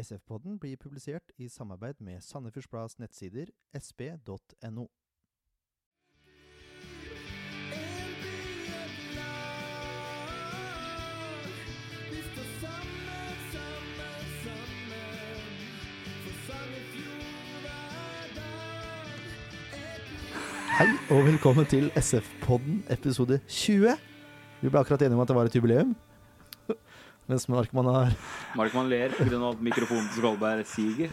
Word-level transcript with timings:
SF-podden 0.00 0.58
blir 0.58 0.76
publisert 0.76 1.32
i 1.36 1.48
samarbeid 1.48 2.00
med 2.00 2.20
Sandefjords 2.20 2.98
nettsider 2.98 3.50
sp.no. 3.76 4.86
Hei 20.80 20.88
og 21.10 21.26
velkommen 21.26 21.66
til 21.66 21.90
SF-podden 21.96 22.86
episode 22.88 23.40
20. 23.48 23.98
Vi 24.60 24.68
ble 24.68 24.80
akkurat 24.80 25.02
enige 25.02 25.14
om 25.18 25.20
at 25.20 25.28
det 25.28 25.36
var 25.36 25.44
et 25.44 25.56
jubileum. 25.56 25.96
Mens 27.30 27.46
Markmann 27.46 27.86
har 27.86 28.14
Markmann 28.58 28.88
ler 28.90 29.12
pga. 29.14 29.38
at 29.52 29.60
mikrofonen 29.62 30.08
til 30.10 30.18
Skolberg 30.18 30.66
siger. 30.66 31.10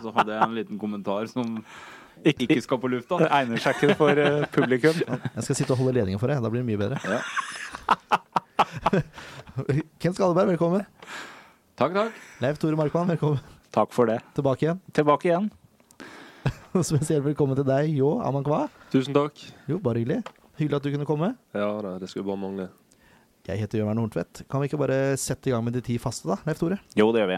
Så 0.00 0.12
hadde 0.16 0.32
jeg 0.32 0.42
en 0.46 0.54
liten 0.56 0.78
kommentar 0.80 1.26
som 1.28 1.58
ikke 2.24 2.56
skal 2.64 2.78
på 2.80 2.88
lufta. 2.88 3.18
Det 3.20 3.28
egner 3.28 3.60
seg 3.60 3.76
ikke 3.76 3.96
for 3.98 4.16
eh, 4.22 4.46
publikum. 4.54 4.96
Jeg 5.04 5.44
skal 5.44 5.58
sitte 5.58 5.74
og 5.74 5.82
holde 5.82 5.98
ledningen 5.98 6.22
for 6.22 6.32
deg. 6.32 6.40
Da 6.40 6.48
blir 6.48 6.64
det 6.64 6.68
mye 6.70 6.80
bedre. 6.80 6.96
Ja. 7.04 7.20
Kent 10.00 10.16
Skalleberg, 10.16 10.54
velkommen. 10.54 10.86
Takk, 11.76 11.92
takk. 11.92 12.22
Leif 12.40 12.58
Tore 12.62 12.78
Markmann, 12.78 13.10
velkommen 13.12 13.42
Takk 13.74 13.90
for 13.92 14.06
det. 14.08 14.20
tilbake 14.38 14.64
igjen. 14.64 14.80
Tilbake 14.94 15.28
igjen. 15.28 15.50
Og 16.78 16.86
spesielt 16.86 17.26
velkommen 17.26 17.58
til 17.58 17.66
deg, 17.68 17.90
Jo 17.98 18.14
Amankwa. 18.24 18.64
Tusen 18.94 19.12
takk. 19.16 19.44
Jo, 19.68 19.76
bare 19.82 20.00
hyggelig. 20.00 20.22
Hyggelig 20.56 20.78
at 20.78 20.86
du 20.86 20.90
kunne 20.94 21.08
komme. 21.08 21.32
Ja 21.52 21.68
da, 21.82 21.98
det 22.00 22.08
skulle 22.08 22.28
bare 22.30 22.40
mangle. 22.40 22.68
Jeg 23.44 23.60
heter 23.60 23.82
Jørgen 23.82 23.98
Horntvedt. 24.00 24.40
Kan 24.48 24.62
vi 24.62 24.70
ikke 24.70 24.78
bare 24.80 24.98
sette 25.20 25.50
i 25.50 25.52
gang 25.52 25.64
med 25.66 25.74
de 25.76 25.82
ti 25.84 25.98
faste, 26.00 26.24
da, 26.30 26.38
Leif 26.48 26.62
Tore? 26.62 26.78
Jo, 26.96 27.10
det 27.12 27.20
gjør 27.20 27.32
vi. 27.34 27.36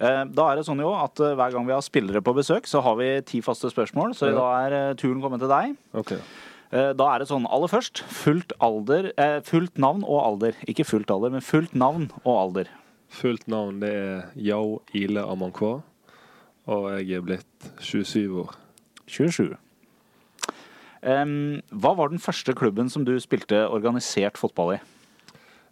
Eh, 0.00 0.22
Da 0.32 0.46
er 0.48 0.56
det 0.56 0.64
sånn 0.64 0.80
jo 0.80 0.92
at 0.96 1.20
eh, 1.20 1.34
hver 1.36 1.52
gang 1.52 1.66
vi 1.68 1.74
har 1.76 1.82
spillere 1.84 2.22
på 2.24 2.32
besøk, 2.38 2.64
så 2.70 2.80
har 2.82 2.96
vi 2.96 3.10
ti 3.28 3.42
faste 3.44 3.68
spørsmål. 3.68 4.14
Så 4.16 4.30
Ja. 4.30 4.38
da 4.38 4.46
er 4.64 4.72
eh, 4.78 4.94
turen 4.96 5.20
kommet 5.20 5.40
til 5.44 5.48
deg. 5.52 5.76
Ok. 5.92 6.12
Eh, 6.72 6.92
Da 6.96 7.08
er 7.14 7.18
det 7.20 7.28
sånn 7.28 7.44
aller 7.52 7.68
først 7.68 8.00
fullt 8.08 8.52
alder 8.60 9.12
eh, 9.18 9.40
Fullt 9.44 9.76
navn 9.76 10.02
og 10.08 10.22
alder. 10.24 10.52
Ikke 10.66 10.86
fullt 10.88 11.10
alder, 11.10 11.30
men 11.36 11.40
fullt 11.44 11.74
navn 11.74 12.10
og 12.24 12.32
alder. 12.56 12.68
Fullt 13.12 13.44
navn 13.46 13.80
det 13.80 13.92
er 13.92 14.30
Yao 14.40 14.80
Ile 14.94 15.20
Amankwa, 15.20 15.82
og 16.66 16.86
jeg 17.04 17.18
er 17.18 17.20
blitt 17.20 17.68
27 17.78 18.40
år. 18.40 18.54
27. 19.06 19.52
Um, 21.02 21.60
hva 21.74 21.92
var 21.98 22.08
den 22.08 22.18
første 22.22 22.54
klubben 22.54 22.88
som 22.88 23.04
du 23.04 23.18
spilte 23.20 23.68
organisert 23.68 24.38
fotball 24.38 24.76
i? 24.76 24.80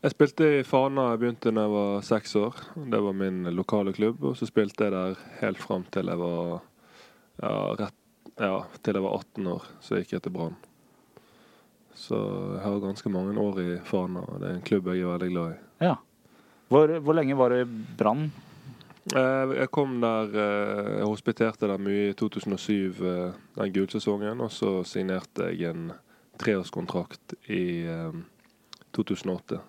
Jeg 0.01 0.15
spilte 0.15 0.47
i 0.56 0.61
Fana, 0.65 1.11
jeg 1.12 1.20
begynte 1.20 1.51
da 1.53 1.67
jeg 1.67 1.73
var 1.75 2.05
seks 2.09 2.31
år. 2.41 2.56
Det 2.89 3.01
var 3.05 3.17
min 3.17 3.43
lokale 3.53 3.93
klubb, 3.93 4.23
og 4.31 4.37
så 4.39 4.47
spilte 4.48 4.87
jeg 4.87 4.95
der 4.95 5.19
helt 5.43 5.61
fram 5.61 5.83
til 5.93 6.09
jeg 6.09 6.20
var 6.23 6.62
ja, 7.43 7.51
rett, 7.83 7.97
ja, 8.41 8.55
til 8.81 8.97
jeg 8.97 9.05
var 9.05 9.17
18 9.19 9.51
år. 9.53 9.67
Så 9.84 9.98
gikk 10.01 10.15
jeg 10.15 10.23
til 10.25 10.33
Brann. 10.33 10.55
Så 12.01 12.17
jeg 12.55 12.62
har 12.65 12.78
ganske 12.81 13.12
mange 13.12 13.34
år 13.43 13.61
i 13.61 13.75
Fana, 13.84 14.23
og 14.25 14.41
det 14.41 14.48
er 14.48 14.55
en 14.56 14.65
klubb 14.71 14.89
jeg 14.89 15.03
er 15.05 15.12
veldig 15.19 15.28
glad 15.34 15.51
i. 15.53 15.59
Ja. 15.84 15.98
Hvor, 16.73 16.95
hvor 17.05 17.19
lenge 17.19 17.37
var 17.37 17.53
du 17.53 17.59
i 17.61 17.67
Brann? 17.98 18.31
Eh, 19.12 19.53
Jeg 19.59 19.71
kom 19.75 19.98
der 20.01 20.33
eh, 20.33 20.89
Jeg 21.01 21.09
hospiterte 21.11 21.69
der 21.69 21.83
mye 21.83 22.06
i 22.09 22.17
2007, 22.17 23.05
eh, 23.05 23.37
den 23.59 23.75
gulsesongen. 23.77 24.41
Og 24.41 24.48
så 24.55 24.78
signerte 24.89 25.51
jeg 25.53 25.75
en 25.75 25.93
treårskontrakt 26.41 27.37
i 27.53 27.84
eh, 27.84 28.17
2008. 28.97 29.61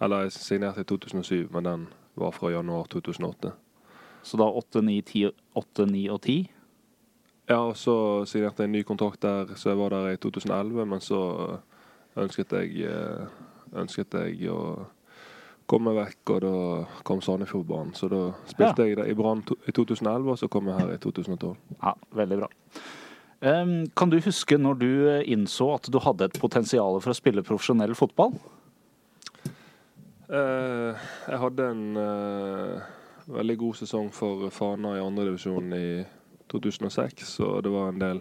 Eller 0.00 0.26
jeg 0.26 0.36
signerte 0.36 0.84
i 0.84 0.88
2007, 0.88 1.48
men 1.54 1.64
den 1.66 1.88
var 2.18 2.34
fra 2.34 2.52
januar 2.52 2.86
2008. 2.92 3.52
Så 4.22 4.36
da 4.36 4.46
8, 4.50 4.82
9, 4.82 5.00
10, 5.02 5.30
8, 5.58 5.86
9 5.86 6.04
og 6.14 6.20
10? 6.22 6.38
Ja, 7.48 7.62
og 7.62 7.76
så 7.80 7.96
signerte 8.28 8.62
jeg 8.62 8.68
en 8.68 8.76
ny 8.76 8.84
kontrakt 8.84 9.22
der, 9.24 9.54
så 9.56 9.72
jeg 9.72 9.78
var 9.80 9.94
der 9.94 10.12
i 10.12 10.20
2011. 10.20 10.84
Men 10.86 11.00
så 11.00 11.20
ønsket 12.18 12.52
jeg, 12.52 12.84
eh, 12.90 13.26
ønsket 13.80 14.14
jeg 14.14 14.50
å 14.52 14.60
komme 15.68 15.94
vekk, 15.96 16.34
og 16.34 16.40
da 16.44 16.54
kom 17.08 17.22
Sandefjordbanen. 17.24 17.94
Så 17.96 18.10
da 18.12 18.22
spilte 18.48 18.86
jeg 18.86 18.98
der 19.00 19.10
i 19.10 19.16
Brann 19.16 19.42
i 19.68 19.72
2011, 19.72 20.30
og 20.32 20.38
så 20.40 20.48
kom 20.52 20.68
jeg 20.68 20.80
her 20.80 20.94
i 20.94 21.00
2012. 21.02 21.56
Ja, 21.82 21.94
veldig 22.20 22.40
bra. 22.42 22.50
Um, 23.38 23.86
kan 23.94 24.10
du 24.10 24.18
huske 24.18 24.56
når 24.58 24.78
du 24.80 24.88
eh, 25.06 25.26
innså 25.30 25.70
at 25.76 25.86
du 25.92 26.00
hadde 26.02 26.26
et 26.26 26.40
potensial 26.42 26.98
for 26.98 27.12
å 27.12 27.16
spille 27.16 27.44
profesjonell 27.46 27.94
fotball? 27.94 28.34
Eh, 30.28 31.08
jeg 31.28 31.40
hadde 31.40 31.66
en 31.72 32.00
eh, 32.02 32.88
veldig 33.32 33.56
god 33.62 33.78
sesong 33.80 34.10
for 34.12 34.48
Fana 34.52 34.96
i 34.98 35.02
andredivisjon 35.04 35.72
i 35.72 35.88
2006, 36.52 37.40
og 37.44 37.62
det 37.64 37.72
var 37.72 37.92
en 37.92 38.02
del 38.02 38.20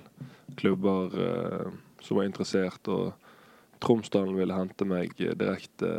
klubber 0.59 1.18
eh, 1.23 1.72
som 2.03 2.19
var 2.19 2.29
interessert, 2.29 2.88
og 2.88 3.12
Tromsdalen 3.84 4.38
ville 4.38 4.56
hente 4.57 4.88
meg 4.90 5.12
direkte 5.18 5.90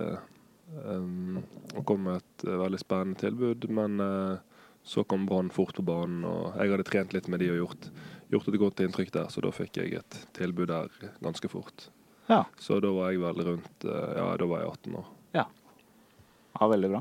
um, 0.74 1.38
og 1.76 1.84
kom 1.86 2.08
med 2.08 2.22
et 2.22 2.46
eh, 2.48 2.56
veldig 2.58 2.80
spennende 2.82 3.20
tilbud, 3.20 3.68
men 3.70 4.00
eh, 4.02 4.64
så 4.88 5.04
kom 5.04 5.28
Brann 5.28 5.52
fort 5.52 5.76
på 5.76 5.84
banen, 5.86 6.24
og 6.26 6.56
jeg 6.56 6.72
hadde 6.72 6.88
trent 6.88 7.14
litt 7.14 7.28
med 7.28 7.44
de 7.44 7.52
og 7.52 7.60
gjort, 7.60 7.90
gjort 8.32 8.48
et 8.50 8.58
godt 8.64 8.82
inntrykk 8.86 9.12
der, 9.14 9.30
så 9.30 9.44
da 9.44 9.52
fikk 9.54 9.78
jeg 9.82 10.00
et 10.00 10.18
tilbud 10.38 10.72
der 10.72 10.90
ganske 11.20 11.52
fort. 11.52 11.90
Ja. 12.28 12.42
Så 12.60 12.80
da 12.84 12.90
var 12.92 13.12
jeg 13.12 13.22
vel 13.22 13.46
rundt 13.52 13.88
eh, 13.88 14.10
Ja, 14.18 14.32
da 14.40 14.48
var 14.48 14.64
jeg 14.64 14.74
18 14.74 14.98
år. 15.00 15.06
Ja, 16.58 16.68
veldig 16.70 16.90
bra. 16.92 17.00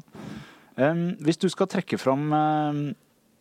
Um, 0.78 1.04
hvis 1.26 1.40
du 1.42 1.48
skal 1.50 1.70
trekke 1.72 1.98
fram 1.98 2.30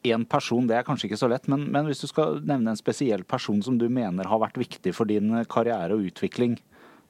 én 0.07 0.25
person, 0.31 0.67
det 0.69 0.79
er 0.79 0.87
kanskje 0.87 1.11
ikke 1.11 1.21
så 1.21 1.29
lett, 1.29 1.49
men, 1.53 1.67
men 1.73 1.89
hvis 1.89 2.01
du 2.01 2.09
skal 2.09 2.41
nevne 2.41 2.73
en 2.73 2.81
spesiell 2.81 3.27
person 3.29 3.61
som 3.65 3.77
du 3.81 3.89
mener 3.93 4.29
har 4.31 4.41
vært 4.41 4.61
viktig 4.61 4.95
for 4.97 5.09
din 5.11 5.35
eh, 5.35 5.49
karriere 5.51 5.99
og 5.99 6.07
utvikling, 6.09 6.57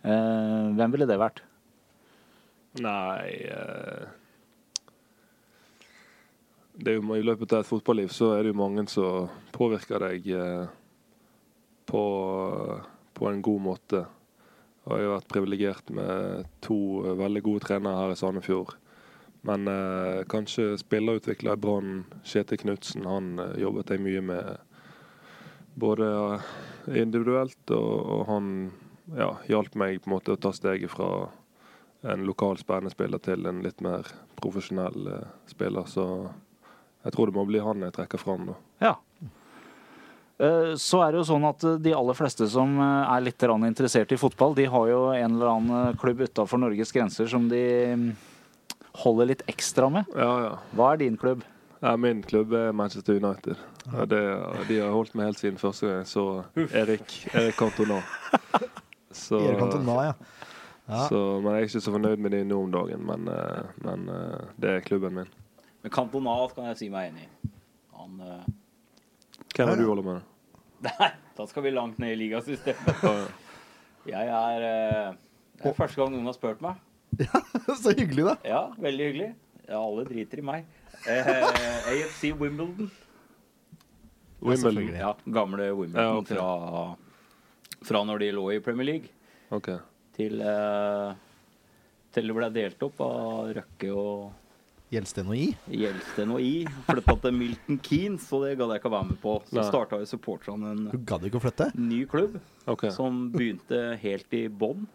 uh, 0.03 0.73
hvem 0.75 0.95
ville 0.95 1.09
det 1.09 1.21
vært? 1.21 1.45
Nei 2.83 3.27
uh 3.53 4.07
jo 6.85 7.15
I 7.17 7.25
løpet 7.25 7.53
av 7.53 7.63
et 7.63 7.69
fotballiv 7.69 8.11
så 8.13 8.35
er 8.35 8.45
det 8.45 8.53
jo 8.53 8.61
mange 8.61 8.85
som 8.91 9.31
påvirker 9.55 10.03
deg 10.03 10.29
eh, 10.37 10.67
på, 11.89 12.03
på 13.17 13.29
en 13.31 13.43
god 13.43 13.63
måte. 13.63 14.03
Og 14.87 14.99
jeg 14.99 15.09
har 15.09 15.15
vært 15.17 15.31
privilegert 15.33 15.95
med 15.95 16.51
to 16.65 16.79
eh, 17.05 17.17
veldig 17.19 17.43
gode 17.47 17.65
trenere 17.67 18.03
her 18.03 18.13
i 18.13 18.19
Sandefjord. 18.19 18.77
Men 19.47 19.69
eh, 19.69 20.25
kanskje 20.29 20.75
spillerutvikler 20.79 21.55
i 21.55 21.61
Brann, 21.63 22.05
Kjetil 22.27 22.59
Knutsen, 22.65 23.07
han 23.07 23.39
eh, 23.39 23.61
jobbet 23.63 23.93
jeg 23.95 24.03
mye 24.03 24.23
med 24.27 24.57
både 25.79 26.09
eh, 26.11 26.99
individuelt, 27.03 27.61
og, 27.71 27.95
og 28.17 28.27
han 28.31 28.51
ja, 29.15 29.31
hjalp 29.47 29.79
meg 29.79 30.01
på 30.03 30.11
en 30.11 30.17
måte 30.17 30.35
å 30.35 30.41
ta 30.41 30.51
steget 30.57 30.91
fra 30.91 31.29
en 32.07 32.27
lokal 32.27 32.59
spennende 32.59 32.91
spiller 32.95 33.23
til 33.23 33.47
en 33.47 33.63
litt 33.63 33.83
mer 33.87 34.11
profesjonell 34.41 35.13
eh, 35.15 35.33
spiller. 35.53 35.87
Så 35.87 36.07
jeg 37.07 37.15
tror 37.15 37.31
det 37.31 37.39
må 37.39 37.47
bli 37.47 37.63
han 37.63 37.87
jeg 37.87 37.95
trekker 37.95 38.19
fram. 38.19 38.51
da. 38.51 38.61
Ja. 38.83 38.95
Eh, 40.43 40.73
Så 40.75 41.05
er 41.07 41.15
det 41.15 41.23
jo 41.23 41.29
sånn 41.31 41.47
at 41.47 41.63
de 41.87 41.95
aller 41.95 42.19
fleste 42.19 42.51
som 42.51 42.81
er 42.83 43.23
litt 43.23 43.47
interessert 43.47 44.11
i 44.11 44.19
fotball, 44.19 44.59
de 44.59 44.67
har 44.67 44.91
jo 44.91 45.03
en 45.15 45.37
eller 45.37 45.53
annen 45.55 46.01
klubb 46.03 46.27
utafor 46.27 46.59
Norges 46.59 46.91
grenser 46.91 47.31
som 47.31 47.47
de 47.49 47.63
mm, 47.95 48.09
holder 49.03 49.33
litt 49.33 49.45
ekstra 49.51 49.91
med. 49.93 50.09
Ja, 50.17 50.33
ja. 50.45 50.57
Hva 50.77 50.95
er 50.95 51.05
din 51.05 51.21
klubb? 51.21 51.45
ja 51.81 51.97
min 51.97 52.23
klubb 52.23 52.53
er 52.53 52.73
Manchester 52.73 53.15
United. 53.15 53.57
Og 53.93 54.09
det, 54.09 54.21
de 54.69 54.79
har 54.81 54.91
holdt 54.91 55.15
meg 55.15 55.31
helt 55.31 55.41
siden 55.41 55.59
første 55.61 55.87
gang 55.87 56.01
jeg 56.01 56.11
så 56.17 56.25
Erik, 56.67 57.17
Erik 57.35 57.59
Cantona. 57.59 58.01
Så, 59.13 59.39
Erik 59.39 59.61
Cantona, 59.61 59.97
ja. 60.09 60.15
ja. 60.89 61.03
så, 61.09 61.21
men 61.41 61.53
jeg 61.53 61.61
er 61.61 61.69
ikke 61.69 61.85
så 61.87 61.95
fornøyd 61.95 62.23
med 62.25 62.35
det 62.37 62.43
nå 62.47 62.61
om 62.67 62.73
dagen. 62.73 63.05
Men, 63.07 63.29
eh, 63.33 63.75
men 63.85 64.09
eh, 64.13 64.47
det 64.63 64.73
er 64.73 64.87
klubben 64.87 65.21
min. 65.21 65.35
Men 65.83 65.95
Cantona 65.95 66.39
kan 66.55 66.71
jeg 66.73 66.81
si 66.83 66.91
meg 66.93 67.13
enig 67.13 67.29
i. 67.29 67.53
Han 67.97 68.19
uh... 68.21 68.49
Hvem 69.57 69.71
er 69.73 69.79
du 69.79 69.87
holder 69.89 70.05
med? 70.05 70.33
Nei, 70.85 71.13
da 71.39 71.47
skal 71.49 71.65
vi 71.65 71.73
langt 71.73 72.01
ned 72.03 72.13
i 72.13 72.19
ligasystemet. 72.25 73.07
Jeg 74.07 74.29
er 74.41 74.67
uh... 74.67 75.15
Det 75.57 75.71
er 75.71 75.79
første 75.79 76.03
gang 76.03 76.13
noen 76.13 76.29
har 76.29 76.37
spurt 76.37 76.61
meg. 76.65 76.83
Så 77.83 77.93
hyggelig, 77.93 78.25
da. 78.29 78.37
Ja, 78.47 78.63
veldig 78.79 79.11
hyggelig. 79.11 79.33
Ja, 79.67 79.81
alle 79.81 80.05
driter 80.07 80.43
i 80.43 80.47
meg. 80.47 80.71
Eh, 81.07 81.33
AFC 81.93 82.33
Wimbledon. 82.39 82.91
Wimbledon. 84.41 84.95
Ja, 84.95 85.17
gamle 85.25 85.71
Wimbledon 85.73 86.03
Ja, 86.03 86.17
okay. 86.19 86.37
fra, 86.37 86.97
fra 87.83 88.03
når 88.07 88.25
de 88.25 88.33
lå 88.37 88.49
i 88.55 88.61
Premier 88.63 88.91
League, 88.93 89.13
OK. 89.51 89.71
til, 90.17 90.41
eh, 90.41 91.15
til 92.15 92.31
det 92.31 92.37
ble 92.37 92.51
delt 92.55 92.85
opp 92.87 93.01
av 93.07 93.55
Røkke 93.57 93.93
og 93.95 94.21
Gjelsten 94.95 95.27
og 95.27 95.35
I. 95.35 95.47
Gjelsten 95.75 96.31
og 96.31 96.43
I. 96.47 96.53
Flytta 96.87 97.17
til 97.25 97.33
Milton 97.35 97.79
Keynes, 97.83 98.29
og 98.31 98.45
det 98.47 98.53
gadd 98.61 98.71
jeg 98.71 98.81
ikke 98.81 98.91
å 98.93 98.95
være 98.95 99.09
med 99.09 99.19
på. 99.25 99.33
Så 99.51 99.65
starta 99.67 99.99
jo 99.99 100.07
supporterne 100.07 100.71
en 100.77 100.85
ikke 100.95 101.41
å 101.41 101.43
ny 101.75 102.05
klubb 102.11 102.37
okay. 102.71 102.93
som 102.95 103.25
begynte 103.35 103.81
helt 104.03 104.37
i 104.39 104.45
bånn. 104.47 104.87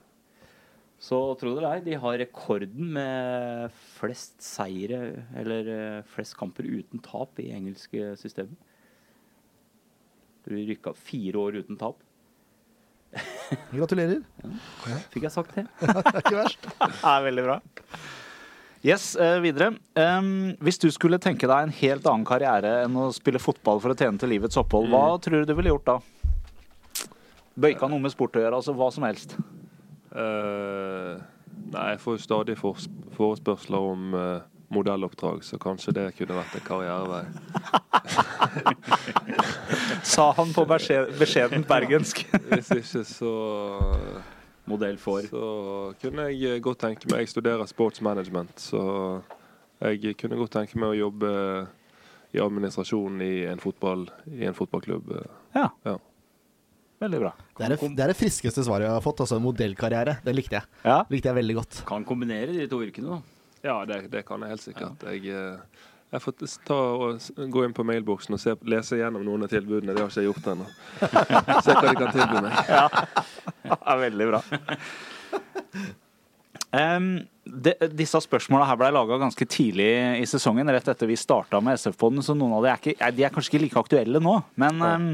Så 1.01 1.17
tro 1.39 1.55
det 1.55 1.63
eller 1.63 1.79
ei, 1.79 1.81
de 1.81 1.97
har 1.97 2.19
rekorden 2.21 2.91
med 2.93 3.73
flest 3.97 4.35
seire, 4.45 4.99
eller 5.41 5.69
eh, 5.73 6.03
flest 6.13 6.35
kamper 6.37 6.67
uten 6.67 7.01
tap 7.01 7.39
i 7.41 7.49
engelske 7.55 8.11
systemet. 8.21 8.53
Du 10.45 10.53
rykka 10.53 10.93
fire 10.97 11.41
år 11.41 11.57
uten 11.63 11.79
tap. 11.79 11.97
Gratulerer. 13.73 14.21
Fikk 15.13 15.25
jeg 15.25 15.33
sagt 15.33 15.57
det? 15.57 15.65
Det 15.81 15.89
er 15.89 16.19
ikke 16.21 16.37
verst. 16.37 16.67
Det 16.77 17.13
er 17.13 17.25
veldig 17.25 17.45
bra. 17.47 17.57
Yes, 18.85 19.07
eh, 19.17 19.39
videre. 19.41 19.71
Um, 19.97 20.53
hvis 20.61 20.79
du 20.81 20.87
skulle 20.93 21.19
tenke 21.21 21.49
deg 21.49 21.65
en 21.65 21.73
helt 21.81 22.05
annen 22.09 22.25
karriere 22.25 22.83
enn 22.85 22.97
å 22.97 23.09
spille 23.13 23.41
fotball 23.41 23.81
for 23.81 23.93
å 23.93 23.97
tjene 23.97 24.21
til 24.21 24.33
livets 24.33 24.57
opphold, 24.57 24.89
hva 24.93 25.17
tror 25.21 25.41
du 25.41 25.49
du 25.49 25.57
ville 25.57 25.73
gjort 25.73 25.89
da? 25.89 25.97
Bøyka 27.61 27.89
noe 27.89 28.01
med 28.01 28.13
sport 28.13 28.37
å 28.37 28.45
gjøre, 28.45 28.61
altså 28.61 28.77
hva 28.77 28.89
som 28.93 29.05
helst. 29.05 29.35
Eh, 30.11 31.21
nei, 31.71 31.85
jeg 31.93 32.01
får 32.03 32.17
jo 32.17 32.23
stadig 32.25 32.57
forespørsler 32.59 33.91
om 33.91 34.15
uh, 34.17 34.41
modelloppdrag, 34.71 35.43
så 35.43 35.59
kanskje 35.61 35.93
det 35.95 36.05
kunne 36.17 36.35
vært 36.35 36.57
en 36.57 36.65
karrierevei. 36.67 37.23
Sa 40.13 40.31
han 40.35 40.51
på 40.55 40.65
beskjed, 40.67 41.13
beskjedent 41.19 41.67
bergensk. 41.69 42.25
Hvis 42.51 42.71
ikke, 42.75 43.03
så 43.07 43.33
Modell 44.69 44.97
for. 45.01 45.25
Så 45.25 45.45
kunne 46.01 46.27
jeg 46.29 46.61
godt 46.63 46.83
tenke 46.83 47.09
meg 47.09 47.23
Jeg 47.23 47.31
studerer 47.33 47.65
sports 47.67 48.01
management, 48.01 48.59
så 48.61 48.81
jeg 49.81 50.15
kunne 50.21 50.37
godt 50.37 50.53
tenke 50.53 50.77
meg 50.79 50.93
å 50.93 50.99
jobbe 51.07 51.31
i 52.31 52.39
administrasjonen 52.39 53.23
i 53.25 53.33
en, 53.49 53.59
fotball, 53.59 54.05
i 54.29 54.45
en 54.47 54.55
fotballklubb. 54.55 55.09
Ja. 55.55 55.65
Ja. 55.83 55.97
Veldig 57.01 57.19
bra. 57.23 57.31
Det 57.57 57.65
er, 57.65 57.73
det, 57.73 57.91
det 57.97 58.03
er 58.05 58.11
det 58.13 58.17
friskeste 58.19 58.63
svaret 58.65 58.85
jeg 58.85 58.93
har 58.93 59.03
fått. 59.03 59.23
Altså 59.23 59.39
modellkarriere. 59.41 60.19
Det 60.25 60.35
likte 60.37 60.59
jeg. 60.59 60.69
Ja. 60.85 60.99
Likte 61.09 61.31
jeg 61.31 61.39
veldig 61.39 61.55
godt. 61.57 61.79
Kan 61.89 62.05
kombinere 62.05 62.53
de 62.53 62.67
to 62.69 62.81
yrkene, 62.85 63.17
da. 63.17 63.39
Ja, 63.65 63.79
det, 63.89 64.03
det 64.13 64.21
kan 64.27 64.45
jeg 64.45 64.53
helt 64.53 64.65
sikkert. 64.65 65.05
Jeg, 65.09 65.33
eh, 65.33 65.87
jeg 66.11 66.23
får 66.23 66.37
ta 66.67 66.77
og 66.77 67.49
gå 67.55 67.65
inn 67.65 67.73
på 67.77 67.85
mailboksen 67.87 68.37
og 68.37 68.41
se, 68.41 68.53
lese 68.69 68.99
gjennom 68.99 69.25
noen 69.25 69.47
av 69.47 69.51
tilbudene. 69.53 69.95
Det 69.95 70.03
har 70.03 70.13
ikke 70.13 70.21
jeg 70.21 70.29
gjort 70.29 70.51
ennå. 70.53 70.69
Se 71.65 71.75
hva 71.77 71.83
de 71.87 71.97
kan 71.97 72.15
tilby 72.15 72.45
meg. 72.45 72.61
Ja, 73.71 73.97
veldig 74.05 74.31
bra. 74.33 74.45
Um, 76.71 77.17
de, 77.43 77.73
disse 77.99 78.19
spørsmåla 78.23 78.63
her 78.69 78.77
ble 78.79 78.91
laga 78.95 79.17
ganske 79.19 79.43
tidlig 79.49 79.89
i 80.21 80.27
sesongen, 80.29 80.69
rett 80.71 80.87
etter 80.87 81.09
vi 81.09 81.17
starta 81.19 81.59
med 81.59 81.75
SF-poden, 81.75 82.21
så 82.23 82.35
noen 82.37 82.53
av 82.55 82.63
de 82.63 82.69
er, 82.71 82.79
ikke, 82.79 83.09
de 83.17 83.25
er 83.27 83.33
kanskje 83.35 83.51
ikke 83.51 83.61
like 83.65 83.81
aktuelle 83.81 84.21
nå. 84.23 84.37
Men 84.61 84.79
em, 84.87 85.09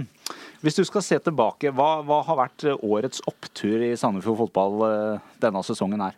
hvis 0.63 0.77
du 0.79 0.83
skal 0.87 1.03
se 1.05 1.17
tilbake, 1.21 1.71
hva, 1.75 2.01
hva 2.07 2.21
har 2.27 2.39
vært 2.39 2.65
årets 2.81 3.21
opptur 3.29 3.83
i 3.85 3.91
Sandefjord 3.99 4.39
fotball 4.45 4.85
eh, 4.87 5.25
denne 5.43 5.61
sesongen 5.65 6.01
her? 6.01 6.15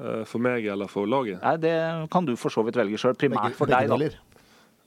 Eh, 0.00 0.22
For 0.28 0.42
meg 0.42 0.66
eller 0.72 0.88
for 0.90 1.06
laget? 1.10 1.40
Nei, 1.42 1.56
Det 1.60 1.74
kan 2.12 2.24
du 2.28 2.34
for 2.40 2.50
så 2.54 2.64
vidt 2.66 2.78
velge 2.80 2.98
sjøl. 3.00 3.16
Primært 3.18 3.56
for 3.58 3.70
deg, 3.70 3.90
da. 3.92 3.98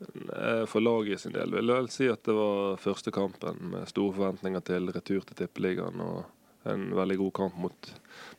Eh, 0.02 0.64
For 0.68 0.84
laget 0.84 1.22
sin 1.24 1.36
del 1.36 1.54
vil 1.56 1.72
jeg 1.72 1.92
si 1.94 2.10
at 2.12 2.24
det 2.28 2.36
var 2.36 2.82
første 2.82 3.14
kampen 3.16 3.62
med 3.72 3.88
store 3.92 4.16
forventninger 4.18 4.66
til 4.68 4.90
retur 4.92 5.22
til 5.24 5.38
Tippeligaen 5.44 6.02
og 6.04 6.26
en 6.66 6.90
veldig 6.98 7.20
god 7.22 7.34
kamp 7.38 7.58
mot, 7.62 7.92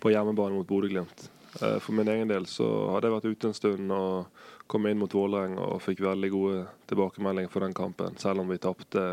på 0.02 0.10
hjemmebane 0.10 0.58
mot 0.58 0.66
Bodø-Glimt. 0.66 1.28
Eh, 1.62 1.78
For 1.78 1.92
min 1.96 2.10
egen 2.12 2.28
del 2.28 2.44
så 2.50 2.66
hadde 2.92 3.08
jeg 3.08 3.16
vært 3.16 3.30
ute 3.30 3.48
en 3.52 3.56
stund 3.56 3.94
og 3.94 4.42
kom 4.66 4.86
inn 4.90 4.98
mot 4.98 5.12
Vålerenga 5.14 5.62
og 5.62 5.80
fikk 5.84 6.02
veldig 6.02 6.30
gode 6.34 6.64
tilbakemeldinger 6.90 7.52
for 7.52 7.62
den 7.62 7.76
kampen. 7.78 8.18
Selv 8.18 8.42
om 8.42 8.50
vi 8.50 8.58
tapte 8.58 9.04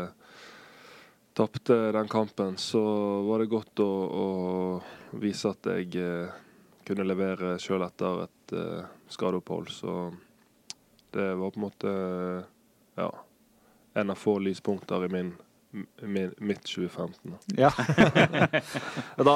tapte 1.34 1.76
den 1.92 2.08
kampen, 2.08 2.56
så 2.56 2.82
var 3.26 3.42
det 3.42 3.50
godt 3.52 3.82
å, 3.82 3.90
å 4.06 5.18
vise 5.18 5.50
at 5.50 5.66
jeg 5.74 5.90
eh, 5.98 6.34
kunne 6.86 7.06
levere 7.06 7.56
sjøl 7.62 7.82
etter 7.86 8.26
et 8.26 8.54
eh, 8.54 8.92
skadeopphold. 9.10 9.72
Så 9.74 9.96
det 11.14 11.32
var 11.38 11.50
på 11.50 11.60
en 11.60 11.66
måte 11.66 11.94
ja, 12.98 13.10
en 13.98 14.14
av 14.14 14.20
få 14.20 14.38
lyspunkter 14.42 15.06
i 15.06 15.12
min 15.16 15.34
midt 16.38 16.62
2015. 16.62 17.16
da. 17.22 17.38
Ja. 17.58 17.70
da, 19.28 19.34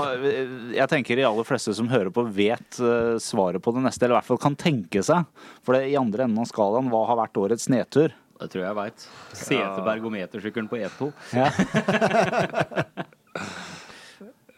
jeg 0.74 0.86
tenker 0.90 1.18
de 1.18 1.26
aller 1.26 1.46
fleste 1.46 1.74
som 1.74 1.90
hører 1.90 2.12
på, 2.14 2.22
vet 2.30 2.78
eh, 2.78 3.16
svaret 3.22 3.62
på 3.62 3.74
det 3.74 3.82
neste, 3.82 4.06
eller 4.06 4.16
i 4.16 4.18
hvert 4.20 4.28
fall 4.28 4.42
kan 4.42 4.58
tenke 4.58 5.02
seg. 5.02 5.26
For 5.66 5.74
det, 5.74 5.88
i 5.90 5.98
andre 5.98 6.28
enden 6.28 6.44
av 6.44 6.50
skalaen, 6.50 6.90
hva 6.92 7.04
har 7.10 7.18
vært 7.24 7.40
årets 7.42 7.66
nedtur? 7.72 8.14
Det 8.38 8.46
tror 8.52 8.62
jeg 8.62 8.68
jeg 8.68 8.76
veit. 8.78 9.06
Seteberg 9.34 10.04
og 10.06 10.12
metersykkelen 10.14 10.68
på 10.70 10.78
E2. 10.78 11.08
Ja. 11.34 11.48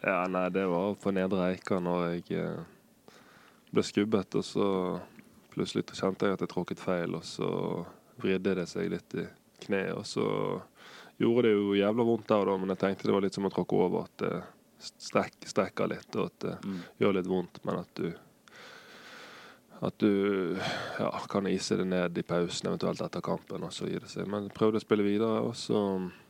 Ja, 0.03 0.23
nei, 0.27 0.47
det 0.49 0.63
var 0.65 0.95
på 0.97 1.11
Nedre 1.13 1.51
Eika 1.51 1.77
når 1.83 2.05
jeg 2.15 2.23
eh, 2.41 2.63
ble 3.69 3.83
skubbet, 3.85 4.33
og 4.39 4.45
så 4.47 4.65
plutselig 5.53 5.83
kjente 5.93 6.25
jeg 6.25 6.37
at 6.39 6.41
jeg 6.41 6.49
tråkket 6.49 6.81
feil, 6.81 7.13
og 7.19 7.25
så 7.27 7.49
vridde 8.21 8.55
det 8.57 8.65
seg 8.71 8.89
litt 8.95 9.13
i 9.21 9.27
kneet, 9.67 9.93
og 9.93 10.07
så 10.09 10.25
gjorde 11.21 11.45
det 11.45 11.53
jo 11.53 11.75
jævla 11.77 12.07
vondt 12.07 12.25
der 12.33 12.49
da, 12.49 12.57
men 12.57 12.73
jeg 12.73 12.81
tenkte 12.81 13.11
det 13.11 13.13
var 13.13 13.25
litt 13.27 13.37
som 13.37 13.45
å 13.45 13.53
tråkke 13.53 13.77
over, 13.77 14.07
at 14.09 14.25
det 14.25 14.33
strekk, 14.81 15.37
strekker 15.45 15.91
litt, 15.93 16.17
og 16.17 16.31
at 16.31 16.39
det 16.47 16.55
Mm. 16.65 16.79
gjør 17.03 17.13
litt 17.19 17.29
vondt, 17.29 17.61
men 17.69 17.79
at 17.83 17.93
du 18.01 18.07
at 19.81 19.97
du 19.97 20.57
ja, 20.99 21.09
kan 21.29 21.47
ise 21.49 21.75
det 21.79 21.87
ned 21.89 22.17
i 22.17 22.23
pausen, 22.23 22.69
eventuelt 22.69 23.01
etter 23.01 23.23
kampen, 23.25 23.63
og 23.65 23.73
så 23.73 23.87
gi 23.89 23.97
det 23.97 24.11
seg. 24.11 24.27
Men 24.29 24.45
jeg 24.45 24.53
prøvde 24.57 24.77
å 24.77 24.83
spille 24.83 25.05
videre, 25.05 25.39
og 25.47 25.55
så 25.57 25.79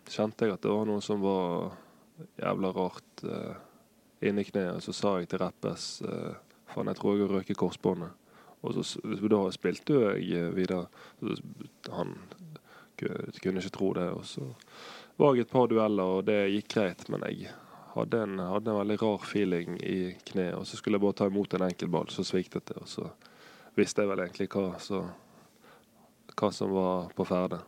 kjente 0.07 0.47
jeg 0.47 0.55
at 0.55 0.63
det 0.63 0.71
var 0.71 0.87
noe 0.87 1.03
som 1.03 1.19
var 1.23 1.73
jævla 2.39 2.71
rart 2.77 3.25
eh, 3.27 3.59
inni 4.29 4.45
kneet. 4.47 4.79
Så 4.85 4.95
sa 4.95 5.17
jeg 5.19 5.27
til 5.31 5.41
Reppes 5.43 5.89
eh, 6.07 6.37
Faen, 6.71 6.87
jeg 6.87 6.99
tror 7.01 7.17
jeg 7.17 7.25
har 7.25 7.33
røket 7.35 7.59
korsbåndet. 7.59 8.15
Og 8.61 8.77
så, 8.85 9.01
da 9.03 9.41
spilte 9.51 9.99
jeg 9.99 10.29
eh, 10.37 10.53
videre. 10.55 10.85
Han 11.91 12.15
kunne 13.01 13.59
ikke 13.59 13.73
tro 13.75 13.91
det. 13.97 14.07
Og 14.15 14.23
så 14.29 14.47
var 15.19 15.35
jeg 15.35 15.47
et 15.47 15.51
par 15.51 15.67
dueller, 15.67 16.21
og 16.21 16.29
det 16.29 16.39
gikk 16.53 16.71
greit, 16.77 17.03
men 17.11 17.27
jeg 17.27 17.51
hadde 17.97 18.23
en, 18.23 18.39
hadde 18.39 18.71
en 18.71 18.79
veldig 18.79 18.97
rar 19.01 19.27
feeling 19.27 19.75
i 19.83 20.13
kneet. 20.31 20.55
Og 20.55 20.63
så 20.69 20.79
skulle 20.79 20.95
jeg 20.95 21.03
bare 21.03 21.19
ta 21.19 21.27
imot 21.27 21.57
en 21.57 21.67
enkeltball, 21.67 22.07
så 22.13 22.23
sviktet 22.23 22.71
det. 22.71 22.79
Og 22.79 22.87
så 22.87 23.09
visste 23.77 24.01
jeg 24.03 24.09
vel 24.11 24.19
egentlig 24.25 24.47
hva, 24.51 24.65
så, 24.83 25.03
hva 26.37 26.49
som 26.53 26.71
var 26.75 27.11
på 27.15 27.25
ferde. 27.27 27.61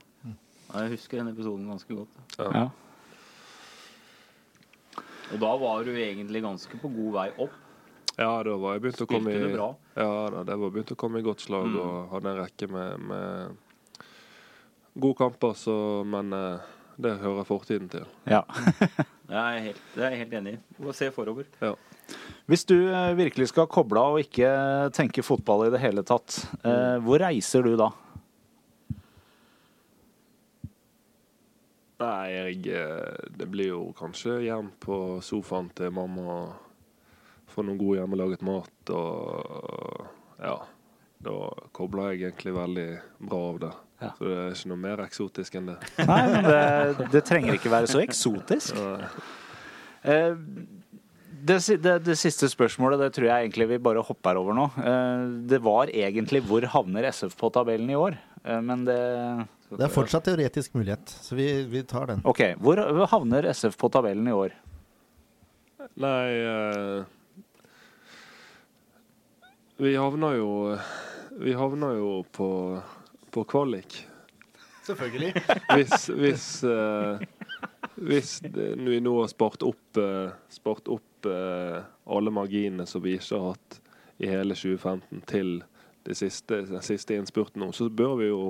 Ja, 0.74 0.84
jeg 0.88 0.96
husker 0.96 1.20
den 1.22 1.30
episoden 1.34 1.68
ganske 1.70 1.96
godt. 1.96 2.22
Ja. 2.40 2.64
Og 5.34 5.40
da 5.42 5.52
var 5.58 5.84
du 5.88 5.92
egentlig 5.96 6.42
ganske 6.44 6.78
på 6.82 6.90
god 6.94 7.12
vei 7.18 7.28
opp. 7.42 7.60
Ja, 8.14 8.30
da 8.46 8.54
var 8.62 8.76
jeg 8.76 8.84
begynt 8.84 9.02
å 9.02 9.08
komme 9.10 9.32
i 9.34 9.48
bra? 9.56 9.72
Ja, 9.98 10.10
da, 10.30 10.44
det 10.46 10.58
var 10.62 10.74
begynt 10.76 10.92
å 10.94 10.98
komme 11.00 11.22
i 11.22 11.26
godt 11.26 11.42
slag 11.42 11.66
Mm. 11.72 11.80
og 11.82 12.12
hadde 12.12 12.30
en 12.30 12.42
rekke 12.44 12.68
med, 12.70 13.00
med 13.10 13.58
gode 15.02 15.18
kamper, 15.18 15.54
så 15.58 16.04
Men 16.06 16.34
eh, 16.34 16.60
det 17.02 17.16
hører 17.24 17.44
fortiden 17.50 17.90
til. 17.90 18.06
Ja. 18.30 18.44
Det 19.34 19.40
er 19.40 19.54
jeg 19.56 19.62
helt, 19.64 19.82
det 19.96 20.04
er 20.04 20.10
jeg 20.12 20.20
helt 20.20 20.34
enig 20.38 20.52
i. 20.54 20.58
Må 20.84 20.92
se 20.94 21.08
forover. 21.16 21.46
Hvis 22.50 22.66
du 22.68 22.76
eh, 22.92 23.14
virkelig 23.16 23.50
skal 23.54 23.70
koble 23.72 24.02
av 24.02 24.18
og 24.18 24.24
ikke 24.26 24.50
tenke 24.96 25.24
fotball 25.24 25.68
i 25.68 25.74
det 25.74 25.80
hele 25.84 26.04
tatt, 26.08 26.42
eh, 26.64 26.98
hvor 27.04 27.22
reiser 27.24 27.64
du 27.64 27.78
da? 27.80 27.90
Nei, 32.04 32.28
jeg 32.34 32.68
eh, 32.74 33.30
Det 33.32 33.48
blir 33.48 33.70
jo 33.72 33.82
kanskje 33.96 34.42
hjem 34.44 34.74
på 34.84 35.00
sofaen 35.24 35.70
til 35.78 35.94
mamma 35.96 36.42
få 37.54 37.64
noe 37.66 37.78
god 37.80 38.00
hjemmelaget 38.02 38.46
mat 38.46 38.94
og 38.98 40.08
Ja. 40.42 40.58
Da 41.24 41.34
kobler 41.72 42.12
jeg 42.12 42.26
egentlig 42.26 42.52
veldig 42.52 42.88
bra 43.30 43.38
av 43.54 43.60
det. 43.62 43.72
Ja. 44.02 44.10
Så 44.18 44.26
det 44.28 44.40
er 44.42 44.56
ikke 44.58 44.70
noe 44.74 44.82
mer 44.84 45.04
eksotisk 45.06 45.54
enn 45.56 45.70
det. 45.70 45.78
Nei, 46.04 46.24
men 46.34 46.48
det, 46.50 47.06
det 47.14 47.22
trenger 47.30 47.56
ikke 47.56 47.72
være 47.72 47.88
så 47.94 48.04
eksotisk. 48.04 48.76
Ja. 48.84 50.12
Eh, 50.12 50.34
det, 51.44 51.58
det, 51.84 51.94
det 52.06 52.16
siste 52.20 52.48
spørsmålet 52.52 53.02
det 53.02 53.10
tror 53.16 53.28
jeg 53.28 53.46
egentlig 53.48 53.68
vi 53.74 53.80
bare 53.84 54.04
hopper 54.06 54.38
over 54.40 54.56
nå. 54.58 54.68
Eh, 54.80 55.24
det 55.52 55.60
var 55.64 55.92
egentlig 55.92 56.44
hvor 56.48 56.66
havner 56.76 57.08
SF 57.10 57.36
på 57.40 57.50
tabellen 57.54 57.90
i 57.92 57.98
år? 58.00 58.16
Eh, 58.44 58.62
men 58.64 58.86
det 58.88 59.00
Det 59.74 59.84
er 59.88 59.92
fortsatt 59.94 60.26
teoretisk 60.28 60.76
mulighet, 60.78 61.10
så 61.10 61.36
vi, 61.36 61.48
vi 61.70 61.84
tar 61.84 62.08
den. 62.12 62.24
OK. 62.30 62.42
Hvor 62.64 62.80
havner 63.12 63.50
SF 63.52 63.78
på 63.82 63.90
tabellen 63.92 64.28
i 64.30 64.36
år? 64.36 64.56
Nei 66.00 66.30
eh, 66.40 67.04
Vi 69.84 69.96
havna 70.00 70.30
jo 70.38 70.50
Vi 71.44 71.56
havna 71.60 71.92
jo 71.98 72.12
på, 72.32 72.50
på 73.34 73.44
kvalik. 73.52 74.04
Selvfølgelig. 74.88 75.34
Hvis 75.76 76.10
Hvis, 76.24 76.48
eh, 76.64 77.26
hvis 78.04 78.38
vi 78.44 79.00
nå 79.04 79.18
har 79.22 79.30
spart 79.32 79.64
opp, 79.64 80.00
spart 80.52 80.88
opp 80.92 81.13
eh, 81.30 81.82
alle 82.08 82.32
marginene 82.34 82.86
som 82.90 83.02
vi 83.04 83.18
ikke 83.18 83.38
har 83.40 83.54
hatt 83.54 83.80
i 84.24 84.28
hele 84.30 84.56
2015 84.56 85.24
til 85.30 85.56
det 86.04 86.18
siste, 86.20 86.62
den 86.68 86.84
siste 86.84 87.16
innspurten 87.16 87.64
nå, 87.64 87.72
så 87.74 87.88
bør 87.90 88.18
vi 88.20 88.28
jo 88.32 88.42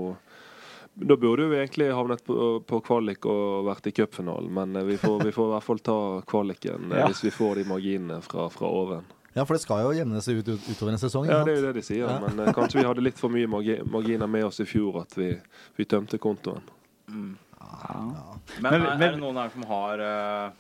da 0.94 1.16
burde 1.18 1.48
vi 1.50 1.58
egentlig 1.58 1.88
havnet 1.90 2.22
på, 2.26 2.36
på 2.70 2.78
kvalik 2.86 3.26
og 3.26 3.64
vært 3.66 3.88
i 3.90 3.94
cupfinalen, 3.98 4.52
men 4.54 4.76
eh, 4.78 4.84
vi 4.86 4.98
får, 5.02 5.24
vi 5.26 5.32
får 5.34 5.48
i 5.50 5.54
hvert 5.56 5.66
fall 5.66 5.80
ta 5.82 5.98
kvaliken 6.30 6.92
eh, 6.92 7.00
Ja. 7.02 7.08
hvis 7.10 7.24
vi 7.26 7.32
får 7.34 7.56
de 7.62 7.64
marginene 7.72 8.20
fra, 8.22 8.46
fra 8.54 8.70
oven. 8.70 9.08
Ja, 9.34 9.42
for 9.50 9.58
det 9.58 9.64
skal 9.64 9.82
jo 9.88 9.94
jevne 9.98 10.20
seg 10.22 10.44
ut, 10.44 10.50
ut 10.54 10.68
utover 10.70 10.92
en 10.94 11.02
sesong. 11.02 11.26
Ja, 11.26 11.40
det 11.42 11.56
er 11.56 11.58
jo 11.58 11.66
det 11.66 11.72
de 11.80 11.82
sier. 11.88 12.04
Ja. 12.06 12.20
Men 12.22 12.38
uh, 12.46 12.52
kanskje 12.54 12.78
vi 12.78 12.86
hadde 12.86 13.02
litt 13.02 13.18
for 13.18 13.34
mye 13.34 13.48
margi 13.50 13.80
marginer 13.90 14.30
med 14.30 14.46
oss 14.46 14.62
i 14.62 14.68
fjor 14.70 15.00
at 15.02 15.16
vi, 15.18 15.32
vi 15.80 15.88
tømte 15.90 16.20
kontoen. 16.22 16.62
Mm. 17.10 17.32
Ja. 17.58 17.96
Men, 18.04 18.62
Men- 18.62 18.74
er, 18.76 18.84
men- 18.84 19.02
er 19.08 19.16
det 19.16 19.22
noen 19.24 19.40
her 19.42 19.50
som 19.56 19.66
har 19.72 20.04
eh, 20.06 20.52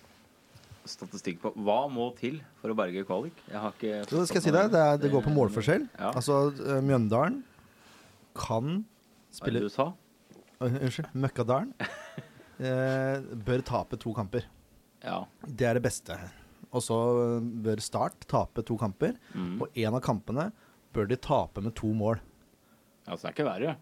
statistikk 0.89 1.39
på 1.43 1.51
hva 1.63 1.83
må 1.91 2.09
til 2.17 2.39
for 2.61 2.73
å 2.73 2.75
berge 2.77 3.03
kvalik? 3.07 3.37
Jeg 3.49 3.59
har 3.63 3.73
ikke 3.75 4.01
Så 4.09 4.19
det 4.19 4.27
skal 4.29 4.39
jeg 4.41 4.45
si 4.47 4.53
deg, 4.55 4.71
det, 4.73 4.81
er, 4.81 4.97
det 5.01 5.11
går 5.13 5.23
på 5.25 5.33
målforskjell. 5.35 5.85
Ja. 5.99 6.11
Altså, 6.13 6.39
eh, 6.63 6.81
Mjøndalen 6.85 7.41
kan 8.37 8.81
spille 9.33 9.61
du 9.63 9.69
sa? 9.71 9.91
Oi, 10.63 10.69
Unnskyld. 10.79 11.09
Møkkadalen 11.23 11.71
eh, 12.63 13.23
bør 13.47 13.63
tape 13.67 13.99
to 14.01 14.13
kamper. 14.17 14.45
Ja. 15.03 15.21
Det 15.45 15.67
er 15.69 15.79
det 15.79 15.85
beste. 15.85 16.17
Og 16.73 16.83
så 16.85 16.97
eh, 17.37 17.47
bør 17.65 17.81
Start 17.83 18.27
tape 18.31 18.63
to 18.65 18.77
kamper. 18.81 19.15
Mm. 19.35 19.57
Og 19.63 19.79
en 19.85 19.97
av 19.99 20.03
kampene 20.05 20.49
bør 20.93 21.09
de 21.09 21.17
tape 21.21 21.63
med 21.65 21.75
to 21.79 21.89
mål. 21.97 22.21
ja. 23.07 23.15
Så 23.15 23.23
det 23.25 23.31
er 23.31 23.35
ikke 23.37 23.49
verre. 23.49 23.77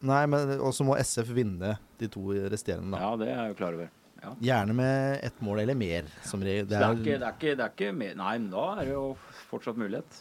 Nei, 0.00 0.22
men 0.32 0.54
Og 0.64 0.70
så 0.72 0.84
må 0.88 0.94
SF 0.96 1.28
vinne 1.36 1.74
de 2.00 2.08
to 2.08 2.22
resterende, 2.48 2.94
da. 2.96 3.00
Ja, 3.04 3.16
det 3.20 3.26
er 3.28 3.36
jeg 3.42 3.52
jo 3.52 3.56
klar 3.58 3.74
over. 3.76 3.90
Ja. 4.22 4.34
Gjerne 4.40 4.74
med 4.76 5.20
ett 5.24 5.38
mål 5.40 5.60
eller 5.62 5.74
mer. 5.74 6.04
Som 6.22 6.42
regel. 6.44 6.66
Det 6.68 6.76
er, 6.76 6.90
ikke, 6.98 7.04
det, 7.18 7.22
er 7.28 7.36
ikke, 7.38 7.54
det 7.56 7.64
er 7.64 7.70
ikke 7.72 7.92
mer 7.96 8.14
Nei, 8.18 8.34
men 8.38 8.50
da 8.52 8.64
er 8.80 8.84
det 8.84 8.92
jo 8.92 9.04
fortsatt 9.50 9.78
mulighet. 9.80 10.18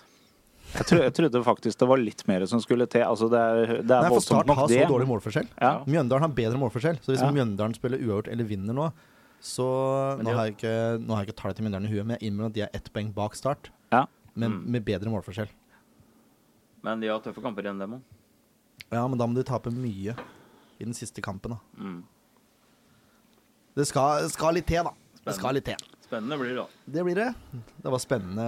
Jeg, 0.69 0.85
tro, 0.85 0.97
jeg 1.01 1.13
trodde 1.17 1.41
faktisk 1.43 1.79
det 1.81 1.87
var 1.89 1.97
litt 1.97 2.21
mer 2.29 2.45
som 2.45 2.61
skulle 2.61 2.85
til. 2.87 3.01
Altså, 3.01 3.27
det 3.31 3.39
er, 3.41 3.61
det 3.81 3.95
er 3.95 4.03
Nei, 4.05 4.09
for 4.13 4.21
Start 4.23 4.47
har 4.53 4.67
det. 4.69 4.83
så 4.83 4.89
dårlig 4.91 5.07
målforskjell. 5.09 5.47
Ja. 5.59 5.71
Mjøndalen 5.89 6.27
har 6.27 6.35
bedre 6.37 6.59
målforskjell. 6.61 6.99
Så 7.03 7.11
hvis 7.15 7.23
Ja. 7.25 7.31
Mjøndalen 7.33 7.73
spiller 7.75 7.97
uavgjort 7.99 8.27
eller 8.31 8.43
vinner 8.45 8.73
nå 8.77 8.91
Så 9.41 9.65
Men 10.19 10.25
nå 10.25 10.29
det- 10.29 10.35
har 10.37 10.45
jeg 10.45 10.55
ikke, 10.57 10.75
nå 11.07 11.15
har 11.15 11.23
jeg 11.23 11.29
ikke 11.33 11.41
tallet 11.41 11.55
til 11.55 11.65
Mjøndalen 11.65 11.87
i 11.87 11.91
huet, 11.93 12.05
men 12.05 12.17
jeg 12.19 12.29
innrømmer 12.29 12.45
at 12.51 12.53
de 12.53 12.61
er 12.61 12.69
ett 12.73 12.89
poeng 12.93 13.11
bak 13.13 13.35
Start. 13.35 13.69
Ja. 13.91 14.05
Men 14.35 14.51
Mm. 14.51 14.65
med 14.71 14.85
bedre 14.85 15.09
målforskjell. 15.09 15.47
Men 16.83 16.99
de 16.99 17.07
har 17.07 17.19
tøffe 17.19 17.41
kamper 17.41 17.63
igjen, 17.63 17.79
dem 17.79 17.93
òg. 17.97 18.01
Ja, 18.91 19.07
men 19.07 19.17
da 19.17 19.25
må 19.27 19.35
de 19.35 19.43
tape 19.43 19.71
mye 19.71 20.15
i 20.79 20.83
den 20.83 20.93
siste 20.93 21.21
kampen, 21.21 21.51
da. 21.51 21.57
Mm. 21.77 22.03
Det 23.79 23.85
skal, 23.87 24.27
skal 24.33 24.57
litt 24.59 24.67
til, 24.67 24.83
da. 24.83 24.91
Det 24.91 25.21
Spennende. 25.21 25.37
skal 25.39 25.55
litt 25.57 25.67
til. 25.69 25.85
Spennende 26.09 26.37
blir 26.41 26.51
det, 26.51 26.63
da. 26.63 26.83
Det 26.95 27.05
blir 27.05 27.19
det. 27.19 27.27
Det 27.83 27.93
var 27.93 28.01
spennende 28.03 28.45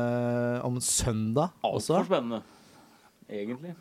om 0.68 0.80
søndag 0.84 1.54
også. 1.64 2.00
Altfor 2.02 2.08
spennende, 2.10 2.42
egentlig. 3.30 3.76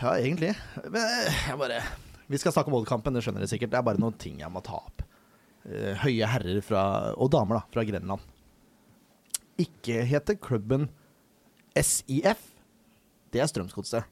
Ja, 0.00 0.14
egentlig. 0.18 0.54
Men 0.84 1.02
eh, 1.04 1.38
jeg 1.48 1.58
bare 1.60 1.78
Vi 2.28 2.40
skal 2.40 2.52
snakke 2.52 2.68
om 2.72 2.78
Odd-kampen, 2.80 3.14
det 3.16 3.22
skjønner 3.24 3.44
dere 3.44 3.50
sikkert. 3.52 3.70
Det 3.72 3.78
er 3.80 3.86
bare 3.86 4.00
noen 4.02 4.16
ting 4.20 4.40
jeg 4.42 4.52
må 4.52 4.60
ta 4.66 4.80
opp. 4.80 5.04
Eh, 5.68 5.94
høye 6.02 6.28
herrer 6.32 6.60
fra, 6.64 6.82
og 7.16 7.30
damer 7.32 7.60
da, 7.60 7.62
fra 7.72 7.84
Grenland. 7.88 8.24
Ikke 9.58 10.02
heter 10.06 10.36
klubben 10.40 10.88
SIF. 11.78 12.42
Det 13.32 13.40
er 13.42 13.48
Strømsgodset. 13.50 14.08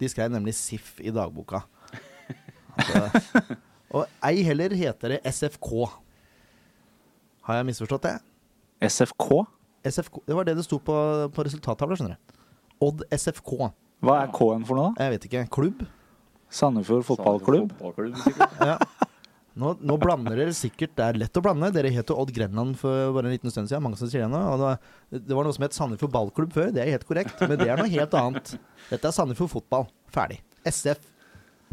De 0.00 0.08
skrev 0.12 0.30
nemlig 0.34 0.54
SIF 0.58 0.96
i 1.00 1.14
dagboka. 1.14 1.64
Altså, 2.76 3.56
og 3.94 4.06
ei 4.26 4.42
heller 4.46 4.74
heter 4.76 5.14
det 5.14 5.20
SFK. 5.30 5.70
Har 7.46 7.60
jeg 7.60 7.68
misforstått 7.68 8.08
det? 8.08 8.16
SFK? 8.90 9.44
SFK, 9.86 10.20
Det 10.26 10.34
var 10.34 10.48
det 10.48 10.56
det 10.58 10.64
sto 10.66 10.80
på, 10.82 10.94
på 11.32 11.44
resultattavla, 11.46 11.98
skjønner 11.98 12.16
du. 12.16 12.38
Odd 12.86 13.04
SFK. 13.14 13.52
Hva 14.04 14.16
er 14.24 14.32
K-en 14.34 14.64
for 14.68 14.76
noe, 14.78 14.92
da? 14.96 15.06
Jeg 15.06 15.14
vet 15.14 15.28
ikke. 15.28 15.44
Klubb? 15.54 15.84
Sandefjord 16.52 17.06
fotballklubb? 17.06 17.72
Fotballklubb. 17.78 18.66
Ja. 18.66 18.76
Nå, 19.56 19.70
nå 19.80 19.94
blander 19.96 20.36
dere 20.36 20.52
sikkert 20.52 20.90
Det 20.98 21.04
er 21.06 21.16
lett 21.16 21.38
å 21.38 21.40
blande. 21.40 21.70
Dere 21.72 21.88
het 21.94 22.10
jo 22.12 22.18
Odd 22.20 22.28
Grenland 22.36 22.76
for 22.76 23.14
bare 23.16 23.30
en 23.30 23.32
liten 23.38 23.52
stund 23.52 23.70
siden. 23.70 23.80
Mange 23.86 23.96
som 23.96 24.10
sier 24.12 24.26
det 24.26 24.32
nå. 24.34 24.42
Og 24.52 24.60
det, 24.60 24.66
var, 24.68 25.22
det 25.30 25.38
var 25.38 25.48
noe 25.48 25.56
som 25.56 25.64
het 25.64 25.78
Sandefjord 25.78 26.12
ballklubb 26.12 26.52
før. 26.52 26.68
Det 26.76 26.82
er 26.84 26.92
helt 26.92 27.06
korrekt. 27.08 27.40
Men 27.40 27.56
det 27.62 27.70
er 27.72 27.80
noe 27.80 27.88
helt 27.88 28.16
annet. 28.20 28.52
Dette 28.90 29.08
er 29.08 29.16
Sandefjord 29.16 29.54
fotball. 29.54 29.88
Ferdig. 30.12 30.42
SF. 30.68 31.00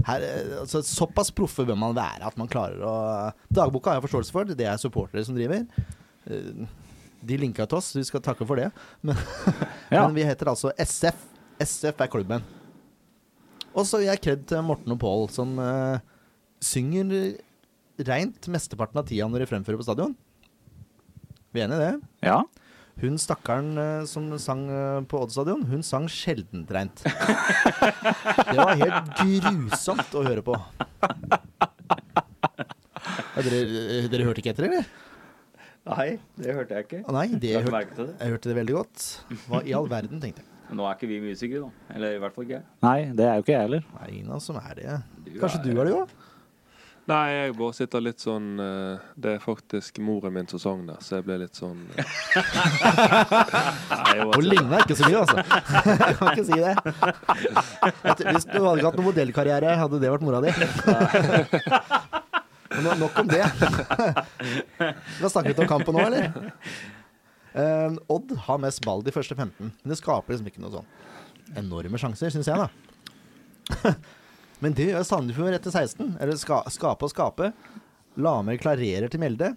Her, 0.03 0.23
eh, 0.25 0.55
altså, 0.59 0.81
såpass 0.83 1.29
proffe 1.31 1.63
bør 1.67 1.77
man 1.79 1.93
være 1.95 2.25
at 2.27 2.37
man 2.39 2.49
klarer 2.51 2.81
å 2.83 2.93
Dagboka 3.53 3.91
har 3.93 3.99
jeg 4.01 4.07
forståelse 4.09 4.33
for. 4.35 4.49
Det 4.49 4.65
er 4.67 4.81
supportere 4.81 5.23
som 5.27 5.37
driver. 5.37 5.63
Eh, 6.27 6.65
De 7.23 7.37
linka 7.39 7.63
til 7.69 7.77
oss, 7.79 7.93
vi 7.95 8.03
skal 8.03 8.19
takke 8.25 8.43
for 8.47 8.59
det. 8.59 8.71
Men, 9.01 9.15
Ja. 9.93 10.01
men 10.07 10.15
vi 10.17 10.25
heter 10.27 10.49
altså 10.51 10.73
SF. 10.75 11.21
SF 11.63 12.01
er 12.03 12.11
klubben. 12.11 12.43
Og 13.73 13.85
så 13.87 14.01
gir 14.01 14.09
jeg 14.11 14.21
kred 14.25 14.43
til 14.49 14.65
Morten 14.65 14.91
og 14.93 14.99
Pål, 15.01 15.29
som 15.33 15.55
uh, 15.57 15.97
synger 16.61 17.37
reint 18.05 18.49
mesteparten 18.51 18.99
av 18.99 19.07
tida 19.09 19.25
når 19.29 19.45
de 19.45 19.47
fremfører 19.49 19.79
på 19.79 19.85
stadion. 19.87 20.13
Vi 21.53 21.61
er 21.61 21.65
enig 21.69 21.79
i 21.79 21.85
det? 21.85 21.93
Ja. 22.27 22.41
Hun 23.01 23.17
stakkaren 23.19 23.71
eh, 23.81 24.03
som 24.07 24.27
sang 24.39 24.61
eh, 24.69 24.99
på 25.09 25.19
Odd 25.23 25.31
stadion, 25.33 25.63
hun 25.67 25.81
sang 25.83 26.05
sjeldent 26.11 26.69
reint. 26.71 27.01
Det 27.03 28.57
var 28.59 28.75
helt 28.79 29.09
grusomt 29.17 30.13
å 30.15 30.21
høre 30.27 30.43
på. 30.45 30.53
Ja, 33.33 33.41
dere, 33.43 33.59
eh, 33.65 34.07
dere 34.13 34.27
hørte 34.27 34.43
ikke 34.43 34.53
etter, 34.53 34.67
eller? 34.69 34.85
Nei, 35.89 36.07
det 36.39 36.53
hørte 36.55 36.77
jeg 36.77 36.85
ikke. 36.87 37.01
Nei, 37.11 37.25
det 37.35 37.49
Jeg 37.57 37.65
hørte, 37.65 37.95
det. 37.97 38.13
jeg 38.21 38.31
hørte 38.37 38.51
det 38.51 38.57
veldig 38.61 38.75
godt. 38.77 39.07
Hva 39.49 39.59
i 39.67 39.73
all 39.75 39.89
verden, 39.91 40.21
tenkte 40.23 40.43
jeg. 40.45 40.49
Nå 40.73 40.85
er 40.87 40.95
ikke 40.95 41.09
vi 41.09 41.17
musikere, 41.21 41.65
da. 41.65 41.95
Eller 41.97 42.15
i 42.15 42.21
hvert 42.23 42.33
fall 42.37 42.45
ikke 42.47 42.55
jeg. 42.55 42.63
Nei, 42.85 42.99
det 43.17 43.25
er 43.27 43.33
jo 43.35 43.43
ikke 43.43 43.53
jeg 43.57 43.65
heller. 43.65 43.83
Nei, 43.97 44.07
ingen 44.15 44.29
av 44.31 44.37
oss 44.39 44.47
som 44.47 44.57
er 44.61 44.77
det. 44.79 44.95
Du 45.27 45.33
Kanskje 45.41 45.59
er- 45.59 45.65
du 45.65 45.81
er 45.81 45.89
det 45.89 45.97
òg? 45.97 46.13
Nei, 47.03 47.23
jeg 47.35 47.55
bare 47.59 47.73
sitter 47.75 47.99
litt 47.99 48.21
sånn 48.23 48.45
eh, 48.63 49.01
Det 49.19 49.33
er 49.35 49.41
faktisk 49.43 49.97
moren 49.99 50.31
min 50.37 50.47
som 50.47 50.59
sang 50.63 50.85
der, 50.87 51.01
så 51.03 51.17
jeg 51.17 51.25
ble 51.27 51.35
litt 51.41 51.57
sånn 51.59 51.81
eh. 51.99 52.05
Hun 54.23 54.47
ikke- 54.47 54.79
ikke 54.85 54.95
så 54.95 55.03
mye, 55.09 55.19
altså. 55.19 55.37
Jeg 55.99 56.15
kan 56.15 56.27
ikke 56.31 56.47
si 56.47 56.59
det. 56.63 56.75
Hvis 58.31 58.47
du 58.47 58.55
hadde 58.63 58.85
hatt 58.87 58.95
noen 58.95 59.09
modellkarriere, 59.09 59.75
hadde 59.81 59.99
det 59.99 60.11
vært 60.13 60.23
mora 60.23 60.39
di. 60.45 60.51
Men 62.73 62.97
nok 63.03 63.19
om 63.21 63.27
det. 63.29 63.43
Vi 63.51 65.21
har 65.21 65.29
snakket 65.29 65.59
om 65.61 65.67
kampen 65.69 65.93
nå, 65.93 66.07
eller? 66.07 66.23
Eh, 67.53 67.91
Odd 68.15 68.31
har 68.47 68.57
mest 68.63 68.79
ball 68.87 69.03
de 69.05 69.11
første 69.13 69.35
15, 69.37 69.53
men 69.59 69.91
det 69.91 69.99
skaper 69.99 70.33
liksom 70.33 70.47
ikke 70.49 70.63
noe 70.63 70.71
sånn 70.79 70.87
enorme 71.59 71.99
sjanser, 72.01 72.31
syns 72.33 72.47
jeg, 72.49 72.57
da. 72.57 73.93
Men 74.63 74.75
det 74.77 74.87
gjør 74.89 75.03
Sandefjord 75.07 75.57
etter 75.57 75.73
16. 75.73 76.15
Eller 76.23 76.39
ska, 76.39 76.61
skape 76.71 77.07
og 77.07 77.11
skape. 77.11 77.51
Lamer 78.23 78.59
klarerer 78.61 79.11
til 79.11 79.21
Mjelde. 79.23 79.51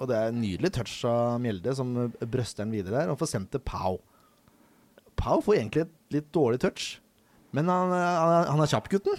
Og 0.00 0.08
det 0.08 0.16
er 0.16 0.30
en 0.30 0.40
nydelig 0.40 0.70
touch 0.76 0.94
av 1.08 1.40
Mjelde, 1.42 1.74
som 1.76 1.90
brøster 2.22 2.64
den 2.64 2.72
videre 2.76 3.02
der, 3.02 3.10
og 3.12 3.18
får 3.20 3.34
sendt 3.34 3.50
til 3.52 3.62
Pau. 3.66 3.98
Pau 5.20 5.42
får 5.44 5.58
egentlig 5.58 5.84
et 5.84 6.14
litt 6.14 6.30
dårlig 6.32 6.62
touch, 6.62 6.94
men 7.52 7.68
han, 7.68 7.92
han, 7.92 8.46
han 8.48 8.62
er 8.64 8.70
kjapp, 8.70 8.88
gutten. 8.94 9.18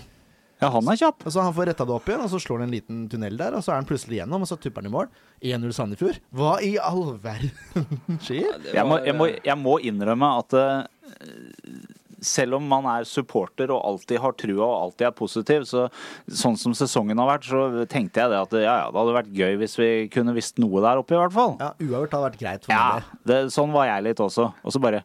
Ja, 0.61 0.69
han 0.73 0.89
er 0.89 0.97
kjapp. 0.97 1.23
Og 1.25 1.33
så 1.33 1.41
Han 1.41 1.55
får 1.57 1.71
retta 1.71 1.85
det 1.89 1.93
opp 1.95 2.09
igjen, 2.09 2.21
og 2.21 2.29
så 2.29 2.39
slår 2.41 2.61
han 2.61 2.69
en 2.69 2.75
liten 2.75 3.05
tunnel 3.09 3.37
der, 3.37 3.55
og 3.57 3.63
så 3.65 3.73
er 3.73 3.81
han 3.81 3.87
plutselig 3.89 4.19
igjennom, 4.19 4.45
og 4.45 4.49
så 4.49 4.57
tupper 4.61 4.83
han 4.83 4.89
i 4.91 4.93
mål. 4.93 5.07
1-0 5.41 5.73
Sandefjord. 5.77 6.19
Hva 6.37 6.51
i 6.65 6.75
all 6.81 7.15
verden 7.21 7.85
skjer? 8.25 8.59
Det 8.61 8.75
Jeg 8.77 8.85
må, 8.89 8.99
jeg 9.05 9.17
må, 9.17 9.29
jeg 9.41 9.57
må 9.57 9.77
innrømme 9.89 10.29
at 10.41 10.57
eh, 10.57 11.31
selv 12.21 12.53
om 12.59 12.65
man 12.69 12.85
er 12.85 13.05
supporter 13.09 13.71
og 13.73 13.81
alltid 13.87 14.19
har 14.21 14.35
trua 14.37 14.61
og 14.67 14.75
alltid 14.85 15.07
er 15.07 15.13
positiv, 15.17 15.63
så 15.65 15.87
sånn 16.29 16.57
som 16.61 16.75
sesongen 16.77 17.17
har 17.17 17.31
vært, 17.31 17.47
så 17.49 17.85
tenkte 17.89 18.21
jeg 18.21 18.29
det 18.29 18.39
at 18.43 18.53
ja, 18.61 18.75
ja, 18.83 18.91
det 18.93 18.99
hadde 19.01 19.15
vært 19.17 19.31
gøy 19.39 19.57
hvis 19.63 19.73
vi 19.81 19.89
kunne 20.13 20.35
visst 20.37 20.61
noe 20.61 20.83
der 20.85 21.01
oppe, 21.01 21.15
i 21.17 21.21
hvert 21.21 21.33
fall. 21.33 21.55
Ja, 21.59 21.71
Uavgjort 21.81 22.13
hadde 22.17 22.27
vært 22.29 22.39
greit 22.43 22.67
for 22.67 22.75
Ja, 22.75 23.17
det, 23.25 23.39
sånn 23.55 23.73
var 23.73 23.89
jeg 23.89 24.05
litt 24.11 24.21
også. 24.21 24.51
Og 24.61 24.75
så 24.75 24.81
bare 24.83 25.01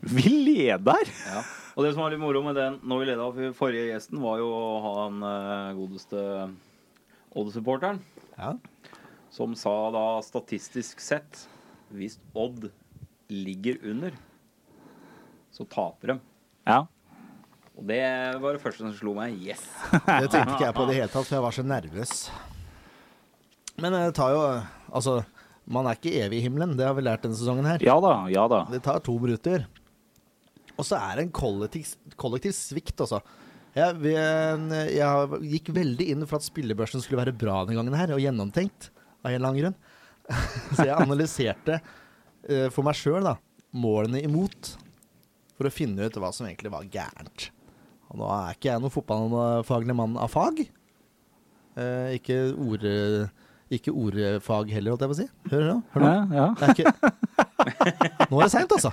Vi 0.00 0.24
leder! 0.30 1.10
Ja. 1.28 1.42
Og 1.78 1.84
det 1.86 1.92
som 1.94 2.02
var 2.02 2.10
litt 2.10 2.22
moro 2.22 2.40
med 2.42 2.56
den 2.58 2.80
når 2.90 2.98
vi 3.02 3.06
leda 3.10 3.26
for 3.36 3.52
forrige 3.60 3.92
gjesten, 3.92 4.18
var 4.24 4.40
jo 4.40 4.48
å 4.50 4.62
ha 4.82 4.92
han 5.04 5.20
eh, 5.28 5.76
godeste 5.78 6.24
Odd-supporteren, 7.38 8.00
Ja. 8.38 8.54
som 9.30 9.52
sa 9.54 9.74
da 9.94 10.06
statistisk 10.24 10.98
sett 11.04 11.44
Hvis 11.94 12.16
Odd 12.34 12.70
ligger 13.30 13.76
under, 13.92 14.16
så 15.52 15.66
taper 15.68 16.14
de. 16.14 16.18
Ja. 16.68 16.82
Og 17.78 17.86
det 17.86 18.02
var 18.42 18.56
det 18.56 18.60
første 18.62 18.82
som 18.82 18.92
slo 18.96 19.14
meg. 19.16 19.36
Yes! 19.38 19.62
Det 19.92 20.28
tenkte 20.32 20.56
ikke 20.56 20.66
jeg 20.66 20.76
på 20.76 20.84
i 20.84 20.90
det 20.90 20.96
hele 20.98 21.10
tatt, 21.12 21.26
for 21.28 21.36
jeg 21.38 21.44
var 21.44 21.54
så 21.54 21.64
nervøs. 21.64 22.14
Men 23.78 23.94
det 23.94 24.14
tar 24.18 24.34
jo 24.34 24.40
Altså, 24.88 25.20
man 25.68 25.86
er 25.86 25.98
ikke 25.98 26.14
evig 26.24 26.40
i 26.40 26.46
himmelen, 26.46 26.72
det 26.78 26.86
har 26.86 26.94
vi 26.96 27.04
lært 27.04 27.26
denne 27.26 27.36
sesongen 27.36 27.66
her. 27.68 27.82
ja 27.84 27.98
da, 28.00 28.14
ja 28.32 28.46
da. 28.50 28.62
Det 28.72 28.80
tar 28.86 29.02
to 29.04 29.18
minutter. 29.20 29.66
Og 30.78 30.86
så 30.86 30.96
er 30.96 31.18
det 31.18 31.26
en 31.26 31.34
kollektiv, 31.34 31.92
kollektiv 32.16 32.54
svikt, 32.56 32.96
altså. 33.04 33.20
Jeg, 33.76 34.14
jeg 34.96 35.40
gikk 35.52 35.68
veldig 35.76 36.06
inn 36.14 36.24
for 36.26 36.40
at 36.40 36.46
spillebørsen 36.46 37.04
skulle 37.04 37.20
være 37.20 37.36
bra 37.36 37.60
denne 37.66 37.76
gangen 37.78 37.98
her, 37.98 38.14
og 38.16 38.22
gjennomtenkt, 38.22 38.88
av 39.20 39.30
en 39.30 39.36
eller 39.36 39.50
annen 39.50 39.62
grunn. 39.62 39.78
så 40.76 40.88
jeg 40.88 40.96
analyserte 40.96 41.78
eh, 41.78 42.66
for 42.72 42.86
meg 42.86 42.96
sjøl, 42.98 43.28
da, 43.28 43.36
målene 43.76 44.24
imot, 44.24 44.72
for 45.58 45.68
å 45.68 45.74
finne 45.74 46.06
ut 46.06 46.18
hva 46.22 46.30
som 46.34 46.46
egentlig 46.46 46.70
var 46.72 46.86
gærent. 46.92 47.48
Og 48.08 48.20
nå 48.20 48.28
er 48.32 48.56
ikke 48.56 48.70
jeg 48.70 48.82
noen 48.82 48.94
fotballfaglig 48.94 49.96
mann 49.98 50.16
av 50.20 50.32
fag. 50.32 50.64
Eh, 51.78 52.16
ikke 52.20 52.40
ord... 52.54 52.88
Ikke 53.68 53.92
ordfag 53.92 54.70
heller, 54.72 54.94
holdt 54.94 55.02
jeg 55.04 55.10
på 55.10 55.14
å 55.14 55.18
si. 55.18 55.24
Hører 55.52 55.66
du? 55.68 55.80
Hør 55.92 56.00
nå. 56.00 56.08
Ja, 56.08 56.20
ja. 56.38 56.44
Det 56.56 56.64
er 56.64 56.70
ikke, 56.72 58.28
Nå 58.30 58.38
er 58.38 58.46
det 58.46 58.52
seint, 58.54 58.70
altså. 58.72 58.92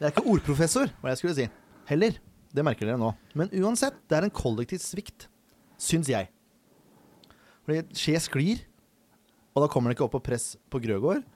Jeg 0.00 0.06
er 0.06 0.14
ikke 0.14 0.24
ordprofessor, 0.32 0.94
hva 1.02 1.12
jeg 1.12 1.20
skulle 1.20 1.34
si. 1.36 1.44
Heller. 1.90 2.16
Det 2.56 2.64
merker 2.64 2.88
dere 2.88 2.96
nå. 2.98 3.10
Men 3.36 3.52
uansett, 3.60 3.98
det 4.08 4.16
er 4.16 4.26
en 4.26 4.32
kollektiv 4.32 4.80
svikt, 4.80 5.28
syns 5.76 6.08
jeg. 6.08 6.30
Fordi 7.68 7.82
Skje 8.00 8.16
sklir, 8.24 8.64
og 9.52 9.66
da 9.66 9.68
kommer 9.70 9.92
det 9.92 9.98
ikke 9.98 10.08
opp 10.08 10.16
på 10.16 10.24
press 10.30 10.54
på 10.72 10.80
Grøgaard. 10.80 11.28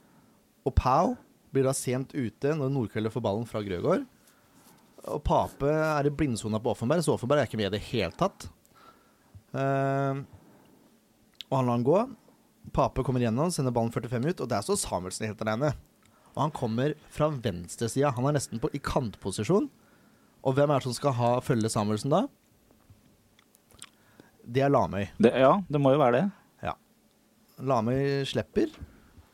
Og 0.65 0.73
Pau 0.81 1.13
blir 1.55 1.67
da 1.67 1.75
sent 1.77 2.13
ute 2.15 2.57
når 2.59 2.73
Nordkveldet 2.75 3.15
får 3.15 3.25
ballen 3.25 3.49
fra 3.49 3.63
Grøgaard. 3.65 4.05
Og 5.05 5.21
Pape 5.25 5.69
er 5.69 6.09
i 6.09 6.13
blindsona 6.13 6.61
på 6.63 6.73
Offenberg, 6.73 7.05
så 7.05 7.15
Offenberg 7.15 7.43
er 7.43 7.49
ikke 7.49 7.61
med 7.61 7.71
i 7.73 7.77
det 7.77 7.85
hele 7.91 8.13
tatt. 8.17 8.47
Uh, 9.55 10.25
og 11.51 11.59
han 11.59 11.69
lar 11.69 11.77
han 11.77 11.87
gå. 11.87 11.99
Pape 12.75 13.05
kommer 13.07 13.23
gjennom, 13.23 13.53
sender 13.53 13.75
ballen 13.75 13.93
45 13.95 14.31
ut, 14.33 14.45
og 14.47 14.51
der 14.51 14.65
står 14.65 14.81
Samuelsen 14.81 15.29
helt 15.29 15.43
alene. 15.45 15.75
Og 16.35 16.47
han 16.47 16.55
kommer 16.55 16.95
fra 17.15 17.29
venstresida. 17.31 18.11
Han 18.17 18.27
er 18.31 18.39
nesten 18.39 18.63
på, 18.63 18.71
i 18.75 18.81
kantposisjon. 18.83 19.69
Og 20.45 20.57
hvem 20.57 20.73
er 20.73 20.81
det 20.81 20.89
som 20.89 20.97
skal 20.97 21.15
ha, 21.19 21.35
følge 21.45 21.71
Samuelsen 21.73 22.13
da? 22.13 22.25
Det 24.45 24.65
er 24.65 24.73
Lamøy. 24.73 25.07
Det, 25.21 25.31
ja, 25.41 25.55
det 25.69 25.81
må 25.81 25.95
jo 25.95 26.01
være 26.03 26.19
det. 26.19 26.25
Ja. 26.67 26.75
Lamøy 27.65 28.25
slipper, 28.29 28.73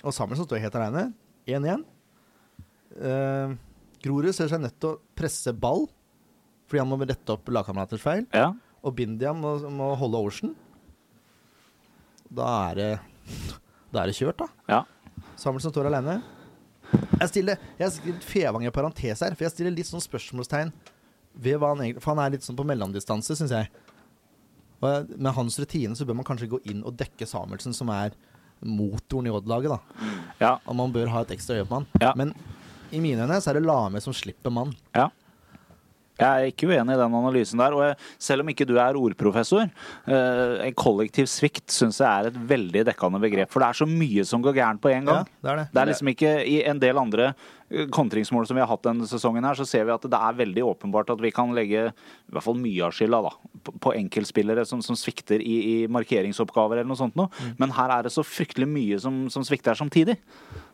og 0.05 0.15
Samuelsen 0.15 0.47
står 0.47 0.63
helt 0.67 0.77
alene. 0.79 1.09
1-1. 1.51 1.87
Uh, 3.01 3.57
Grorud 4.05 4.33
ser 4.37 4.49
seg 4.53 4.63
nødt 4.63 4.77
til 4.81 4.95
å 4.95 4.99
presse 5.17 5.53
ball, 5.57 5.87
fordi 6.69 6.83
han 6.83 6.89
må 6.91 6.99
rette 7.03 7.35
opp 7.35 7.49
lagkameraters 7.53 8.03
feil. 8.05 8.27
Ja. 8.37 8.53
Og 8.85 8.95
Bindia 8.97 9.33
må, 9.37 9.57
må 9.73 9.91
holde 10.01 10.21
Ocean. 10.25 10.55
Da 12.31 12.47
er 12.71 12.79
det 12.79 12.91
Da 13.91 14.05
er 14.05 14.11
det 14.11 14.17
kjørt, 14.21 14.39
da. 14.39 14.47
ja. 14.71 14.85
Samuelsen 15.41 15.73
står 15.73 15.89
alene. 15.89 16.21
Jeg 17.21 17.29
stiller 17.31 17.59
Jeg 17.79 17.85
har 17.85 17.93
skrevet 17.95 18.25
Fevang 18.27 18.65
i 18.67 18.73
parentes 18.75 19.21
her, 19.25 19.35
for 19.35 19.47
jeg 19.47 19.55
stiller 19.55 19.75
litt 19.75 19.89
sånn 19.89 20.03
spørsmålstegn 20.03 20.71
ved 21.41 21.59
hva 21.61 21.73
han 21.73 21.83
egentlig 21.85 22.03
For 22.03 22.13
han 22.15 22.23
er 22.25 22.35
litt 22.35 22.47
sånn 22.47 22.59
på 22.59 22.67
mellomdistanse, 22.67 23.37
syns 23.39 23.55
jeg. 23.55 23.71
Og 24.81 25.13
med 25.17 25.35
hans 25.37 25.59
rutine 25.61 25.97
så 25.99 26.07
bør 26.09 26.19
man 26.21 26.27
kanskje 26.29 26.49
gå 26.55 26.61
inn 26.73 26.81
og 26.89 26.97
dekke 27.01 27.29
Samuelsen, 27.29 27.75
som 27.77 27.91
er 27.93 28.15
motoren 28.61 29.29
i 29.29 29.33
Odd-laget, 29.33 29.73
da. 29.73 30.09
Ja. 30.41 30.55
Og 30.69 30.77
man 30.77 30.93
bør 30.93 31.11
ha 31.13 31.23
et 31.25 31.35
ekstra 31.37 31.59
øye 31.61 31.67
på 31.69 31.79
han. 31.81 31.87
Ja. 32.01 32.15
Men 32.17 32.33
i 32.93 33.01
mine 33.01 33.27
øyne 33.27 33.41
så 33.41 33.53
er 33.53 33.61
det 33.61 33.67
Lame 33.69 34.01
som 34.03 34.17
slipper 34.17 34.51
mann. 34.55 34.75
ja. 34.97 35.09
Jeg 36.21 36.29
er 36.29 36.51
ikke 36.51 36.67
uenig 36.69 36.93
i 36.93 36.99
den 37.01 37.15
analysen 37.17 37.61
der. 37.63 37.73
Og 37.73 37.81
jeg, 37.81 37.95
selv 38.21 38.45
om 38.45 38.51
ikke 38.53 38.67
du 38.69 38.75
er 38.77 38.97
ordprofessor, 39.01 39.71
eh, 40.05 40.67
en 40.67 40.75
kollektiv 40.77 41.25
svikt 41.33 41.73
syns 41.73 41.97
jeg 42.03 42.09
er 42.11 42.29
et 42.29 42.37
veldig 42.51 42.83
dekkende 42.91 43.23
begrep. 43.23 43.49
For 43.49 43.65
det 43.65 43.71
er 43.71 43.79
så 43.81 43.89
mye 43.89 44.27
som 44.29 44.45
går 44.45 44.59
gærent 44.59 44.83
på 44.85 44.93
en 44.93 45.09
gang. 45.09 45.25
Ja, 45.25 45.39
det 45.41 45.51
er 45.55 45.63
det. 45.63 45.67
Det 45.73 45.81
er 45.81 45.91
liksom 45.95 46.13
ikke 46.13 46.35
I 46.45 46.59
en 46.69 46.83
del 46.83 47.01
andre 47.01 47.31
kontringsmål 47.95 48.47
som 48.47 48.59
vi 48.59 48.63
har 48.63 48.71
hatt 48.71 48.83
denne 48.83 49.07
sesongen, 49.07 49.45
her, 49.47 49.55
så 49.55 49.67
ser 49.69 49.85
vi 49.87 49.95
at 49.95 50.03
det 50.03 50.19
er 50.19 50.39
veldig 50.41 50.65
åpenbart 50.73 51.13
at 51.15 51.21
vi 51.23 51.31
kan 51.35 51.53
legge 51.55 51.85
i 51.91 52.33
hvert 52.35 52.45
fall 52.45 52.59
mye 52.59 52.83
av 52.87 52.97
skylda 52.97 53.21
da, 53.29 53.33
på, 53.71 53.93
enkeltspillere 53.95 54.65
som, 54.67 54.83
som 54.83 54.99
svikter 54.99 55.43
i, 55.43 55.57
i 55.61 55.77
markeringsoppgaver 55.93 56.81
eller 56.81 56.91
noe 56.91 56.99
sånt 56.99 57.17
noe. 57.19 57.31
Mm. 57.39 57.55
Men 57.63 57.77
her 57.79 57.95
er 57.99 58.09
det 58.09 58.15
så 58.15 58.25
fryktelig 58.27 58.69
mye 58.71 58.99
som, 59.03 59.23
som 59.31 59.47
svikter 59.47 59.79
samtidig. 59.79 60.19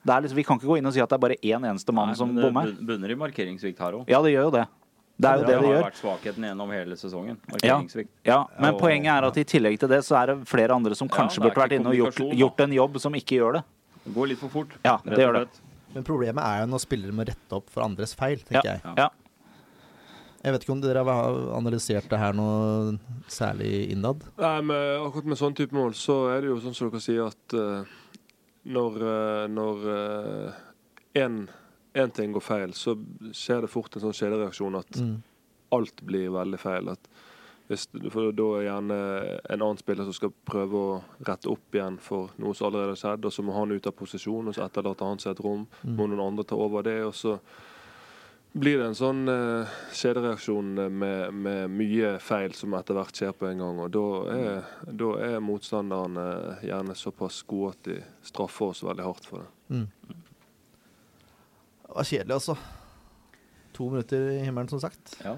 Det 0.07 0.15
er 0.15 0.25
liksom, 0.25 0.41
vi 0.41 0.47
kan 0.49 0.61
ikke 0.61 0.71
gå 0.73 0.81
inn 0.81 0.89
og 0.89 0.97
si 0.97 1.05
at 1.05 1.13
det 1.13 1.19
er 1.19 1.25
bare 1.27 1.39
én 1.43 1.69
eneste 1.69 1.93
mann 1.97 2.13
Nei, 2.15 2.19
som 2.19 2.33
bommer. 2.33 2.73
det 2.73 2.89
bunner 2.89 3.13
i 3.13 3.21
markeringssvikt 3.27 3.85
her 3.85 4.01
òg. 4.01 4.11
Ja, 4.11 4.23
det 4.25 4.33
gjør 4.33 4.49
jo 4.49 4.57
det. 4.57 4.67
Det 5.17 5.29
er 5.31 5.39
jo 5.41 5.45
det 5.45 5.49
det 5.49 5.57
har 5.57 5.71
gjør. 5.73 5.85
vært 5.87 6.01
svakheten 6.01 6.45
gjennom 6.45 6.73
hele 6.77 6.97
sesongen. 7.01 7.39
Ja, 7.65 7.79
ja, 8.25 8.41
men 8.61 8.75
Og- 8.75 8.81
poenget 8.81 9.13
er 9.15 9.25
at 9.25 9.37
i 9.41 9.45
tillegg 9.49 9.79
til 9.81 9.89
det, 9.89 10.03
så 10.05 10.17
er 10.21 10.27
det 10.33 10.49
flere 10.49 10.77
andre 10.77 10.95
som 10.95 11.09
kanskje 11.09 11.41
det 11.41 11.47
er 11.47 11.55
burde 11.55 11.63
vært 11.65 11.77
inne 11.79 11.89
og 11.89 11.97
gjort, 11.97 12.37
gjort 12.37 12.61
en 12.61 12.73
jobb, 12.77 13.01
som 13.01 13.17
ikke 13.17 13.41
gjør 13.41 13.53
det. 13.55 13.63
Det 14.05 14.15
går 14.15 14.29
litt 14.29 14.39
for 14.39 14.49
fort. 14.53 14.77
Ja, 14.85 14.99
det 15.05 15.17
gjør 15.17 15.41
det. 15.41 15.49
Men 15.97 16.05
problemet 16.05 16.45
er 16.45 16.63
jo 16.63 16.69
når 16.75 16.83
spillere 16.85 17.15
må 17.17 17.25
rette 17.27 17.57
opp 17.57 17.71
for 17.73 17.87
andres 17.87 18.13
feil, 18.19 18.43
Ja, 18.53 18.61
tenker 18.61 18.75
jeg. 18.77 18.97
ja. 19.01 19.09
Jeg 20.45 20.53
vet 20.55 20.63
ikke 20.67 20.75
om 20.77 20.83
dere 20.85 21.03
har 21.09 21.37
analysert 21.57 22.07
det 22.13 22.19
her 22.21 22.35
noe 22.37 22.99
særlig 23.33 23.89
innad? 23.91 24.21
Nei, 24.39 24.61
men 24.69 25.01
akkurat 25.03 25.27
med 25.33 25.41
sånn 25.41 25.57
type 25.59 25.75
mål, 25.75 25.97
så 25.99 26.19
er 26.37 26.45
det 26.45 26.53
jo 26.53 26.59
sånn 26.63 26.77
som 26.77 26.91
dere 26.93 27.01
sier, 27.03 27.33
at 27.33 27.57
uh, 27.57 27.97
når 28.69 29.01
eh, 29.09 29.47
Når 29.57 29.89
én 31.97 32.13
ting 32.13 32.33
går 32.37 32.45
feil, 32.45 32.73
så 32.77 32.93
skjer 33.33 33.65
det 33.65 33.71
fort 33.73 33.97
en 33.97 34.05
sånn 34.05 34.15
kjedereaksjon 34.19 34.77
at 34.79 35.01
Mm. 35.01 35.23
alt 35.73 36.03
blir 36.07 36.29
veldig 36.31 36.59
feil. 36.61 36.91
At 36.93 37.09
hvis, 37.67 37.87
for 38.15 38.31
da 38.37 38.49
er 38.57 38.67
gjerne 38.69 38.97
en 39.51 39.63
annen 39.63 39.81
spiller 39.81 40.07
som 40.07 40.15
skal 40.15 40.35
prøve 40.47 40.79
å 40.79 40.99
rette 41.27 41.51
opp 41.51 41.75
igjen 41.75 41.97
for 42.03 42.35
noe 42.43 42.55
som 42.55 42.69
allerede 42.69 42.95
har 42.95 43.01
skjedd, 43.01 43.27
og 43.27 43.35
så 43.35 43.45
må 43.47 43.57
han 43.57 43.75
ut 43.75 43.89
av 43.91 43.97
posisjon, 43.99 44.47
og 44.47 44.55
så 44.55 44.67
etterlater 44.67 45.11
han 45.11 45.23
seg 45.23 45.35
et 45.35 45.43
rom. 45.43 45.65
Må 45.83 46.07
noen 46.07 46.23
andre 46.29 46.47
ta 46.47 46.59
over 46.61 46.87
det, 46.87 47.01
og 47.07 47.15
så 47.19 47.41
blir 48.57 48.79
det 48.81 48.87
en 48.89 48.97
sånn 48.97 49.27
uh, 49.29 49.75
kjedereaksjon 49.93 50.79
med, 50.89 51.35
med 51.35 51.75
mye 51.77 52.15
feil 52.25 52.55
som 52.57 52.73
etter 52.79 52.97
hvert 52.97 53.19
skjer 53.19 53.35
på 53.37 53.51
en 53.51 53.61
gang. 53.61 53.83
Og 53.85 53.91
da 53.93 54.05
er, 54.33 54.71
da 55.03 55.11
er 55.27 55.45
motstanderne 55.45 56.25
gjerne 56.65 56.97
såpass 56.97 57.43
gode 57.49 57.75
at 57.75 57.91
de 57.91 57.99
straffer 58.25 58.73
oss 58.73 58.85
veldig 58.87 59.05
hardt 59.05 59.29
for 59.29 59.45
det. 59.45 59.51
Mm. 59.75 60.15
Det 61.83 61.99
var 61.99 62.09
kjedelig, 62.09 62.39
altså. 62.39 62.57
To 63.77 63.91
minutter 63.93 64.31
i 64.33 64.41
himmelen, 64.47 64.73
som 64.73 64.81
sagt. 64.81 65.19
Ja. 65.21 65.37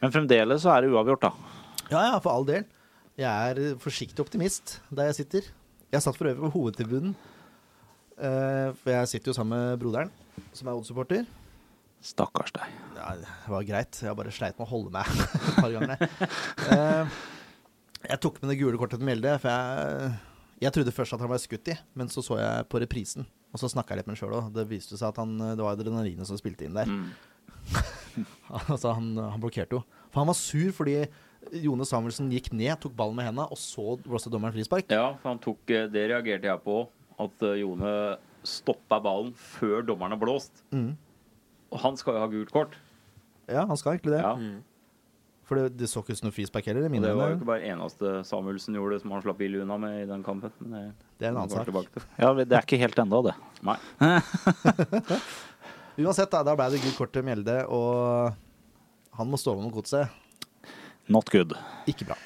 Men 0.00 0.12
fremdeles 0.12 0.64
så 0.64 0.72
er 0.72 0.84
det 0.84 0.92
uavgjort, 0.94 1.28
da. 1.28 1.55
Ja, 1.90 2.02
ja, 2.10 2.18
for 2.22 2.32
all 2.34 2.46
del. 2.48 2.66
Jeg 3.16 3.30
er 3.56 3.78
forsiktig 3.80 4.20
optimist 4.24 4.78
der 4.92 5.08
jeg 5.10 5.18
sitter. 5.22 5.48
Jeg 5.94 6.02
satt 6.04 6.18
for 6.18 6.28
øvrig 6.28 6.42
på 6.50 6.54
hovedtribunen. 6.58 7.14
eh, 8.18 8.72
for 8.82 8.90
jeg 8.92 9.08
sitter 9.12 9.30
jo 9.30 9.36
sammen 9.36 9.56
med 9.58 9.78
broderen, 9.80 10.10
som 10.52 10.68
er 10.68 10.76
Odd-supporter. 10.76 11.26
Stakkars 12.02 12.52
deg. 12.54 12.74
Ja, 12.96 13.14
det 13.22 13.28
var 13.50 13.64
greit. 13.66 13.98
Jeg 14.02 14.16
bare 14.18 14.34
sleit 14.34 14.58
med 14.58 14.66
å 14.66 14.70
holde 14.70 14.92
meg 14.94 15.06
et 15.48 15.56
par 15.56 15.72
ganger. 15.72 16.04
Eh, 16.66 17.16
jeg 18.10 18.20
tok 18.22 18.40
med 18.42 18.52
det 18.52 18.58
gule 18.60 18.78
kortet 18.78 19.00
til 19.00 19.08
Mjelde, 19.08 19.38
for 19.42 19.50
jeg, 19.50 20.12
jeg 20.66 20.74
trodde 20.76 20.94
først 20.94 21.16
at 21.16 21.24
han 21.24 21.32
var 21.32 21.40
skutt 21.42 21.72
i, 21.72 21.78
men 21.98 22.10
så 22.12 22.22
så 22.22 22.38
jeg 22.40 22.68
på 22.70 22.82
reprisen. 22.82 23.26
Og 23.54 23.62
så 23.62 23.70
snakka 23.72 23.94
jeg 23.94 24.02
litt 24.02 24.10
med 24.10 24.16
han 24.16 24.20
sjøl 24.20 24.36
òg. 24.36 24.50
Det 24.54 24.66
viste 24.68 24.98
seg 25.00 25.08
at 25.14 25.22
han, 25.22 25.38
det 25.38 25.62
var 25.62 25.78
adrenalinet 25.78 26.28
som 26.28 26.38
spilte 26.38 26.66
inn 26.68 26.76
der. 26.76 26.90
Mm. 26.90 27.08
altså, 28.68 28.92
han, 28.98 29.14
han 29.16 29.40
blokkerte 29.42 29.78
jo. 29.78 29.82
For 30.10 30.22
han 30.22 30.30
var 30.30 30.38
sur 30.38 30.70
fordi 30.76 30.98
Jone 31.62 31.86
Samuelsen 31.86 32.30
gikk 32.32 32.50
ned, 32.52 32.74
tok 32.82 32.94
ballen 32.98 33.18
med 33.18 33.28
henda, 33.28 33.46
og 33.52 33.58
så 33.60 33.96
blåste 34.02 34.32
dommeren 34.32 34.54
frispark. 34.56 34.88
ja, 34.90 35.12
for 35.22 35.30
han 35.30 35.42
tok 35.42 35.70
eh, 35.70 35.86
Det 35.92 36.08
reagerte 36.10 36.48
jeg 36.50 36.62
på. 36.64 36.80
At 37.22 37.42
eh, 37.46 37.60
Jone 37.62 37.92
stoppa 38.46 38.98
ballen 39.02 39.32
før 39.34 39.84
dommeren 39.86 40.16
har 40.16 40.20
blåst. 40.22 40.64
Mm. 40.74 40.96
Og 41.72 41.78
han 41.82 41.96
skal 41.98 42.16
jo 42.16 42.24
ha 42.24 42.30
gult 42.30 42.52
kort. 42.54 42.74
Ja, 43.50 43.64
han 43.66 43.78
skal 43.78 43.96
egentlig 43.96 44.16
det. 44.16 44.22
Ja. 44.22 44.34
For 45.46 45.58
det, 45.60 45.76
det 45.78 45.86
så 45.86 46.02
ikke 46.02 46.16
ut 46.16 46.18
som 46.18 46.26
noe 46.26 46.34
frispark 46.34 46.66
heller. 46.66 46.88
Og 46.90 47.02
det 47.04 47.12
var 47.14 47.28
jo 47.30 47.36
ikke 47.38 47.46
bare 47.46 47.68
eneste 47.70 48.12
Samuelsen 48.26 48.74
gjorde 48.74 48.98
som 48.98 49.12
han 49.14 49.22
slapp 49.22 49.42
ille 49.46 49.60
unna 49.62 49.76
med 49.78 50.00
i 50.00 50.06
den 50.08 50.24
kampen. 50.26 50.50
Men 50.58 50.72
det, 50.74 50.80
Det 51.20 51.28
er 51.28 51.34
en 51.34 51.38
annen 51.44 51.54
sak. 51.54 52.00
Ja, 52.18 52.32
det 52.34 52.50
er 52.50 52.66
ikke 52.66 52.80
helt 52.82 52.98
ennå, 52.98 53.22
det. 53.28 53.36
Nei. 53.66 53.76
Uansett, 56.02 56.32
da, 56.34 56.42
da 56.44 56.56
ble 56.58 56.66
det 56.74 56.82
gult 56.82 56.98
kort 56.98 57.14
til 57.14 57.24
Mjelde, 57.24 57.60
og 57.72 58.34
han 59.18 59.30
må 59.32 59.38
stå 59.40 59.54
med 59.56 59.66
noe 59.66 59.74
godset. 59.76 60.08
Not 61.12 61.30
good. 61.30 61.54
Ikke 61.90 62.06
bra. 62.08 62.16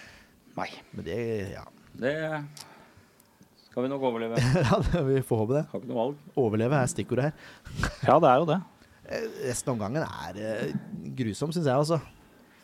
Nei. 0.56 0.68
Men 0.96 1.04
det 1.06 1.18
Ja, 1.52 1.64
Det 2.00 2.14
skal 3.70 3.84
vi 3.84 3.90
nok 3.92 4.02
overleve. 4.08 4.40
ja 4.66 4.78
det, 4.88 5.02
vi 5.06 5.20
får 5.26 5.42
håpe 5.44 5.56
det. 5.58 5.64
Har 5.70 5.80
ikke 5.82 5.90
noe 5.92 6.00
valg. 6.00 6.22
Overleve 6.40 6.80
er 6.82 6.90
stikkordet 6.90 7.28
her. 7.30 7.34
Ja, 8.08 8.16
det 8.22 8.30
er 8.32 8.40
jo 8.42 8.48
det. 8.50 8.58
Eh, 9.10 9.28
Resten 9.50 9.70
av 9.72 9.76
omgangen 9.76 10.02
er 10.06 10.40
eh, 10.42 10.72
grusom, 11.18 11.52
syns 11.54 11.68
jeg, 11.68 11.76
altså. 11.76 12.00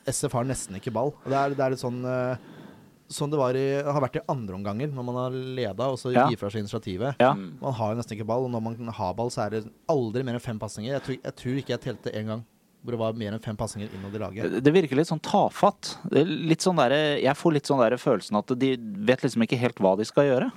SF 0.06 0.34
har 0.38 0.46
nesten 0.46 0.78
ikke 0.78 0.92
ball. 0.94 1.12
Det 1.26 1.34
er, 1.34 1.54
det 1.58 1.62
er 1.66 1.74
litt 1.74 1.82
sånn 1.82 2.02
eh, 2.06 2.52
Sånn 3.06 3.30
det 3.30 3.38
var 3.38 3.54
i, 3.54 3.60
har 3.86 4.02
vært 4.02 4.16
i 4.18 4.20
andre 4.32 4.56
omganger, 4.56 4.88
når 4.90 5.04
man 5.06 5.14
har 5.20 5.34
leda 5.54 5.86
og 5.92 5.98
så 6.00 6.10
Ja. 6.10 6.24
gir 6.26 6.40
fra 6.40 6.48
seg 6.50 6.64
initiativet. 6.64 7.20
Ja. 7.22 7.28
Man 7.38 7.76
har 7.78 7.92
jo 7.92 7.98
nesten 8.00 8.16
ikke 8.16 8.26
ball, 8.26 8.48
og 8.48 8.50
når 8.50 8.64
man 8.64 8.90
har 8.96 9.12
ball, 9.14 9.30
så 9.30 9.44
er 9.44 9.52
det 9.54 9.60
aldri 9.92 10.24
mer 10.26 10.34
enn 10.34 10.42
fem 10.42 10.58
pasninger. 10.58 10.90
Jeg, 10.96 11.04
tror- 11.06 11.20
jeg 11.22 11.36
tror 11.38 11.60
ikke 11.60 11.74
jeg 11.76 11.82
telte 11.84 12.10
én 12.18 12.32
gang 12.32 12.42
hvor 12.86 12.94
det 12.94 13.00
var 13.00 13.16
mer 13.18 13.34
enn 13.34 13.42
fem 13.42 13.56
pasninger 13.58 13.90
innad 13.98 14.14
i 14.14 14.20
laget. 14.22 14.54
Det 14.62 14.72
virker 14.72 14.96
litt 15.00 15.10
sånn 15.10 15.20
tafatt. 15.26 15.96
Litt 16.14 16.62
sånn 16.62 16.78
der, 16.78 16.94
jeg 17.18 17.34
får 17.36 17.56
litt 17.58 17.66
sånn 17.66 17.82
der 17.82 17.98
følelsen 17.98 18.38
at 18.38 18.54
de 18.62 18.76
vet 19.10 19.26
liksom 19.26 19.42
ikke 19.42 19.58
helt 19.58 19.82
hva 19.82 19.96
de 19.98 20.06
skal 20.06 20.28
gjøre. 20.30 20.52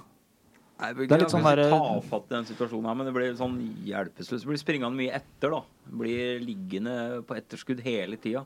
Nei, 0.79 0.93
Det 0.93 1.11
er 1.11 1.23
litt 1.25 1.33
sånn 1.33 1.43
der- 1.43 1.65
tafatt 1.73 2.29
i 2.29 2.35
den 2.37 2.45
situasjonen 2.47 2.85
her, 2.87 2.95
men 2.95 3.05
det 3.09 3.13
blir 3.17 3.33
sånn 3.35 3.57
hjelpeløst. 3.83 4.29
Det 4.45 4.47
blir 4.47 4.61
springende 4.61 4.95
mye 4.95 5.11
etter, 5.17 5.49
da. 5.51 5.63
Blir 5.91 6.39
liggende 6.39 6.95
på 7.27 7.35
etterskudd 7.35 7.81
hele 7.83 8.15
tida. 8.15 8.45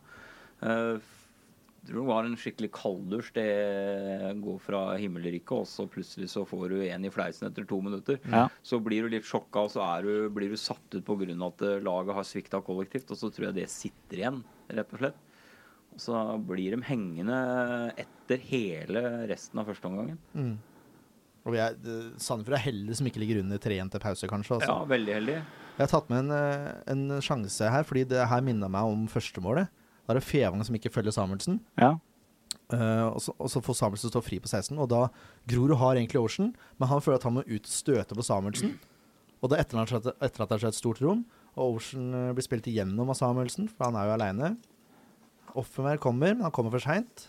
Tror 1.84 2.00
det 2.00 2.08
var 2.08 2.28
en 2.28 2.38
skikkelig 2.39 2.69
kalddusj. 2.78 3.34
Det 3.36 4.34
går 4.39 4.60
fra 4.63 4.82
himmelriket, 5.00 5.52
og 5.52 5.67
så 5.67 5.84
plutselig 5.91 6.30
så 6.32 6.46
får 6.48 6.72
du 6.72 6.78
en 6.86 7.08
i 7.08 7.12
fleisen 7.12 7.50
etter 7.50 7.67
to 7.67 7.82
minutter. 7.84 8.22
Ja. 8.32 8.46
Så 8.63 8.80
blir 8.84 9.04
du 9.04 9.12
litt 9.12 9.28
sjokka, 9.28 9.65
og 9.65 9.74
så 9.74 9.84
er 9.84 10.08
du, 10.08 10.13
blir 10.32 10.54
du 10.54 10.60
satt 10.60 10.96
ut 10.96 11.04
pga. 11.04 11.28
at 11.50 11.65
eh, 11.67 11.84
laget 11.84 12.15
har 12.15 12.28
svikta 12.28 12.63
kollektivt. 12.63 13.12
Og 13.12 13.19
så 13.19 13.32
tror 13.34 13.50
jeg 13.50 13.60
det 13.60 13.67
sitter 13.74 14.22
igjen, 14.22 14.39
rett 14.72 14.96
og 14.96 15.04
slett. 15.04 15.19
Og 15.93 16.02
så 16.02 16.24
blir 16.39 16.78
de 16.78 16.88
hengende 16.88 17.41
etter 18.00 18.39
hele 18.48 19.04
resten 19.30 19.60
av 19.60 19.67
førsteomgangen. 19.67 20.17
Mm. 20.34 20.56
Og 21.43 21.52
vi 21.52 21.60
er, 21.60 21.76
Sandefjord 22.15 22.56
er 22.62 22.67
heldig 22.69 22.96
som 22.96 23.12
ikke 23.12 23.19
ligger 23.19 23.43
under 23.43 23.60
3-1 23.60 23.91
til 23.91 24.08
pause, 24.08 24.32
kanskje. 24.32 24.62
Altså. 24.62 24.72
Ja, 24.72 24.88
veldig 24.88 25.15
heldig. 25.19 25.39
Jeg 25.74 25.84
har 25.84 25.91
tatt 25.91 26.12
med 26.13 26.24
en, 26.24 26.36
eh, 26.39 26.74
en 26.96 27.24
sjanse 27.26 27.76
her, 27.76 27.84
fordi 27.84 28.08
det 28.08 28.28
her 28.32 28.46
minna 28.46 28.72
meg 28.72 28.88
om 28.88 29.04
førstemålet. 29.12 29.67
Da 30.04 30.13
er 30.13 30.20
det 30.20 30.28
Fevang 30.28 30.63
som 30.68 30.76
ikke 30.78 30.92
følger 30.94 31.16
Samuelsen. 31.16 31.62
Ja. 31.80 31.96
Uh, 32.74 33.13
og, 33.13 33.20
så, 33.22 33.34
og 33.38 33.52
så 33.52 33.62
får 33.63 33.78
Samuelsen 33.80 34.12
stå 34.12 34.22
fri 34.24 34.39
på 34.42 34.50
16. 34.50 34.76
Og 34.78 34.89
da 34.92 35.06
Grorud 35.50 35.78
har 35.80 36.00
egentlig 36.00 36.22
Ocean, 36.22 36.54
men 36.80 36.89
han 36.89 37.04
føler 37.04 37.22
at 37.22 37.28
han 37.28 37.38
må 37.38 37.46
ut 37.46 37.70
og 37.70 37.72
støte 37.72 38.18
på 38.18 38.26
Samuelsen. 38.26 38.76
Og 39.44 39.52
da 39.52 39.60
etterlater 39.60 40.13
etter, 40.24 40.46
har 40.48 40.70
et 40.70 40.78
stort 40.78 41.02
rom, 41.04 41.26
og 41.54 41.78
Ocean 41.78 42.13
eh, 42.16 42.32
blir 42.36 42.46
spilt 42.46 42.70
igjennom 42.72 43.12
av 43.12 43.18
Samuelsen, 43.20 43.68
for 43.68 43.89
han 43.89 43.98
er 44.00 44.08
jo 44.08 44.13
aleine. 44.16 44.54
Offenberg 45.60 46.00
kommer, 46.02 46.32
men 46.32 46.48
han 46.48 46.56
kommer 46.56 46.74
for 46.74 46.86
seint 46.86 47.28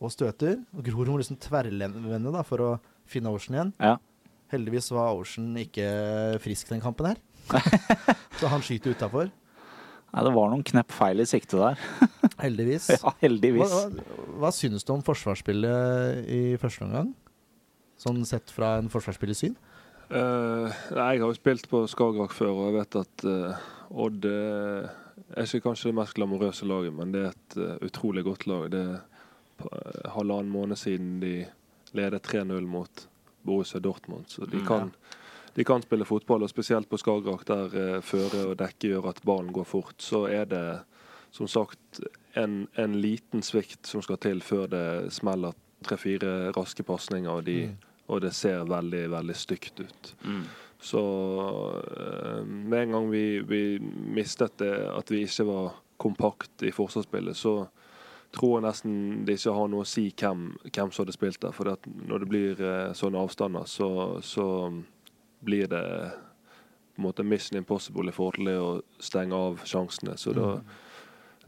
og 0.00 0.10
støter. 0.12 0.56
Og 0.74 0.88
Grorud 0.88 1.12
må 1.12 1.20
liksom 1.20 1.38
tverrvende 1.44 2.32
da, 2.34 2.42
for 2.48 2.64
å 2.64 2.70
finne 3.08 3.32
Ocean 3.32 3.58
igjen. 3.58 3.74
Ja. 3.78 3.98
Heldigvis 4.54 4.90
var 4.94 5.14
Ocean 5.18 5.52
ikke 5.60 5.86
frisk 6.42 6.72
den 6.72 6.82
kampen 6.82 7.12
her. 7.12 7.20
så 8.40 8.48
han 8.50 8.64
skyter 8.64 8.96
utafor. 8.96 9.28
Nei, 10.14 10.22
det 10.22 10.32
var 10.36 10.50
noen 10.52 10.62
knepp 10.66 10.92
feil 10.94 11.20
i 11.24 11.26
sikte 11.26 11.58
der. 11.58 11.80
Heldigvis. 12.44 12.86
Ja, 12.94 13.12
heldigvis. 13.24 13.72
hva, 13.74 14.04
hva 14.44 14.50
synes 14.54 14.86
du 14.86 14.92
om 14.94 15.02
forsvarsspillet 15.06 16.28
i 16.30 16.42
første 16.62 16.86
omgang? 16.86 17.10
Sånn 17.98 18.20
sett 18.28 18.52
fra 18.54 18.76
en 18.78 18.90
forsvarsspillers 18.92 19.42
syn? 19.42 19.56
Uh, 20.10 20.68
nei, 20.94 21.14
jeg 21.16 21.22
har 21.24 21.30
jo 21.30 21.34
spilt 21.34 21.66
på 21.70 21.80
Skagerrak 21.90 22.34
før, 22.36 22.52
og 22.52 22.66
jeg 22.68 22.76
vet 22.76 22.98
at 23.00 23.24
uh, 23.26 23.64
Odd 24.04 24.26
eh, 24.28 24.86
er 25.34 25.46
ikke 25.48 25.64
kanskje 25.68 25.90
det 25.90 25.96
mest 25.98 26.14
glamorøse 26.18 26.66
laget, 26.66 26.94
men 26.96 27.12
det 27.14 27.22
er 27.24 27.32
et 27.34 27.56
uh, 27.62 27.74
utrolig 27.86 28.24
godt 28.26 28.46
lag. 28.50 28.64
Det 28.74 28.80
er 28.82 28.96
eh, 28.98 30.08
halvannen 30.14 30.50
måned 30.52 30.78
siden 30.80 31.16
de 31.22 31.34
ledet 31.94 32.22
3-0 32.26 32.66
mot 32.70 33.04
Borussia 33.46 33.80
Dortmund, 33.82 34.26
så 34.32 34.46
de 34.50 34.58
Mm, 34.62 34.66
kan, 34.66 34.90
de 35.54 35.64
kan 35.64 35.82
spille 35.82 36.04
fotball. 36.04 36.42
Og 36.42 36.50
spesielt 36.50 36.88
på 36.90 36.98
Skagerrak, 36.98 37.46
der 37.46 37.78
eh, 37.78 38.00
føre 38.02 38.46
og 38.50 38.58
dekke 38.58 38.90
gjør 38.94 39.10
at 39.12 39.22
ballen 39.26 39.52
går 39.54 39.68
fort, 39.68 39.96
så 40.02 40.26
er 40.26 40.48
det 40.50 40.64
som 41.34 41.48
sagt 41.50 42.00
en, 42.38 42.68
en 42.78 42.94
liten 43.00 43.42
svikt 43.42 43.86
som 43.86 44.02
skal 44.02 44.20
til 44.22 44.42
før 44.42 44.68
det 44.70 44.86
smeller 45.14 45.54
tre-fire 45.84 46.52
raske 46.56 46.82
pasninger, 46.86 47.30
og 47.30 47.44
de 47.44 47.58
Mm. 47.66 47.76
og 48.06 48.20
det 48.20 48.34
ser 48.34 48.64
veldig, 48.68 49.10
veldig 49.10 49.34
stygt 49.36 49.80
ut. 49.80 50.14
Mm. 50.24 50.42
Så 50.80 51.00
eh, 51.96 52.44
med 52.44 52.82
en 52.82 52.90
gang 52.90 53.10
vi, 53.10 53.40
vi 53.40 53.78
mistet 53.80 54.58
det, 54.58 54.74
at 54.92 55.10
vi 55.10 55.22
ikke 55.24 55.46
var 55.48 55.70
kompakt 55.96 56.62
i 56.62 56.72
forsvarsspillet, 56.74 57.36
så 57.36 57.66
tror 58.34 58.58
jeg 58.58 58.64
nesten 58.66 58.96
det 59.24 59.38
ikke 59.38 59.54
har 59.56 59.70
noe 59.70 59.86
å 59.86 59.88
si 59.88 60.08
hvem, 60.10 60.50
hvem 60.68 60.90
som 60.92 61.04
hadde 61.04 61.14
spilt 61.16 61.40
der. 61.40 61.54
For 61.54 61.70
når 62.10 62.24
det 62.24 62.28
blir 62.28 62.60
eh, 62.60 62.92
sånne 62.92 63.22
avstander, 63.22 63.64
så, 63.70 64.20
så 64.20 64.46
blir 65.44 65.68
det 65.70 65.84
på 66.94 67.02
en 67.02 67.06
måte 67.08 67.26
mission 67.26 67.58
impossible 67.58 68.10
i 68.10 68.14
forhold 68.14 68.40
til 68.40 68.50
å 68.54 68.68
stenge 69.02 69.34
av 69.34 69.62
sjansene. 69.66 70.16
Så 70.20 70.34
da 70.36 70.56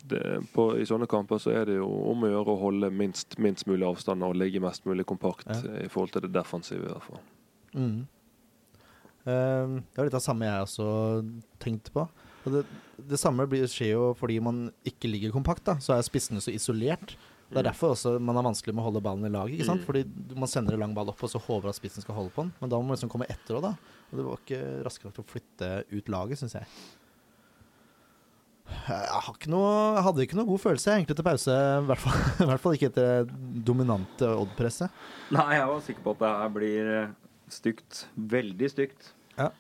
det, 0.07 0.23
på, 0.55 0.69
I 0.79 0.87
sånne 0.87 1.09
kamper 1.11 1.41
så 1.43 1.53
er 1.55 1.65
det 1.67 1.79
jo 1.81 1.87
om 2.11 2.25
å 2.27 2.31
gjøre 2.31 2.53
å 2.53 2.61
holde 2.61 2.91
minst, 2.95 3.39
minst 3.43 3.67
mulig 3.67 3.87
avstand 3.89 4.23
og 4.27 4.37
ligge 4.39 4.63
mest 4.63 4.87
mulig 4.87 5.07
kompakt 5.09 5.49
Ja. 5.51 5.63
i 5.83 5.89
forhold 5.91 6.13
til 6.15 6.23
det 6.27 6.33
defensive. 6.35 6.85
i 6.85 6.93
hvert 6.93 7.03
fall. 7.03 7.23
Mm. 7.75 8.07
Uh, 9.27 9.83
det 9.83 9.99
var 9.99 10.07
litt 10.07 10.15
av 10.15 10.23
samme 10.23 10.47
jeg 10.47 10.67
også 10.69 10.89
tenkte 11.63 11.95
på. 11.95 12.07
Og 12.47 12.53
det, 12.55 12.65
det 13.11 13.19
samme 13.19 13.49
blir, 13.51 13.67
skjer 13.67 13.97
jo 13.97 14.13
fordi 14.15 14.39
man 14.39 14.69
ikke 14.87 15.11
ligger 15.11 15.35
kompakt. 15.35 15.65
da, 15.67 15.79
Så 15.83 15.97
er 15.97 16.07
spissene 16.07 16.41
så 16.41 16.55
isolert. 16.55 17.17
Det 17.47 17.61
er 17.61 17.69
derfor 17.69 17.95
også 17.95 18.17
man 18.19 18.39
har 18.39 18.45
vanskelig 18.49 18.75
med 18.75 18.83
å 18.83 18.89
holde 18.89 19.03
ballen 19.05 19.29
i 19.29 19.31
lag. 19.31 19.51
ikke 19.53 19.69
sant? 19.69 19.85
Mm. 19.85 19.87
Fordi 19.87 20.37
man 20.43 20.51
sender 20.51 20.75
en 20.75 20.83
lang 20.83 20.95
ball 20.97 21.13
opp 21.13 21.23
og 21.23 21.31
så 21.31 21.41
håper 21.43 21.71
at 21.71 21.79
spissen 21.79 22.03
skal 22.03 22.17
holde 22.19 22.35
på 22.35 22.43
den. 22.43 22.53
Men 22.61 22.73
da 22.73 22.81
må 22.81 22.89
man 22.89 22.99
liksom 22.99 23.13
komme 23.13 23.29
etter 23.31 23.59
òg, 23.59 23.69
da. 23.69 23.99
Og 24.11 24.19
det 24.19 24.25
var 24.27 24.41
ikke 24.43 24.63
raske 24.87 25.07
nok 25.07 25.17
til 25.17 25.25
å 25.25 25.31
flytte 25.31 25.69
ut 25.93 26.11
laget, 26.13 26.41
syns 26.43 26.57
jeg. 26.59 26.71
Jeg, 28.67 29.11
har 29.15 29.31
ikke 29.31 29.51
noe, 29.53 29.71
jeg 29.95 30.05
hadde 30.09 30.25
ikke 30.25 30.39
noe 30.41 30.49
god 30.49 30.63
følelse 30.65 30.91
egentlig 30.97 31.17
til 31.19 31.27
pause. 31.27 31.55
I 31.55 31.87
hvert 31.91 32.03
fall, 32.03 32.25
i 32.45 32.49
hvert 32.51 32.65
fall 32.65 32.79
ikke 32.79 32.91
etter 32.91 33.07
det 33.07 33.63
dominante 33.69 34.33
Odd-presset. 34.33 35.05
Nei, 35.37 35.47
jeg 35.55 35.71
var 35.71 35.85
sikker 35.87 36.07
på 36.07 36.17
at 36.17 36.25
det 36.25 36.33
her 36.41 36.53
blir 36.57 36.91
eh, 36.97 37.15
stygt. 37.53 38.03
Veldig 38.35 38.73
stygt. 38.75 39.13
Ja. 39.39 39.53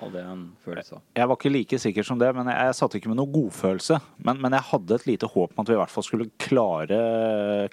Hadde 0.00 0.20
jeg 0.20 0.32
en 0.32 0.44
følelse 0.64 0.96
av. 0.96 1.02
Jeg 1.18 1.28
var 1.28 1.38
ikke 1.38 1.52
like 1.52 1.78
sikker 1.82 2.06
som 2.06 2.20
det, 2.20 2.30
men 2.36 2.48
jeg, 2.48 2.68
jeg 2.70 2.76
satt 2.78 2.94
ikke 2.96 3.10
med 3.12 3.18
noen 3.20 3.32
godfølelse. 3.34 3.98
Men, 4.24 4.40
men 4.40 4.56
jeg 4.56 4.68
hadde 4.70 4.96
et 4.96 5.08
lite 5.10 5.28
håp 5.28 5.52
om 5.52 5.62
at 5.62 5.70
vi 5.70 5.76
i 5.76 5.80
hvert 5.80 5.92
fall 5.92 6.06
skulle 6.06 6.30
klare, 6.40 7.00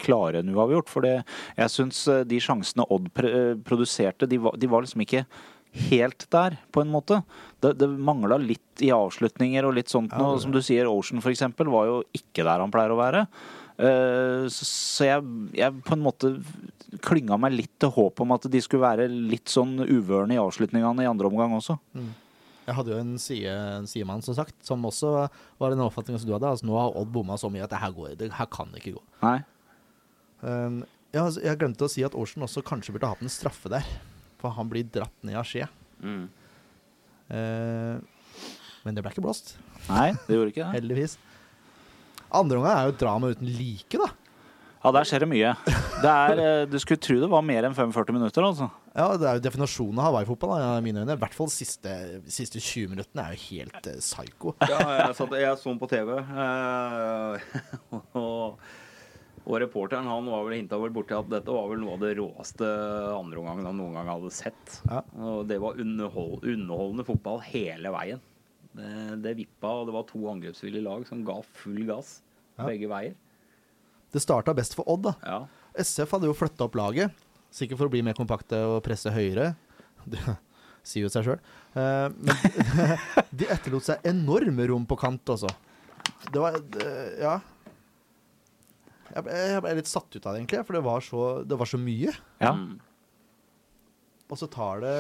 klare 0.02 0.42
en 0.44 0.52
uavgjort. 0.56 0.92
For 0.92 1.08
jeg 1.08 1.74
syns 1.74 2.04
eh, 2.12 2.26
de 2.28 2.42
sjansene 2.44 2.88
Odd 2.94 3.08
produserte, 3.68 4.28
de 4.30 4.42
var, 4.44 4.58
de 4.60 4.70
var 4.72 4.84
liksom 4.84 5.06
ikke 5.06 5.24
helt 5.88 6.26
der, 6.34 6.58
på 6.74 6.82
en 6.82 6.92
måte. 6.92 7.22
Det, 7.63 7.74
det 7.80 7.88
mangla 7.88 8.40
litt 8.42 8.84
i 8.84 8.92
avslutninger 8.94 9.68
og 9.68 9.78
litt 9.78 9.92
sånt 9.94 10.13
noe. 10.18 10.38
Som 10.42 10.54
du 10.56 10.60
sier, 10.63 10.90
Ocean 10.90 11.24
for 11.24 11.34
eksempel 11.34 11.70
var 11.72 11.88
jo 11.90 12.02
ikke 12.18 12.46
der 12.48 12.63
han 12.63 12.74
pleier 12.74 12.94
å 12.94 13.00
være. 13.00 13.26
Eh, 13.78 14.48
så 14.50 15.06
jeg, 15.06 15.26
jeg 15.54 15.82
på 15.86 15.94
en 15.94 16.06
måte 16.06 16.32
klynga 17.04 17.38
meg 17.40 17.54
litt 17.54 17.74
til 17.82 17.92
håp 17.94 18.24
om 18.24 18.34
at 18.34 18.48
de 18.50 18.62
skulle 18.63 18.86
være 18.86 19.10
litt 19.12 19.52
sånn 19.52 19.76
uvørne 19.84 20.34
i 20.34 20.42
avslutningene 20.42 21.06
i 21.06 21.10
andre 21.10 21.30
omgang 21.30 21.54
også. 21.58 21.78
Jeg 22.68 22.76
hadde 22.76 22.92
jo 22.92 23.00
en, 23.00 23.13
side, 23.22 23.52
en 23.78 23.88
sidemann, 23.88 24.24
som 24.26 24.36
sagt, 24.36 24.56
som 24.66 24.84
også 24.88 25.12
var 25.60 25.72
den 25.72 25.84
oppfatninga 25.86 26.20
som 26.20 26.30
du 26.30 26.34
hadde. 26.36 26.50
Altså, 26.52 26.68
nå 26.68 26.76
har 26.76 26.98
Odd 27.00 27.13
bomma 27.16 27.38
så 27.40 27.52
mye 27.54 27.63
at 27.63 27.72
det 27.72 27.80
her, 27.80 27.94
går, 27.96 28.18
det 28.20 28.34
her 28.36 28.50
kan 28.52 28.74
ikke 28.76 28.98
gå. 28.98 29.04
Nei. 29.22 29.38
Um, 30.42 30.82
ja, 31.13 31.24
altså, 31.24 31.44
jeg 31.46 31.60
glemte 31.62 31.88
å 31.88 31.92
si 31.92 32.04
at 32.04 32.18
Aarsen 32.18 32.44
også 32.44 32.66
kanskje 32.68 32.96
burde 32.96 33.13
hatt 33.13 33.24
en 33.24 33.32
straffe 33.32 33.72
der. 33.72 33.88
For 34.42 34.54
han 34.54 34.68
blir 34.70 34.90
dratt 34.92 35.16
ned 35.26 35.40
av 35.40 35.48
skje. 35.48 35.70
Mm. 36.04 36.28
Uh, 37.32 38.04
men 38.84 38.98
det 38.98 39.04
ble 39.04 39.12
ikke 39.16 39.24
blåst, 39.26 39.56
Nei, 39.88 40.12
det 40.28 40.36
gjorde 40.36 40.52
ikke 40.52 40.66
det. 40.66 40.74
heldigvis. 40.78 41.18
Andre 42.36 42.60
omgang 42.60 42.74
er 42.76 42.90
jo 42.90 42.98
drama 43.00 43.34
uten 43.34 43.48
like, 43.58 44.00
da. 44.00 44.10
Ja, 44.84 44.92
der 44.94 45.08
skjer 45.10 45.24
det 45.26 45.30
mye. 45.32 45.54
Det 46.00 46.12
er, 46.12 46.40
eh, 46.40 46.66
du 46.70 46.78
skulle 46.80 47.02
tro 47.02 47.18
det 47.20 47.30
var 47.32 47.42
mer 47.44 47.66
enn 47.68 47.76
45 47.76 48.13
minutter, 48.16 48.46
altså. 48.46 48.70
Ja, 48.96 49.10
Det 49.18 49.28
er 49.28 49.38
jo 49.38 49.44
definasjonen 49.44 50.00
av 50.00 50.08
Hawaii-fotball, 50.10 50.54
i 50.78 50.84
mine 50.86 51.04
øyne. 51.04 51.16
I 51.18 51.22
hvert 51.22 51.36
fall 51.36 51.50
siste, 51.52 52.22
siste 52.32 52.62
20 52.62 52.94
minuttene 52.94 53.26
er 53.26 53.36
jo 53.36 53.42
helt 53.50 53.90
uh, 53.90 54.00
psycho. 54.00 54.54
Ja, 54.62 54.80
jeg, 55.02 55.16
satt, 55.18 55.36
jeg 55.42 55.58
så 55.58 55.74
den 55.74 55.82
på 55.82 55.90
TV. 55.92 56.13
uh, 56.22 57.36
og, 58.22 58.62
og 59.44 59.60
reporteren 59.66 60.08
han 60.08 60.30
var 60.30 60.48
vel 60.48 60.58
hinta 60.60 60.80
vel 60.80 60.94
borti 60.96 61.18
at 61.18 61.30
dette 61.32 61.52
var 61.52 61.68
vel 61.72 61.84
noe 61.84 61.98
av 61.98 62.06
det 62.06 62.16
råeste 62.22 62.72
andreomgangen 63.18 63.70
han 63.70 63.78
noen 63.82 64.00
gang 64.00 64.13
hadde 64.13 64.34
sett. 64.36 64.80
Ja. 64.88 65.04
Og 65.20 65.46
det 65.50 65.60
var 65.63 65.80
underhold, 65.84 66.42
underholdende 66.46 67.08
fotball 67.08 67.44
hele 67.50 67.94
veien. 67.98 68.24
Det, 68.78 68.90
det 69.24 69.36
vippa, 69.40 69.72
og 69.82 69.88
det 69.90 69.96
var 69.96 70.06
to 70.10 70.22
angrepsvillige 70.30 70.86
lag 70.86 71.06
som 71.10 71.24
ga 71.26 71.40
full 71.58 71.80
gass 71.88 72.20
Ja. 72.58 72.66
begge 72.68 72.90
veier. 72.92 73.16
Det 74.13 74.22
starta 74.24 74.54
best 74.56 74.76
for 74.78 74.88
Odd, 74.90 75.04
da. 75.10 75.13
Ja. 75.26 75.40
SF 75.78 76.13
hadde 76.16 76.30
jo 76.30 76.36
flytta 76.38 76.66
opp 76.66 76.78
laget, 76.78 77.12
sikkert 77.54 77.78
for 77.82 77.90
å 77.90 77.94
bli 77.94 78.02
mer 78.06 78.16
kompakte 78.18 78.58
og 78.70 78.80
presse 78.86 79.12
høyere. 79.13 79.56
Det 80.08 80.22
sier 80.88 81.04
jo 81.04 81.10
seg 81.12 81.26
sjøl. 81.28 81.42
men 81.76 82.38
de 83.42 83.50
etterlot 83.52 83.84
seg 83.90 84.06
enorme 84.08 84.70
rom 84.72 84.86
på 84.88 84.96
kant, 85.02 85.34
altså. 85.34 85.50
Det 86.32 86.40
var 86.42 86.56
det, 86.62 86.88
Ja. 87.20 87.36
Jeg 89.08 89.24
ble, 89.24 89.36
jeg 89.40 89.62
ble 89.63 89.74
litt 89.80 89.88
satt 89.90 90.16
ut 90.16 90.26
av 90.28 90.34
det, 90.36 90.42
egentlig, 90.42 90.66
for 90.68 90.76
det 90.78 90.84
var 90.86 91.04
så, 91.04 91.22
det 91.48 91.58
var 91.60 91.70
så 91.70 91.78
mye. 91.80 92.12
Ja. 92.44 92.52
Mm. 92.54 92.78
Og 94.28 94.40
så 94.40 94.50
tar 94.52 94.82
det 94.84 94.96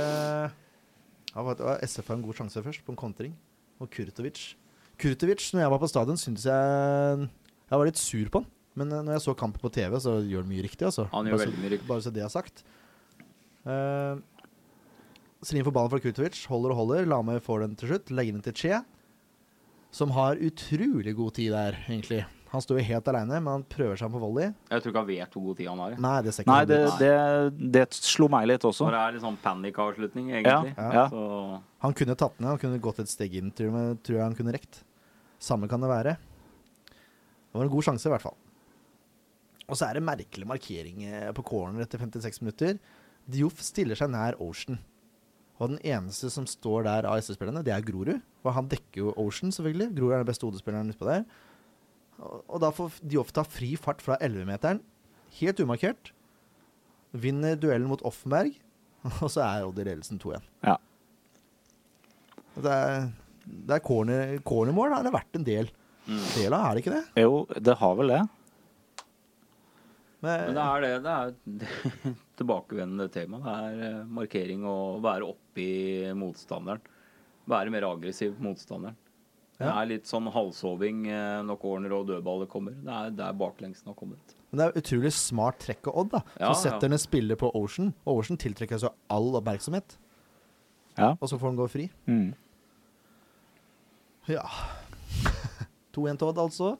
ja, 1.35 1.75
SF 1.83 2.07
har 2.07 2.15
en 2.17 2.23
god 2.23 2.37
sjanse 2.39 2.63
først, 2.63 2.83
på 2.87 2.93
en 2.95 2.99
kontring. 2.99 3.33
Og 3.81 3.89
Kurtovic. 3.93 4.55
Kurtovic, 4.97 5.51
når 5.53 5.65
jeg 5.65 5.73
var 5.73 5.81
på 5.81 5.89
stadion, 5.91 6.17
syntes 6.17 6.47
jeg 6.49 7.27
Jeg 7.67 7.79
var 7.79 7.85
litt 7.85 7.99
sur 8.01 8.29
på 8.31 8.41
han. 8.41 8.49
Men 8.77 8.93
eh, 8.93 9.03
når 9.05 9.17
jeg 9.17 9.25
så 9.25 9.35
kampen 9.37 9.61
på 9.61 9.73
TV, 9.73 9.97
så 10.01 10.19
gjør 10.21 10.45
han 10.45 10.51
mye 10.51 10.65
riktig. 10.65 10.85
Altså. 10.87 11.07
Han 11.13 11.27
gjør 11.27 11.37
bare, 11.37 11.45
veldig 11.47 11.63
mye 11.63 11.73
riktig. 11.75 11.89
bare 11.89 12.05
så 12.05 12.13
det 12.13 12.23
er 12.23 12.33
sagt. 12.33 12.63
Uh, 13.67 14.21
Selin 15.43 15.65
for 15.65 15.75
ballen 15.75 15.91
fra 15.91 16.01
Kurtovic. 16.01 16.39
Holder 16.49 16.73
og 16.73 16.81
holder. 16.83 17.09
Lame 17.09 17.39
får 17.43 17.65
den 17.65 17.75
til 17.79 17.93
slutt. 17.93 18.13
Legger 18.13 18.37
den 18.37 18.45
til 18.45 18.57
Che. 18.57 18.81
Som 19.91 20.13
har 20.13 20.39
utrolig 20.43 21.15
god 21.15 21.37
tid 21.37 21.53
der, 21.55 21.77
egentlig. 21.87 22.25
Han 22.53 22.63
står 22.63 22.77
jo 22.79 22.83
helt 22.87 23.07
aleine, 23.11 23.39
men 23.43 23.49
han 23.57 23.63
prøver 23.67 23.99
seg 23.99 24.11
på 24.13 24.19
volley. 24.21 24.53
Jeg 24.71 24.83
tror 24.83 24.93
ikke 24.93 25.01
han 25.01 25.09
vet 25.09 25.33
hvor 25.35 25.43
god 25.49 25.57
tid 25.59 25.67
han 25.67 25.81
har. 25.83 25.95
Nei, 26.05 26.13
det 26.23 26.33
Nei, 26.47 26.59
det, 26.69 26.77
det, 27.01 27.11
det 27.75 27.83
slo 27.97 28.29
meg 28.31 28.47
litt 28.47 28.63
også. 28.69 28.85
Når 28.87 28.95
det 28.95 29.01
er 29.03 29.15
litt 29.17 29.25
sånn 29.25 29.39
panikkavslutning, 29.43 30.29
Ja, 30.31 30.39
egentlig. 30.39 30.73
ja. 30.77 31.03
Så 31.11 31.61
Han 31.83 31.97
kunne 31.99 32.15
tatt 32.15 32.39
ned, 32.39 32.49
han 32.53 32.61
kunne 32.61 32.79
gått 32.87 33.01
et 33.03 33.11
steg 33.11 33.35
inn, 33.41 33.51
tror 33.51 33.75
jeg, 33.75 33.97
tror 34.07 34.19
jeg 34.19 34.23
han 34.23 34.37
kunne 34.39 34.55
rekt. 34.55 34.79
Samme 35.43 35.67
kan 35.67 35.83
det 35.83 35.89
være. 35.91 36.15
Det 36.87 37.59
var 37.59 37.67
en 37.67 37.73
god 37.73 37.87
sjanse, 37.89 38.07
i 38.07 38.13
hvert 38.15 38.23
fall. 38.29 38.37
Og 39.67 39.75
så 39.75 39.89
er 39.89 39.97
det 39.99 40.05
merkelig 40.07 40.47
markering 40.47 41.03
eh, 41.03 41.31
på 41.35 41.43
corner 41.43 41.83
etter 41.83 41.99
56 41.99 42.39
minutter. 42.45 42.77
Dioff 43.27 43.59
stiller 43.65 43.99
seg 43.99 44.13
nær 44.13 44.37
Ocean. 44.39 44.79
Og 45.59 45.73
den 45.73 45.79
eneste 45.83 46.29
som 46.31 46.45
står 46.47 46.85
der 46.87 47.07
av 47.09 47.17
SV-spillerne, 47.19 47.63
det 47.65 47.73
er 47.75 47.83
Grorud. 47.83 48.21
Og 48.45 48.53
han 48.55 48.69
dekker 48.71 49.01
jo 49.01 49.13
Ocean, 49.19 49.51
selvfølgelig. 49.51 49.89
Grorud 49.97 50.13
er 50.15 50.21
den 50.23 50.29
beste 50.29 50.47
hodespilleren 50.47 50.93
utpå 50.93 51.09
der. 51.09 51.25
Og, 52.17 52.55
da 52.63 52.71
får 52.73 52.97
Dioff 53.05 53.29
ta 53.35 53.43
fri 53.45 53.75
fart 53.77 54.01
fra 54.01 54.17
11-meteren, 54.25 54.79
helt 55.39 55.59
umarkert. 55.61 56.11
Vinner 57.17 57.55
duellen 57.61 57.87
mot 57.91 58.01
Offenberg, 58.07 58.55
og 59.21 59.29
så 59.31 59.43
er 59.45 59.67
Odd 59.67 59.77
i 59.83 59.85
ledelsen 59.87 60.17
2-1. 60.21 60.47
Ja. 60.65 60.77
Det 62.57 62.73
er, 62.73 63.09
det 63.45 63.75
er 63.77 63.83
corner, 63.85 64.37
cornermål 64.47 64.95
har 64.97 65.05
det 65.05 65.13
vært 65.17 65.37
en 65.41 65.45
del, 65.47 65.73
Mm. 66.07 66.21
del 66.37 66.53
av, 66.55 66.61
er 66.69 66.77
det 66.77 66.81
ikke 66.85 66.91
det? 66.93 67.19
Jo, 67.19 67.33
det 67.67 67.73
har 67.81 67.95
vel 67.99 68.07
det. 68.13 68.19
Men 70.23 70.53
det 70.55 70.61
er 70.63 70.85
det. 70.85 70.91
Det 71.03 71.15
er 71.67 72.13
tilbakevendende 72.39 73.09
tema. 73.11 73.39
Det 73.43 73.55
er 73.57 73.81
eh, 73.89 74.05
markering 74.15 74.63
og 74.71 75.01
være 75.03 75.27
oppi 75.27 75.65
motstanderen. 76.15 76.79
Være 77.51 77.73
mer 77.75 77.89
aggressiv 77.89 78.39
motstanderen. 78.39 78.95
Det 79.57 79.69
er 79.71 79.87
litt 79.89 80.05
sånn 80.05 80.27
halvsoving 80.29 81.05
eh, 81.09 81.39
når 81.47 81.57
corner 81.61 81.93
og 81.97 82.09
dødballer 82.11 82.49
kommer. 82.51 82.75
Det 82.77 82.93
er 82.93 83.15
der 83.17 83.37
baklengsen 83.37 83.89
har 83.89 83.95
kommet. 83.97 84.35
Men 84.51 84.59
det 84.59 84.67
er 84.67 84.81
utrolig 84.83 85.11
smart 85.17 85.57
trekk 85.63 85.89
av 85.89 86.01
Odd, 86.03 86.11
da. 86.13 86.21
Ja, 86.37 86.51
så 86.51 86.67
setter 86.67 86.85
ja. 86.85 86.89
han 86.91 86.97
en 86.99 87.01
spiller 87.01 87.39
på 87.39 87.49
Ocean, 87.57 87.89
og 88.05 88.21
Ocean 88.21 88.39
tiltrekker 88.41 88.83
seg 88.83 88.93
all 89.13 89.31
oppmerksomhet. 89.39 89.97
Ja. 90.97 91.15
Og 91.15 91.25
så 91.29 91.39
får 91.39 91.51
han 91.51 91.57
gå 91.57 91.67
fri. 91.69 91.87
Mm. 92.09 92.29
Ja 94.27 94.43
2-1 95.95 96.19
til 96.19 96.29
Odd, 96.29 96.39
altså. 96.41 96.75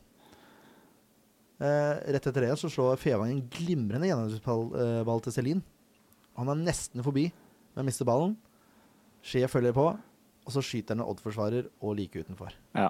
Eh, 1.58 1.94
rett 2.13 2.30
etter 2.30 2.44
det 2.46 2.54
så 2.62 2.70
slår 2.70 3.00
Fevang 3.02 3.32
en 3.34 3.46
glimrende 3.50 4.10
gjennomspillball 4.12 5.18
eh, 5.18 5.24
til 5.26 5.34
Selin. 5.34 5.63
Han 6.38 6.52
er 6.54 6.60
nesten 6.62 7.02
forbi, 7.06 7.32
men 7.74 7.88
mister 7.88 8.06
ballen. 8.06 8.36
Skje 9.26 9.48
følger 9.50 9.74
på, 9.74 9.88
og 10.48 10.54
så 10.56 10.64
skyter 10.64 10.96
han 10.96 11.04
en 11.04 11.10
Odd-forsvarer 11.12 11.68
og 11.84 11.98
like 12.00 12.24
utenfor. 12.24 12.54
Ja. 12.78 12.88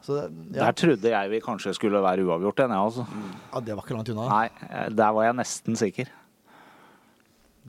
Så 0.00 0.16
det, 0.16 0.56
ja, 0.56 0.64
Der 0.64 0.76
trodde 0.80 1.12
jeg 1.12 1.30
vi 1.34 1.42
kanskje 1.44 1.74
skulle 1.76 2.00
være 2.00 2.24
uavgjort, 2.24 2.62
den, 2.62 2.72
jeg, 2.72 2.86
altså. 2.88 3.04
ja, 3.52 3.60
det 3.66 3.76
var 3.76 3.84
ikke 3.84 3.96
langt 3.98 4.12
unna. 4.14 4.28
Nei, 4.30 4.88
der 4.96 5.12
var 5.16 5.26
jeg 5.28 5.36
nesten 5.42 5.76
sikker. 5.76 6.12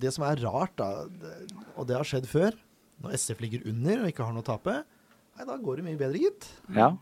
Det 0.02 0.14
som 0.16 0.24
er 0.24 0.40
rart, 0.46 0.72
da, 0.80 1.04
og 1.76 1.90
det 1.90 1.98
har 2.00 2.08
skjedd 2.08 2.30
før, 2.32 2.56
når 3.04 3.18
SF 3.20 3.44
ligger 3.44 3.68
under 3.68 4.06
og 4.06 4.12
ikke 4.14 4.24
har 4.24 4.36
noe 4.38 4.46
å 4.46 4.48
tape, 4.48 4.78
nei, 5.36 5.48
da 5.50 5.60
går 5.60 5.82
det 5.82 5.88
mye 5.90 6.00
bedre, 6.00 6.24
gitt. 6.24 6.48
Ja. 6.78 6.94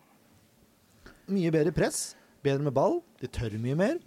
Mye 1.30 1.54
bedre 1.54 1.76
press, 1.78 2.02
bedre 2.42 2.66
med 2.66 2.74
ball, 2.74 2.98
de 3.22 3.30
tør 3.30 3.54
mye 3.62 3.78
mer. 3.78 4.02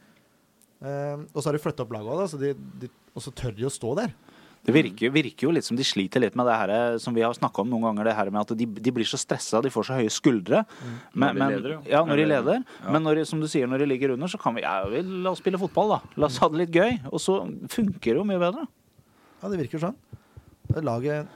Eh, 0.83 1.23
og 1.31 1.39
så 1.39 1.47
har 1.49 1.55
de 1.55 1.63
flytta 1.63 1.87
opp 1.87 1.95
laget 1.95 2.11
òg, 2.17 2.27
så 2.33 2.43
de, 2.43 2.57
de, 2.83 2.91
og 3.15 3.23
så 3.23 3.31
tør 3.39 3.55
de 3.55 3.71
å 3.71 3.73
stå 3.73 3.95
der. 4.03 4.17
Det 4.63 4.71
virker, 4.77 5.11
virker 5.11 5.49
jo 5.49 5.53
litt 5.57 5.67
som 5.67 5.75
de 5.79 5.83
sliter 5.83 6.23
litt 6.23 6.37
med 6.39 6.47
det 6.47 6.55
her 6.55 6.71
eh, 6.71 6.97
som 7.03 7.15
vi 7.17 7.25
har 7.25 7.35
snakka 7.35 7.65
om 7.65 7.71
noen 7.73 7.83
ganger, 7.89 8.07
det 8.07 8.15
her 8.15 8.29
med 8.31 8.45
at 8.45 8.53
de, 8.59 8.67
de 8.87 8.93
blir 8.95 9.09
så 9.09 9.19
stressa, 9.19 9.59
de 9.65 9.73
får 9.75 9.89
så 9.89 9.97
høye 9.99 10.13
skuldre. 10.13 10.61
Men, 11.13 11.33
Når 11.33 11.33
de 11.33 11.41
men, 11.41 11.55
leder, 11.57 11.73
ja. 11.73 11.81
ja. 11.97 12.03
Når 12.07 12.21
de 12.21 12.27
leder. 12.31 12.61
ja. 12.63 12.93
Men 12.95 13.03
når, 13.03 13.23
som 13.27 13.43
du 13.43 13.49
sier, 13.51 13.67
når 13.67 13.83
de 13.83 13.89
ligger 13.91 14.15
under, 14.15 14.31
så 14.31 14.39
kan 14.39 14.55
vi 14.55 14.63
ja, 14.63 14.77
vi 14.87 15.01
la 15.03 15.33
oss 15.35 15.43
spille 15.43 15.59
fotball, 15.59 15.97
da. 15.97 16.13
La 16.23 16.29
oss 16.31 16.39
ha 16.43 16.49
det 16.53 16.61
litt 16.63 16.79
gøy. 16.79 17.01
Og 17.11 17.19
så 17.23 17.41
funker 17.75 18.13
det 18.13 18.21
jo 18.21 18.27
mye 18.29 18.39
bedre. 18.43 18.69
Ja, 19.43 19.51
det 19.51 19.59
virker 19.65 19.83
sånn. 19.83 19.99
Det 20.69 20.85
Laget 20.87 21.27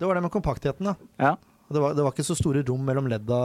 Det 0.00 0.08
var 0.08 0.18
det 0.18 0.24
med 0.26 0.32
kompaktheten, 0.34 0.90
da. 0.90 0.96
Ja. 1.22 1.36
Det 1.70 1.78
var, 1.78 1.94
det 1.94 2.02
var 2.02 2.10
ikke 2.16 2.26
så 2.26 2.34
store 2.34 2.64
rom 2.66 2.82
mellom 2.82 3.06
ledda 3.12 3.38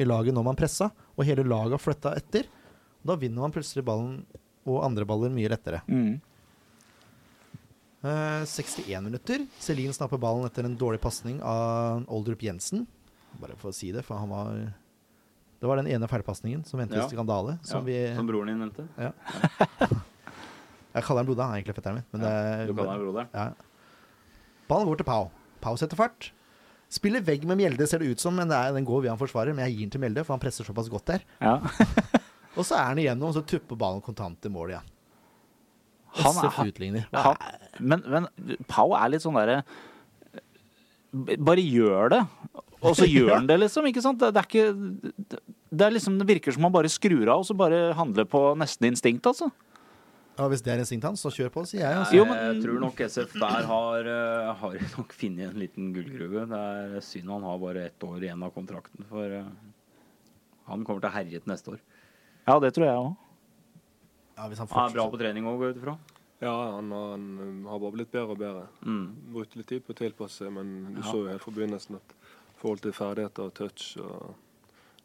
i 0.00 0.06
laget 0.08 0.32
når 0.36 0.44
man 0.46 0.56
pressa, 0.56 0.88
og 1.16 1.24
hele 1.28 1.44
laget 1.44 1.82
flytta 1.84 2.14
etter. 2.16 2.48
Da 3.04 3.16
vinner 3.20 3.44
man 3.44 3.52
plutselig 3.52 3.84
ballen 3.84 4.22
og 4.66 4.80
andre 4.88 5.04
baller 5.08 5.32
mye 5.32 5.50
lettere. 5.52 5.82
Mm. 5.84 6.16
Eh, 8.06 8.42
61 8.46 9.02
minutter. 9.02 9.46
Selin 9.58 9.92
snapper 9.96 10.20
ballen 10.22 10.46
etter 10.46 10.66
en 10.68 10.76
dårlig 10.78 11.00
pasning 11.02 11.40
av 11.42 12.04
Oldrup 12.12 12.42
Jensen. 12.44 12.84
Bare 13.40 13.56
for 13.58 13.72
å 13.72 13.74
si 13.76 13.90
det, 13.92 14.04
for 14.06 14.20
han 14.20 14.30
var 14.32 14.52
Det 15.60 15.66
var 15.66 15.76
den 15.80 15.88
ene 15.88 16.06
feilpasningen 16.08 16.62
som 16.68 16.80
endte 16.80 16.94
i 16.94 17.00
Ja. 17.00 17.08
skandale. 17.08 17.58
Som 17.64 17.80
ja, 17.80 17.84
vi 17.88 18.14
som 18.16 18.26
broren 18.28 18.46
din 18.52 18.58
nevnte. 18.60 18.86
ja. 19.00 19.10
Jeg 20.96 21.04
kaller 21.04 21.20
han 21.20 21.26
Bloda, 21.28 21.44
han 21.44 21.52
er 21.56 21.60
egentlig 21.62 21.74
fetteren 21.76 21.94
min. 21.98 22.04
Men 22.12 22.20
det 22.22 22.66
Du 22.68 22.74
kaller 22.74 22.90
han 22.92 23.00
broderen. 23.00 23.28
ja. 23.34 23.50
Ballen 24.68 24.86
går 24.88 24.96
til 25.02 25.04
Pau. 25.08 25.30
Pau 25.60 25.76
setter 25.76 25.96
fart. 25.96 26.30
Spiller 26.88 27.20
vegg 27.20 27.44
med 27.46 27.58
Mjelde, 27.58 27.86
ser 27.88 27.98
det 27.98 28.08
ut 28.12 28.20
som, 28.22 28.34
men 28.36 28.48
det 28.48 28.56
er, 28.56 28.72
den 28.72 28.84
går 28.86 29.02
via 29.02 29.12
en 29.12 29.18
forsvarer. 29.18 29.54
Men 29.54 29.66
jeg 29.66 29.74
gir 29.76 29.84
den 29.86 29.90
til 29.90 30.00
Mjelde, 30.00 30.24
for 30.24 30.34
han 30.36 30.40
presser 30.40 30.64
såpass 30.64 30.88
godt 30.92 31.04
der. 31.06 31.24
ja. 31.40 31.58
Og 32.56 32.64
så 32.64 32.72
er 32.78 32.86
han 32.88 32.96
igjennom, 32.98 33.28
og 33.28 33.34
så 33.36 33.42
tupper 33.44 33.76
ballen 33.76 34.00
kontant 34.00 34.38
til 34.40 34.50
mål 34.50 34.70
igjen. 34.72 34.86
Han 36.22 36.36
er- 36.40 36.48
SF 36.50 36.58
utligner. 36.70 37.06
Han, 37.12 37.36
men, 37.80 38.02
men 38.06 38.26
Pau 38.68 38.94
er 38.96 39.08
litt 39.12 39.22
sånn 39.24 39.36
derre 39.38 39.62
Bare 41.38 41.62
gjør 41.62 42.10
det. 42.12 42.22
Og 42.84 42.96
så 42.98 43.06
gjør 43.16 43.34
han 43.38 43.46
det, 43.48 43.56
liksom. 43.62 43.86
ikke 43.88 44.02
sant? 44.04 44.20
Det, 44.20 44.32
det 44.36 44.42
er 44.42 44.48
ikke 44.50 45.44
det, 45.76 45.84
er 45.86 45.94
liksom, 45.94 46.18
det 46.20 46.26
virker 46.28 46.52
som 46.54 46.66
han 46.66 46.74
bare 46.74 46.90
skrur 46.92 47.24
av 47.32 47.40
og 47.42 47.46
så 47.48 47.56
bare 47.56 47.92
handler 47.96 48.26
på 48.28 48.42
nesten 48.60 48.90
instinkt, 48.90 49.26
altså. 49.28 49.48
Ja, 50.36 50.44
hvis 50.52 50.60
det 50.60 50.74
er 50.74 50.82
instinktet 50.82 51.08
hans, 51.08 51.22
så 51.24 51.30
kjør 51.32 51.48
på, 51.54 51.62
sier 51.64 51.80
jeg. 51.86 51.96
Altså. 51.96 52.16
Jo, 52.18 52.26
men- 52.28 52.36
Jeg 52.44 52.58
tror 52.66 52.80
nok 52.82 52.98
SF 53.06 53.32
der 53.40 53.64
har, 53.70 54.08
eh, 54.12 54.50
har 54.60 54.74
nok 54.98 55.14
funnet 55.16 55.48
en 55.48 55.60
liten 55.62 55.92
gullgruve. 55.96 56.42
Det 56.50 56.60
er 56.60 57.00
synd 57.06 57.30
han 57.32 57.46
har 57.48 57.56
bare 57.62 57.86
ett 57.88 58.04
år 58.04 58.18
igjen 58.26 58.44
av 58.44 58.52
kontrakten, 58.52 59.06
for 59.08 59.24
eh, 59.38 59.48
han 60.68 60.84
kommer 60.84 61.00
til 61.00 61.08
å 61.08 61.14
herje 61.16 61.40
til 61.40 61.48
neste 61.54 61.72
år. 61.72 61.80
Ja, 62.46 62.58
det 62.60 62.74
tror 62.76 62.84
jeg 62.86 63.00
òg. 63.00 63.14
Ja, 64.36 64.46
hvis 64.48 64.58
han 64.58 64.68
Han 64.68 64.90
er 64.90 64.94
bra 64.94 65.08
på 65.10 65.18
trening 65.18 65.44
òg, 65.48 65.58
går 65.58 65.66
jeg 65.70 65.76
ut 65.76 65.82
ifra. 65.82 65.96
Ja, 66.42 66.52
han, 66.76 66.90
han 66.92 67.38
um, 67.40 67.66
har 67.66 67.78
bare 67.80 67.92
blitt 67.92 68.10
bedre 68.12 68.34
og 68.34 68.38
bedre. 68.38 68.66
Mm. 68.84 69.06
Brukte 69.32 69.56
litt 69.56 69.68
tid 69.68 69.84
på 69.86 69.94
å 69.94 69.96
tilpasse 69.96 70.42
seg, 70.44 70.52
men 70.52 70.94
du 70.94 71.00
Ja. 71.00 71.06
så 71.10 71.22
jo 71.22 71.28
helt 71.30 71.42
fra 71.42 71.52
begynnelsen 71.52 71.96
at 71.96 72.12
i 72.12 72.58
forhold 72.60 72.80
til 72.82 72.92
ferdigheter 72.92 73.42
og 73.48 73.54
touch 73.54 73.96
og 73.96 74.34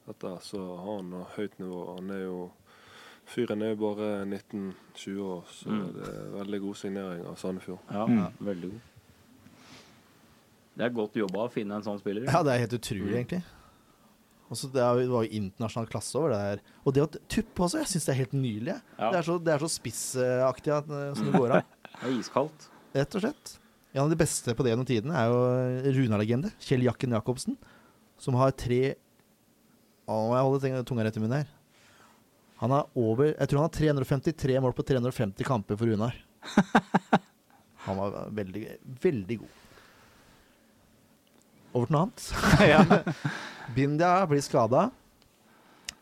dette, 0.07 0.33
så 0.43 0.59
har 0.77 0.97
han 0.97 1.25
høyt 1.37 1.59
nivå. 1.59 1.95
Han 1.95 2.09
er 2.11 2.23
jo 2.25 2.51
Fyren 3.31 3.61
er 3.61 3.75
jo 3.75 3.75
bare 3.77 4.25
19-20 4.25 5.19
år, 5.23 5.43
så 5.47 5.69
Mm. 5.69 5.93
det 5.93 6.07
er 6.09 6.31
veldig 6.43 6.59
god 6.61 6.75
signering 6.75 7.25
av 7.27 7.35
Sandefjord. 7.37 7.79
Ja, 7.91 8.05
Mm. 8.07 8.17
ja, 8.17 8.27
veldig 8.41 8.71
god. 8.71 8.81
Det 10.75 10.85
er 10.85 10.89
godt 10.89 11.13
jobba 11.15 11.45
å 11.45 11.51
finne 11.51 11.75
en 11.75 11.83
sånn 11.83 11.99
spiller. 11.99 12.25
Ja, 12.25 12.41
det 12.43 12.53
er 12.53 12.59
helt 12.65 12.73
utrolig, 12.73 13.11
Mm. 13.11 13.19
egentlig. 13.23 13.43
Og 14.51 14.59
så 14.59 14.67
det, 14.67 14.81
er, 14.83 14.97
det 14.99 15.11
var 15.13 15.23
jo 15.23 15.37
internasjonal 15.39 15.87
klasse 15.87 16.17
over 16.19 16.33
det 16.33 16.39
her. 16.43 16.61
Og 16.83 16.95
det 16.95 17.03
å 17.05 17.09
tuppe 17.31 17.63
også, 17.63 17.79
jeg 17.79 17.91
syns 17.93 18.07
det 18.07 18.11
er 18.13 18.19
helt 18.19 18.35
nydelig. 18.35 18.75
Ja. 18.97 19.07
Det, 19.07 19.21
er 19.21 19.27
så, 19.29 19.37
det 19.39 19.53
er 19.53 19.63
så 19.63 19.69
spissaktig 19.71 20.73
at, 20.75 20.91
eh, 20.91 21.13
som 21.15 21.29
det 21.29 21.39
går 21.39 21.55
av. 21.57 21.77
Det 22.01 22.07
er 22.07 22.13
iskaldt. 22.17 22.65
Rett 22.95 23.15
og 23.19 23.21
slett. 23.21 23.49
En 23.91 24.05
av 24.05 24.11
de 24.11 24.17
beste 24.17 24.53
på 24.55 24.63
det 24.63 24.71
gjennom 24.71 24.87
tidene 24.87 25.15
er 25.19 25.27
jo 25.29 25.95
Runa-legende. 25.97 26.49
Kjell 26.63 26.85
Jakken 26.87 27.13
Jacobsen. 27.13 27.57
Som 28.21 28.37
har 28.39 28.53
tre 28.55 28.95
Å, 30.07 30.15
må 30.15 30.37
jeg 30.37 30.47
holde 30.47 30.83
tunga 30.87 31.05
rett 31.05 31.19
i 31.19 31.23
munnen 31.23 31.43
her. 31.43 31.51
Han 32.61 32.73
har 32.75 32.87
over 32.97 33.31
Jeg 33.33 33.49
tror 33.49 33.61
han 33.61 33.67
har 33.67 33.75
353 33.75 34.57
mål 34.63 34.75
på 34.77 34.85
350 34.87 35.47
kamper 35.47 35.79
for 35.79 35.91
Runar. 35.91 36.15
Han 37.87 37.97
var 37.97 38.27
veldig, 38.37 38.63
veldig 39.01 39.37
god. 39.41 39.53
Over 41.71 41.87
til 41.87 41.95
noe 41.95 42.03
annet. 42.07 42.25
Bindia 43.75 44.11
blir 44.29 44.43
skada. 44.43 44.89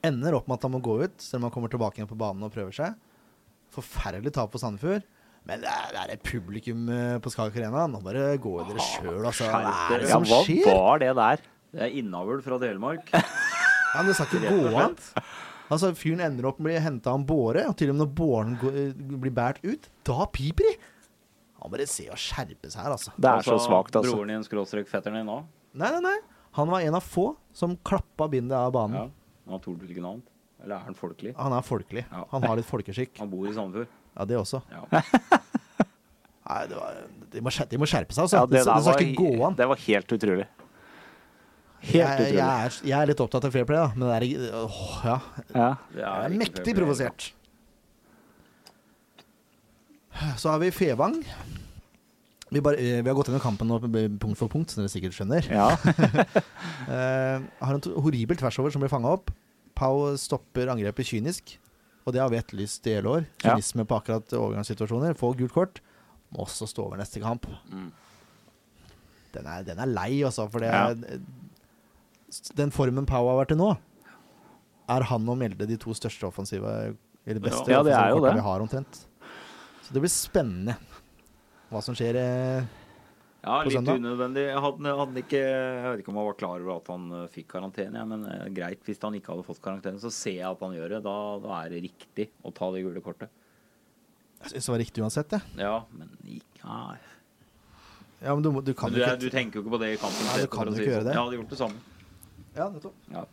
Ender 0.06 0.38
opp 0.38 0.48
med 0.48 0.58
at 0.60 0.66
han 0.66 0.74
må 0.74 0.80
gå 0.84 0.96
ut, 1.04 1.16
selv 1.22 1.42
om 1.42 1.50
han 1.50 1.54
kommer 1.54 1.72
tilbake 1.72 2.00
igjen 2.00 2.10
på 2.10 2.18
banen 2.20 2.46
og 2.48 2.54
prøver 2.56 2.76
seg. 2.76 2.96
Forferdelig 3.76 4.32
tap 4.38 4.54
for 4.54 4.62
Sandefjord. 4.64 5.04
Men 5.48 5.62
det 5.64 5.70
er, 5.72 5.92
det 5.96 6.00
er 6.04 6.14
et 6.14 6.24
publikum 6.26 6.88
eh, 6.94 7.16
på 7.24 7.32
Skagak 7.34 7.56
Arena. 7.60 7.86
Nå 7.90 8.02
bare 8.06 8.32
går 8.42 8.68
dere 8.70 8.84
sjøl, 8.86 9.22
altså. 9.26 9.48
Hva 9.50 9.62
er 9.96 10.04
det 10.04 10.10
Ja, 10.10 10.18
som 10.18 10.26
hva 10.30 10.40
skjer? 10.46 10.68
var 10.70 11.02
det 11.02 11.12
der? 11.20 11.44
Det 11.70 11.84
er 11.86 11.96
innavl 12.02 12.42
fra 12.46 12.60
Telemark. 12.62 13.14
Ja, 13.90 14.04
men 14.04 14.12
det 14.12 14.20
skal 14.20 14.28
ikke 14.38 14.50
gå 14.54 14.78
an. 14.78 14.92
Altså, 15.74 15.88
Fyren 15.98 16.20
ender 16.22 16.46
opp 16.46 16.60
med 16.62 16.68
å 16.68 16.74
bli 16.76 16.82
henta 16.86 17.10
av 17.10 17.18
en 17.18 17.24
båre, 17.26 17.64
og 17.72 17.74
til 17.80 17.90
og 17.90 17.96
med 17.96 18.04
når 18.04 18.10
båren 18.20 18.52
går, 18.62 18.76
blir 19.24 19.34
båret 19.34 19.64
ut, 19.66 19.88
da 20.06 20.28
piper 20.30 20.68
de! 20.68 20.74
Han 21.64 21.74
bare 21.74 21.88
se 21.90 22.06
og 22.14 22.20
skjerpe 22.22 22.70
seg 22.70 22.84
her, 22.86 22.94
altså. 22.94 23.16
Det 23.18 23.32
er 23.32 23.48
så 23.48 23.56
svakt, 23.64 23.98
altså. 23.98 24.14
Broren 24.14 24.30
din 24.36 24.46
skråstrek 24.46 24.86
fetteren 24.92 25.18
din 25.24 25.32
òg. 25.34 25.48
Nei, 25.74 25.92
nei, 25.96 26.02
nei. 26.02 26.18
Han 26.58 26.72
var 26.72 26.82
en 26.82 26.98
av 26.98 27.06
få 27.06 27.32
som 27.54 27.76
klappa 27.86 28.28
bindet 28.32 28.58
av 28.58 28.72
banen. 28.74 28.98
Ja. 28.98 29.08
Han 29.50 29.60
har 29.60 29.80
vel 29.82 29.94
ikke 29.94 30.04
noe 30.04 30.18
annet. 30.18 30.32
Eller 30.60 30.76
er 30.76 30.88
han 30.90 30.98
folkelig? 30.98 31.34
Han 31.40 31.56
er 31.56 31.66
folkelig. 31.66 32.04
Ja. 32.12 32.24
Han 32.34 32.46
har 32.46 32.60
litt 32.60 32.68
folkeskikk. 32.68 33.14
Han 33.22 33.30
bor 33.32 33.48
i 33.48 33.54
Sandefjord. 33.56 33.94
Ja, 34.18 34.26
det 34.28 34.40
også. 34.40 34.62
Ja. 34.74 34.84
Nei, 36.50 36.64
det 36.68 36.80
var, 36.80 36.98
de, 37.32 37.44
må 37.46 37.54
de 37.72 37.80
må 37.80 37.88
skjerpe 37.88 38.16
seg, 38.16 38.26
altså. 38.26 38.42
Ja, 38.42 38.48
det, 38.50 38.58
det, 38.58 38.64
det, 38.66 38.82
skal 38.82 38.96
var, 38.96 39.04
ikke 39.06 39.22
gå 39.22 39.46
an. 39.46 39.58
det 39.60 39.68
var 39.70 39.82
helt 39.86 40.16
utrolig. 40.18 40.48
Helt 41.80 42.24
utrolig. 42.26 42.34
jeg, 42.34 42.48
er, 42.48 42.80
jeg 42.90 42.98
er 42.98 43.12
litt 43.12 43.22
opptatt 43.24 43.46
av 43.48 43.54
fair 43.56 43.68
play, 43.70 43.80
da. 43.80 43.94
Men 43.96 44.10
det 44.10 44.18
er, 44.18 44.56
åh, 44.66 44.88
ja, 45.06 45.18
Ja. 45.54 45.70
Det 45.94 46.02
jeg 46.02 46.26
er 46.26 46.38
mektig 46.42 46.76
provosert. 46.76 47.30
Så 50.42 50.50
har 50.52 50.60
vi 50.60 50.74
Fevang. 50.76 51.22
Vi, 52.50 52.62
bare, 52.66 52.80
eh, 52.82 53.02
vi 53.04 53.10
har 53.10 53.16
gått 53.18 53.30
gjennom 53.30 53.44
kampen 53.44 53.70
nå 53.70 53.78
punkt 54.18 54.38
for 54.40 54.50
punkt, 54.50 54.72
som 54.74 54.82
dere 54.82 54.90
sikkert 54.92 55.14
skjønner. 55.18 55.46
ja. 55.54 55.68
uh, 56.90 57.38
har 57.62 57.76
en 57.76 57.84
horribel 57.84 58.02
horribel 58.02 58.40
tversover 58.40 58.74
som 58.74 58.82
blir 58.82 58.92
fanga 58.92 59.12
opp. 59.20 59.30
Pau 59.78 60.16
stopper 60.20 60.72
angrepet 60.74 61.08
kynisk, 61.12 61.58
og 62.04 62.16
det 62.16 62.24
har 62.24 62.32
vi 62.34 62.40
etterlyst 62.42 62.88
i 62.90 62.96
hele 62.98 63.14
år. 63.20 63.28
Kynisme 63.44 63.86
på 63.88 64.00
akkurat 64.00 64.34
overgangssituasjoner. 64.34 65.14
Få 65.20 65.32
gult 65.38 65.54
kort. 65.56 65.82
Må 66.34 66.44
også 66.46 66.68
stå 66.70 66.88
over 66.88 67.00
neste 67.00 67.22
kamp. 67.22 67.46
Mm. 67.70 67.92
Den 69.34 69.46
er, 69.46 69.64
den 69.68 69.80
er 69.82 69.90
lei, 69.90 70.24
altså. 70.26 70.48
For 70.50 70.66
det 70.66 70.72
Ja. 70.74 70.90
er, 70.90 71.22
den 72.58 72.74
formen 72.74 73.08
Pau 73.10 73.28
har 73.30 73.40
vært 73.44 73.54
i 73.54 73.60
nå, 73.60 73.72
er 74.90 75.06
han 75.10 75.30
og 75.30 75.38
Mjelde 75.38 75.68
de 75.70 75.78
to 75.78 75.94
største 75.98 76.26
offensive 76.26 76.96
Eller 77.26 77.42
beste 77.42 77.70
Ja, 77.70 77.84
det 77.86 77.94
offensive 77.94 78.34
vi 78.34 78.46
har, 78.46 78.62
omtrent. 78.66 79.06
Så 79.86 79.94
det 79.94 80.02
blir 80.02 80.10
spennende 80.10 80.76
hva 81.70 81.82
som 81.86 81.98
skjer 81.98 82.18
eh, 82.20 82.70
Ja, 83.44 83.60
på 83.64 83.72
litt 83.72 83.92
unødvendig. 83.92 84.46
Hadde, 84.66 84.94
hadde 85.02 85.22
ikke, 85.24 85.42
jeg 85.42 85.84
vet 85.86 86.02
ikke 86.04 86.12
om 86.14 86.20
han 86.20 86.28
var 86.30 86.40
klar 86.40 86.64
over 86.64 86.74
at 86.80 86.90
han 86.92 87.06
eh, 87.20 87.28
fikk 87.34 87.52
karantene, 87.54 88.02
ja, 88.02 88.08
men 88.10 88.26
eh, 88.28 88.48
greit. 88.56 88.82
Hvis 88.88 89.02
han 89.06 89.16
ikke 89.20 89.34
hadde 89.36 89.46
fått 89.48 89.62
karantene, 89.64 90.02
så 90.02 90.12
ser 90.14 90.40
jeg 90.40 90.48
at 90.50 90.66
han 90.66 90.76
gjør 90.76 90.98
det. 90.98 91.04
Da, 91.06 91.16
da 91.46 91.62
er 91.62 91.76
det 91.76 91.84
riktig 91.88 92.30
å 92.44 92.54
ta 92.56 92.72
det 92.76 92.84
gule 92.88 93.04
kortet. 93.06 93.32
Jeg 94.40 94.54
syns 94.56 94.68
det 94.70 94.74
var 94.74 94.84
riktig 94.84 95.04
uansett, 95.04 95.38
jeg. 95.38 95.56
Ja, 95.60 95.78
men 95.96 96.12
ikke 96.24 96.66
nei. 96.66 97.00
Ja, 98.20 98.34
men 98.36 98.44
du, 98.44 98.52
du 98.64 98.74
kan 98.76 98.92
Men 98.92 99.00
du, 99.00 99.04
ikke 99.06 99.22
du 99.22 99.30
tenker 99.32 99.60
jo 99.60 99.64
ikke 99.64 99.74
på 99.78 99.80
det 99.82 99.94
i 99.94 100.00
kampen. 100.00 100.28
Nei, 100.28 100.36
du 100.44 100.52
kan 100.52 100.68
jo 100.68 100.74
jo 100.74 100.76
si 100.76 100.84
ikke 100.84 100.92
gjøre 100.92 101.00
sånn. 101.00 101.08
det. 101.08 101.16
Jeg 101.16 101.24
hadde 101.24 101.40
gjort 101.40 101.54
det 101.54 101.60
samme. 101.64 101.98
Ja, 102.60 102.70
nettopp. 102.74 102.96
Ja. 103.14 103.24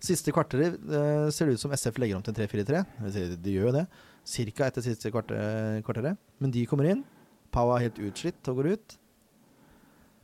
Siste 0.00 0.32
kvarteret 0.34 0.78
eh, 0.80 1.26
ser 1.34 1.50
det 1.50 1.58
ut 1.58 1.62
som 1.62 1.74
SF 1.76 1.98
legger 2.00 2.16
om 2.18 2.24
til 2.24 2.32
en 2.32 2.40
3-4-3. 2.40 2.80
Det 2.96 3.04
vil 3.04 3.14
si, 3.14 3.24
De 3.44 3.54
gjør 3.54 3.68
jo 3.68 3.74
det. 3.76 3.84
Cirka 4.30 4.68
etter 4.70 4.84
siste 4.84 5.10
kvarte- 5.10 5.82
kvarteret. 5.86 6.18
Men 6.42 6.52
de 6.54 6.64
kommer 6.70 6.86
inn. 6.90 7.04
Pau 7.50 7.72
er 7.74 7.88
helt 7.88 7.98
utslitt 7.98 8.50
og 8.50 8.60
går 8.60 8.68
ut. 8.76 8.96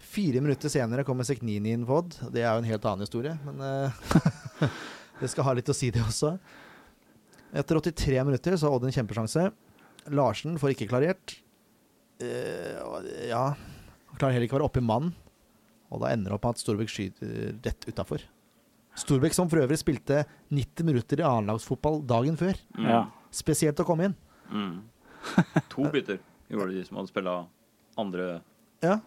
Fire 0.06 0.42
minutter 0.44 0.70
senere 0.70 1.04
kommer 1.06 1.26
Seknini 1.26 1.72
inn 1.74 1.86
på 1.88 1.96
Odd. 1.98 2.14
Det 2.30 2.44
er 2.44 2.52
jo 2.52 2.62
en 2.62 2.68
helt 2.68 2.86
annen 2.86 3.02
historie, 3.06 3.32
men 3.46 3.58
uh, 3.64 4.04
det 5.20 5.30
skal 5.32 5.48
ha 5.48 5.56
litt 5.56 5.72
å 5.72 5.74
si, 5.76 5.90
det 5.90 6.04
også. 6.04 6.36
Etter 7.56 7.80
83 7.80 8.22
minutter 8.28 8.56
så 8.56 8.68
har 8.68 8.76
Odd 8.78 8.86
en 8.86 8.94
kjempesjanse. 8.94 9.48
Larsen 10.14 10.60
får 10.62 10.76
ikke 10.76 10.88
klarert. 10.92 11.38
Uh, 12.22 13.02
ja 13.28 13.42
Han 13.52 14.16
klarer 14.16 14.36
heller 14.36 14.46
ikke 14.46 14.56
å 14.56 14.60
være 14.60 14.70
oppe 14.70 14.80
i 14.84 14.86
mann. 14.86 15.10
Og 15.90 16.02
da 16.02 16.12
ender 16.14 16.30
det 16.32 16.38
opp 16.38 16.46
med 16.46 16.56
at 16.56 16.62
Storbekk 16.62 16.92
skyter 16.92 17.34
rett 17.66 17.86
utafor. 17.90 18.22
Storbekk 18.96 19.34
som 19.36 19.50
for 19.52 19.60
øvrig 19.60 19.76
spilte 19.80 20.22
90 20.54 20.86
minutter 20.88 21.20
i 21.20 21.26
annenlagsfotball 21.26 22.00
dagen 22.08 22.38
før. 22.40 22.56
Ja. 22.80 23.02
Spesielt 23.36 23.80
å 23.82 23.86
komme 23.88 24.08
inn. 24.10 24.16
Mm. 24.50 24.76
To 25.74 25.88
bytter 25.92 26.20
gjorde 26.52 26.72
de 26.76 26.84
som 26.86 26.96
hadde 27.00 27.10
spilla 27.10 27.36
andre 27.98 28.26
Ja. 28.84 28.98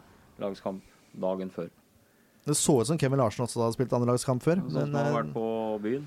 lagskamp 0.42 0.84
dagen 1.20 1.50
før. 1.54 1.70
Det 2.46 2.56
så 2.58 2.80
ut 2.82 2.88
som 2.90 2.98
Kevin 3.00 3.20
Larsen 3.22 3.46
også 3.46 3.62
hadde 3.62 3.76
spilt 3.78 3.94
andrelagskamp 3.94 4.42
før, 4.44 4.62
Sånn 4.72 4.92
men 4.94 4.96
eh, 4.96 6.02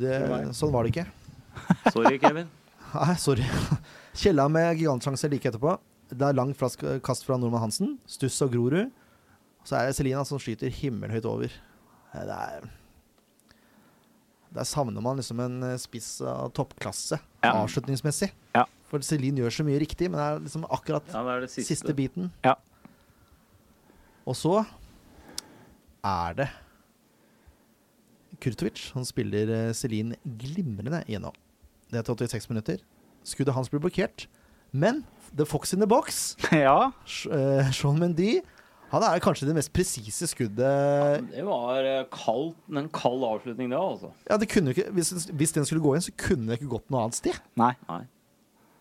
det, 0.00 0.14
sånn 0.56 0.72
var 0.72 0.86
det 0.86 0.92
ikke. 0.94 1.06
Sorry, 1.94 2.18
Kevin. 2.22 2.48
Nei, 2.94 3.14
sorry. 3.22 3.44
Kjella 4.18 4.48
med 4.50 4.78
gigantsjanse 4.80 5.28
like 5.30 5.46
etterpå. 5.50 5.76
Det 6.10 6.26
er 6.26 6.34
langt 6.34 6.56
flask- 6.58 6.82
kast 7.06 7.22
fra 7.26 7.36
Nordmann 7.38 7.62
Hansen. 7.68 7.92
Stuss 8.10 8.40
og 8.42 8.50
Grorud. 8.54 8.90
Så 9.62 9.76
er 9.78 9.86
det 9.90 9.96
Selina 9.98 10.24
som 10.26 10.40
skyter 10.42 10.72
himmelhøyt 10.74 11.26
over. 11.28 11.52
Det 12.14 12.34
er 12.34 12.66
Der 14.54 14.66
savner 14.66 15.00
man 15.04 15.16
liksom 15.20 15.38
en 15.44 15.62
eh, 15.62 15.76
spiss 15.78 16.20
av 16.26 16.50
toppklasse 16.56 17.20
Ja. 17.44 17.52
avslutningsmessig. 17.62 18.32
Ja. 18.56 18.64
For 18.90 18.98
Celine 19.06 19.38
gjør 19.38 19.52
så 19.60 19.64
mye 19.64 19.78
riktig, 19.78 20.08
men 20.10 20.18
det 20.18 20.26
er 20.26 20.40
liksom 20.42 20.64
akkurat 20.66 21.06
Ja, 21.14 21.22
det 21.22 21.36
er 21.36 21.40
det 21.44 21.50
siste, 21.52 21.76
siste. 21.76 21.94
biten. 21.94 22.32
Ja. 22.44 22.56
Og 24.26 24.34
så 24.36 24.64
er 26.04 26.34
det 26.34 26.48
Kurtovic. 28.40 28.90
Han 28.94 29.04
spiller 29.04 29.50
uh, 29.68 29.72
Celine 29.76 30.16
glimrende 30.40 31.02
igjennom. 31.06 31.34
Det 31.90 31.98
er 32.00 32.06
til 32.06 32.16
86 32.26 32.48
minutter. 32.50 32.82
Skuddet 33.26 33.54
hans 33.54 33.68
blir 33.68 33.82
blokkert. 33.84 34.26
Men 34.72 35.02
the 35.36 35.44
fox 35.46 35.72
in 35.74 35.80
the 35.82 35.86
box, 35.90 36.36
ja. 36.52 36.90
Eh, 37.30 37.70
Sean 37.74 37.98
Mendy, 37.98 38.40
han 38.90 39.04
er 39.06 39.22
kanskje 39.22 39.46
det 39.48 39.54
mest 39.54 39.72
presise 39.74 40.26
skuddet 40.30 41.26
Det 41.30 41.44
var 41.46 41.86
eh, 41.86 42.06
kaldt, 42.14 42.56
en 42.74 42.88
kald 42.94 43.26
avslutning, 43.26 43.70
det, 43.70 43.78
altså. 43.78 44.10
Ja, 44.28 44.38
det 44.40 44.50
kunne 44.50 44.74
ikke, 44.74 44.88
hvis, 44.96 45.12
hvis 45.30 45.54
den 45.56 45.68
skulle 45.68 45.84
gå 45.84 45.94
inn, 45.94 46.02
så 46.04 46.14
kunne 46.18 46.50
det 46.50 46.60
ikke 46.60 46.72
gått 46.76 46.90
noe 46.90 47.06
annet 47.06 47.20
sted. 47.20 47.38
Nei. 47.60 47.74
Nei. 47.90 48.02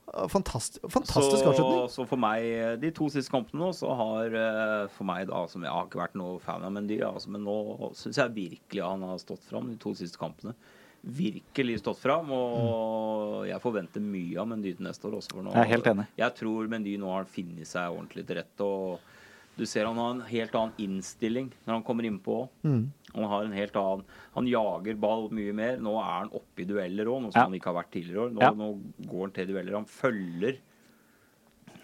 Fantastisk, 0.10 0.82
fantastisk 0.90 1.44
så, 1.44 1.52
avslutning. 1.52 1.90
så 1.94 2.06
for 2.10 2.18
meg, 2.22 2.42
eh, 2.42 2.74
de 2.82 2.90
to 2.96 3.10
siste 3.14 3.30
kampene 3.30 3.62
nå, 3.62 3.70
så 3.78 3.94
har 3.94 4.34
eh, 4.40 4.88
for 4.96 5.06
meg 5.06 5.28
da, 5.30 5.44
som 5.52 5.66
jeg 5.66 5.74
har 5.74 5.86
ikke 5.86 6.02
vært 6.02 6.18
noe 6.18 6.40
fan 6.42 6.66
av 6.66 6.74
Mendy, 6.74 6.98
altså, 7.06 7.30
men 7.36 7.46
nå 7.46 7.92
syns 7.98 8.18
jeg 8.18 8.34
virkelig 8.34 8.86
han 8.86 9.06
har 9.06 9.22
stått 9.22 9.46
fram 9.46 9.70
de 9.70 9.78
to 9.82 9.94
siste 9.98 10.18
kampene. 10.22 10.56
Virkelig 11.00 11.78
stått 11.84 12.02
fram, 12.02 12.34
og 12.36 13.46
jeg 13.48 13.62
forventer 13.64 14.04
mye 14.04 14.42
av 14.42 14.50
Mendy 14.50 14.74
til 14.76 14.90
neste 14.90 15.08
år 15.08 15.20
også. 15.22 15.38
For 15.38 15.46
nå, 15.46 15.54
Jeg 15.54 15.68
er 15.68 15.74
helt 15.76 15.94
enig. 15.94 16.10
Jeg 16.20 16.38
tror 16.42 16.74
Mendy 16.74 16.98
nå 17.00 17.14
har 17.14 17.30
funnet 17.30 17.70
seg 17.70 17.94
ordentlig 17.94 18.26
til 18.28 18.42
rette. 18.42 18.66
og 18.66 19.16
du 19.60 19.66
ser 19.68 19.86
han 19.90 19.98
har 20.00 20.14
en 20.16 20.22
helt 20.30 20.56
annen 20.56 20.74
innstilling 20.80 21.50
når 21.68 21.74
han 21.76 21.84
kommer 21.88 22.08
innpå. 22.08 22.38
Mm. 22.64 22.82
Han 23.16 23.26
har 23.32 23.44
en 23.48 23.56
helt 23.58 23.76
annen 23.80 24.04
Han 24.38 24.48
jager 24.48 24.96
ball 25.02 25.28
mye 25.36 25.54
mer. 25.58 25.78
Nå 25.84 25.96
er 26.00 26.10
han 26.14 26.30
oppe 26.40 26.64
i 26.64 26.68
dueller 26.70 27.10
òg, 27.12 27.22
noe 27.26 27.32
som 27.34 27.42
Ja. 27.42 27.48
han 27.50 27.58
ikke 27.58 27.72
har 27.74 27.78
vært 27.84 27.92
tidligere 27.96 28.26
år. 28.28 28.32
Nå, 28.36 28.42
Ja. 28.42 28.52
nå 28.56 28.70
går 29.10 29.22
han 29.28 29.32
til 29.36 29.48
dueller. 29.52 29.76
Han 29.80 29.86
følger. 29.86 30.60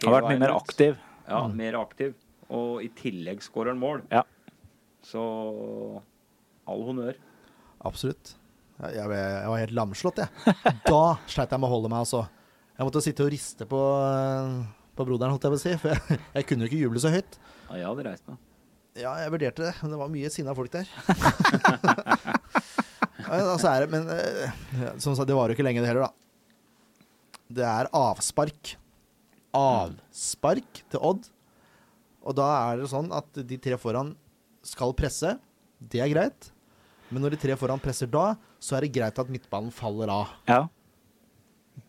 Han 0.03 0.13
har 0.13 0.21
vært 0.21 0.29
mye 0.31 0.39
mer 0.45 0.55
aktiv. 0.55 0.97
Ja, 1.27 1.47
mer 1.47 1.73
aktiv. 1.81 2.13
Og 2.49 2.83
i 2.85 2.89
tillegg 2.89 3.41
skårer 3.41 3.73
han 3.73 3.79
mål. 3.81 4.01
Ja. 4.11 4.23
Så 5.05 5.21
all 6.67 6.83
honnør. 6.87 7.15
Absolutt. 7.85 8.35
Jeg, 8.81 8.95
jeg, 8.97 9.09
jeg 9.09 9.49
var 9.51 9.61
helt 9.61 9.75
lamslått, 9.77 10.17
jeg. 10.23 10.55
Da 10.89 11.03
sleit 11.31 11.51
jeg 11.53 11.59
med 11.61 11.69
å 11.69 11.73
holde 11.75 11.89
meg, 11.91 12.01
altså. 12.05 12.25
Jeg 12.75 12.87
måtte 12.89 13.01
sitte 13.05 13.23
og 13.23 13.31
riste 13.31 13.65
på, 13.71 13.79
eh, 14.03 14.65
på 14.97 15.05
broderen, 15.07 15.31
holdt 15.31 15.45
jeg 15.47 15.53
på 15.53 15.59
å 15.59 15.63
si. 15.63 15.75
For 15.79 15.93
jeg, 15.93 16.19
jeg 16.35 16.47
kunne 16.49 16.65
jo 16.65 16.71
ikke 16.71 16.81
juble 16.83 16.99
så 17.03 17.11
høyt. 17.13 17.37
Ja, 17.69 17.77
jeg 17.79 17.87
hadde 17.89 18.05
reist 18.07 18.27
meg. 18.29 18.41
Ja, 18.95 19.11
jeg 19.19 19.31
vurderte 19.33 19.65
det, 19.65 19.73
men 19.81 19.91
det 19.91 19.97
var 19.99 20.11
mye 20.13 20.29
sinna 20.31 20.53
folk 20.55 20.71
der. 20.71 20.87
altså 23.27 23.67
er 23.73 23.83
det, 23.83 23.89
men 23.91 24.07
eh, 24.13 24.53
som 25.03 25.17
sagt, 25.17 25.27
det 25.27 25.35
var 25.35 25.51
jo 25.51 25.57
ikke 25.57 25.65
lenge 25.65 25.83
det 25.83 25.89
heller, 25.89 26.07
da. 26.07 26.11
Det 27.59 27.65
er 27.67 27.89
avspark. 27.95 28.75
Avspark 29.55 30.83
til 30.91 31.03
Odd. 31.03 31.27
Og 32.25 32.33
da 32.39 32.47
er 32.69 32.79
det 32.81 32.89
sånn 32.89 33.11
at 33.13 33.41
de 33.45 33.57
tre 33.61 33.77
foran 33.81 34.15
skal 34.65 34.95
presse. 34.97 35.35
Det 35.77 36.01
er 36.01 36.09
greit. 36.13 36.49
Men 37.11 37.21
når 37.21 37.35
de 37.35 37.41
tre 37.43 37.57
foran 37.59 37.81
presser 37.81 38.09
da, 38.09 38.31
så 38.57 38.77
er 38.77 38.85
det 38.85 38.95
greit 38.95 39.19
at 39.21 39.29
midtbanen 39.29 39.73
faller 39.75 40.09
av. 40.09 40.31
Ja. 40.49 40.63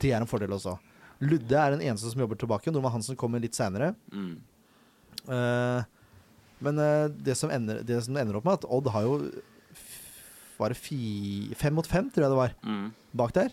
Det 0.02 0.10
er 0.12 0.20
en 0.20 0.28
fordel 0.28 0.52
også. 0.58 0.74
Ludde 1.24 1.56
er 1.56 1.72
den 1.72 1.86
eneste 1.86 2.10
som 2.12 2.20
jobber 2.20 2.36
tilbake. 2.36 2.72
Norman 2.74 2.98
Hansen 2.98 3.16
kommer 3.16 3.40
litt 3.40 3.56
seinere. 3.56 3.94
Mm. 4.12 4.36
Eh, 5.24 5.84
men 6.66 6.78
eh, 6.80 7.08
det, 7.26 7.34
som 7.36 7.50
ender, 7.52 7.82
det 7.86 7.98
som 8.06 8.16
ender 8.16 8.36
opp 8.38 8.44
med, 8.48 8.58
at 8.60 8.66
Odd 8.72 8.88
har 8.94 9.02
jo 9.06 9.16
Var 10.56 10.72
det 10.72 10.78
fi, 10.80 10.98
fem 11.58 11.74
mot 11.76 11.86
fem, 11.86 12.06
tror 12.10 12.24
jeg 12.24 12.32
det 12.32 12.38
var, 12.38 12.54
Mm. 12.64 12.86
bak 13.12 13.32
der. 13.36 13.50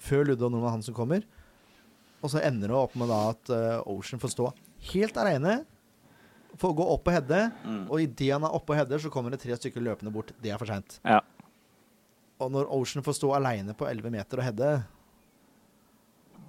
Før 0.00 0.24
Ludde 0.24 0.46
og 0.46 0.52
Norman 0.54 0.72
Hansen 0.78 0.94
kommer. 0.96 1.22
Og 2.22 2.30
så 2.32 2.40
ender 2.40 2.68
det 2.72 2.76
opp 2.78 2.94
med 2.96 3.08
da 3.12 3.18
at 3.34 3.50
eh, 3.52 3.82
Ocean 3.92 4.18
får 4.22 4.32
stå 4.32 4.46
helt 4.94 5.16
aleine. 5.20 5.58
Får 6.56 6.72
gå 6.78 6.86
opp 6.94 7.06
og 7.08 7.12
heade. 7.18 7.42
Mm. 7.66 7.84
Og 7.90 8.00
idet 8.00 8.32
han 8.32 8.44
er 8.48 8.56
oppe 8.56 8.72
og 8.72 8.80
header, 8.80 8.98
så 9.02 9.10
kommer 9.12 9.30
det 9.34 9.40
tre 9.44 9.52
stykker 9.60 9.84
løpende 9.84 10.12
bort. 10.14 10.32
Det 10.40 10.50
er 10.54 10.58
for 10.60 10.66
seint. 10.72 10.96
Ja. 11.04 11.20
Og 12.40 12.50
når 12.50 12.72
Ocean 12.80 13.04
får 13.04 13.18
stå 13.20 13.34
aleine 13.36 13.76
på 13.76 13.86
11 13.86 14.10
meter 14.10 14.40
og 14.40 14.44
heade, 14.48 14.72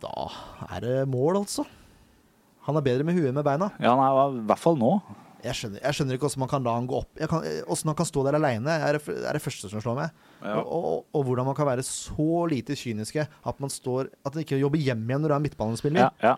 da 0.04 0.26
er 0.74 0.80
det 0.84 0.96
mål, 1.12 1.42
altså. 1.44 1.66
Han 2.68 2.80
er 2.80 2.86
bedre 2.86 3.06
med 3.08 3.18
huet 3.18 3.30
enn 3.32 3.38
med 3.38 3.46
beina. 3.46 3.70
ja, 3.84 3.94
nei, 4.00 4.10
i 4.40 4.48
hvert 4.50 4.62
fall 4.62 4.80
nå. 4.80 4.96
Jeg 5.44 5.58
skjønner, 5.60 5.82
jeg 5.84 5.98
skjønner 5.98 6.16
ikke 6.16 6.30
hvordan 6.30 6.42
man 6.46 6.50
kan 6.54 6.64
la 6.64 6.74
han 6.78 6.86
gå 6.88 7.00
opp. 7.02 7.18
Kan, 7.20 7.44
hvordan 7.68 7.90
han 7.92 7.98
kan 8.00 8.08
stå 8.08 8.22
der 8.24 8.38
aleine, 8.38 8.78
er, 8.80 8.96
det 8.96 9.16
er 9.28 9.36
det 9.36 9.44
første 9.44 9.72
som 9.72 9.84
slår 9.84 9.98
meg. 9.98 10.14
Ja. 10.40 10.56
Og, 10.62 10.70
og, 10.72 11.02
og 11.12 11.26
hvordan 11.28 11.50
man 11.50 11.58
kan 11.58 11.68
være 11.68 11.84
så 11.84 12.46
lite 12.52 12.78
kyniske 12.80 13.26
at 13.28 13.60
man 13.64 13.72
står 13.72 14.10
At 14.24 14.34
man 14.34 14.44
ikke 14.44 14.60
jobber 14.60 14.80
hjem 14.80 15.04
igjen 15.04 15.24
når 15.24 15.34
du 15.34 15.36
er 15.36 15.44
midtbanespiller. 15.44 16.08
Ja, 16.08 16.32
ja. 16.32 16.36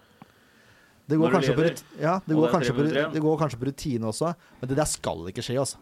Det, 1.06 1.20
går 1.22 1.36
kanskje 1.36 1.54
på, 1.54 1.66
ja, 2.02 2.16
det, 2.26 2.34
går 2.34 2.42
det 2.42 2.50
er 2.50 2.54
kanskje 2.56 2.74
på, 2.74 2.84
det 3.14 3.22
går 3.22 3.36
kanskje 3.38 3.60
på 3.62 3.68
rutine 3.70 4.08
også, 4.10 4.32
men 4.58 4.70
det 4.72 4.78
der 4.80 4.90
skal 4.90 5.28
ikke 5.30 5.44
skje, 5.46 5.60
altså. 5.62 5.78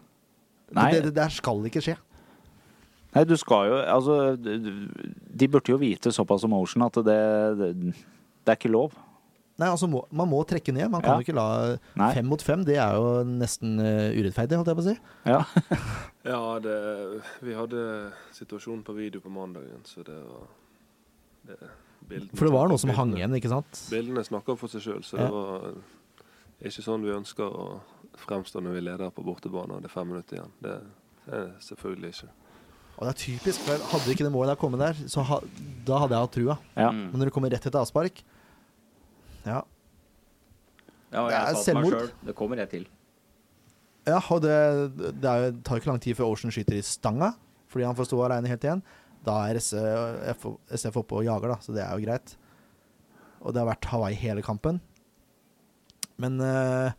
Nei. 0.75 0.89
Det, 0.91 1.05
det 1.05 1.13
der 1.15 1.31
skal 1.31 1.63
ikke 1.69 1.83
skje. 1.85 1.95
Nei, 3.13 3.23
du 3.29 3.35
skal 3.39 3.69
jo 3.69 3.77
Altså, 3.93 4.17
de 4.35 5.47
burde 5.47 5.71
jo 5.71 5.79
vite 5.79 6.11
såpass 6.11 6.43
om 6.43 6.57
Ocean 6.57 6.83
at 6.89 6.99
det, 7.07 7.17
det, 7.59 7.71
det 8.43 8.51
er 8.51 8.59
ikke 8.59 8.73
lov. 8.73 8.97
Nei, 9.61 9.67
altså 9.69 9.85
må, 9.87 9.99
Man 10.11 10.29
må 10.31 10.39
trekke 10.49 10.73
ned. 10.73 10.89
Man 10.89 11.01
kan 11.03 11.11
Ja. 11.13 11.19
jo 11.19 11.25
ikke 11.27 11.35
la 11.37 11.77
Nei. 11.95 12.13
fem 12.15 12.25
mot 12.25 12.41
fem. 12.41 12.63
Det 12.65 12.75
er 12.81 12.95
jo 12.97 13.23
nesten 13.29 13.75
eh, 13.79 14.15
urettferdig, 14.17 14.57
holdt 14.57 14.71
jeg 14.71 14.79
på 14.79 14.83
å 14.83 14.89
si. 14.89 14.97
Ja. 15.29 15.43
Ja, 16.23 16.37
det, 16.63 16.73
vi 17.43 17.51
hadde 17.53 17.79
situasjonen 18.31 18.81
på 18.87 18.93
video 18.95 19.19
på 19.19 19.27
mandagen, 19.29 19.81
så 19.83 20.05
det 20.07 20.15
var 20.15 20.45
det, 21.49 21.57
bildene 22.07 22.37
For 22.39 22.47
det 22.47 22.53
var 22.55 22.69
noe 22.71 22.79
som 22.79 22.93
hang 22.95 23.11
igjen, 23.17 23.33
ikke 23.35 23.51
sant? 23.51 23.81
Bildene 23.91 24.23
snakker 24.23 24.55
for 24.57 24.71
seg 24.71 24.85
sjøl, 24.85 25.01
så 25.03 25.17
Ja. 25.19 25.25
det 25.27 25.33
var 25.35 25.73
ikke 26.63 26.85
sånn 26.85 27.03
vi 27.03 27.11
ønsker 27.11 27.43
å 27.43 27.65
fremstå 28.23 28.61
når 28.63 28.77
vi 28.77 28.85
leder 28.87 29.11
på 29.11 29.25
bortebane 29.27 29.75
og 29.75 29.81
det 29.83 29.89
er 29.91 29.95
fem 29.97 30.07
minutter 30.13 30.37
igjen. 30.39 30.53
Det 30.63 30.77
er 31.35 31.51
selvfølgelig 31.59 32.13
ikke. 32.15 32.29
Og 32.93 33.03
det 33.03 33.11
er 33.11 33.19
typisk. 33.25 33.59
for 33.67 33.83
Hadde 33.91 34.11
ikke 34.15 34.23
det 34.23 34.31
målet 34.31 34.53
der 34.53 34.61
kommet 34.63 34.79
der, 34.79 34.93
så 35.11 35.25
ha, 35.27 35.41
da 35.83 35.99
hadde 36.05 36.15
jeg 36.15 36.23
hatt 36.23 36.35
trua. 36.39 36.57
ja. 36.79 36.91
Men 36.91 37.19
når 37.19 37.25
det 37.27 37.33
kommer 37.35 37.51
rett 37.51 37.67
etter 37.67 37.81
avspark 37.83 38.23
Ja, 39.45 39.61
Ja, 41.13 41.21
og 41.21 41.29
Det 41.29 41.35
er 41.37 41.45
jeg 41.45 41.55
sa 41.55 41.63
til 41.63 41.75
meg 41.75 41.83
selvmord. 41.85 41.93
sjøl 41.93 42.27
det 42.27 42.35
kommer 42.35 42.57
jeg 42.57 42.69
til. 42.71 42.85
ja 44.07 44.19
og 44.33 44.41
det, 44.41 44.55
det 45.21 45.29
er, 45.29 45.51
tar 45.63 45.77
ikke 45.77 45.91
lang 45.91 46.01
tid 46.01 46.15
før 46.17 46.31
Ocean 46.33 46.51
skyter 46.51 46.79
i 46.79 46.81
stanga, 46.81 47.33
fordi 47.69 47.85
han 47.85 47.95
får 47.95 48.05
stå 48.09 48.23
aleine 48.25 48.47
helt 48.49 48.63
igjen. 48.65 48.81
Da 49.23 49.35
er 49.47 49.59
SF, 49.61 50.47
SF 50.73 50.97
oppe 51.03 51.15
og 51.15 51.23
jager, 51.23 51.47
da, 51.53 51.55
så 51.61 51.71
det 51.75 51.83
er 51.85 51.93
jo 51.93 52.05
greit. 52.07 52.33
Og 53.41 53.53
det 53.53 53.61
har 53.61 53.69
vært 53.69 53.85
Hawaii 53.91 54.15
hele 54.15 54.41
kampen. 54.41 54.81
Men 56.17 56.39
uh, 56.41 56.91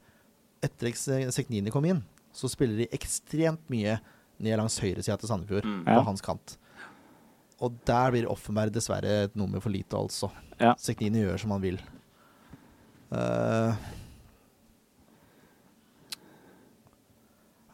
etter 0.64 0.88
at 0.92 1.34
Seknini 1.34 1.70
kom 1.70 1.84
inn, 1.88 2.02
så 2.34 2.48
spiller 2.50 2.76
de 2.84 2.88
ekstremt 2.96 3.62
mye 3.70 3.98
ned 4.42 4.56
langs 4.58 4.78
høyresida 4.82 5.18
til 5.20 5.28
Sandefjord, 5.30 5.64
Mm. 5.66 5.84
på 5.86 5.90
Ja. 5.98 6.02
hans 6.02 6.20
kant. 6.24 6.56
Og 7.60 7.72
der 7.86 8.10
blir 8.10 8.26
Offenberg 8.30 8.72
dessverre 8.74 9.24
et 9.24 9.36
nummer 9.36 9.60
for 9.60 9.70
lite, 9.70 9.94
altså. 9.96 10.30
Ja. 10.60 10.74
Seknini 10.78 11.22
gjør 11.22 11.38
som 11.38 11.50
han 11.54 11.60
vil. 11.62 11.78
Eh, 13.14 13.74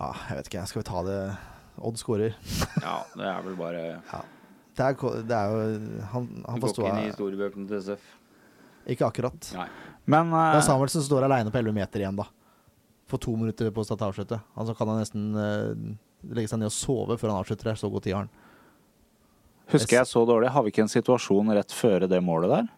ja, 0.00 0.10
jeg 0.28 0.38
vet 0.40 0.50
ikke. 0.50 0.66
Skal 0.70 0.82
vi 0.82 0.88
ta 0.90 1.04
det 1.06 1.20
Odd 1.80 2.00
skårer. 2.00 2.34
Ja, 2.84 2.98
det 3.16 3.28
er 3.28 3.44
vel 3.44 3.56
bare 3.56 3.84
Det 4.76 4.84
er, 4.84 4.96
det 5.28 5.36
er 5.36 5.52
jo 5.54 6.02
Han, 6.12 6.26
han 6.48 6.60
forstår 6.64 6.84
går 6.84 6.90
ikke 6.90 6.96
inn 6.96 7.04
i 7.06 7.12
historiebøkene 7.12 7.70
til 7.70 7.80
SF. 7.84 8.10
Ikke 8.90 9.06
akkurat. 9.06 9.50
Nei. 9.56 9.68
Men 10.10 10.32
Det 10.32 10.60
er 10.60 10.66
Samuelsen 10.66 11.02
som 11.02 11.08
står 11.10 11.26
aleine 11.28 11.52
på 11.52 11.60
11 11.60 11.76
meter 11.76 12.02
igjen, 12.02 12.16
da. 12.18 12.26
For 13.10 13.20
to 13.22 13.34
minutter 13.36 13.70
på 13.74 13.82
å 13.82 13.86
starte 13.86 14.06
avsluttet. 14.08 14.44
Altså 14.56 14.74
kan 14.78 14.88
han 14.90 15.00
nesten 15.02 15.28
uh, 15.36 15.72
legge 16.32 16.50
seg 16.50 16.62
ned 16.62 16.70
og 16.70 16.74
sove 16.74 17.16
før 17.20 17.32
han 17.34 17.42
avslutter 17.42 17.70
der. 17.70 17.78
Så 17.78 17.90
god 17.92 18.06
tid 18.06 18.16
har 18.16 18.26
han. 18.26 18.32
husker 19.70 20.00
jeg 20.00 20.10
så 20.10 20.24
dårlig, 20.26 20.50
har 20.50 20.64
vi 20.66 20.72
ikke 20.72 20.84
en 20.86 20.92
situasjon 20.92 21.52
rett 21.54 21.74
før 21.76 22.08
det 22.10 22.20
målet 22.24 22.52
der? 22.56 22.70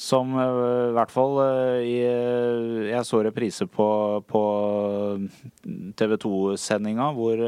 Som 0.00 0.32
eh, 0.40 0.90
i 0.90 0.94
hvert 0.96 1.12
fall 1.12 1.34
eh, 1.44 1.90
eh, 2.08 2.86
Jeg 2.88 3.06
så 3.08 3.20
reprise 3.26 3.66
på, 3.68 3.88
på 4.28 4.42
TV 5.98 6.16
2-sendinga 6.24 7.10
hvor 7.16 7.42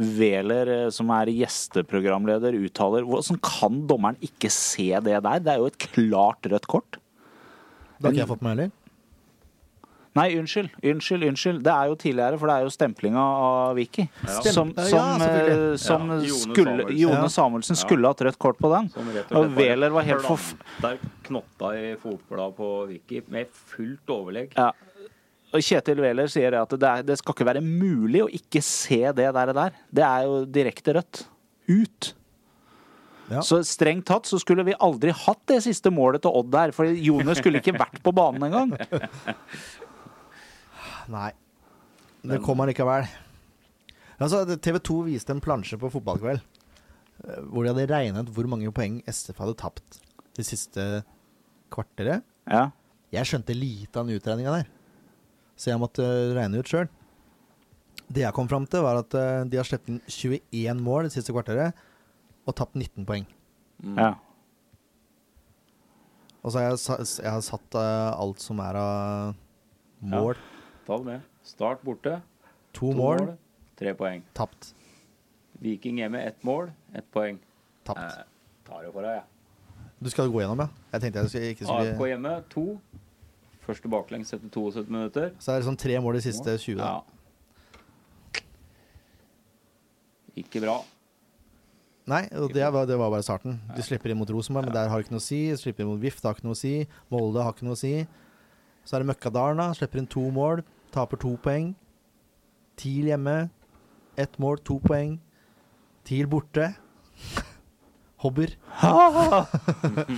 Wæler, 0.00 0.88
som 0.94 1.10
er 1.12 1.28
gjesteprogramleder, 1.34 2.54
uttaler 2.56 3.04
Hvordan 3.04 3.40
kan 3.44 3.82
dommeren 3.90 4.16
ikke 4.24 4.48
se 4.54 4.88
det 5.04 5.18
der? 5.26 5.42
Det 5.44 5.52
er 5.52 5.60
jo 5.60 5.68
et 5.68 5.80
klart 5.82 6.46
rødt 6.48 6.68
kort. 6.70 7.00
Det 7.98 8.06
har 8.06 8.14
ikke 8.14 8.22
jeg 8.22 8.30
fått 8.30 8.44
med 8.46 8.54
heller. 8.54 8.70
Nei, 10.18 10.26
unnskyld. 10.40 10.72
Unnskyld, 10.82 11.22
unnskyld. 11.28 11.60
Det 11.62 11.70
er 11.70 11.86
jo 11.86 11.94
tidligere, 12.02 12.38
for 12.40 12.50
det 12.50 12.54
er 12.58 12.64
jo 12.66 12.70
stemplinga 12.74 13.22
av 13.22 13.76
Vicky. 13.78 14.08
Ja. 14.26 14.40
Som, 14.50 14.72
Ja, 14.76 14.82
som, 14.90 15.20
selvfølgelig. 15.22 15.72
eh, 15.72 15.76
som 15.78 16.08
Ja, 16.10 16.38
skulle. 16.40 16.86
Jone 16.98 17.28
Samuelsen 17.30 17.76
Ja. 17.76 17.80
skulle 17.84 18.06
hatt 18.10 18.20
rødt 18.26 18.38
kort 18.42 18.58
på 18.58 18.72
den. 18.74 18.90
Og 18.96 19.06
slett 19.14 19.56
Wæler 19.56 19.90
var 19.94 20.02
helt 20.02 20.22
forf- 20.26 20.54
Der 20.82 20.98
knotta 21.28 21.70
i 21.78 21.94
fotbladet 22.02 22.56
på 22.56 22.88
Viki 22.88 23.22
med 23.30 23.46
fullt 23.52 24.06
overlegg. 24.08 24.52
Ja. 24.56 24.72
Og 25.54 25.60
Kjetil 25.62 25.98
Wæler 26.02 26.26
sier 26.30 26.54
at 26.60 26.68
det, 26.70 26.82
er, 26.82 27.02
det 27.02 27.18
skal 27.18 27.34
ikke 27.34 27.46
være 27.46 27.60
mulig 27.62 28.22
å 28.22 28.28
ikke 28.30 28.62
se 28.62 29.00
det 29.12 29.32
der. 29.34 29.52
der. 29.52 29.70
Det 29.94 30.04
er 30.04 30.22
jo 30.26 30.44
direkte 30.44 30.94
rødt. 30.94 31.24
Ut. 31.68 32.14
Ja. 33.30 33.40
Så 33.46 33.62
strengt 33.62 34.06
tatt 34.06 34.24
så 34.26 34.40
skulle 34.40 34.64
vi 34.66 34.74
aldri 34.80 35.12
hatt 35.14 35.38
det 35.46 35.62
siste 35.62 35.86
målet 35.94 36.22
til 36.22 36.32
Odd 36.34 36.50
der, 36.50 36.72
for 36.72 36.84
Jone 36.84 37.32
skulle 37.36 37.60
ikke 37.62 37.78
vært 37.78 38.02
på 38.02 38.12
banen 38.12 38.42
engang. 38.50 38.72
Nei. 41.08 41.30
Det 42.26 42.40
kom 42.44 42.60
allikevel. 42.60 43.08
Altså, 44.20 44.42
TV 44.60 44.76
2 44.84 44.98
viste 45.08 45.32
en 45.32 45.40
plansje 45.40 45.78
på 45.80 45.88
fotballkveld 45.94 46.40
eh, 46.42 47.40
hvor 47.48 47.64
de 47.64 47.72
hadde 47.72 47.88
regnet 47.88 48.32
hvor 48.34 48.48
mange 48.52 48.68
poeng 48.76 49.00
SF 49.08 49.40
hadde 49.40 49.56
tapt 49.62 50.00
det 50.36 50.44
siste 50.46 50.84
kvarteret. 51.72 52.26
Ja. 52.50 52.68
Jeg 53.14 53.26
skjønte 53.26 53.56
lite 53.56 53.96
av 53.96 54.06
den 54.06 54.20
utregninga 54.20 54.58
der, 54.58 54.68
så 55.56 55.72
jeg 55.72 55.80
måtte 55.80 56.04
eh, 56.04 56.34
regne 56.36 56.60
ut 56.60 56.68
sjøl. 56.68 56.90
Det 58.10 58.24
jeg 58.24 58.34
kom 58.36 58.48
fram 58.50 58.66
til, 58.68 58.84
var 58.84 59.00
at 59.00 59.16
eh, 59.16 59.46
de 59.48 59.60
har 59.60 59.66
sluppet 59.66 59.94
inn 59.94 60.02
21 60.04 60.84
mål 60.84 61.08
det 61.08 61.14
siste 61.16 61.32
kvarteret 61.34 61.86
og 62.44 62.56
tapt 62.60 62.76
19 62.76 63.08
poeng. 63.08 63.24
Mm. 63.80 63.96
ja. 63.96 64.12
Og 66.40 66.52
så 66.52 66.60
har 66.60 66.70
jeg, 66.70 67.04
jeg 67.20 67.28
har 67.28 67.42
satt 67.44 67.76
alt 67.76 68.40
som 68.40 68.60
er 68.64 68.76
av 68.80 69.34
mål. 70.00 70.38
Ta 70.86 70.96
det 70.98 71.06
med. 71.06 71.20
Start 71.46 71.82
borte. 71.86 72.20
To, 72.76 72.92
mål, 72.96 73.36
Tre 73.78 73.94
poeng. 73.98 74.22
tapt. 74.34 74.72
Viking 75.60 75.98
hjemme 76.00 76.20
ett 76.24 76.42
mål, 76.44 76.70
ett 76.94 77.06
poeng. 77.12 77.38
Tapt. 77.84 77.98
Eh, 78.00 78.24
tar 78.66 78.82
det 78.86 78.92
for 78.92 79.02
deg, 79.02 79.20
jeg. 79.20 79.24
Du 80.00 80.08
skal 80.10 80.30
gå 80.32 80.40
gjennom, 80.40 80.58
ja? 80.64 80.68
Jeg 80.92 81.00
tenkte 81.02 81.20
jeg 81.20 81.28
skulle, 81.28 81.50
ikke 81.54 81.66
AFK 81.68 81.94
skulle 81.94 82.08
hjemme 82.14 82.34
to. 82.52 82.66
Første 83.66 83.88
baklengs 83.92 84.32
etter 84.32 84.48
72 84.48 84.88
minutter. 84.88 85.34
Så 85.38 85.52
er 85.52 85.60
det 85.60 85.66
sånn 85.68 85.76
tre 85.78 85.98
mål 86.00 86.16
de 86.16 86.22
siste 86.24 86.54
20. 86.58 86.78
Ja. 86.80 87.02
Ikke 90.40 90.62
bra. 90.64 90.78
Nei, 92.10 92.24
og 92.40 92.50
det 92.54 92.64
var, 92.72 92.86
det 92.88 92.96
var 92.98 93.10
bare 93.12 93.22
starten. 93.22 93.58
De 93.76 93.82
slipper 93.86 94.10
inn 94.10 94.18
mot 94.18 94.30
Rosenborg, 94.32 94.66
men 94.66 94.74
der 94.74 94.88
har 94.90 94.98
det 94.98 95.06
ikke 95.06 95.14
noe 95.14 95.22
å 95.22 95.26
si. 95.28 95.42
De 95.52 95.58
slipper 95.60 95.84
inn 95.84 95.90
mot 95.92 96.00
VIF, 96.02 96.18
det 96.22 96.26
har 96.30 96.38
ikke 96.38 96.48
noe 96.48 96.56
å 96.56 96.62
si. 96.62 96.72
Molde 97.12 97.44
har 97.44 97.54
ikke 97.54 97.68
noe 97.68 97.76
å 97.76 97.80
si. 97.80 97.92
Så 98.84 98.96
er 98.96 99.02
det 99.02 99.10
Møkkadalen, 99.12 99.60
da. 99.60 99.70
Slipper 99.76 100.02
inn 100.02 100.10
to 100.10 100.24
mål. 100.34 100.64
Taper 100.94 101.20
to 101.20 101.34
poeng. 101.42 101.72
TIL 102.80 103.10
hjemme. 103.12 103.36
Ett 104.20 104.38
mål, 104.42 104.60
to 104.66 104.80
poeng. 104.84 105.18
TIL 106.08 106.28
borte. 106.30 106.72
Hobber. 108.24 108.56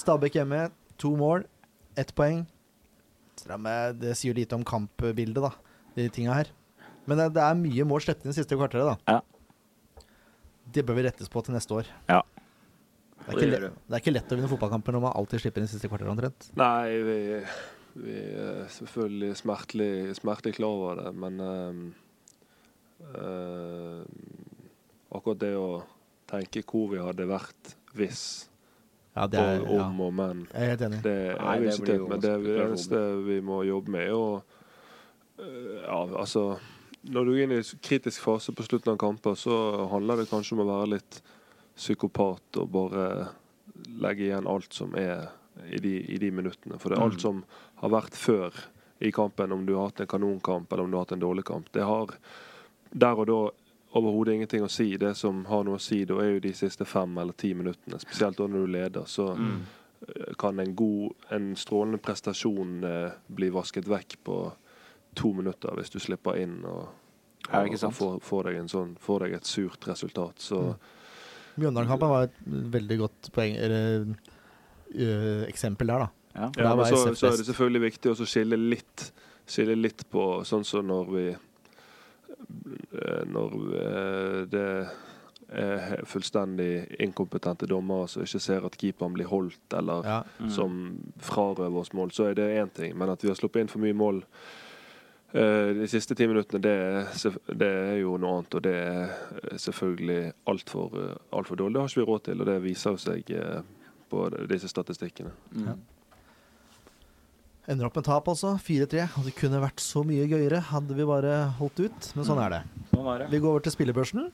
Stabæk 0.00 0.40
hjemme. 0.40 0.66
To 1.00 1.12
mål, 1.16 1.44
ett 1.96 2.12
poeng. 2.16 2.44
Det, 3.36 3.56
med, 3.60 3.98
det 4.00 4.14
sier 4.16 4.32
jo 4.32 4.38
lite 4.38 4.56
om 4.56 4.64
kampbildet, 4.64 5.42
da, 5.44 5.52
de 5.96 6.08
tinga 6.12 6.38
her. 6.38 6.48
Men 7.06 7.20
det, 7.20 7.28
det 7.36 7.42
er 7.44 7.58
mye 7.60 7.84
mål 7.88 8.02
sluppet 8.02 8.26
inn 8.26 8.36
siste 8.36 8.56
kvarteret, 8.58 8.96
da. 8.96 9.18
Ja. 9.18 10.02
Det 10.72 10.82
bør 10.86 10.96
vi 10.98 11.04
rettes 11.06 11.30
på 11.30 11.42
til 11.44 11.54
neste 11.54 11.76
år. 11.76 11.90
Ja. 12.10 12.22
Det 13.26 13.34
er, 13.34 13.42
ikke 13.42 13.70
det 13.74 13.96
er 13.96 14.02
ikke 14.02 14.14
lett 14.14 14.32
å 14.32 14.36
vinne 14.38 14.50
fotballkamper 14.50 14.94
når 14.94 15.02
man 15.02 15.16
alltid 15.18 15.42
slipper 15.42 15.64
inn 15.64 15.70
siste 15.70 15.90
kvarter 15.90 16.10
omtrent. 16.10 16.46
Nei, 16.58 16.90
vi, 17.02 17.16
vi 18.06 18.16
er 18.38 18.66
selvfølgelig 18.70 19.36
smertelig, 19.40 19.90
smertelig 20.20 20.54
klar 20.58 20.74
over 20.76 21.00
det, 21.00 21.12
men 21.24 21.40
øh, 21.42 21.80
øh, 23.18 24.02
akkurat 25.16 25.40
det 25.42 25.54
å 25.58 25.70
tenke 26.30 26.62
hvor 26.66 26.90
vi 26.92 27.02
hadde 27.02 27.26
vært 27.30 27.74
hvis, 27.96 28.22
Ja, 29.16 29.24
det 29.32 29.40
er, 29.40 29.62
og 29.64 29.78
ja. 29.78 29.84
om 29.88 30.00
og 30.04 30.10
men, 30.12 30.42
Jeg 30.52 30.62
er 30.62 30.72
helt 30.74 30.82
enig. 30.84 31.02
det 31.06 31.14
er 31.16 31.38
Nei, 31.40 31.54
det 31.64 32.00
Men 32.02 32.20
det, 32.20 32.32
det 32.44 32.56
eneste 32.66 32.98
vi 33.24 33.38
må 33.40 33.62
jobbe 33.64 33.94
med, 33.94 34.10
er 34.10 34.16
å 34.18 34.26
eh, 35.40 35.78
Ja, 35.86 36.02
altså 36.20 36.58
Når 37.06 37.24
du 37.24 37.32
er 37.32 37.46
inne 37.46 37.62
i 37.62 37.78
kritisk 37.80 38.20
fase 38.26 38.52
på 38.52 38.66
slutten 38.66 38.92
av 38.92 38.98
kamper, 39.00 39.38
så 39.38 39.86
handler 39.88 40.20
det 40.20 40.28
kanskje 40.28 40.58
om 40.58 40.66
å 40.66 40.68
være 40.68 40.90
litt 40.98 41.22
psykopat 41.76 42.56
og 42.62 42.70
bare 42.72 43.28
legge 44.00 44.26
igjen 44.30 44.46
alt 44.48 44.72
som 44.72 44.94
er 44.96 45.28
i 45.72 45.78
de, 45.80 45.94
i 46.14 46.18
de 46.20 46.30
minuttene. 46.30 46.78
For 46.80 46.90
det 46.92 46.98
er 46.98 47.04
alt 47.04 47.14
Mm. 47.18 47.20
som 47.20 47.44
har 47.82 47.90
vært 47.90 48.14
før 48.16 48.54
i 49.00 49.10
kampen, 49.12 49.52
om 49.52 49.66
du 49.66 49.74
har 49.76 49.88
hatt 49.90 50.00
en 50.00 50.06
kanonkamp 50.06 50.72
eller 50.72 50.84
om 50.84 50.90
du 50.90 50.96
har 50.96 51.04
hatt 51.04 51.12
en 51.12 51.20
dårlig 51.20 51.44
kamp. 51.44 51.68
Det 51.72 51.82
har 51.84 52.06
der 52.92 53.18
og 53.18 53.26
da 53.26 53.50
overhodet 53.96 54.34
ingenting 54.34 54.62
å 54.64 54.70
si. 54.70 54.96
Det 54.96 55.14
som 55.16 55.44
har 55.48 55.64
noe 55.64 55.76
å 55.76 55.80
si, 55.80 56.04
da 56.04 56.14
er 56.20 56.34
jo 56.34 56.40
de 56.40 56.52
siste 56.52 56.84
fem 56.84 57.16
eller 57.18 57.32
ti 57.32 57.54
minuttene. 57.54 57.98
Spesielt 58.00 58.36
da 58.36 58.46
når 58.46 58.66
du 58.66 58.72
leder. 58.72 59.04
Så 59.06 59.34
Mm. 59.36 59.62
kan 60.38 60.60
en 60.60 60.74
god, 60.76 61.12
en 61.30 61.54
strålende 61.56 61.98
prestasjon 61.98 62.84
eh, 62.84 63.10
bli 63.32 63.48
vasket 63.50 63.86
vekk 63.88 64.16
på 64.24 64.52
to 65.14 65.32
minutter 65.32 65.70
hvis 65.74 65.90
du 65.90 65.98
slipper 65.98 66.36
inn 66.36 66.64
og, 66.64 66.88
og, 67.50 67.72
og 67.84 67.92
får, 67.94 68.20
får, 68.20 68.42
deg 68.44 68.56
en 68.56 68.68
sånn, 68.68 68.96
får 69.00 69.20
deg 69.20 69.32
et 69.32 69.44
surt 69.46 69.86
resultat. 69.88 70.34
Så 70.38 70.60
Mm. 70.60 70.74
Mjøndalen-kampen 71.56 72.12
var 72.12 72.26
et 72.28 72.38
veldig 72.76 72.98
godt 73.00 73.30
poeng, 73.32 73.56
eller, 73.56 74.06
uh, 74.96 75.42
eksempel 75.48 75.92
der, 75.92 76.06
da. 76.06 76.08
Ja. 76.36 76.50
Ja, 76.60 76.74
men 76.76 76.84
så, 76.86 77.14
så 77.16 77.30
er 77.30 77.38
det 77.40 77.46
selvfølgelig 77.48 77.82
viktig 77.86 78.12
å 78.12 78.26
skille 78.28 78.58
litt, 78.60 79.06
skille 79.48 79.76
litt 79.78 80.04
på 80.12 80.44
sånn 80.44 80.66
som 80.68 80.84
når 80.84 81.12
vi 81.14 81.26
eh, 81.32 83.22
Når 83.32 83.54
eh, 83.80 84.40
det 84.52 84.66
er 85.46 86.02
fullstendig 86.10 86.98
inkompetente 87.00 87.68
dommere 87.70 88.08
som 88.10 88.24
ikke 88.26 88.40
ser 88.42 88.66
at 88.66 88.76
keeperen 88.76 89.14
blir 89.14 89.30
holdt, 89.30 89.64
eller 89.78 90.04
Ja. 90.04 90.20
Mm. 90.42 90.50
som 90.50 90.78
frarøver 91.22 91.80
oss 91.80 91.92
mål, 91.94 92.10
så 92.10 92.28
er 92.28 92.34
det 92.34 92.50
én 92.60 92.72
ting. 92.74 92.98
Men 92.98 93.08
at 93.14 93.22
vi 93.22 93.28
har 93.30 93.38
sluppet 93.38 93.62
inn 93.62 93.72
for 93.72 93.78
mye 93.80 93.94
mål 93.96 94.24
de 95.32 95.88
siste 95.90 96.14
ti 96.16 96.26
minuttene, 96.28 96.62
det 96.62 96.72
er, 96.72 97.34
det 97.50 97.66
er 97.68 97.96
jo 98.00 98.14
noe 98.20 98.38
annet. 98.38 98.54
Og 98.56 98.62
det 98.64 98.74
er 98.78 99.02
eh, 99.42 99.58
selvfølgelig 99.60 100.20
altfor 100.48 100.94
uh, 100.94 101.10
alt 101.36 101.50
for 101.50 101.58
dårlig. 101.58 101.74
Det 101.74 101.82
har 101.82 101.90
ikke 101.90 102.02
vi 102.02 102.06
råd 102.12 102.24
til, 102.28 102.40
og 102.40 102.48
det 102.48 102.56
viser 102.64 102.94
jo 102.94 103.02
seg 103.02 103.34
eh, 103.34 103.60
på 104.12 104.22
disse 104.52 104.70
statistikkene. 104.70 105.34
Mm. 105.52 105.68
Ja. 105.68 105.76
Ender 107.66 107.88
opp 107.88 107.98
med 107.98 108.06
tap, 108.06 108.28
altså. 108.30 108.54
4-3. 108.62 109.08
Og 109.18 109.26
det 109.26 109.34
kunne 109.38 109.62
vært 109.62 109.82
så 109.82 110.04
mye 110.06 110.28
gøyere 110.30 110.62
hadde 110.70 110.96
vi 110.96 111.06
bare 111.08 111.38
holdt 111.58 111.82
ut, 111.88 112.10
men 112.14 112.28
sånn 112.28 112.42
er 112.44 112.54
det. 112.54 112.60
Sånn 112.92 113.08
er 113.10 113.24
det. 113.24 113.30
Vi 113.34 113.40
går 113.42 113.56
over 113.56 113.66
til 113.66 113.74
spillebørsen, 113.74 114.28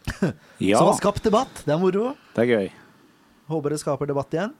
Ja, 0.70 0.78
som 0.78 0.88
har 0.88 0.96
skapt 0.96 1.26
debatt. 1.26 1.60
Det 1.66 1.74
er 1.74 1.80
moro. 1.80 2.14
det 2.34 2.46
er 2.46 2.48
gøy. 2.48 2.70
Håper 3.50 3.74
det 3.74 3.80
skaper 3.82 4.08
debatt 4.08 4.32
igjen. 4.32 4.54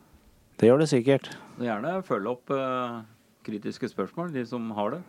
Det 0.60 0.68
gjør 0.68 0.82
det 0.82 0.90
sikkert. 0.90 1.30
Gjerne 1.62 1.94
følge 2.04 2.34
opp 2.34 2.52
uh, 2.52 3.00
kritiske 3.46 3.88
spørsmål, 3.88 4.34
de 4.34 4.44
som 4.44 4.68
har 4.76 4.98
det. 4.98 5.00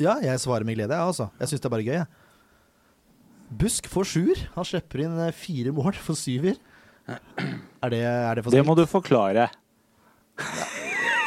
Ja, 0.00 0.16
jeg 0.24 0.40
svarer 0.40 0.64
med 0.66 0.78
glede, 0.78 0.94
jeg, 0.96 1.12
altså. 1.12 1.28
Jeg 1.40 1.50
syns 1.50 1.62
det 1.62 1.68
er 1.68 1.74
bare 1.74 1.86
gøy, 1.86 1.96
jeg. 2.00 2.06
Busk 3.62 3.88
får 3.92 4.08
sjuer. 4.08 4.44
Han 4.54 4.64
slipper 4.64 5.04
inn 5.04 5.18
eh, 5.20 5.34
fire 5.36 5.74
mål 5.76 5.98
for 6.00 6.16
syver. 6.18 6.56
Er 7.10 7.90
det, 7.92 8.00
er 8.00 8.38
det 8.38 8.44
for 8.46 8.54
Det 8.54 8.62
må 8.64 8.76
du 8.78 8.86
forklare. 8.88 9.50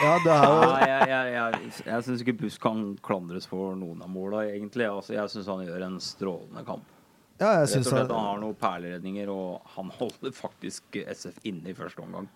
Ja, 0.01 0.15
det 0.23 0.31
er 0.33 0.45
jo 0.49 0.55
ja, 0.65 0.79
jeg, 0.81 1.09
jeg, 1.09 1.33
jeg, 1.35 1.71
jeg 1.87 2.05
syns 2.07 2.23
ikke 2.23 2.35
Busk 2.41 2.61
kan 2.63 2.81
klandres 3.05 3.45
for 3.47 3.77
noen 3.79 4.01
av 4.03 4.09
måla, 4.11 4.43
egentlig. 4.49 4.87
Altså, 4.89 5.15
jeg 5.15 5.31
syns 5.31 5.49
han 5.51 5.63
gjør 5.67 5.85
en 5.87 5.97
strålende 6.03 6.65
kamp. 6.67 6.89
Ja, 7.39 7.51
jeg 7.59 7.67
Rett 7.67 7.77
og 7.81 7.87
slett 7.89 8.11
han 8.11 8.15
Han 8.15 8.29
har 8.29 8.41
noen 8.43 8.57
perleredninger, 8.59 9.31
og 9.31 9.75
han 9.75 9.91
holder 9.97 10.35
faktisk 10.35 10.99
SF 11.03 11.41
inne 11.47 11.71
i 11.71 11.77
første 11.77 12.03
omgang. 12.03 12.29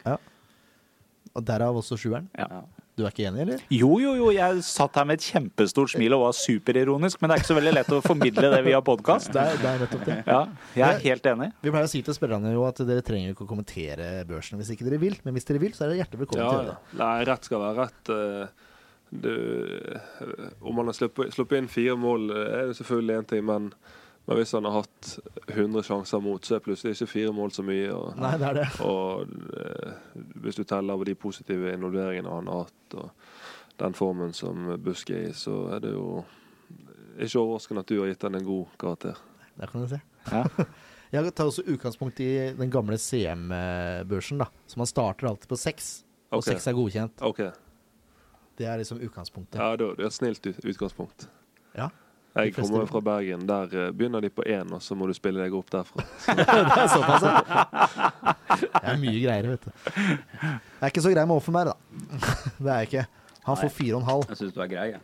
Og 1.29 1.45
derav 1.45 1.77
også 1.79 1.97
sjueren. 1.99 2.27
Ja. 2.37 2.63
Du 2.99 3.05
er 3.07 3.13
ikke 3.13 3.25
enig, 3.29 3.41
eller? 3.45 3.61
Jo, 3.71 3.89
jo, 4.03 4.09
jo, 4.19 4.25
jeg 4.35 4.63
satt 4.67 4.97
her 4.99 5.05
med 5.07 5.21
et 5.21 5.25
kjempestort 5.29 5.93
smil 5.93 6.17
og 6.17 6.25
var 6.25 6.33
superironisk, 6.35 7.21
men 7.21 7.31
det 7.31 7.37
er 7.37 7.41
ikke 7.43 7.49
så 7.53 7.55
veldig 7.55 7.71
lett 7.77 7.91
å 7.95 7.99
formidle 8.03 8.49
det 8.51 8.59
via 8.65 8.81
podkast. 8.83 9.31
Det 9.31 9.39
er, 9.39 9.55
det 9.61 9.69
er 9.71 9.83
nettopp 9.85 10.03
det. 10.09 10.17
Ja, 10.27 10.39
jeg 10.75 10.87
er 10.97 11.03
helt 11.05 11.29
enig. 11.31 11.47
Vi 11.63 11.71
pleier 11.71 11.87
å 11.87 11.91
si 11.93 12.01
til 12.03 12.17
spillerne 12.17 12.51
jo 12.51 12.65
at 12.67 12.81
dere 12.89 13.05
trenger 13.07 13.31
ikke 13.31 13.45
å 13.47 13.51
kommentere 13.53 14.09
børsen 14.27 14.59
hvis 14.59 14.73
ikke 14.75 14.89
dere 14.89 14.99
vil, 14.99 15.15
men 15.23 15.37
hvis 15.37 15.47
dere 15.47 15.61
vil, 15.63 15.71
så 15.77 15.85
er 15.87 15.93
dere 15.93 16.01
hjertelig 16.03 16.25
velkommen 16.25 16.43
Ja, 16.43 16.51
til 16.59 16.73
det. 16.73 16.99
Nei, 16.99 17.13
rett 17.31 17.47
skal 17.47 17.63
være 17.63 17.85
rett. 17.87 18.11
eh, 18.17 18.65
Du, 19.09 19.31
eh, 19.33 20.49
om 20.61 20.75
man 20.77 20.85
har 20.91 20.93
sluppet, 20.99 21.31
sluppet 21.33 21.57
inn 21.63 21.71
fire 21.71 21.95
mål, 21.97 22.27
eh, 22.35 22.51
er 22.59 22.67
det 22.69 22.75
selvfølgelig 22.77 23.15
én 23.23 23.29
ting, 23.31 23.45
men, 23.47 23.71
men 24.29 24.37
hvis 24.37 24.51
han 24.53 24.67
har 24.69 24.75
hatt 24.83 25.07
100 25.49 25.81
sjanser 25.87 26.21
mot, 26.21 26.45
så 26.45 26.59
er 26.59 26.61
plutselig 26.61 26.93
ikke 26.93 27.07
fire 27.09 27.31
mål 27.33 27.49
så 27.55 27.63
mye. 27.65 27.87
Og, 27.95 28.11
Nei, 28.21 28.35
det 28.37 28.45
er 28.51 28.57
det. 28.59 28.65
og 28.85 29.23
eh, 29.57 29.95
hvis 30.43 30.59
du 30.59 30.63
teller 30.69 30.99
på 31.01 31.07
de 31.09 31.15
positive 31.17 31.71
involveringene 31.73 32.29
han 32.29 32.51
har 32.51 32.67
hatt, 32.67 32.97
og 33.01 33.79
den 33.81 33.95
formen 33.97 34.35
som 34.37 34.67
Busk 34.85 35.09
er 35.15 35.31
i, 35.31 35.33
så 35.33 35.55
er 35.73 35.81
det 35.81 35.95
jo 35.95 36.19
ikke 37.17 37.41
overraskende 37.41 37.81
at 37.81 37.89
du 37.89 37.95
har 38.03 38.11
gitt 38.11 38.27
han 38.27 38.37
en 38.37 38.45
god 38.45 38.75
karakter. 38.79 39.17
Der 39.57 39.71
kan 39.73 39.81
du 39.81 39.89
se. 39.95 39.99
Ja. 40.29 40.43
Jeg 41.15 41.33
tar 41.33 41.49
også 41.49 41.63
utgangspunkt 41.65 42.19
i 42.21 42.29
den 42.53 42.69
gamle 42.69 42.99
CM-børsen, 43.01 44.43
da. 44.43 44.45
Så 44.69 44.77
man 44.77 44.85
starter 44.91 45.31
alltid 45.31 45.49
på 45.49 45.57
seks, 45.57 46.03
og 46.29 46.43
Ok. 46.43 46.51
seks 46.51 46.67
er 46.69 46.77
godkjent. 46.77 47.23
Okay. 47.25 47.49
Det 48.59 48.67
er 48.69 48.77
liksom 48.77 49.01
utgangspunktet. 49.01 49.57
Ja, 49.57 49.73
det 49.79 49.87
er 49.97 50.05
et 50.05 50.13
snilt 50.13 50.45
utgangspunkt. 50.61 51.25
Ja. 51.73 51.89
Jeg 52.35 52.53
kommer 52.53 52.85
fra 52.89 53.01
Bergen. 53.03 53.45
Der 53.49 53.71
eh, 53.73 53.91
begynner 53.95 54.21
de 54.21 54.29
på 54.29 54.45
én, 54.45 54.69
og 54.75 54.81
så 54.85 54.95
må 54.95 55.07
du 55.09 55.15
spille 55.17 55.41
deg 55.41 55.55
opp 55.57 55.71
derfra. 55.73 56.05
det 56.37 56.45
er 56.45 56.91
såpass, 56.93 57.25
ja. 57.25 58.35
Det 58.59 58.83
er 58.93 58.99
mye 59.01 59.17
greier, 59.17 59.49
vet 59.55 59.65
du. 59.65 59.71
Jeg 59.73 60.85
er 60.85 60.93
ikke 60.93 61.05
så 61.05 61.13
grei 61.13 61.25
med 61.25 61.39
Offenberg, 61.39 61.73
da. 61.73 62.19
Det 62.63 62.69
er 62.69 62.83
jeg 62.83 62.91
ikke. 62.91 63.05
Han 63.49 63.59
får 63.59 63.73
fire 63.73 63.97
og 63.97 64.03
en 64.03 64.09
halv. 64.11 64.29
Jeg 64.29 64.41
syns 64.43 64.55
du 64.55 64.61
er 64.61 64.71
grei, 64.71 64.87
jeg. 64.93 65.03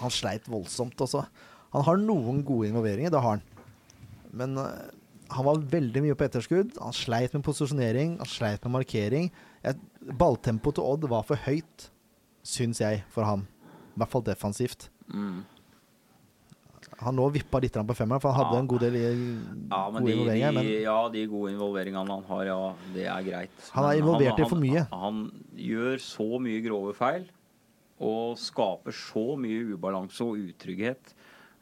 Han 0.00 0.14
sleit 0.14 0.48
voldsomt 0.50 1.04
også. 1.04 1.26
Han 1.76 1.86
har 1.86 2.00
noen 2.00 2.42
gode 2.46 2.70
involveringer, 2.70 3.12
det 3.12 3.20
har 3.20 3.36
han. 3.36 3.46
Men 4.32 4.56
uh, 4.56 4.68
han 5.32 5.46
var 5.46 5.64
veldig 5.72 6.02
mye 6.04 6.16
på 6.16 6.26
etterskudd. 6.26 6.76
Han 6.80 6.96
sleit 6.96 7.36
med 7.36 7.44
posisjonering, 7.46 8.16
han 8.20 8.28
sleit 8.28 8.64
med 8.64 8.76
markering. 8.78 9.30
Balltempoet 10.18 10.78
til 10.78 10.88
Odd 10.88 11.08
var 11.12 11.24
for 11.28 11.40
høyt, 11.46 11.88
syns 12.46 12.80
jeg, 12.82 13.04
for 13.12 13.28
han. 13.28 13.46
I 13.92 14.02
hvert 14.02 14.12
fall 14.12 14.24
defensivt. 14.26 14.88
Mm. 15.12 15.42
Han 17.02 17.16
nå 17.18 17.26
vippa 17.34 17.60
litt 17.60 17.72
på 17.74 17.94
femmeren, 17.98 18.20
for 18.22 18.32
han 18.32 18.44
hadde 18.44 18.58
en 18.62 18.66
god 18.70 18.80
del 18.80 18.96
i- 18.96 19.08
Ja, 19.70 19.90
men 19.90 20.02
gode 20.02 20.06
de, 20.06 20.12
involveringer. 20.16 20.52
Men 20.54 20.66
ja, 20.82 21.08
de 21.08 21.26
gode 21.26 21.52
involveringene 21.52 22.06
han 22.16 22.22
har, 22.28 22.44
ja, 22.44 22.74
det 22.94 23.06
er 23.06 23.22
greit. 23.22 23.70
Han 23.72 23.84
er 23.90 23.98
involvert 24.00 24.38
i 24.40 24.48
for 24.48 24.56
mye. 24.62 24.86
Han, 24.92 25.00
han 25.00 25.32
gjør 25.56 25.96
så 26.00 26.28
mye 26.40 26.62
grove 26.64 26.94
feil 26.94 27.26
og 28.02 28.36
skaper 28.38 28.90
så 28.96 29.36
mye 29.38 29.74
ubalanse 29.76 30.20
og 30.26 30.38
utrygghet. 30.40 31.12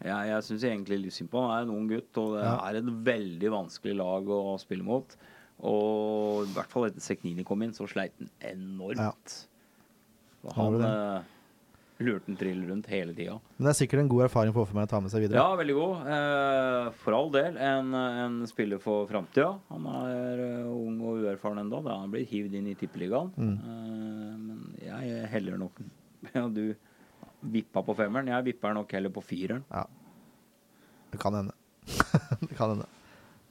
Jeg, 0.00 0.28
jeg 0.30 0.42
syns 0.46 0.62
egentlig 0.64 0.96
litt 1.02 1.12
synd 1.12 1.28
på 1.30 1.40
han. 1.42 1.50
Han 1.50 1.58
er 1.58 1.66
en 1.68 1.74
ung 1.76 1.88
gutt, 1.90 2.16
og 2.22 2.36
det 2.38 2.44
Ja. 2.46 2.54
er 2.70 2.78
et 2.78 2.84
veldig 3.10 3.50
vanskelig 3.52 3.96
lag 3.98 4.24
å 4.32 4.58
spille 4.58 4.82
mot. 4.86 5.16
Og 5.60 6.46
i 6.46 6.52
hvert 6.54 6.70
fall 6.72 6.86
etter 6.88 7.00
Seknini 7.04 7.44
kom 7.44 7.60
inn, 7.62 7.72
så 7.76 7.84
sleit 7.86 8.12
han 8.18 8.30
enormt. 8.40 9.34
Ja. 10.44 10.52
Han 10.56 10.80
han 12.00 12.06
gjorde 12.08 12.20
lurte 12.20 12.30
han 12.30 12.36
trill 12.36 12.68
rundt 12.68 12.86
hele 12.88 13.14
tida. 13.14 13.38
men 13.56 13.66
det 13.66 13.70
er 13.70 13.78
sikkert 13.78 14.00
en 14.00 14.08
god 14.08 14.24
erfaring 14.24 14.52
for 14.54 14.68
meg 14.74 14.86
å 14.86 14.90
ta 14.90 15.00
med 15.00 15.10
seg 15.12 15.24
videre. 15.24 15.36
Ja, 15.36 15.56
veldig 15.56 15.74
god. 15.76 16.06
Eh, 16.14 16.90
for 17.02 17.16
all 17.16 17.30
del. 17.30 17.56
En, 17.56 17.94
en 17.94 18.46
spiller 18.48 18.80
for 18.80 19.06
framtida. 19.06 19.58
Han 19.68 19.86
er 19.86 20.40
eh, 20.44 20.70
ung 20.70 21.00
og 21.04 21.24
uerfaren 21.24 21.60
ennå. 21.60 21.82
Han 21.88 22.12
blir 22.12 22.24
hivd 22.24 22.54
inn 22.56 22.70
i 22.72 22.76
Tippeligaen. 22.78 23.32
Mm. 23.36 23.56
Eh, 23.58 24.38
men 24.38 24.62
jeg 24.80 25.26
heller 25.34 25.60
nok 25.60 25.80
Ja, 26.34 26.46
du 26.48 26.74
vippa 27.40 27.82
på 27.84 27.96
femmeren. 27.96 28.28
Jeg 28.32 28.48
vipper 28.52 28.74
nok 28.76 28.92
heller 28.92 29.12
på 29.12 29.24
fireren. 29.24 29.64
Ja. 29.70 29.84
Det 31.10 31.20
kan 31.20 31.36
hende. 31.36 31.52
det 32.46 32.56
kan 32.56 32.74
hende. 32.76 32.88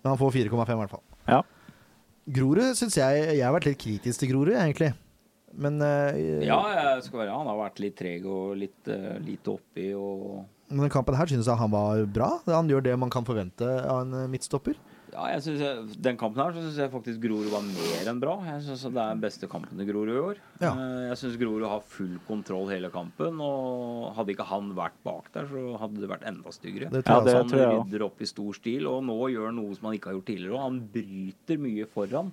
Men 0.01 0.13
han 0.13 0.19
får 0.21 0.35
4,5 0.37 0.73
i 0.73 0.79
hvert 0.81 0.93
fall. 0.95 1.05
Ja. 1.27 1.43
Grorud 2.29 2.77
syns 2.77 2.95
jeg 2.97 3.21
Jeg 3.39 3.41
har 3.41 3.53
vært 3.55 3.65
litt 3.71 3.79
kritisk 3.81 4.21
til 4.21 4.31
Grorud, 4.33 4.53
egentlig. 4.53 4.93
Men, 5.57 5.81
uh, 5.81 6.13
Ja, 6.45 6.59
jeg 6.95 7.03
skal 7.07 7.19
være 7.23 7.35
Han 7.37 7.47
har 7.47 7.57
vært 7.57 7.79
litt 7.79 7.95
treg 7.97 8.25
og 8.29 8.55
litt 8.59 8.87
uh, 8.91 9.17
lite 9.23 9.55
oppi 9.57 9.91
og 9.97 10.45
men 10.69 10.83
den 10.85 10.91
kampen 10.93 11.15
her 11.17 11.25
synes 11.25 11.47
jeg 11.49 11.57
han 11.57 11.71
var 11.73 12.03
bra. 12.13 12.27
Han 12.45 12.67
gjør 12.69 12.83
det 12.85 12.91
man 13.01 13.09
kan 13.09 13.25
forvente 13.25 13.65
av 13.89 14.03
en 14.03 14.11
eh, 14.13 14.27
midtstopper. 14.29 14.75
Ja, 15.09 15.23
jeg 15.33 15.41
synes 15.41 15.63
jeg, 15.65 15.95
Den 16.05 16.17
kampen 16.21 16.43
her 16.43 16.51
så 16.53 16.61
syns 16.61 16.75
jeg 16.77 16.91
faktisk 16.93 17.23
Grorud 17.23 17.47
var 17.49 17.63
mer 17.65 18.11
enn 18.11 18.19
bra. 18.21 18.35
Jeg 18.45 18.61
synes 18.67 18.83
Det 18.85 18.91
er 19.01 19.15
den 19.15 19.23
beste 19.23 19.49
kampen 19.49 19.81
til 19.81 19.87
Grorud 19.89 20.11
i 20.13 20.19
år. 20.21 20.41
Ja. 20.61 20.75
Eh, 20.77 21.07
Jeg 21.09 21.17
syns 21.23 21.39
Grorud 21.41 21.65
har 21.65 21.81
full 21.81 22.19
kontroll 22.27 22.69
hele 22.69 22.91
kampen. 22.93 23.41
Og 23.41 24.13
hadde 24.13 24.35
ikke 24.35 24.45
han 24.51 24.69
vært 24.77 25.01
bak 25.09 25.31
der, 25.33 25.49
så 25.49 25.63
hadde 25.81 26.03
det 26.05 26.11
vært 26.13 26.27
enda 26.29 26.53
styggere. 26.53 26.91
Det 26.93 27.01
Ja, 27.01 27.17
tror 27.17 27.25
det 27.25 27.33
jeg 27.33 27.41
han 27.41 27.49
tror 27.49 27.59
jeg 27.63 27.71
også. 27.73 27.87
rydder 27.89 28.05
opp 28.05 28.21
i 28.21 28.29
stor 28.29 28.53
stil, 28.61 28.85
og 28.93 29.01
nå 29.09 29.17
gjør 29.33 29.49
han 29.49 29.55
noe 29.63 29.73
som 29.73 29.89
han 29.89 29.97
ikke 29.97 30.11
har 30.13 30.19
gjort 30.19 30.29
tidligere. 30.29 30.53
Og 30.53 30.65
han 30.67 30.79
bryter 30.93 31.57
mye 31.65 31.89
foran. 31.89 32.29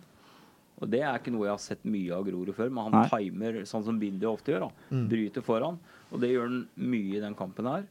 Og 0.82 0.90
det 0.90 1.00
er 1.00 1.14
ikke 1.18 1.32
noe 1.32 1.46
jeg 1.46 1.54
har 1.54 1.58
sett 1.62 1.84
mye 1.88 2.12
av 2.12 2.24
Grorud 2.26 2.52
før, 2.54 2.68
men 2.70 2.84
han 2.92 2.92
Nei. 3.02 3.08
timer 3.08 3.62
sånn 3.64 3.84
som 3.86 3.98
Bindi 3.98 4.26
ofte 4.28 4.52
gjør. 4.52 4.60
da 4.66 4.70
Mm. 4.96 5.08
Bryter 5.08 5.42
foran. 5.42 5.78
Og 6.12 6.20
det 6.20 6.30
gjør 6.34 6.42
han 6.50 6.68
mye 6.76 7.16
i 7.16 7.20
den 7.20 7.34
kampen 7.34 7.64
her. 7.66 7.86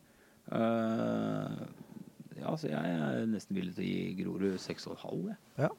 Uh, 0.52 1.66
ja, 2.40 2.52
så 2.56 2.70
jeg 2.70 2.92
er 3.00 3.26
nesten 3.32 3.58
villig 3.58 3.74
til 3.76 3.84
å 3.84 3.90
gi 3.90 4.16
Grorud 4.22 4.60
6,5. 4.62 5.26
jeg. 5.32 5.38
Ja. 5.58 5.70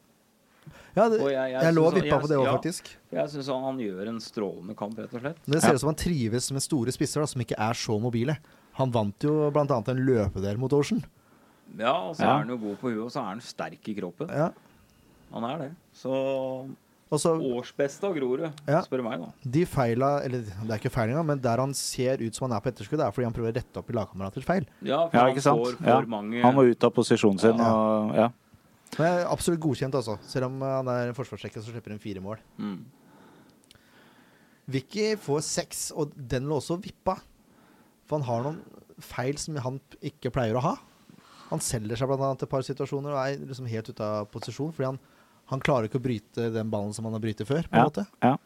Ja, 0.97 1.05
det, 1.13 1.21
jeg, 1.21 1.31
jeg- 1.53 1.63
jeg 1.63 1.75
lå 1.77 1.85
og 1.87 1.95
vippa 1.95 2.19
på 2.19 2.27
det 2.29 2.37
òg, 2.41 2.45
ja. 2.49 2.57
faktisk. 2.57 2.89
Jeg 3.13 3.29
syns 3.31 3.47
han, 3.53 3.63
han 3.63 3.79
gjør 3.79 4.09
en 4.09 4.19
strålende 4.19 4.75
kamp, 4.77 4.97
rett 4.99 5.13
og 5.15 5.21
slett. 5.21 5.37
Men 5.47 5.53
det 5.53 5.63
ser 5.63 5.69
Ja. 5.69 5.75
ut 5.75 5.81
som 5.81 5.89
han 5.93 5.95
trives 6.01 6.51
med 6.53 6.63
store 6.63 6.91
spisser 6.91 7.21
da, 7.21 7.27
som 7.27 7.41
ikke 7.41 7.55
er 7.59 7.73
så 7.75 8.01
mobile. 8.01 8.37
Han 8.75 8.91
vant 8.91 9.19
jo 9.21 9.51
bl.a. 9.53 9.63
en 9.63 10.03
løpedel 10.07 10.59
mot 10.59 10.73
Ocean. 10.73 11.05
Ja, 11.79 11.93
og 12.09 12.17
så 12.17 12.21
Ja. 12.23 12.35
er 12.35 12.39
han 12.45 12.49
jo 12.49 12.57
god 12.57 12.79
på 12.81 12.91
huet, 12.91 13.05
og 13.05 13.11
så 13.13 13.21
er 13.23 13.29
han 13.31 13.41
sterk 13.41 13.89
i 13.89 13.95
kroppen. 13.95 14.29
Ja. 14.29 14.51
Han 15.33 15.45
er 15.45 15.59
det. 15.59 15.77
Så 15.95 16.69
Og 17.13 17.21
årsbeste 17.23 18.03
av 18.09 18.17
Grorud, 18.17 18.41
Ja. 18.67 18.81
spør 18.83 18.99
du 18.99 19.03
meg, 19.07 19.21
da. 19.21 19.29
de 19.49 19.65
feila 19.65 20.25
Eller 20.25 20.41
det 20.43 20.71
er 20.71 20.79
ikke 20.81 20.91
feil 20.91 21.11
engang, 21.13 21.27
men 21.27 21.39
der 21.41 21.57
han 21.63 21.73
ser 21.73 22.19
ut 22.19 22.35
som 22.35 22.51
han 22.51 22.57
er 22.57 22.61
på 22.65 22.73
etterskudd, 22.73 22.99
det 22.99 23.07
er 23.07 23.13
fordi 23.15 23.25
han 23.29 23.33
prøver 23.37 23.53
å 23.53 23.57
rette 23.61 23.77
opp 23.79 23.91
i 23.91 23.95
lagkameraters 23.95 24.45
feil. 24.45 24.67
Ja, 24.83 25.07
for 25.09 25.17
Ja, 25.17 25.23
han 25.23 25.31
ikke 25.37 25.43
sant? 25.43 25.61
får 25.63 25.77
for 25.79 25.87
Ja. 25.87 26.01
mange 26.01 26.43
Han 26.43 26.55
må 26.57 26.65
ut 26.69 26.83
av 26.83 26.91
posisjonen 26.93 27.39
sin. 27.39 27.57
Ja. 27.57 27.73
Og, 27.73 28.15
ja. 28.17 28.29
Men 28.99 29.27
absolutt 29.27 29.61
godkjent, 29.61 29.95
altså. 29.95 30.19
Selv 30.23 30.47
om 30.47 30.61
han 30.61 30.89
er 30.89 31.13
forsvarssjekker, 31.13 31.63
så 31.63 31.71
slipper 31.71 31.91
han 31.91 31.99
fire 32.01 32.21
mål. 32.21 32.39
mm. 32.59 32.85
Vicky 34.69 35.15
får 35.17 35.43
seks, 35.47 35.93
og 35.95 36.11
den 36.17 36.49
lå 36.51 36.57
også 36.59 36.81
vippa. 36.83 37.21
For 38.09 38.19
han 38.19 38.27
har 38.27 38.43
noen 38.43 38.61
feil 39.03 39.39
som 39.39 39.55
han 39.63 39.81
ikke 40.03 40.33
pleier 40.35 40.57
å 40.59 40.63
ha. 40.65 40.77
Han 41.51 41.61
selger 41.63 41.97
seg 41.97 42.09
blant 42.11 42.21
annet 42.27 42.43
et 42.43 42.51
par 42.51 42.63
situasjoner 42.67 43.15
og 43.15 43.21
er 43.23 43.47
liksom 43.47 43.69
helt 43.71 43.89
ute 43.93 44.01
av 44.03 44.27
posisjon. 44.33 44.73
Fordi 44.75 44.89
han, 44.91 44.99
han 45.47 45.61
klarer 45.63 45.87
ikke 45.89 46.01
å 46.01 46.05
bryte 46.07 46.49
den 46.55 46.71
ballen 46.73 46.93
som 46.97 47.05
han 47.07 47.15
har 47.17 47.23
brytet 47.23 47.47
før. 47.49 47.63
på 47.69 47.75
en 47.75 47.81
Ja. 47.81 47.85
måte. 47.91 48.07
Ja. 48.23 48.37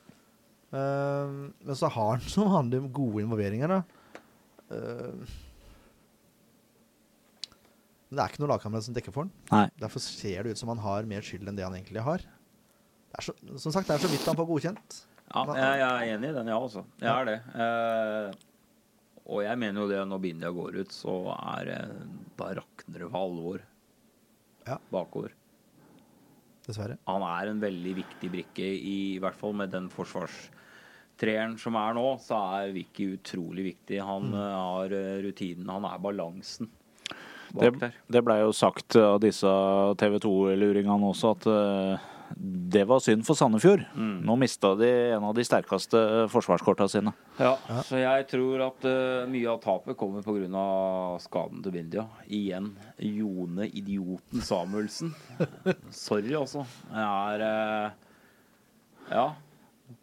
Uh, 0.72 1.50
men 1.66 1.74
så 1.74 1.88
har 1.90 2.10
han 2.16 2.20
som 2.30 2.44
vanlig 2.52 2.82
gode 2.94 3.22
involveringer, 3.24 3.68
da. 3.68 3.82
Uh, 4.70 5.24
men 8.10 8.18
det 8.18 8.22
er 8.24 8.32
ikke 8.32 8.42
noe 8.42 8.50
lagkamerat 8.50 8.86
som 8.88 8.94
dekker 8.96 9.14
for 9.14 9.22
han. 9.26 9.32
Nei. 9.52 9.66
Derfor 9.78 10.02
ser 10.02 10.42
det 10.46 10.50
ut 10.56 10.58
som 10.60 10.68
han 10.72 10.80
har 10.82 11.06
mer 11.06 11.22
skyld 11.22 11.46
enn 11.50 11.58
det 11.58 11.62
han 11.66 11.76
egentlig 11.78 12.02
har. 12.02 12.18
Det 12.18 13.18
er 13.20 13.26
så, 13.28 13.34
som 13.62 13.72
sagt, 13.74 13.86
det 13.90 13.96
er 13.96 14.02
så 14.04 14.10
vidt 14.10 14.26
han 14.26 14.38
får 14.38 14.48
godkjent. 14.50 15.00
Ja, 15.30 15.44
jeg, 15.54 15.74
jeg 15.78 15.90
er 15.90 16.14
enig 16.16 16.30
i 16.32 16.34
den, 16.34 16.48
ja, 16.50 16.58
også. 16.58 16.82
Jeg 16.98 17.06
Ja. 17.06 17.20
er 17.20 17.24
det. 17.28 17.38
Uh, 17.54 18.46
og 19.30 19.42
jeg 19.46 19.58
mener 19.62 19.80
jo 19.84 19.88
det 19.92 20.00
når 20.10 20.20
Bindia 20.24 20.50
går 20.50 20.80
ut, 20.80 20.90
så 20.94 21.14
er 21.38 21.64
det 21.68 21.80
Da 22.40 22.48
rakner 22.58 22.98
det 23.04 23.10
for 23.10 23.20
alvor 23.20 23.60
Ja. 24.66 24.78
bakover. 24.90 25.30
Dessverre. 26.70 26.96
Han 27.10 27.22
er 27.26 27.50
en 27.50 27.60
veldig 27.62 27.94
viktig 28.00 28.30
brikke, 28.32 28.66
i, 28.66 28.96
i 29.16 29.20
hvert 29.22 29.36
fall 29.38 29.52
med 29.58 29.72
den 29.74 29.88
forsvarstreeren 29.92 31.56
som 31.60 31.76
er 31.80 31.96
nå, 31.98 32.06
så 32.22 32.38
er 32.60 32.72
Vicky 32.76 33.10
utrolig 33.18 33.64
viktig. 33.72 34.00
Han 34.06 34.30
Mm. 34.30 34.34
eh, 34.38 34.54
har 34.56 34.94
eh, 34.96 35.22
rutinen, 35.26 35.68
han 35.68 35.84
er 35.90 35.98
balansen 35.98 36.70
bak 37.52 37.64
Det, 37.64 37.80
der. 37.80 37.94
det 38.14 38.22
blei 38.24 38.38
jo 38.44 38.52
sagt 38.54 38.94
av 38.96 39.18
disse 39.20 39.50
TV 39.98 40.18
2-luringene 40.22 41.08
også 41.10 41.32
at 41.34 41.46
eh, 41.50 42.08
det 42.36 42.84
var 42.86 43.00
synd 43.02 43.24
for 43.26 43.34
Sandefjord. 43.34 43.82
Mm. 43.98 44.20
Nå 44.26 44.36
mista 44.38 44.70
de 44.78 44.88
en 45.16 45.24
av 45.26 45.34
de 45.34 45.42
sterkeste 45.44 45.98
forsvarskorta 46.30 46.86
sine. 46.88 47.12
Ja, 47.40 47.56
Ja. 47.68 47.82
så 47.82 47.98
jeg 47.98 48.28
tror 48.30 48.62
at 48.68 48.84
uh, 48.86 49.26
mye 49.30 49.48
av 49.50 49.58
tapet 49.64 49.96
kommer 49.98 50.22
pga. 50.22 51.18
skaden 51.18 51.62
til 51.64 51.72
Bindia. 51.74 52.04
Igjen 52.28 52.70
Jone 52.98 53.66
Idioten 53.66 54.40
Samuelsen. 54.40 55.14
Sorry, 55.90 56.34
altså. 56.38 56.64
Jeg 56.92 57.40
er 57.40 57.46
uh, 57.46 57.90
Ja. 59.10 59.28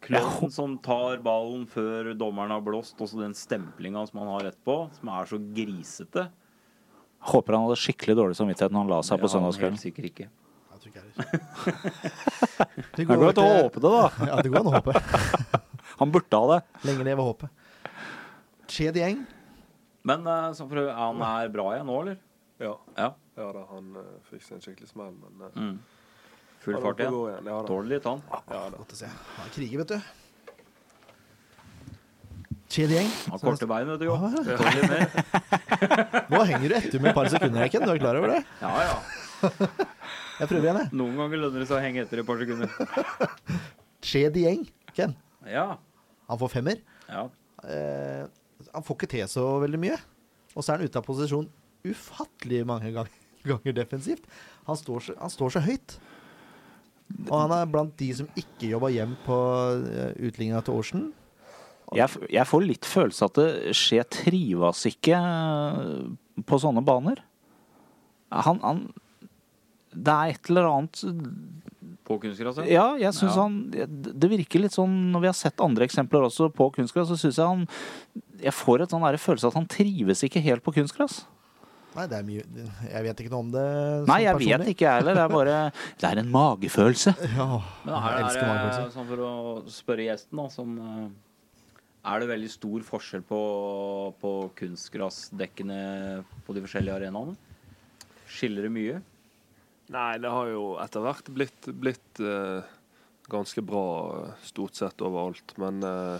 Klovnen 0.04 0.50
som 0.52 0.74
tar 0.84 1.16
ballen 1.24 1.64
før 1.66 2.12
dommeren 2.14 2.50
har 2.52 2.60
blåst, 2.60 2.98
og 3.00 3.08
så 3.08 3.22
den 3.22 3.32
stemplinga 3.32 4.02
som 4.06 4.18
han 4.20 4.28
har 4.34 4.50
etterpå, 4.50 4.90
som 4.98 5.08
er 5.08 5.24
så 5.30 5.38
grisete. 5.56 6.26
Håper 7.32 7.56
han 7.56 7.64
hadde 7.64 7.78
skikkelig 7.80 8.14
dårlig 8.20 8.36
samvittighet 8.36 8.70
når 8.70 8.84
han 8.84 8.90
la 8.92 8.98
seg 9.02 9.18
på 9.18 9.26
Det 9.26 9.32
søndagskvelden. 9.32 9.78
Helt 9.80 9.86
sikkert 9.86 10.10
ikke. 10.12 10.28
Heller. 10.96 11.12
Det 12.96 13.04
går 13.04 13.24
an 13.28 13.40
å 13.42 13.46
håpe 13.62 13.82
det, 13.82 13.90
da. 13.92 14.04
Ja, 14.30 14.38
det 14.42 14.52
går 14.52 14.60
an 14.62 14.70
å 14.70 14.74
håpe. 14.78 14.94
Han 16.00 16.12
burde 16.14 16.40
ha 16.40 16.54
det. 16.54 16.60
Lenge 16.88 17.06
leve 17.06 17.26
håpet. 17.26 17.50
Che 18.68 18.90
gjeng. 18.94 19.24
Men 20.08 20.26
eh, 20.26 20.48
så 20.54 20.66
for, 20.68 20.88
han 20.94 21.22
er 21.26 21.48
bra 21.52 21.72
igjen 21.74 21.88
nå, 21.88 21.96
eller? 22.04 22.18
Ja. 22.62 22.74
Ja. 22.96 23.08
ja 23.38 23.48
da, 23.54 23.64
han 23.72 23.90
uh, 23.98 24.04
fikk 24.30 24.44
seg 24.44 24.56
en 24.58 24.62
skikkelig 24.64 24.88
smell, 24.92 25.14
men 25.18 25.42
uh, 25.42 25.50
Mm. 25.58 25.74
Full 26.62 26.78
fart 26.82 27.00
igjen. 27.02 27.14
igjen. 27.14 27.50
Ja. 27.50 27.58
Tåler 27.66 27.90
litt, 27.94 28.06
han. 28.08 28.22
Ja, 28.30 28.62
da. 28.70 28.78
Godt 28.78 28.94
å 28.96 28.98
se. 28.98 29.10
Han 29.10 29.46
er 29.46 29.52
kriger, 29.54 29.82
vet 29.82 29.92
du. 29.94 29.98
Han 32.78 33.32
har 33.32 33.38
korte 33.40 33.66
bein, 33.66 33.88
vet 33.88 34.00
du. 34.02 34.10
Ah, 34.12 34.30
Ja. 34.44 34.56
Nå 36.28 36.42
henger 36.44 36.68
du 36.68 36.74
etter 36.76 37.00
med 37.00 37.10
et 37.12 37.16
par 37.16 37.30
sekunder, 37.32 37.62
Eiken. 37.64 37.86
Du 37.86 37.94
er 37.94 38.02
klar 38.02 38.18
over 38.20 38.34
det? 38.34 38.42
Ja, 38.60 38.74
ja. 38.84 38.96
Jeg 40.38 40.50
prøver 40.50 40.68
igjen, 40.68 40.80
jeg. 40.84 40.94
Noen 41.00 41.16
ganger 41.18 41.42
lønner 41.42 41.62
det 41.64 41.68
seg 41.68 41.78
å 41.78 41.82
henge 41.82 42.04
etter 42.04 42.22
et 42.22 42.28
par 42.28 42.38
sekunder. 42.38 42.70
Che 44.08 44.24
Dieng. 44.34 44.66
Ken. 44.94 45.14
Ja. 45.48 45.68
Han 46.30 46.40
får 46.40 46.54
femmer. 46.58 46.82
ja. 47.10 47.28
Eh, 47.66 48.26
han 48.74 48.84
får 48.86 48.96
ikke 48.98 49.08
til 49.10 49.26
så 49.30 49.44
veldig 49.62 49.78
mye. 49.82 49.96
Og 50.54 50.62
så 50.62 50.72
er 50.72 50.80
han 50.80 50.90
ute 50.90 51.00
av 51.00 51.06
posisjon 51.06 51.46
ufattelig 51.86 52.64
mange 52.66 52.90
gang, 52.94 53.10
ganger 53.46 53.76
defensivt. 53.76 54.26
Han 54.68 54.78
står, 54.78 55.08
så, 55.08 55.16
han 55.18 55.32
står 55.32 55.54
så 55.54 55.62
høyt. 55.64 55.96
Og 57.28 57.34
han 57.34 57.54
er 57.56 57.70
blant 57.70 57.94
de 57.98 58.10
som 58.18 58.28
ikke 58.38 58.72
jobba 58.72 58.90
hjem 58.92 59.14
på 59.24 59.38
uh, 59.38 60.10
utligninga 60.18 60.60
til 60.66 60.76
Aarsen. 60.76 61.06
Jeg, 61.96 62.20
jeg 62.28 62.44
får 62.50 62.66
litt 62.66 62.84
følelse 62.88 63.28
at 63.30 63.38
det 63.38 63.76
skjer 63.78 64.04
trives 64.12 64.82
ikke 64.90 65.16
eh, 65.16 66.42
på 66.44 66.58
sånne 66.60 66.82
baner. 66.84 67.22
Han, 68.28 68.58
han 68.60 68.82
Det 69.92 70.12
er 70.12 70.34
et 70.34 70.50
eller 70.50 70.66
annet 70.68 71.00
På 72.04 72.18
kunstgras? 72.20 72.58
Ja, 72.68 72.90
jeg 73.00 73.12
syns 73.16 73.34
Ja. 73.36 73.42
han 73.46 73.70
Det 73.70 74.28
virker 74.30 74.60
litt 74.60 74.72
sånn 74.76 75.10
Når 75.12 75.20
vi 75.24 75.30
har 75.30 75.36
sett 75.38 75.60
andre 75.64 75.86
eksempler 75.88 76.26
også 76.28 76.50
på 76.52 76.70
kunstgras, 76.74 77.08
så 77.08 77.16
syns 77.16 77.36
jeg 77.40 77.46
han 77.46 77.66
Jeg 78.42 78.52
får 78.52 78.82
et 78.84 78.90
sånn 78.92 79.06
følelse 79.18 79.48
at 79.48 79.54
han 79.58 79.66
trives 79.66 80.22
ikke 80.24 80.42
helt 80.44 80.62
på 80.62 80.74
kunstgras. 80.76 81.24
Nei, 81.96 82.04
det 82.06 82.18
er 82.18 82.26
mye 82.28 82.42
Jeg 82.92 83.02
vet 83.08 83.20
ikke 83.24 83.30
noe 83.32 83.40
om 83.46 83.50
det. 83.50 83.64
Nei, 84.06 84.20
jeg 84.22 84.36
vet 84.38 84.68
ikke 84.74 84.84
jeg 84.86 85.00
heller. 85.00 85.14
Det 85.16 85.24
er 85.24 85.32
bare 85.32 85.72
Det 85.98 86.10
er 86.10 86.18
en 86.20 86.30
magefølelse. 86.30 87.14
Ja, 87.38 87.48
Men 87.84 87.94
er, 87.94 88.10
jeg 88.12 88.24
elsker 88.26 88.44
er 88.44 88.52
magefølelse. 88.52 88.92
sånn 88.94 89.08
for 89.08 89.24
å 89.24 89.32
spørre 89.72 90.04
gjesten, 90.06 90.36
da, 90.42 90.46
som 90.52 90.76
eh, 90.78 91.08
Er 92.12 92.20
det 92.20 92.28
veldig 92.28 92.50
stor 92.52 92.84
forskjell 92.86 93.24
på, 93.26 93.40
på 94.20 94.32
kunstgrasdekkene 94.60 95.80
på 96.46 96.54
de 96.56 96.62
forskjellige 96.64 97.00
arenaene? 97.00 97.34
Skiller 98.28 98.68
det 98.68 98.72
mye? 98.74 99.00
Nei, 99.94 100.18
det 100.20 100.30
har 100.32 100.50
jo 100.52 100.64
etter 100.82 101.04
hvert 101.04 101.30
blitt, 101.32 101.68
blitt 101.80 102.20
uh, 102.20 102.60
ganske 103.32 103.62
bra 103.64 103.84
stort 104.44 104.76
sett 104.76 105.00
overalt. 105.04 105.54
Men, 105.60 105.80
uh, 105.84 106.18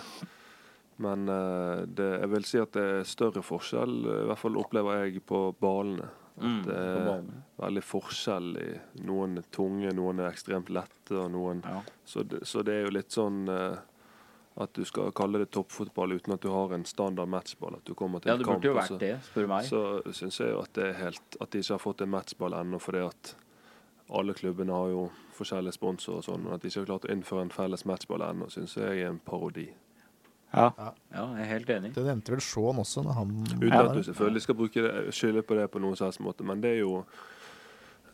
men 1.04 1.28
uh, 1.28 1.82
det, 1.84 2.08
jeg 2.22 2.30
vil 2.32 2.48
si 2.48 2.62
at 2.62 2.72
det 2.76 2.86
er 2.94 3.04
større 3.08 3.44
forskjell, 3.44 3.98
i 4.22 4.24
hvert 4.30 4.40
fall 4.40 4.56
opplever 4.60 5.04
jeg, 5.04 5.20
på 5.28 5.48
ballene. 5.60 6.08
At 6.38 6.68
det 6.68 6.74
er 6.78 7.22
veldig 7.58 7.80
forskjell 7.82 8.52
i 8.62 8.66
Noen 9.08 9.40
er 9.40 9.46
tunge, 9.50 9.90
noen 9.90 10.20
er 10.22 10.28
ekstremt 10.30 10.68
lette, 10.70 11.16
og 11.18 11.32
noen 11.34 11.64
Ja. 11.66 11.80
Så 12.06 12.22
det, 12.22 12.44
så 12.46 12.62
det 12.62 12.76
er 12.76 12.84
jo 12.86 12.92
litt 12.94 13.10
sånn 13.10 13.40
at 14.58 14.74
du 14.74 14.84
skal 14.86 15.12
kalle 15.14 15.38
det 15.42 15.50
toppfotball 15.54 16.16
uten 16.18 16.34
at 16.34 16.42
du 16.42 16.48
har 16.50 16.72
en 16.74 16.84
standard 16.86 17.30
matchball. 17.30 17.76
At 17.78 17.84
du 17.86 17.94
kommer 17.98 18.22
til 18.22 18.32
ja, 18.32 18.36
det 18.38 18.46
burde 18.46 18.58
kamp, 18.58 18.64
jo 18.66 18.74
vært 18.74 18.88
så- 18.90 18.98
det, 18.98 19.12
spør 19.26 19.48
meg. 19.50 19.64
så 19.66 19.82
syns 20.14 20.38
jeg 20.38 20.50
jo 20.50 20.62
at 20.62 20.72
det 20.74 20.86
er 20.88 20.96
helt 21.04 21.36
At 21.40 21.50
de 21.50 21.58
ikke 21.58 21.74
har 21.74 21.84
fått 21.84 22.02
en 22.02 22.10
matchball 22.10 22.52
ennå, 22.58 22.80
fordi 22.80 23.06
at 23.06 23.34
alle 24.09 24.34
klubbene 24.34 24.72
har 24.72 24.92
jo 24.92 25.02
forskjellige 25.36 25.76
sponsorer 25.76 26.22
og 26.22 26.24
sånn. 26.24 26.44
men 26.44 26.54
at 26.54 26.62
de 26.62 26.70
ikke 26.70 26.80
har 26.80 26.90
klart 26.92 27.09
å 27.09 27.12
innføre 27.12 27.44
en 27.46 27.54
felles 27.54 27.84
matchball 27.88 28.24
ennå, 28.24 28.48
syns 28.52 28.76
jeg 28.76 29.02
er 29.02 29.11
en 29.12 29.20
parodi. 29.24 29.68
Ja. 30.52 30.70
Ja, 30.78 30.92
jeg 31.12 31.42
er 31.44 31.50
helt 31.52 31.70
enig. 31.70 31.90
Det 31.94 32.04
nevnte 32.06 32.32
vel 32.32 32.40
Shaun 32.40 32.80
også, 32.80 33.02
når 33.04 33.18
han 33.18 33.34
Uten 33.59 33.74
at 33.82 33.96
du 33.96 34.02
selvfølgelig 34.06 34.44
skal 34.46 34.56
bruke 34.56 34.84
det, 34.86 34.92
skylde 35.12 35.42
på 35.44 35.59
det 35.59 35.66
på 35.70 35.82
noen 35.82 35.98
som 35.98 36.09
helst 36.09 36.24
måte, 36.24 36.46
men 36.46 36.64
det 36.64 36.78
er 36.78 36.80
jo 36.86 37.02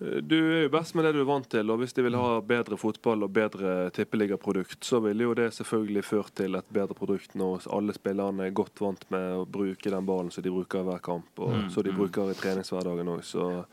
du 0.00 0.34
er 0.34 0.64
jo 0.64 0.70
best 0.72 0.96
med 0.98 1.06
det 1.06 1.12
du 1.14 1.20
er 1.22 1.28
vant 1.28 1.46
til, 1.48 1.70
og 1.70 1.78
hvis 1.80 1.94
de 1.94 2.02
vil 2.02 2.16
ha 2.18 2.40
bedre 2.44 2.76
fotball 2.76 3.22
og 3.24 3.30
bedre 3.32 3.90
tippeligaprodukt, 3.94 4.80
så 4.84 4.98
ville 5.04 5.28
jo 5.28 5.36
det 5.38 5.52
selvfølgelig 5.54 6.02
ført 6.04 6.34
til 6.34 6.58
et 6.58 6.72
bedre 6.74 6.96
produkt 6.98 7.36
når 7.38 7.68
alle 7.72 7.94
spillerne 7.94 8.48
er 8.48 8.56
godt 8.58 8.82
vant 8.82 9.04
med 9.14 9.28
å 9.38 9.44
bruke 9.46 9.92
den 9.94 10.08
ballen 10.08 10.32
som 10.34 10.44
de 10.44 10.52
bruker 10.52 10.82
i 10.82 10.88
hver 10.90 11.04
kamp, 11.04 11.30
og 11.38 11.54
Mm, 11.54 11.68
så 11.70 11.82
de 11.86 11.92
mm. 11.92 11.98
bruker 12.00 12.30
i 12.30 12.34
treningshverdagen 12.34 13.08
òg. 13.14 13.22
Så 13.22 13.64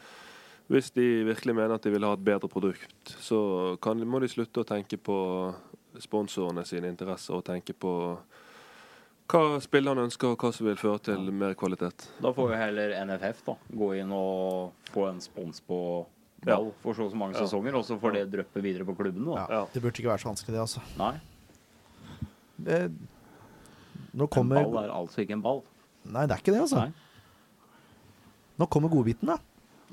hvis 0.72 0.92
de 0.96 1.06
virkelig 1.28 1.56
mener 1.58 1.76
at 1.76 1.84
de 1.84 1.92
vil 1.94 2.06
ha 2.08 2.14
et 2.16 2.24
bedre 2.24 2.48
produkt, 2.52 3.16
så 3.20 3.78
kan, 3.84 4.00
må 4.08 4.22
de 4.24 4.30
slutte 4.32 4.64
å 4.64 4.68
tenke 4.68 4.98
på 4.98 5.18
sponsorene 6.00 6.64
sine 6.68 6.88
interesser 6.92 7.36
og 7.36 7.44
tenke 7.48 7.76
på 7.76 7.92
hva 9.32 9.60
spillerne 9.64 10.04
ønsker, 10.08 10.34
og 10.34 10.42
hva 10.44 10.52
som 10.56 10.68
vil 10.68 10.80
føre 10.80 11.00
til 11.08 11.30
mer 11.36 11.54
kvalitet. 11.60 12.08
Da 12.24 12.32
får 12.36 12.52
jo 12.52 12.58
heller 12.60 12.96
NFF 13.06 13.44
da 13.48 13.56
gå 13.80 13.92
inn 14.02 14.12
og 14.16 14.90
få 14.92 15.06
en 15.12 15.22
spons 15.24 15.62
på 15.64 15.78
ball 16.44 16.72
for 16.82 16.98
så 16.98 17.10
så 17.12 17.16
mange 17.20 17.36
Ja. 17.38 17.46
sesonger, 17.46 17.76
og 17.76 17.86
så 17.86 18.00
får 18.00 18.14
det 18.14 18.32
dryppe 18.32 18.62
videre 18.64 18.86
på 18.86 18.96
klubben. 18.96 19.26
da. 19.26 19.36
ja, 19.36 19.48
Ja. 19.50 19.66
Det 19.74 19.82
burde 19.82 20.00
ikke 20.00 20.10
være 20.10 20.24
så 20.24 20.30
vanskelig, 20.32 20.54
det, 20.56 20.60
altså. 20.60 20.82
Nei, 20.98 21.20
Det, 22.62 22.92
Nå 24.14 24.28
en 24.38 24.50
ball 24.50 24.84
er 24.84 24.92
altså 24.92 25.22
ikke 25.22 25.34
en 25.34 25.42
ball. 25.42 25.64
Nei, 26.04 26.26
det 26.28 26.32
er 26.36 26.38
ikke 26.38 26.52
det, 26.52 26.62
altså. 26.62 26.76
Nei. 26.76 26.92
Nå 28.60 28.66
kommer 28.68 28.90
godbiten, 28.90 29.28
da. 29.28 29.38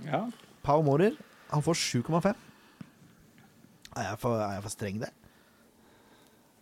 Ja. 0.05 0.27
Pau 0.69 0.83
Mårer, 0.85 1.17
han 1.49 1.65
får 1.65 1.79
7,5. 1.81 2.35
Er, 3.97 4.03
jeg 4.11 4.19
for- 4.21 4.37
er 4.37 4.59
jeg 4.59 4.65
for 4.67 4.75
streng 4.75 5.01
der? 5.01 5.15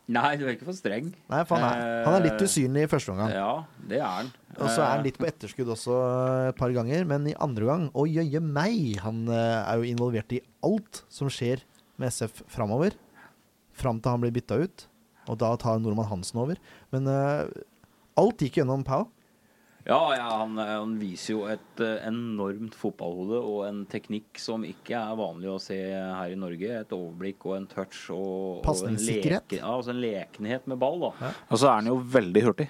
Nei, 0.07 0.37
du 0.39 0.45
er 0.47 0.53
ikke 0.55 0.69
for 0.69 0.79
streng. 0.79 1.09
Nei, 1.27 1.41
for 1.49 1.59
han 1.59 1.67
er, 1.67 2.05
han 2.07 2.15
er 2.15 2.25
litt 2.29 2.43
usynlig 2.47 2.85
i 2.87 2.91
første 2.93 3.11
omgang. 3.11 3.33
Ja, 3.35 3.65
det 3.91 3.99
er 3.99 4.07
han. 4.07 4.29
Og 4.55 4.69
så 4.71 4.85
er 4.85 4.93
han 4.93 5.03
litt 5.03 5.19
på 5.19 5.27
etterskudd 5.27 5.73
også 5.75 5.97
et 6.53 6.59
par 6.61 6.71
ganger, 6.77 7.03
men 7.11 7.27
i 7.27 7.35
andre 7.43 7.67
gang 7.67 7.89
Å 7.91 8.05
jøye 8.07 8.41
meg! 8.41 9.01
Han 9.03 9.27
eh, 9.27 9.59
er 9.67 9.83
jo 9.83 9.89
involvert 9.91 10.37
i 10.39 10.41
alt 10.65 11.03
som 11.11 11.27
skjer 11.27 11.65
med 11.99 12.15
SF 12.15 12.45
framover. 12.53 12.95
Fram 13.75 13.99
til 13.99 14.15
han 14.15 14.23
blir 14.23 14.37
bytta 14.39 14.61
ut, 14.63 14.87
og 15.27 15.41
da 15.43 15.51
tar 15.59 15.83
Normann 15.83 16.07
Hansen 16.09 16.39
over. 16.41 16.63
Men 16.95 17.11
uh, 17.11 17.43
alt 18.17 18.41
gikk 18.47 18.61
gjennom 18.63 18.87
Pau. 18.87 19.09
Ja, 19.87 20.01
ja 20.17 20.31
han, 20.41 20.59
han 20.59 20.97
viser 20.99 21.33
jo 21.33 21.45
et 21.51 21.83
eh, 21.85 22.01
enormt 22.09 22.75
fotballhode 22.75 23.39
og 23.39 23.61
en 23.69 23.85
teknikk 23.91 24.41
som 24.43 24.65
ikke 24.67 24.99
er 24.99 25.19
vanlig 25.19 25.53
å 25.53 25.61
se 25.63 25.79
her 25.79 26.35
i 26.35 26.39
Norge. 26.39 26.73
Et 26.81 26.97
overblikk 26.97 27.47
og 27.47 27.55
en 27.61 27.69
touch 27.71 28.09
og, 28.15 28.67
og 28.67 28.83
en, 28.89 28.99
leke, 28.99 29.61
ja, 29.61 29.71
altså 29.71 29.95
en 29.95 30.03
lekenhet 30.03 30.67
med 30.67 30.81
ball. 30.83 31.07
da. 31.07 31.31
Og 31.47 31.63
så 31.63 31.71
er 31.71 31.81
han 31.81 31.93
jo 31.93 32.01
veldig 32.17 32.45
hurtig. 32.49 32.69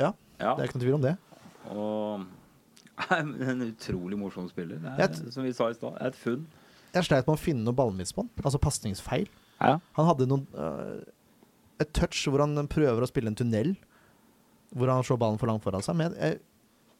Ja, 0.00 0.14
Ja, 0.38 0.54
det 0.54 0.64
er 0.64 0.70
ikke 0.70 0.78
noe 0.78 0.86
tvil 0.86 0.98
om 1.00 1.06
det. 1.08 1.14
og 1.74 2.26
en 3.50 3.62
utrolig 3.62 4.18
morsom 4.18 4.48
spiller. 4.50 4.80
Det 4.82 4.94
er, 4.94 5.04
et, 5.04 5.20
som 5.34 5.44
vi 5.46 5.52
sa 5.54 5.68
i 5.70 5.76
stad, 5.76 5.98
et 6.02 6.16
funn. 6.18 6.46
Jeg 6.94 7.06
sleit 7.06 7.28
med 7.28 7.36
å 7.36 7.40
finne 7.40 7.64
noe 7.66 7.76
ballmisbånd, 7.76 8.30
altså 8.42 8.60
pasningsfeil. 8.62 9.28
Ja. 9.60 9.76
Han 9.98 10.08
hadde 10.08 10.28
noen, 10.30 10.46
uh, 10.56 11.02
et 11.82 11.92
touch 11.94 12.24
hvor 12.26 12.42
han 12.42 12.56
prøver 12.70 13.04
å 13.04 13.10
spille 13.10 13.30
en 13.30 13.38
tunnel, 13.38 13.74
hvor 14.76 14.90
han 14.92 15.04
slår 15.06 15.18
ballen 15.22 15.38
for 15.40 15.48
langt 15.50 15.62
foran 15.64 15.82
seg. 15.84 15.96
Men 15.96 16.14
jeg, 16.18 16.40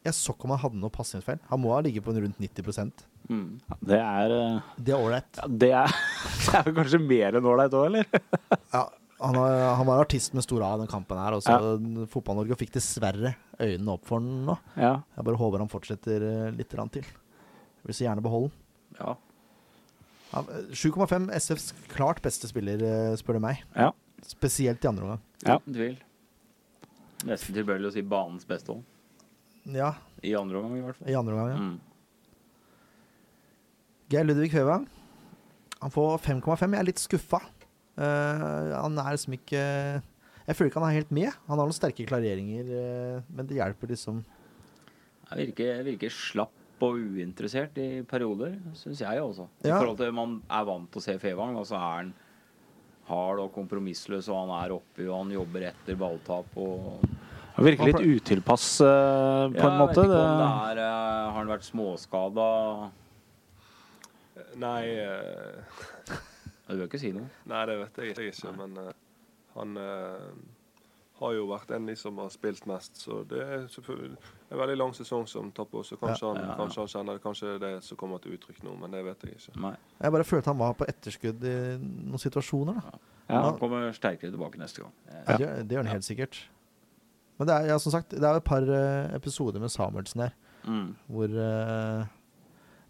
jeg 0.07 0.15
så 0.15 0.33
ikke 0.33 0.47
om 0.47 0.53
han 0.55 0.61
hadde 0.63 0.79
noe 0.81 0.93
pasningsfeil. 0.95 1.39
Han 1.51 1.61
må 1.61 1.73
ha 1.75 1.81
ligget 1.85 2.05
på 2.05 2.13
en 2.15 2.23
rundt 2.25 2.39
90 2.41 3.05
Mm. 3.29 3.59
Det 3.85 3.97
er 3.99 4.31
eh, 4.33 4.61
Det 4.81 4.93
er 4.95 5.01
ålreit. 5.03 5.37
ja, 5.37 5.47
det, 5.61 5.67
er 5.75 5.91
det 6.47 6.53
er 6.57 6.63
vel 6.65 6.75
kanskje 6.79 6.99
mer 7.03 7.35
enn 7.37 7.45
ålreit 7.45 7.75
òg, 7.77 7.83
eller? 7.91 8.07
Ja, 8.73 8.81
han, 9.19 9.35
var- 9.37 9.75
han 9.77 9.85
var 9.85 10.01
artist 10.01 10.33
med 10.33 10.41
stor 10.47 10.63
A 10.65 10.71
i 10.73 10.79
den 10.81 10.89
kampen 10.89 11.19
her. 11.19 11.35
Og 11.37 11.43
så 11.45 11.57
Fotball-Norge 12.09 12.57
fikk 12.57 12.71
dessverre 12.79 13.35
øynene 13.59 13.93
opp 13.93 14.07
for 14.09 14.23
den 14.23 14.47
nå. 14.47 14.55
Ja. 14.79 14.95
Jeg 15.17 15.27
bare 15.27 15.37
håper 15.43 15.61
han 15.61 15.69
fortsetter 15.69 16.25
øh, 16.25 16.47
litt 16.57 16.71
grann 16.73 16.89
til. 16.95 17.05
Jeg 17.05 17.91
vil 17.91 17.97
så 17.99 18.07
gjerne 18.07 18.23
beholde 18.25 18.49
den. 18.49 18.97
Ja. 19.03 19.13
Ja, 20.33 20.43
7,5 20.73 21.29
SFs 21.43 21.69
klart 21.91 22.23
beste 22.25 22.49
spiller, 22.49 22.81
øh, 22.81 23.13
spør 23.19 23.37
du 23.37 23.45
meg. 23.45 23.61
ja. 23.77 23.91
Spesielt 24.25 24.83
i 24.83 24.87
andre 24.89 25.05
omgang. 25.05 25.21
Ja. 25.45 25.55
Uten 25.61 25.73
tvil. 25.77 25.93
Nesten 27.27 27.55
tilbøyelig 27.57 27.89
å 27.89 27.93
si 27.97 28.01
banens 28.07 28.45
beste 28.47 28.71
òg. 28.71 28.83
Ja, 29.75 29.93
I 30.23 30.31
andre 30.39 30.57
omgang, 30.61 30.77
i 30.79 30.81
hvert 30.85 30.95
fall. 30.97 31.09
i 31.11 31.15
andre 31.19 31.33
omgang, 31.35 31.49
ja. 31.51 31.57
Mm. 31.59 31.79
Geir 34.09 34.25
Ludvig 34.25 34.51
Høvang. 34.55 34.87
Han 35.83 35.91
får 35.93 36.17
5,5. 36.25 36.63
Jeg 36.73 36.79
er 36.81 36.87
litt 36.87 37.01
skuffa. 37.01 37.39
Uh, 37.99 38.71
han 38.79 38.95
er 39.01 39.11
liksom 39.11 39.33
ikke 39.35 39.59
Jeg 39.59 40.55
føler 40.55 40.69
ikke 40.71 40.79
han 40.81 40.87
er 40.89 40.97
helt 41.01 41.11
med. 41.13 41.33
Han 41.49 41.59
har 41.59 41.67
noen 41.67 41.75
sterke 41.75 42.05
klareringer, 42.07 42.69
uh, 42.71 43.27
men 43.35 43.49
det 43.49 43.57
hjelper 43.59 43.91
liksom 43.91 44.21
Jeg 45.29 45.49
virker, 45.51 45.83
virker 45.85 46.09
slapp 46.15 46.55
og 46.81 46.95
uinteressert 46.95 47.75
i 47.83 47.89
perioder, 48.07 48.53
syns 48.79 49.01
jeg 49.03 49.19
også. 49.19 49.49
I 49.65 49.67
Ja. 49.67 49.77
forhold 49.81 49.97
til 49.99 50.13
man 50.15 50.37
er 50.49 50.63
vant 50.65 50.87
til 50.93 51.01
å 51.01 51.03
se 51.03 51.17
Fevang, 51.19 51.57
og 51.59 51.65
så 51.67 51.75
er 51.75 51.97
han 51.97 52.13
hard 53.09 53.41
og 53.43 53.51
kompromissløs, 53.55 54.29
og 54.29 54.43
han 54.43 54.53
er 54.59 54.75
oppi, 54.77 55.07
og 55.07 55.23
han 55.23 55.33
jobber 55.35 55.67
etter 55.71 55.99
balltap. 55.99 56.55
og... 56.57 57.03
Han 57.57 57.65
virker 57.67 57.89
litt 57.89 58.21
utilpass 58.21 58.65
uh, 58.85 59.49
på 59.51 59.65
en 59.67 59.79
måte. 59.81 59.99
Jeg 59.99 60.07
vet 60.07 60.15
ikke 60.15 60.23
om 60.23 60.39
det 60.39 60.45
er 60.47 60.79
uh, 60.79 61.25
Har 61.27 61.37
han 61.41 61.49
vært 61.51 61.65
småskada? 61.67 62.45
Nei, 64.59 64.83
uh, 65.03 66.15
Du 66.69 66.77
bør 66.77 66.85
ikke 66.87 67.01
si 67.01 67.11
noe. 67.15 67.27
nei, 67.51 67.65
det 67.67 67.77
vet 67.81 67.99
jeg 67.99 68.31
ikke, 68.31 68.53
men 68.55 68.77
eh, 68.79 68.95
han 69.55 69.77
eh, 69.81 70.25
har 71.19 71.33
jo 71.35 71.45
vært 71.49 71.71
en 71.75 71.83
av 71.83 71.87
de 71.91 71.95
som 71.99 72.17
har 72.17 72.29
spilt 72.33 72.65
mest, 72.69 72.95
så 73.03 73.21
det 73.27 73.39
er 73.43 73.65
selvfølgelig 73.71 74.17
en 74.51 74.57
veldig 74.61 74.77
lang 74.77 74.93
sesong 74.95 75.25
som 75.27 75.51
tar 75.51 75.65
på, 75.65 75.81
så 75.83 75.97
kanskje, 75.99 76.23
Ja. 76.27 76.33
han, 76.33 76.41
Ja, 76.43 76.49
ja. 76.51 76.55
kanskje 76.57 76.79
han 76.83 76.87
kjenner 76.93 77.13
det, 77.17 77.23
kanskje 77.23 77.47
det 77.47 77.55
er 77.55 77.75
det 77.75 77.83
som 77.83 77.97
kommer 77.97 78.21
til 78.23 78.37
uttrykk 78.37 78.63
nå, 78.63 78.75
men 78.79 78.91
det 78.91 79.03
vet 79.05 79.21
jeg 79.27 79.35
ikke. 79.35 79.55
Nei. 79.61 79.73
Jeg 80.01 80.11
bare 80.11 80.23
følte 80.23 80.45
han 80.53 80.57
var 80.57 80.73
på 80.79 80.85
etterskudd 80.87 81.43
i 81.43 81.55
noen 81.79 82.17
situasjoner. 82.23 82.73
da. 82.81 82.99
ja. 83.29 83.41
Han 83.43 83.59
kommer 83.59 83.91
sterkere 83.93 84.31
tilbake 84.31 84.57
neste 84.57 84.81
gang. 84.81 84.93
Ja, 85.27 85.37
Det, 85.37 85.67
det 85.67 85.75
gjør 85.77 85.83
han 85.85 85.93
helt 85.93 86.03
sikkert. 86.07 86.39
Men 87.39 87.47
det 87.47 87.55
er, 87.55 87.65
ja, 87.71 87.77
som 87.79 87.91
sagt, 87.91 88.09
det 88.11 88.23
er 88.23 88.35
et 88.35 88.43
par 88.43 88.61
eh, 88.63 89.15
episoder 89.15 89.59
med 89.59 89.69
Samuelsen 89.71 90.21
her 90.21 90.33
Mm. 90.67 90.93
hvor 91.07 91.23
eh, 91.23 92.05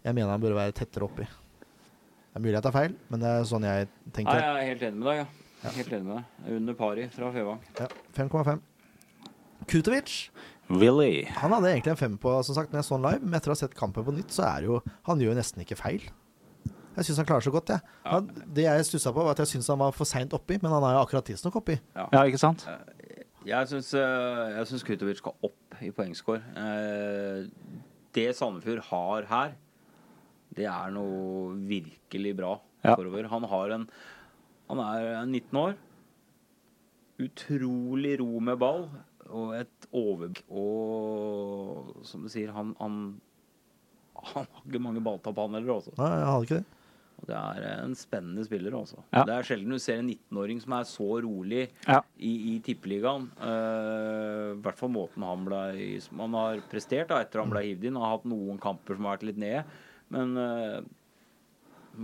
jeg 0.04 0.14
mener 0.14 0.30
han 0.30 0.40
burde 0.40 0.56
være 0.56 0.72
tettere 0.72 1.04
oppi. 1.06 1.22
Det 1.22 2.36
er 2.38 2.40
mulig 2.42 2.54
jeg 2.54 2.62
tar 2.62 2.72
feil, 2.74 2.96
men 3.10 3.20
det 3.20 3.28
er 3.28 3.44
sånn 3.46 3.62
jeg 3.62 3.88
tenker. 4.12 4.34
jeg 4.34 4.42
er 4.42 4.66
helt 4.70 4.82
enig 4.82 4.98
med 4.98 5.06
deg. 5.06 5.16
Ja. 5.20 5.26
Helt 5.62 5.92
enig 5.92 6.04
med 6.06 6.16
deg. 6.16 6.54
Under 6.56 6.74
pari 6.78 7.08
fra 7.12 7.30
Fevang. 7.34 7.60
Ja, 7.78 7.86
5,5. 8.16 8.60
Kutovic 9.70 10.30
Willy. 10.70 11.24
han 11.36 11.52
hadde 11.52 11.68
egentlig 11.74 11.92
en 11.92 12.00
fem 12.00 12.14
på, 12.18 12.32
som 12.46 12.54
sagt, 12.56 12.72
når 12.72 12.80
jeg 12.80 12.86
så 12.88 12.96
han 12.96 13.04
live, 13.08 13.26
men 13.26 13.36
etter 13.36 13.50
å 13.52 13.54
ha 13.56 13.60
sett 13.60 13.74
kampen 13.76 14.06
på 14.06 14.14
nytt, 14.16 14.32
så 14.32 14.46
er 14.46 14.62
det 14.64 14.70
jo 14.70 14.78
Han 15.08 15.20
gjør 15.20 15.36
nesten 15.38 15.62
ikke 15.64 15.76
feil. 15.78 16.06
Jeg 16.96 17.06
syns 17.06 17.20
han 17.22 17.26
klarer 17.28 17.44
så 17.44 17.52
godt, 17.54 17.70
jeg. 17.70 17.80
Han, 18.04 18.26
det 18.56 18.64
jeg 18.66 18.86
stussa 18.88 19.12
på, 19.14 19.22
var 19.24 19.36
at 19.36 19.42
jeg 19.44 19.52
syns 19.52 19.68
han 19.70 19.78
var 19.82 19.92
for 19.94 20.08
seint 20.08 20.32
oppi, 20.36 20.56
men 20.62 20.72
han 20.72 20.82
er 20.88 20.96
jo 20.96 21.02
akkurat 21.04 21.24
tidsnok 21.28 21.60
oppi. 21.60 21.76
Ja, 21.94 22.24
ikke 22.26 22.40
sant? 22.40 22.64
Jeg 23.46 23.68
syns, 23.70 23.92
eh, 23.96 24.46
jeg 24.58 24.66
syns 24.68 24.84
Kutovic 24.84 25.20
skal 25.22 25.36
opp 25.46 25.78
i 25.80 25.90
poengscore. 25.96 26.42
Eh, 26.60 27.46
Det 28.12 28.26
Sandefjord 28.36 28.82
har 28.90 29.28
her, 29.30 29.52
det 30.56 30.66
er 30.66 30.90
noe 30.90 31.54
virkelig 31.54 32.32
bra 32.36 32.56
Ja. 32.84 32.96
forover. 32.96 33.28
Han 33.30 33.44
har 33.44 33.70
en 33.70 33.88
Han 34.70 34.80
er 34.84 35.24
19 35.26 35.58
år. 35.60 35.78
Utrolig 37.20 38.14
ro 38.20 38.40
med 38.40 38.58
ball 38.62 38.84
og 39.30 39.52
et 39.60 39.88
overblikk. 39.94 40.42
Og 40.50 42.04
som 42.08 42.24
du 42.24 42.30
sier, 42.32 42.52
han, 42.56 42.72
han 42.80 43.00
Han 44.20 44.44
har 44.44 44.66
ikke 44.68 44.80
mange 44.84 45.00
balltap, 45.00 45.38
han 45.40 45.54
heller, 45.56 45.78
også. 45.78 45.94
Nei, 45.96 46.08
jeg 46.20 46.28
hadde 46.28 46.46
ikke 46.46 46.56
det. 46.58 46.76
Og 47.20 47.26
det 47.28 47.36
er 47.36 47.64
en 47.84 47.94
spennende 47.96 48.42
spiller, 48.44 48.74
altså. 48.76 48.98
Ja. 49.12 49.22
Det 49.28 49.32
er 49.34 49.46
sjelden 49.48 49.72
du 49.72 49.78
ser 49.80 50.00
en 50.00 50.08
19-åring 50.08 50.60
som 50.60 50.74
er 50.76 50.86
så 50.88 51.06
rolig 51.24 51.62
Ja. 51.86 51.98
i, 52.16 52.32
i 52.50 52.54
tippeligaen. 52.64 53.26
Uh, 53.40 54.56
I 54.56 54.60
hvert 54.64 54.80
fall 54.80 54.92
måten 54.92 55.24
han 55.24 55.44
ble, 55.48 55.62
som 56.04 56.20
han 56.24 56.36
har 56.36 56.62
prestert 56.72 57.08
da, 57.12 57.20
etter 57.24 57.40
han 57.42 57.52
ble 57.52 57.62
hivd 57.66 57.84
inn. 57.88 57.96
Han 58.00 58.06
har 58.06 58.14
hatt 58.18 58.28
noen 58.28 58.60
kamper 58.60 58.96
som 58.96 59.08
har 59.08 59.16
vært 59.18 59.26
litt 59.30 59.40
nede, 59.40 59.64
men 60.12 60.36
uh, 60.40 60.80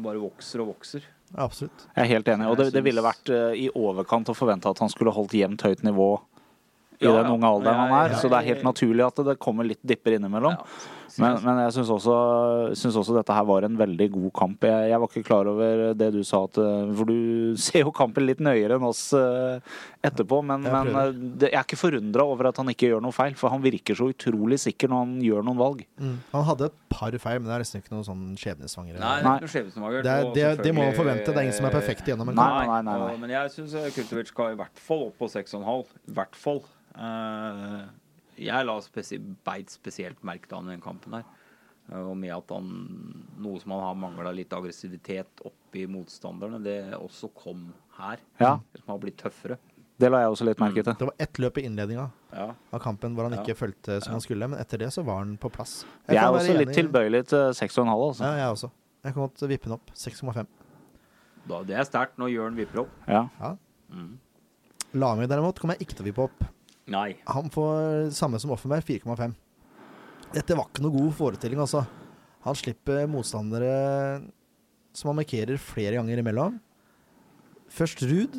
bare 0.07 0.21
vokser 0.25 0.65
og 0.65 0.73
vokser. 0.75 1.05
Absolutt. 1.35 1.87
Jeg 1.97 2.05
er 2.05 2.11
helt 2.15 2.29
enig. 2.29 2.47
Og 2.49 2.57
det, 2.61 2.71
det 2.75 2.83
ville 2.87 3.03
vært 3.05 3.31
eh, 3.35 3.57
i 3.67 3.69
overkant 3.75 4.29
å 4.31 4.37
forvente 4.37 4.71
at 4.71 4.79
han 4.83 4.93
skulle 4.93 5.13
holdt 5.17 5.35
jevnt 5.37 5.65
høyt 5.67 5.83
nivå 5.87 6.11
i 7.01 7.05
Ja, 7.05 7.13
den 7.19 7.27
ja. 7.27 7.33
unge 7.35 7.49
alderen 7.51 7.81
han 7.83 7.97
er. 7.99 8.15
Så 8.21 8.31
det 8.33 8.39
er 8.39 8.47
helt 8.55 8.63
naturlig 8.65 9.05
at 9.05 9.19
det 9.27 9.35
kommer 9.43 9.67
litt 9.69 9.83
dipper 9.85 10.17
innimellom. 10.17 10.55
Men, 11.23 11.39
men 11.45 11.61
jeg 11.65 11.75
syns 11.79 11.91
også, 11.95 12.15
synes 12.77 12.97
også 13.01 13.15
dette 13.17 13.35
her 13.37 13.47
var 13.49 13.67
en 13.67 13.77
veldig 13.79 14.09
god 14.15 14.31
kamp. 14.37 14.67
Jeg, 14.69 14.91
jeg 14.91 15.01
var 15.03 15.11
ikke 15.11 15.27
klar 15.27 15.51
over 15.51 15.83
det 15.99 16.09
du 16.15 16.21
sa, 16.27 16.43
at, 16.49 16.61
eh, 16.61 16.93
for 16.99 17.09
du 17.11 17.57
ser 17.67 17.85
jo 17.85 17.93
kampen 17.97 18.27
litt 18.29 18.43
nøyere 18.45 18.79
enn 18.79 18.87
oss 18.89 19.09
eh, 19.17 19.77
etterpå. 20.07 20.43
Men, 20.47 20.67
Jeg 20.67 20.75
men 20.77 21.01
eh, 21.01 21.11
det, 21.43 21.51
jeg 21.53 21.61
er 21.61 21.67
ikke 21.69 21.81
forundra 21.81 22.27
over 22.29 22.51
at 22.51 22.61
han 22.63 22.73
ikke 22.73 22.93
gjør 22.93 23.05
noe 23.05 23.17
feil, 23.17 23.37
for 23.41 23.55
han 23.55 23.65
virker 23.65 23.99
så 23.99 24.11
utrolig 24.13 24.61
sikker 24.63 24.93
når 24.93 25.05
han 25.05 25.17
gjør 25.25 25.49
noen 25.49 25.61
valg. 25.61 25.83
Mm. 26.01 26.17
Han 26.35 26.49
hadde 26.51 26.71
et 26.71 26.79
par 26.93 27.19
feil, 27.27 27.41
men 27.41 27.51
det 27.51 27.59
er 27.59 27.67
nesten 27.67 27.83
ikke 27.85 27.97
noe 27.97 28.07
sånn 28.07 28.25
skjebnesvanger. 28.41 29.01
Nei, 29.01 29.17
det 29.25 29.35
er 29.49 29.55
skjebnesvanger. 29.57 30.07
Det, 30.07 30.17
er, 30.17 30.33
det, 30.37 30.49
det 30.65 30.77
må 30.77 30.87
man 30.87 30.97
forvente. 30.97 31.31
Det 31.31 31.41
er 31.41 31.49
ingen 31.49 31.59
som 31.59 31.69
er 31.71 31.77
perfekt 31.77 32.09
gjennom 32.09 32.33
en 32.33 32.39
kamp. 32.39 32.57
nei, 32.63 32.67
nei, 32.73 32.81
nei. 32.87 32.99
nei. 33.07 33.21
Men 33.25 33.37
jeg 33.39 33.55
syns 33.57 33.77
Kultovic 33.97 34.33
skal 34.33 34.57
i 34.57 34.59
hvert 34.61 34.83
fall 34.89 35.09
opp 35.11 35.21
på 35.23 35.31
6,5. 35.33 35.95
I 36.13 36.17
hvert 36.17 36.39
fall. 36.39 36.65
Eh, 36.97 37.87
jeg 38.37 38.67
la 38.67 38.79
spesi 38.85 39.19
beit 39.19 39.71
spesielt 39.71 40.23
merke 40.25 40.49
til 40.49 40.59
han 40.59 40.69
i 40.69 40.75
den 40.77 40.81
kampen 40.85 41.15
her. 41.19 41.25
Og 41.95 42.17
med 42.19 42.33
at 42.35 42.51
han 42.51 42.67
Noe 43.39 43.61
som 43.63 43.71
han 43.77 43.81
har 43.85 43.95
mangla 43.95 44.33
litt 44.35 44.51
aggressivitet 44.53 45.43
oppi 45.47 45.85
motstanderne, 45.87 46.59
det 46.65 46.95
også 46.99 47.31
kom 47.35 47.69
her. 47.99 48.19
Ja, 48.41 48.57
Som 48.75 48.89
har 48.95 48.99
blitt 48.99 49.17
tøffere. 49.19 49.59
det 49.99 50.11
la 50.11 50.19
jeg 50.25 50.31
også 50.35 50.45
litt 50.45 50.59
merke 50.59 50.83
til. 50.83 50.93
Det 50.99 51.07
var 51.07 51.15
ett 51.19 51.39
løp 51.39 51.59
i 51.59 51.63
innledninga 51.65 52.11
Ja. 52.33 52.55
av 52.73 52.81
kampen 52.81 53.15
hvor 53.15 53.23
han 53.29 53.33
Ja. 53.33 53.43
ikke 53.45 53.57
fulgte 53.57 54.03
som 54.03 54.13
han 54.13 54.21
skulle, 54.21 54.49
men 54.49 54.59
etter 54.59 54.79
det 54.79 54.89
så 54.93 55.05
var 55.05 55.19
han 55.19 55.37
på 55.39 55.49
plass. 55.51 55.85
Jeg 56.09 56.17
er 56.17 56.29
også 56.33 56.57
litt 56.59 56.75
tilbøyelig 56.75 57.27
til 57.29 57.53
6,5, 57.55 57.89
altså. 57.89 58.21
Ja, 58.25 58.35
jeg 58.37 58.53
også. 58.53 58.71
Jeg 59.05 59.15
kan 59.15 59.23
godt 59.29 59.49
vippe 59.49 59.63
den 59.65 59.73
opp. 59.73 59.91
6,5. 59.95 60.47
Det 61.47 61.71
er 61.71 61.85
sterkt 61.85 62.19
når 62.19 62.29
Jørn 62.35 62.57
vipper 62.57 62.81
opp. 62.81 62.91
Ja. 63.07 63.29
Ja. 63.41 63.57
Mm. 63.93 64.19
Lami 64.95 65.27
derimot 65.27 65.59
kommer 65.61 65.77
jeg 65.79 65.87
ikke 65.87 65.97
til 65.97 66.05
å 66.05 66.09
vippe 66.13 66.25
opp. 66.25 66.45
Nei. 66.93 67.17
Han 67.27 67.51
får 67.51 68.11
samme 68.15 68.39
som 68.43 68.53
Offenberg, 68.55 68.85
4,5. 68.87 69.35
Dette 70.35 70.57
var 70.59 70.69
ikke 70.69 70.85
noe 70.85 70.95
god 70.95 71.15
forestilling, 71.19 71.61
altså. 71.63 71.85
Han 72.47 72.59
slipper 72.59 73.09
motstandere 73.11 73.73
som 74.97 75.11
han 75.11 75.19
markerer 75.19 75.59
flere 75.61 75.99
ganger 75.99 76.23
imellom. 76.23 76.61
Først 77.73 78.03
Ruud, 78.07 78.39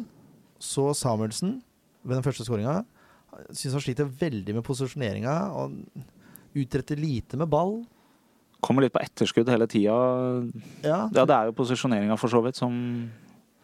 så 0.63 0.89
Samuelsen 0.97 1.57
ved 2.07 2.15
den 2.17 2.25
første 2.25 2.45
skåringa. 2.47 2.79
Syns 3.51 3.75
han 3.75 3.83
sliter 3.83 4.07
veldig 4.07 4.55
med 4.57 4.65
posisjoneringa 4.65 5.35
og 5.59 5.75
utretter 6.57 6.97
lite 6.97 7.37
med 7.37 7.51
ball. 7.51 7.81
Kommer 8.63 8.85
litt 8.85 8.95
på 8.95 9.03
etterskudd 9.03 9.51
hele 9.51 9.67
tida. 9.69 9.93
Ja, 10.87 11.03
Ja, 11.13 11.25
det 11.27 11.35
er 11.35 11.51
jo 11.51 11.57
posisjoneringa 11.59 12.17
for 12.17 12.31
så 12.31 12.41
vidt 12.41 12.57
som 12.57 12.73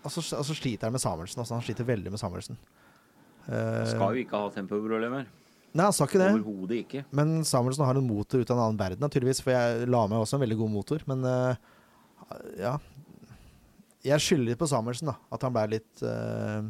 Og 0.04 0.12
så 0.12 0.20
altså, 0.20 0.38
altså 0.42 0.54
sliter 0.60 0.90
han 0.90 0.94
med 0.94 1.02
Samuelsen. 1.02 1.40
Altså, 1.40 1.56
han 1.56 1.64
sliter 1.64 1.88
veldig 1.88 2.12
med 2.12 2.20
Samuelsen. 2.20 2.60
Eh, 3.48 3.86
Skal 3.92 4.16
jo 4.16 4.24
ikke 4.24 4.40
ha 4.40 4.52
tempoproblemer. 4.56 5.26
Nei, 5.74 5.88
han 5.88 5.96
sa 5.96 6.06
ikke 6.06 6.22
det. 6.22 6.30
Overhodet 6.38 6.78
ikke. 6.84 7.02
Men 7.18 7.40
Samuelsen 7.50 7.86
har 7.88 7.98
en 7.98 8.06
motor 8.08 8.44
ut 8.44 8.52
av 8.54 8.60
en 8.60 8.66
annen 8.68 8.80
verden, 8.80 9.02
naturligvis. 9.02 9.42
For 9.42 9.56
jeg 9.56 9.90
la 9.90 10.04
meg 10.08 10.22
også 10.22 10.38
en 10.38 10.44
veldig 10.46 10.60
god 10.60 10.72
motor. 10.76 11.04
Men 11.10 11.26
eh, 11.26 11.72
ja 12.62 12.78
Jeg 14.06 14.22
skylder 14.22 14.52
litt 14.52 14.62
på 14.62 14.70
Samuelsen, 14.70 15.10
da. 15.10 15.18
At 15.34 15.44
han 15.46 15.54
ble 15.56 15.64
litt 15.78 16.04
uh, 16.06 16.62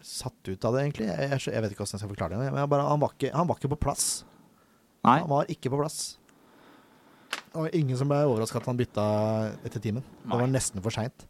satt 0.00 0.48
ut 0.48 0.64
av 0.64 0.74
det, 0.74 0.82
egentlig. 0.86 1.06
Jeg, 1.10 1.28
jeg, 1.30 1.42
jeg 1.54 1.62
vet 1.62 1.74
ikke 1.74 1.84
hvordan 1.84 1.96
jeg 1.98 2.02
skal 2.02 2.12
forklare 2.14 2.40
det. 2.40 2.52
Men 2.56 2.70
bare, 2.72 2.88
han, 2.88 3.02
var 3.02 3.14
ikke, 3.14 3.32
han 3.36 3.48
var 3.48 3.60
ikke 3.60 3.72
på 3.74 3.80
plass. 3.86 4.06
Nei. 5.06 5.18
Han 5.22 5.30
var 5.30 5.50
ikke 5.52 5.72
på 5.72 5.80
plass. 5.80 5.98
Var 7.54 7.74
ingen 7.76 7.98
som 7.98 8.10
ble 8.10 8.18
overraska 8.26 8.60
at 8.60 8.68
han 8.70 8.78
bytta 8.78 9.04
etter 9.66 9.82
timen. 9.82 10.04
Det 10.24 10.38
var 10.40 10.50
nesten 10.50 10.82
for 10.84 10.94
seint. 10.94 11.26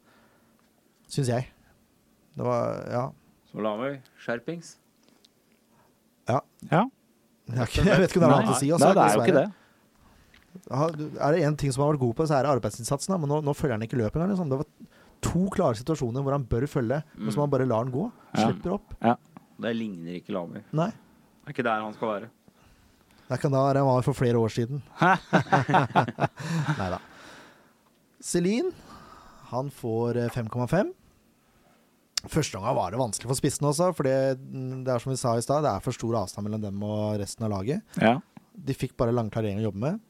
Syns 1.10 1.30
jeg. 1.32 1.50
Det 2.38 2.46
var 2.46 2.86
Ja. 2.90 3.04
Så 3.50 3.64
la 3.64 3.72
meg 3.80 4.00
skjerpings. 4.22 4.76
Ja. 6.30 6.40
Jeg, 6.70 7.66
ikke, 7.66 7.82
jeg 7.88 7.98
vet 7.98 8.12
ikke 8.12 8.20
om 8.20 8.24
det 8.24 8.28
er 8.30 8.36
annet 8.36 8.52
å 8.52 8.58
si. 8.60 8.68
også, 8.70 8.86
Nei, 8.86 8.94
det 8.94 9.02
er 9.02 9.16
jo 9.16 9.24
ikke 9.24 9.40
det. 9.40 9.48
Er 10.70 11.34
det 11.34 11.42
én 11.46 11.56
ting 11.58 11.72
som 11.74 11.82
han 11.82 11.88
har 11.90 11.96
vært 11.96 12.04
god 12.04 12.16
på, 12.20 12.26
så 12.30 12.36
er 12.38 12.46
det 12.46 12.52
arbeidsinnsatsen. 12.54 13.16
Men 13.22 13.32
nå, 13.32 13.40
nå 13.46 13.54
følger 13.58 13.74
han 13.76 13.86
ikke 13.86 13.98
løpet 13.98 14.18
engang. 14.20 14.32
Liksom. 14.34 14.50
Det 14.52 14.60
var 14.60 14.68
to 15.26 15.42
klare 15.52 15.78
situasjoner 15.80 16.24
hvor 16.24 16.36
han 16.36 16.46
bør 16.48 16.66
følge, 16.70 17.00
men 17.18 17.34
som 17.34 17.42
han 17.44 17.52
bare 17.52 17.66
lar 17.68 17.86
den 17.88 17.94
gå. 17.94 18.06
Slipper 18.38 18.76
opp. 18.78 18.94
Det 19.60 19.72
ligner 19.76 20.20
ikke 20.20 20.32
Lami. 20.36 20.62
Nei. 20.78 20.90
Det 21.42 21.50
er 21.50 21.56
ikke 21.56 21.66
der 21.66 21.82
han 21.84 21.96
skal 21.96 22.14
være. 22.14 22.30
Det 23.30 23.38
kan 23.42 23.52
da 23.54 23.60
være 23.66 23.82
han 23.82 23.90
var 23.90 24.06
for 24.06 24.16
flere 24.18 24.38
år 24.40 24.50
siden. 24.54 24.80
Nei 26.80 26.88
da. 26.94 26.98
Celine, 28.20 28.72
han 29.50 29.70
får 29.74 30.18
eh, 30.24 30.32
5,5. 30.34 30.90
Første 32.28 32.58
gangen 32.58 32.76
var 32.76 32.92
det 32.92 33.00
vanskelig 33.00 33.30
for 33.30 33.38
spissene 33.38 33.70
også, 33.70 33.90
for 33.96 34.04
det, 34.04 34.16
det 34.84 34.92
er 34.92 35.00
som 35.00 35.12
vi 35.12 35.16
sa 35.20 35.32
i 35.38 35.44
stad, 35.44 35.62
det 35.64 35.70
er 35.72 35.84
for 35.84 35.96
stor 35.96 36.18
avstand 36.20 36.44
mellom 36.46 36.60
dem 36.66 36.82
og 36.84 37.16
resten 37.22 37.46
av 37.46 37.52
laget. 37.54 37.80
Ja. 38.02 38.18
De 38.52 38.76
fikk 38.76 38.92
bare 39.00 39.14
lang 39.16 39.30
klarering 39.32 39.62
å 39.62 39.68
jobbe 39.70 39.80
med. 39.86 40.00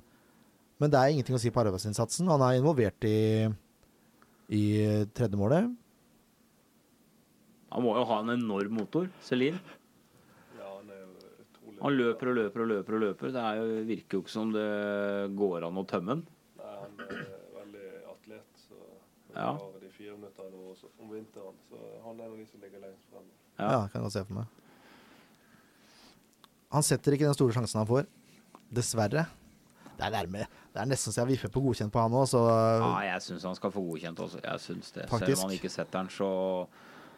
Men 0.81 0.91
det 0.91 0.99
er 0.99 1.13
ingenting 1.13 1.37
å 1.37 1.41
si 1.43 1.53
på 1.53 1.61
arbeidsinnsatsen. 1.63 2.27
Han 2.33 2.43
er 2.43 2.57
involvert 2.59 3.05
i, 3.07 3.47
i 4.57 4.63
tredjemålet. 5.15 5.69
Han 7.71 7.85
må 7.85 7.93
jo 8.01 8.07
ha 8.09 8.19
en 8.25 8.33
enorm 8.35 8.75
motor, 8.81 9.07
Celine. 9.23 9.61
Han 11.81 11.93
er 11.93 11.97
løper 11.97 12.33
og 12.33 12.37
løper 12.37 12.65
og 12.65 12.69
løper. 12.73 12.97
og 12.97 13.01
løper. 13.07 13.31
Det 13.37 13.41
er 13.45 13.61
jo, 13.61 13.69
virker 13.89 14.19
jo 14.19 14.25
ikke 14.25 14.33
som 14.35 14.51
det 14.53 14.67
går 15.39 15.69
an 15.69 15.79
å 15.81 15.85
tømme 15.89 16.17
den. 16.17 16.25
Nei, 16.61 16.73
han 16.81 17.05
er 17.07 17.23
veldig 17.61 17.87
atlet. 18.15 18.65
Så 18.67 18.81
Ja. 19.37 19.53
Nå 20.19 20.71
også, 20.73 20.89
om 21.01 21.11
vinteren, 21.13 21.55
så 21.69 21.77
han 22.05 22.19
er 22.21 22.25
en 22.25 22.33
av 22.33 22.39
de 22.39 22.47
som 22.47 22.61
ligger 22.61 22.81
lengst 22.81 23.07
fremme. 23.11 23.31
Ja, 23.59 23.71
Ja. 23.71 23.89
kan 23.89 24.01
jeg 24.01 24.03
godt 24.03 24.13
se 24.13 24.25
for 24.25 24.35
meg. 24.35 24.47
Han 26.71 26.83
setter 26.83 27.13
ikke 27.13 27.27
den 27.27 27.35
store 27.35 27.53
sjansen 27.53 27.79
han 27.83 27.87
får. 27.87 28.07
Dessverre. 28.73 29.27
Det 29.99 30.07
er 30.07 30.11
nærme. 30.15 30.47
Det 30.73 30.81
er 30.81 30.87
nesten 30.87 31.13
så 31.13 31.25
jeg 31.25 31.33
viffer 31.35 31.51
på 31.53 31.61
godkjent 31.61 31.93
på 31.93 32.01
han 32.01 32.13
òg, 32.13 32.27
så 32.31 32.41
Ja, 32.47 33.13
jeg 33.15 33.23
syns 33.23 33.43
han 33.43 33.55
skal 33.59 33.71
få 33.75 33.83
godkjent 33.85 34.17
også. 34.23 34.41
Jeg 34.43 34.61
syns 34.61 34.93
det. 34.93 35.09
Faktisk. 35.11 35.27
Selv 35.37 35.45
om 35.45 35.51
han 35.51 35.59
ikke 35.59 35.71
setter 35.71 35.99
den, 35.99 36.09
så, 36.09 36.31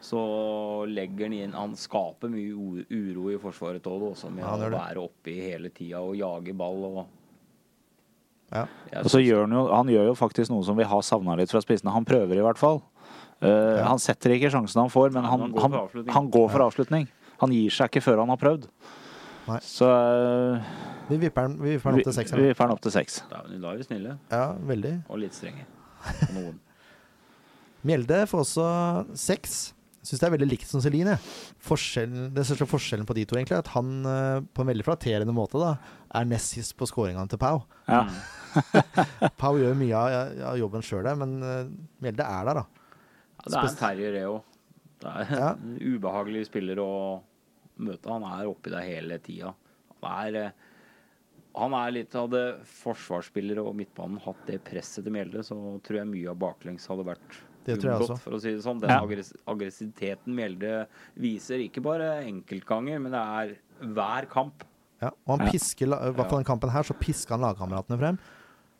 så 0.01 0.85
legger 0.89 1.25
han 1.29 1.33
inn 1.33 1.53
Han 1.53 1.75
skaper 1.75 2.29
mye 2.33 2.85
uro 2.89 3.29
i 3.31 3.37
forsvaret 3.37 3.83
òg, 3.83 4.31
med 4.33 4.43
Ja, 4.43 4.49
han 4.55 4.65
å 4.67 4.71
være 4.73 4.97
oppe 5.05 5.31
hele 5.37 5.69
tida 5.69 6.01
og 6.01 6.15
jage 6.17 6.53
ball 6.57 6.83
og 6.89 7.07
ja. 8.53 8.65
Og 9.01 9.09
så 9.09 9.19
gjør 9.23 9.47
han 9.47 9.55
jo 9.57 9.61
Han 9.73 9.89
gjør 9.89 10.09
jo 10.11 10.15
faktisk 10.17 10.51
noe 10.53 10.65
som 10.67 10.77
vi 10.77 10.85
har 10.85 11.01
savna 11.05 11.35
litt 11.39 11.51
fra 11.53 11.61
spissene. 11.63 11.93
Han 11.95 12.05
prøver 12.05 12.37
i 12.37 12.45
hvert 12.45 12.59
fall. 12.61 12.81
Eh, 13.41 13.81
Han 13.83 14.01
setter 14.01 14.35
ikke 14.35 14.51
sjansen 14.53 14.83
han 14.83 14.91
får, 14.93 15.09
men 15.15 15.25
han, 15.25 15.47
han 15.47 15.55
går 15.55 15.65
han, 15.65 16.11
han 16.13 16.29
går 16.33 16.51
for 16.53 16.65
avslutning. 16.67 17.07
Han 17.41 17.55
gir 17.55 17.73
seg 17.73 17.89
ikke 17.89 18.03
før 18.05 18.21
han 18.23 18.31
har 18.31 18.39
prøvd. 18.39 18.67
Nei. 19.43 19.59
Så 19.65 19.87
uh, 19.89 20.73
Vi 21.09 21.17
vipper 21.19 21.49
den, 21.49 21.57
vi 21.59 21.73
vipper 21.75 21.91
den 21.91 21.99
opp 21.99 22.07
til 22.07 22.15
seks. 22.15 22.31
vi 22.31 22.43
vi 22.45 22.51
vipper 22.53 22.69
den 22.69 22.77
opp 22.77 22.83
til 22.85 22.93
seks. 22.95 23.23
Da 23.31 23.41
da 23.43 23.73
er 23.73 23.81
vi 23.81 23.87
snille 23.89 24.17
Ja, 24.31 24.45
veldig. 24.71 24.93
og 25.09 25.19
litt 25.19 25.35
strenge. 25.35 25.65
Noen. 26.35 26.59
Mjelde 27.83 28.21
får 28.31 28.45
også 28.45 28.67
seks. 29.19 29.73
Syns 30.03 30.19
det 30.19 30.27
er 30.27 30.33
veldig 30.35 30.47
likt 30.51 30.67
som 30.67 30.81
Celine. 30.83 31.15
Den 31.15 32.43
største 32.43 32.67
forskjellen 32.67 33.07
på 33.07 33.15
de 33.15 33.23
to 33.27 33.37
egentlig 33.39 33.55
er 33.55 33.63
at 33.63 33.71
han 33.71 33.91
eh, 34.07 34.39
på 34.51 34.63
en 34.63 34.71
veldig 34.71 34.83
flatterende 34.87 35.35
måte 35.35 35.59
da, 35.61 35.77
er 36.11 36.27
nest 36.27 36.55
sist 36.57 36.75
på 36.79 36.87
scoringene 36.89 37.27
til 37.31 37.39
Pau. 37.39 37.61
Ja. 37.87 38.01
Pau 39.41 39.55
gjør 39.59 39.75
mye 39.79 39.95
av, 39.99 40.33
av 40.53 40.57
jobben 40.59 40.83
sjøl 40.85 41.09
men 41.19 41.35
uh, 41.43 41.69
Mjelde 42.03 42.25
er 42.27 42.49
der, 42.49 42.59
da. 42.61 42.65
Ja, 43.43 43.45
det 43.49 43.59
er 43.59 43.69
en 43.69 43.79
terrier, 43.79 44.17
det 44.17 44.25
òg. 44.29 44.41
Det 45.03 45.13
er 45.13 45.33
Ja. 45.35 45.49
en 45.57 45.77
ubehagelig 45.81 46.45
spiller 46.47 46.79
å 46.83 46.89
møte. 47.83 48.11
Han 48.13 48.23
er 48.29 48.47
oppi 48.51 48.71
deg 48.71 48.85
hele 48.87 49.17
tida. 49.23 49.53
Han 50.03 50.11
er, 50.27 50.37
eh, 50.43 50.51
han 51.59 51.73
er 51.77 51.91
litt 51.95 52.15
av 52.19 52.29
det 52.33 52.43
forsvarsspillere 52.81 53.63
og 53.65 53.75
midtbanen 53.77 54.21
hatt 54.23 54.45
det 54.47 54.59
presset 54.67 55.03
til 55.05 55.13
Mjelde, 55.15 55.43
så 55.45 55.57
tror 55.85 55.99
jeg 56.01 56.11
mye 56.11 56.29
av 56.31 56.37
baklengs 56.41 56.85
hadde 56.91 57.05
vært 57.07 57.39
Det 57.65 57.77
tror 57.79 57.89
jeg 57.89 57.97
unngått, 57.97 58.09
også. 58.15 58.19
for 58.23 58.37
å 58.37 58.41
si 58.43 58.51
det 58.55 58.63
sånn. 58.65 58.79
Den 58.83 58.89
Ja. 58.93 59.01
aggressiviteten 59.47 60.35
Mjelde 60.35 60.71
viser, 61.19 61.61
ikke 61.63 61.83
bare 61.83 62.23
enkeltganger, 62.27 62.99
men 63.01 63.11
det 63.15 63.23
er 63.23 63.55
hver 63.93 64.29
kamp. 64.31 64.63
Ja, 65.03 65.09
og 65.27 65.37
han 65.39 65.49
pisker, 65.51 65.87
i 65.91 66.11
hvert 66.15 66.29
fall 66.29 66.39
den 66.39 66.47
kampen 66.47 66.71
her, 66.71 66.83
så 66.87 66.95
pisker 66.95 67.35
han 67.35 67.43
lagkameratene 67.43 67.97
frem. 67.99 68.19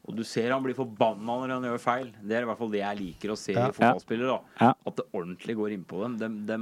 Og 0.04 0.18
du 0.18 0.24
ser 0.28 0.52
han 0.52 0.64
blir 0.66 0.76
forbanna 0.76 1.36
når 1.40 1.52
han 1.54 1.64
gjør 1.70 1.80
feil. 1.80 2.10
Det 2.22 2.36
er 2.36 2.44
i 2.44 2.48
hvert 2.50 2.60
fall 2.60 2.72
det 2.74 2.82
jeg 2.82 2.98
liker 3.00 3.32
å 3.32 3.38
se 3.40 3.54
Ja. 3.56 3.70
i 3.70 3.72
fotballspillere. 3.72 4.28
da 4.60 4.66
Ja. 4.68 4.74
At 4.86 4.96
det 5.00 5.06
ordentlig 5.16 5.56
går 5.56 5.72
innpå 5.78 6.02
dem. 6.04 6.18
De, 6.20 6.28
de 6.50 6.58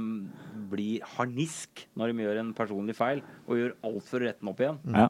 blir 0.70 1.00
harnisk 1.16 1.86
når 1.98 2.12
de 2.12 2.22
gjør 2.22 2.38
en 2.44 2.52
personlig 2.54 2.94
feil, 2.94 3.22
og 3.48 3.56
gjør 3.58 3.74
alt 3.82 4.04
for 4.06 4.20
å 4.20 4.22
rette 4.28 4.40
den 4.40 4.48
opp 4.52 4.60
igjen. 4.62 4.78
Ja. 4.94 5.08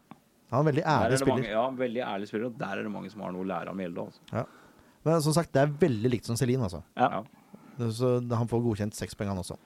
Han 0.52 0.58
er 0.58 0.62
en 0.64 0.70
veldig 0.74 0.82
er 0.84 0.96
ærlig 1.04 1.18
det 1.18 1.28
mange, 1.28 1.42
spiller. 1.44 1.52
ja, 1.52 1.66
veldig 1.84 2.02
ærlig 2.08 2.28
spiller, 2.28 2.46
og 2.46 2.58
der 2.58 2.78
er 2.78 2.82
det 2.82 2.92
mange 2.92 3.10
som 3.12 3.20
har 3.20 3.32
noe 3.32 3.44
å 3.44 3.48
lære 3.52 3.68
av 3.68 3.76
Mjelde. 3.76 4.06
Altså. 4.08 4.20
Ja. 4.32 4.44
Men 5.04 5.20
som 5.24 5.32
sagt, 5.36 5.52
det 5.52 5.62
er 5.62 5.66
veldig 5.80 6.10
likt 6.12 6.24
som 6.28 6.36
Celine, 6.36 6.62
altså. 6.62 6.82
Så 7.92 8.10
han 8.32 8.48
får 8.48 8.60
godkjent 8.64 8.94
seks 8.96 9.14
poeng, 9.16 9.28
han 9.32 9.38
også. 9.40 9.56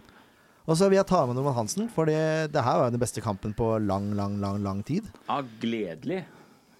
Og 0.66 0.74
så 0.78 0.88
vil 0.90 0.96
jeg 0.98 1.06
ta 1.06 1.24
med 1.26 1.36
Norman 1.38 1.54
Hansen, 1.54 1.88
for 1.92 2.06
det, 2.10 2.50
det 2.54 2.62
her 2.66 2.78
var 2.80 2.88
jo 2.88 2.94
den 2.96 3.02
beste 3.02 3.22
kampen 3.22 3.52
på 3.54 3.68
lang, 3.86 4.08
lang, 4.18 4.40
lang 4.42 4.62
lang 4.64 4.82
tid. 4.86 5.06
ja, 5.28 5.40
gledelig. 5.62 6.24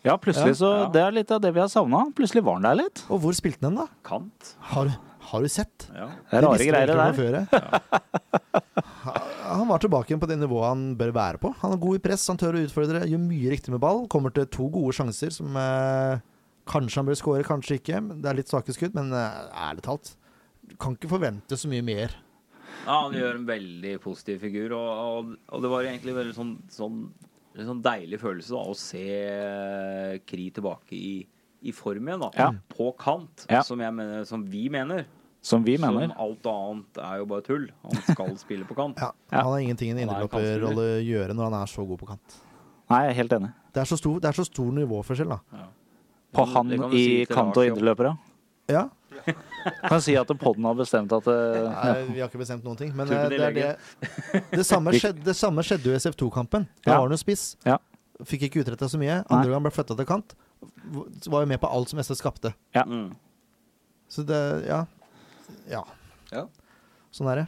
Ja, 0.06 0.14
plutselig 0.22 0.56
så 0.60 0.70
Ja. 0.72 0.86
Det 0.94 1.02
er 1.02 1.14
litt 1.18 1.30
av 1.34 1.42
det 1.44 1.52
vi 1.56 1.60
har 1.62 1.68
savna. 1.72 2.04
Plutselig 2.16 2.44
var 2.46 2.58
han 2.60 2.66
der 2.68 2.78
litt. 2.84 3.02
Og 3.10 3.20
hvor 3.24 3.36
spilte 3.36 3.66
han, 3.68 3.78
da? 3.82 3.86
Kant. 4.06 4.54
Har, 4.72 4.92
har 5.30 5.42
du 5.44 5.50
sett? 5.52 5.88
Ja. 5.92 6.08
Det 6.30 6.38
er 6.40 6.46
rare 6.46 6.68
greier, 6.70 6.92
det 6.92 7.32
der. 7.34 7.46
Han 9.46 9.68
var 9.70 9.78
tilbake 9.78 10.10
igjen 10.10 10.20
på 10.20 10.26
det 10.26 10.36
nivået 10.40 10.66
han 10.66 10.80
bør 10.98 11.12
være 11.14 11.38
på. 11.38 11.52
Han 11.60 11.76
er 11.76 11.78
god 11.78 11.98
i 11.98 12.00
press, 12.02 12.24
han 12.26 12.38
tør 12.40 12.56
å 12.58 12.62
utfordre, 12.66 13.04
gjør 13.06 13.20
mye 13.22 13.52
riktig 13.52 13.70
med 13.70 13.78
ball. 13.82 14.00
Kommer 14.10 14.32
til 14.34 14.48
to 14.50 14.66
gode 14.74 14.96
sjanser 14.98 15.30
som 15.34 15.54
eh, 15.60 16.18
kanskje 16.66 16.98
han 16.98 17.06
bør 17.06 17.18
skåre, 17.20 17.46
kanskje 17.46 17.78
ikke. 17.78 18.00
Det 18.18 18.30
er 18.30 18.40
litt 18.40 18.50
svake 18.50 18.74
skudd, 18.74 18.96
men 18.98 19.14
eh, 19.14 19.38
ærlig 19.68 19.84
talt 19.86 20.16
kan 20.82 20.96
ikke 20.98 21.12
forvente 21.12 21.54
så 21.58 21.70
mye 21.70 21.84
mer. 21.86 22.16
ja, 22.88 22.96
han 23.04 23.14
gjør 23.14 23.38
en 23.38 23.46
veldig 23.46 23.94
positiv 24.02 24.42
figur, 24.42 24.74
og, 24.74 24.90
og, 24.90 25.32
og 25.54 25.62
det 25.62 25.70
var 25.70 25.86
egentlig 25.86 26.16
veldig 26.18 26.34
sånn, 26.34 26.52
sånn, 26.74 26.98
en 27.62 27.68
sånn 27.70 27.82
deilig 27.84 28.18
følelse 28.20 28.52
da, 28.54 28.62
å 28.68 28.74
se 28.76 29.04
Kri 30.26 30.48
tilbake 30.54 30.96
i, 30.96 31.12
i 31.66 31.72
form 31.74 32.08
igjen, 32.10 32.20
da. 32.24 32.30
Ja. 32.36 32.48
På 32.72 32.90
kant, 32.98 33.46
Ja. 33.50 33.62
som, 33.66 33.80
jeg 33.80 33.94
mener, 33.94 34.24
som 34.28 34.44
vi 34.44 34.68
mener. 34.72 35.06
Som 35.46 35.62
vi 35.64 35.76
mener. 35.78 36.08
Som 36.10 36.16
alt 36.24 36.46
annet 36.50 36.98
er 37.06 37.18
jo 37.22 37.26
bare 37.30 37.44
tull. 37.46 37.68
Han 37.84 38.02
skal 38.10 38.36
spille 38.44 38.66
på 38.68 38.74
kant. 38.78 38.98
Ja, 38.98 39.12
Ja. 39.30 39.42
Han 39.42 39.52
har 39.52 39.58
ingenting 39.62 39.88
i 39.88 39.94
en 39.94 39.98
er 40.02 40.06
indreløperrolle 40.08 40.86
å 40.98 41.00
gjøre 41.06 41.34
når 41.38 41.50
han 41.50 41.58
er 41.62 41.66
så 41.70 41.86
god 41.86 41.98
på 42.02 42.08
kant. 42.10 42.38
Nei, 42.90 43.00
jeg 43.06 43.10
er 43.14 43.18
helt 43.22 43.32
enig. 43.40 43.52
Det 43.74 43.82
er 43.82 43.88
så 43.90 43.96
stor, 43.98 44.20
det 44.22 44.28
er 44.30 44.36
så 44.38 44.44
stor 44.46 44.68
nivåforskjell, 44.72 45.28
da. 45.34 45.40
Ja. 45.52 45.66
På 46.36 46.44
han 46.52 46.72
i 46.72 46.78
si 46.92 47.04
kant- 47.30 47.56
og 47.56 47.66
indreløpere. 47.66 48.16
Ja, 48.68 48.88
Kan 49.88 50.02
si 50.04 50.14
at 50.18 50.30
podden 50.40 50.64
har 50.68 50.76
bestemt 50.78 51.12
at 51.16 51.26
ja. 51.28 51.66
Nei, 51.72 51.94
vi 52.14 52.20
har 52.22 52.30
ikke 52.30 52.40
bestemt 52.42 52.64
noen 52.66 52.78
ting. 52.80 52.92
Men 52.96 53.10
eh, 53.10 53.26
det, 53.32 53.40
er 53.42 53.54
det, 53.56 53.68
det, 54.52 54.64
samme 54.66 54.94
skjedde, 54.96 55.24
det 55.26 55.34
samme 55.38 55.64
skjedde 55.66 55.90
jo 55.90 55.96
i 55.96 56.00
SF2-kampen. 56.00 56.66
Da 56.84 56.92
Ja. 56.92 56.98
var 57.00 57.08
han 57.08 57.16
jo 57.16 57.20
spiss. 57.20 57.44
Ja. 57.66 57.78
Fikk 58.24 58.46
ikke 58.48 58.62
utretta 58.64 58.88
så 58.88 59.00
mye. 59.00 59.22
Andre 59.28 59.52
gang 59.52 59.64
ble 59.66 59.72
flytta 59.74 59.96
til 59.98 60.08
kant. 60.08 60.36
Var 61.26 61.44
jo 61.44 61.50
med 61.50 61.60
på 61.60 61.68
alt 61.68 61.92
som 61.92 62.00
SF 62.00 62.20
skapte. 62.22 62.54
Mm. 62.76 63.10
Så 64.08 64.24
det 64.26 64.40
Ja. 64.68 64.84
Ja. 65.70 65.82
Ja. 66.32 66.46
Sånn 67.12 67.28
er 67.32 67.42
det. 67.42 67.46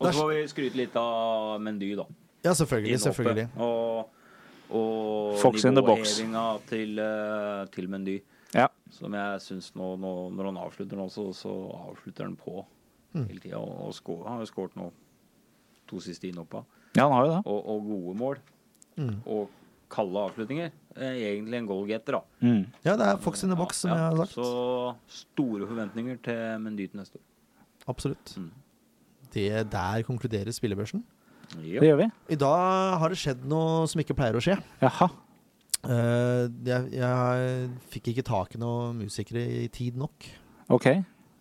Og 0.00 0.08
så 0.08 0.16
får 0.16 0.28
vi 0.32 0.42
skryte 0.48 0.78
litt 0.80 0.96
av 0.96 1.60
Mendy, 1.60 1.92
da. 1.98 2.06
Ja, 2.42 2.54
selvfølgelig. 2.58 2.98
Selvfølgelig. 3.04 3.48
Og, 3.60 4.08
og 4.74 5.36
Fox 5.42 5.64
in 5.68 5.76
the 5.76 5.84
box. 5.84 6.16
nivåhevinga 6.18 6.44
til, 6.70 6.98
eh, 6.98 7.64
til 7.74 7.88
Mendy. 7.92 8.16
Ja. 8.54 8.68
Som 8.92 9.14
jeg 9.16 9.40
syns 9.40 9.70
nå, 9.78 9.94
nå, 10.00 10.12
når 10.36 10.50
han 10.50 10.58
avslutter 10.66 10.98
nå, 11.00 11.06
så, 11.12 11.28
så 11.36 11.52
avslutter 11.90 12.24
han 12.28 12.36
på 12.36 12.64
Mm. 13.12 13.26
hele 13.28 13.40
tida. 13.42 13.58
Og, 13.60 13.72
og 13.88 13.90
skår, 13.92 14.20
han 14.24 14.38
har 14.38 14.46
jo 14.46 14.48
skåret 14.48 14.76
nå 14.80 14.86
to 15.90 15.98
siste 16.00 16.24
innhoppa. 16.30 16.62
Ja, 16.96 17.02
han 17.04 17.12
har 17.12 17.26
jo 17.26 17.32
det. 17.34 17.40
Og, 17.44 17.58
og 17.68 17.82
gode 17.90 18.14
mål. 18.16 18.38
Mm. 18.96 19.18
Og 19.28 19.50
kalde 19.92 20.22
avslutninger. 20.30 20.70
Eh, 20.96 21.18
Egentlig 21.28 21.58
en 21.58 21.66
goalgetter, 21.68 22.16
da. 22.16 22.22
Mm. 22.40 22.62
Ja, 22.86 22.94
det 22.96 23.10
er 23.10 23.20
Fox 23.20 23.44
in 23.44 23.52
the 23.52 23.58
box, 23.60 23.82
som 23.84 23.92
Ja, 23.92 23.98
jeg 23.98 24.16
har 24.16 24.24
sagt. 24.24 24.38
Så 24.38 25.26
store 25.26 25.68
forventninger 25.68 26.22
til 26.24 26.40
Mendy 26.64 26.86
til 26.88 27.02
neste 27.02 27.20
år. 27.20 27.26
Absolutt. 27.92 28.32
Mm. 28.40 28.48
Det 29.36 29.50
Der 29.76 30.02
konkluderer 30.08 30.52
spillebørsen. 30.56 31.04
Det 31.52 31.82
gjør 31.84 31.98
vi. 32.00 32.08
I 32.32 32.40
dag 32.40 32.96
har 33.02 33.12
det 33.12 33.18
skjedd 33.20 33.44
noe 33.44 33.84
som 33.92 34.00
ikke 34.00 34.16
pleier 34.16 34.40
å 34.40 34.40
skje. 34.40 34.56
Jaha. 34.80 35.10
Eh, 35.82 36.44
jeg, 36.68 36.92
jeg 36.94 37.70
fikk 37.90 38.12
ikke 38.12 38.26
tak 38.26 38.54
i 38.54 38.60
noen 38.62 39.00
musikere 39.02 39.42
i 39.64 39.66
tid 39.72 39.98
nok. 39.98 40.28
Ok. 40.72 40.88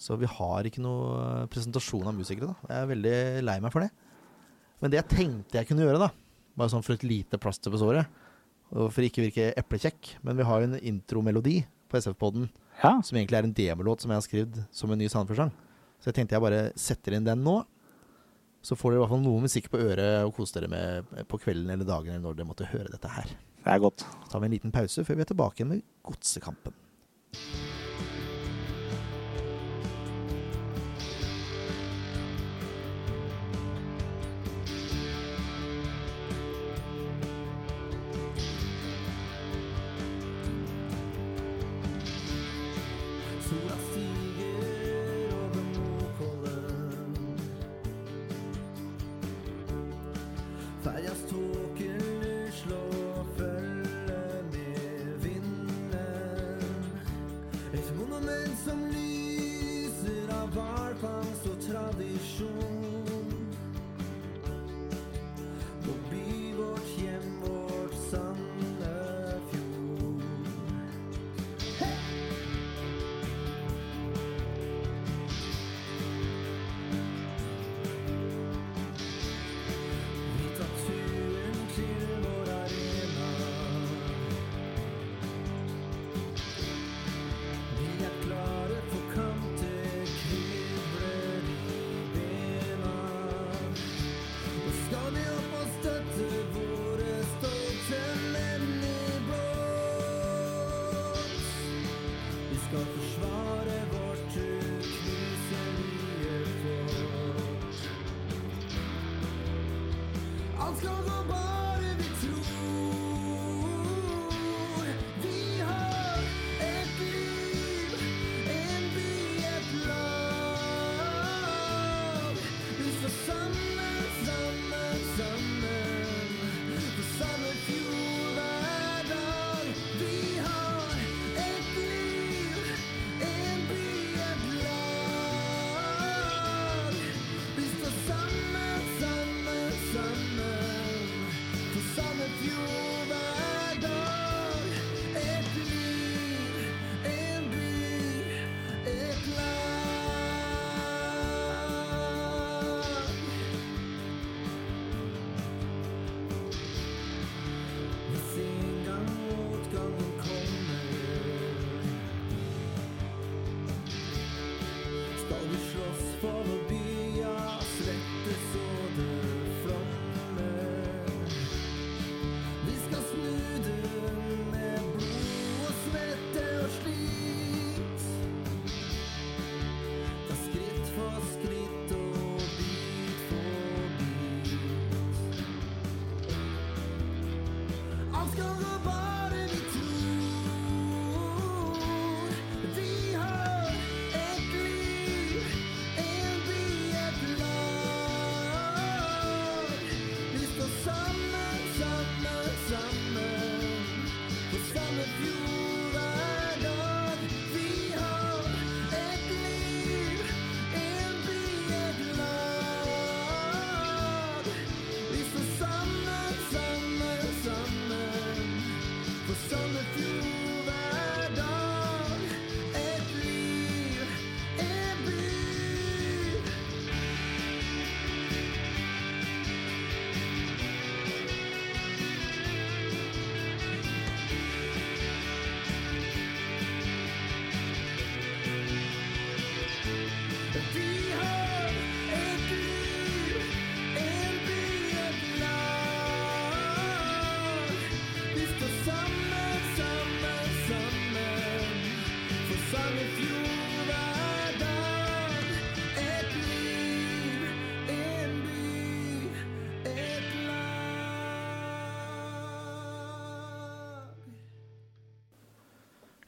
Så 0.01 0.17
vi 0.17 0.29
har 0.29 0.65
ikke 0.65 0.81
noe 0.81 1.11
eh, 1.21 1.45
presentasjon 1.51 2.07
av 2.09 2.17
musikere. 2.17 2.49
da 2.49 2.71
Jeg 2.73 2.79
er 2.85 2.91
veldig 2.95 3.15
lei 3.45 3.57
meg 3.61 3.73
for 3.73 3.85
det. 3.85 3.91
Men 4.81 4.89
det 4.93 5.01
jeg 5.03 5.11
tenkte 5.13 5.59
jeg 5.59 5.69
kunne 5.69 5.85
gjøre, 5.85 6.07
da 6.07 6.09
bare 6.57 6.73
sånn 6.73 6.83
for 6.83 6.97
et 6.97 7.05
lite 7.07 7.37
plaster 7.41 7.71
på 7.71 7.79
såret, 7.79 8.09
og 8.75 8.89
for 8.91 9.05
ikke 9.05 9.23
virke 9.23 9.45
eplekjekk 9.59 10.13
Men 10.23 10.35
vi 10.39 10.45
har 10.47 10.61
jo 10.61 10.67
en 10.69 10.79
intromelodi 10.79 11.61
på 11.91 11.99
SF-poden 11.99 12.49
Ja. 12.81 12.97
som 13.03 13.17
egentlig 13.17 13.37
er 13.39 13.47
en 13.47 13.53
demolåt 13.55 14.01
som 14.03 14.11
jeg 14.11 14.19
har 14.19 14.25
skrevet 14.25 14.59
som 14.71 14.91
en 14.91 14.99
ny 14.99 15.07
Sandefjord-sang. 15.11 15.51
Så 15.99 16.09
jeg 16.09 16.17
tenkte 16.17 16.35
jeg 16.37 16.43
bare 16.43 16.61
setter 16.79 17.15
inn 17.17 17.27
den 17.27 17.43
nå. 17.43 17.59
Så 18.63 18.77
får 18.79 18.91
dere 18.93 18.99
i 18.99 19.01
hvert 19.03 19.11
fall 19.13 19.23
noe 19.25 19.43
musikk 19.43 19.67
på 19.73 19.81
øret 19.81 20.23
og 20.25 20.33
kose 20.37 20.55
dere 20.55 20.69
med 20.71 21.27
på 21.29 21.39
kvelden 21.41 21.69
eller 21.73 21.85
dagen 21.87 22.13
eller 22.15 22.23
når 22.25 22.39
dere 22.39 22.49
måtte 22.51 22.69
høre 22.71 22.89
dette 22.93 23.11
her. 23.11 23.29
Det 23.62 23.74
er 23.74 23.80
godt. 23.80 23.99
Så 24.01 24.32
tar 24.32 24.39
vi 24.39 24.49
en 24.49 24.55
liten 24.57 24.72
pause 24.72 25.05
før 25.05 25.16
vi 25.16 25.22
er 25.22 25.34
tilbake 25.34 25.66
med 25.66 25.82
Godsekampen. 26.03 26.74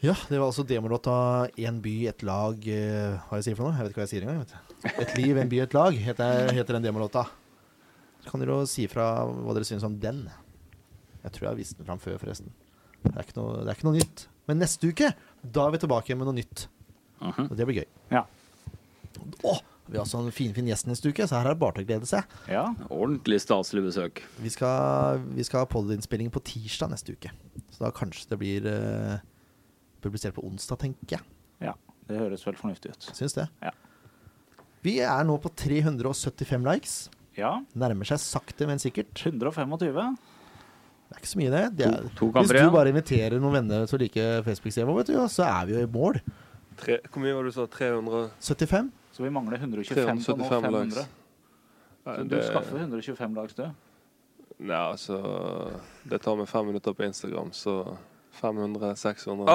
Ja, 0.04 0.16
det 0.28 0.36
var 0.36 0.49
altså 0.49 0.66
demolåta 0.68 1.47
'En 1.56 1.80
by, 1.82 2.08
et 2.12 2.24
lag' 2.28 2.68
eh, 2.68 3.20
Hva 3.30 3.38
jeg 3.39 3.43
sier 3.45 3.56
for 3.56 3.70
noe? 3.70 3.78
Jeg 3.78 3.86
vet 3.86 3.93
ikke 3.93 4.01
hva 4.01 4.08
jeg 4.08 4.12
sier 4.12 4.26
engang. 4.28 4.45
'Et 4.99 5.16
liv, 5.18 5.38
en 5.38 5.49
by, 5.49 5.60
et 5.64 5.74
lag' 5.74 5.95
heter, 5.97 6.51
heter 6.51 6.74
den 6.76 6.84
demolåta. 6.84 7.24
Kan 8.28 8.39
dere 8.41 8.60
jo 8.60 8.66
si 8.68 8.88
fra 8.88 9.24
hva 9.26 9.54
dere 9.56 9.64
syns 9.64 9.84
om 9.84 9.95
den. 9.99 10.30
Jeg 11.24 11.32
tror 11.32 11.47
jeg 11.47 11.51
har 11.51 11.56
vist 11.56 11.78
den 11.78 11.88
fram 11.88 11.99
før, 11.99 12.18
forresten. 12.20 12.51
Det 13.04 13.16
er, 13.16 13.24
ikke 13.24 13.38
noe, 13.39 13.64
det 13.64 13.70
er 13.72 13.76
ikke 13.78 13.88
noe 13.88 13.97
nytt. 13.99 14.28
Men 14.47 14.60
neste 14.60 14.91
uke, 14.91 15.14
da 15.43 15.68
er 15.68 15.72
vi 15.72 15.78
tilbake 15.84 16.16
med 16.18 16.28
noe 16.28 16.36
nytt. 16.36 16.68
Mhm. 17.22 17.47
Og 17.49 17.56
det 17.56 17.66
blir 17.68 17.80
gøy. 17.84 17.88
Ja. 18.12 18.26
Å, 19.43 19.58
vi 19.88 19.97
har 19.97 20.04
også 20.04 20.20
en 20.20 20.32
finfin 20.36 20.68
gjest 20.68 20.88
neste 20.88 21.12
uke, 21.12 21.28
så 21.28 21.39
her 21.39 21.47
er 21.47 21.56
det 21.56 21.60
bare 21.64 21.76
til 21.80 21.84
å 21.84 21.88
glede 21.88 22.08
seg. 22.08 22.24
ja. 22.51 22.76
Ordentlig 22.89 23.39
staselig 23.39 23.84
besøk. 23.88 24.24
Vi 24.39 24.49
skal, 24.51 25.20
vi 25.32 25.43
skal 25.43 25.64
ha 25.64 25.66
podiinnspilling 25.72 26.32
på 26.32 26.43
tirsdag 26.43 26.91
neste 26.91 27.16
uke. 27.16 27.32
Så 27.72 27.86
da 27.86 27.91
kanskje 27.91 28.28
det 28.30 28.39
blir 28.39 28.68
eh, 28.68 29.20
publisert 30.04 30.36
på 30.38 30.43
onsdag, 30.47 30.80
tenker 30.86 31.18
jeg. 31.18 31.26
ja. 31.64 31.74
Det 32.04 32.18
høres 32.20 32.41
vel 32.43 32.58
fornuftig 32.60 32.91
ut. 32.91 33.06
Syns 33.16 33.32
det. 33.38 33.45
Ja. 33.64 33.72
Vi 34.84 34.97
er 34.99 35.24
nå 35.24 35.38
på 35.39 35.47
375 35.56 36.66
likes. 36.68 36.95
Ja. 37.39 37.54
Nærmer 37.80 38.04
seg 38.10 38.20
sakte, 38.20 38.68
men 38.68 38.82
sikkert. 38.84 39.14
125. 39.24 39.78
Det 39.80 41.16
er 41.16 41.22
ikke 41.22 41.30
så 41.32 41.39
mye, 41.39 41.54
det. 41.54 41.62
det 41.80 41.86
er, 41.88 42.10
To- 42.10 42.28
to 42.28 42.30
hvis 42.41 42.51
du 42.51 42.74
bare 42.76 42.91
inviterer 42.91 43.39
noen 43.39 43.56
venner 43.56 43.88
til 43.88 43.95
å 43.95 44.01
like 44.04 44.26
Facebook-sida 44.49 44.86
vår, 44.89 44.99
vet 44.99 45.14
du, 45.14 45.18
så 45.32 45.45
er 45.47 45.70
vi 45.70 45.78
jo 45.78 45.86
i 45.86 45.89
mål. 45.95 46.20
Tre, 46.84 46.99
hvor 47.08 47.24
mye 47.24 47.34
var 47.38 47.47
det 47.47 47.54
du 47.54 47.58
sa? 47.62 47.66
375? 47.72 48.91
Så 49.16 49.24
vi 49.24 49.30
mangler 49.39 49.62
125 49.64 50.24
på 50.28 50.38
nå 50.41 50.49
500. 50.49 50.84
likes. 50.84 51.08
Så 52.04 52.24
du 52.28 52.36
skaffer 52.43 52.82
125 52.84 53.38
likes, 53.39 53.56
du? 53.56 53.68
Nei, 54.60 54.76
altså 54.91 55.18
Det 56.10 56.20
tar 56.22 56.36
meg 56.36 56.49
fem 56.51 56.68
minutter 56.68 56.93
på 56.97 57.08
Instagram, 57.08 57.54
så 57.56 57.78
500-600 58.42 59.46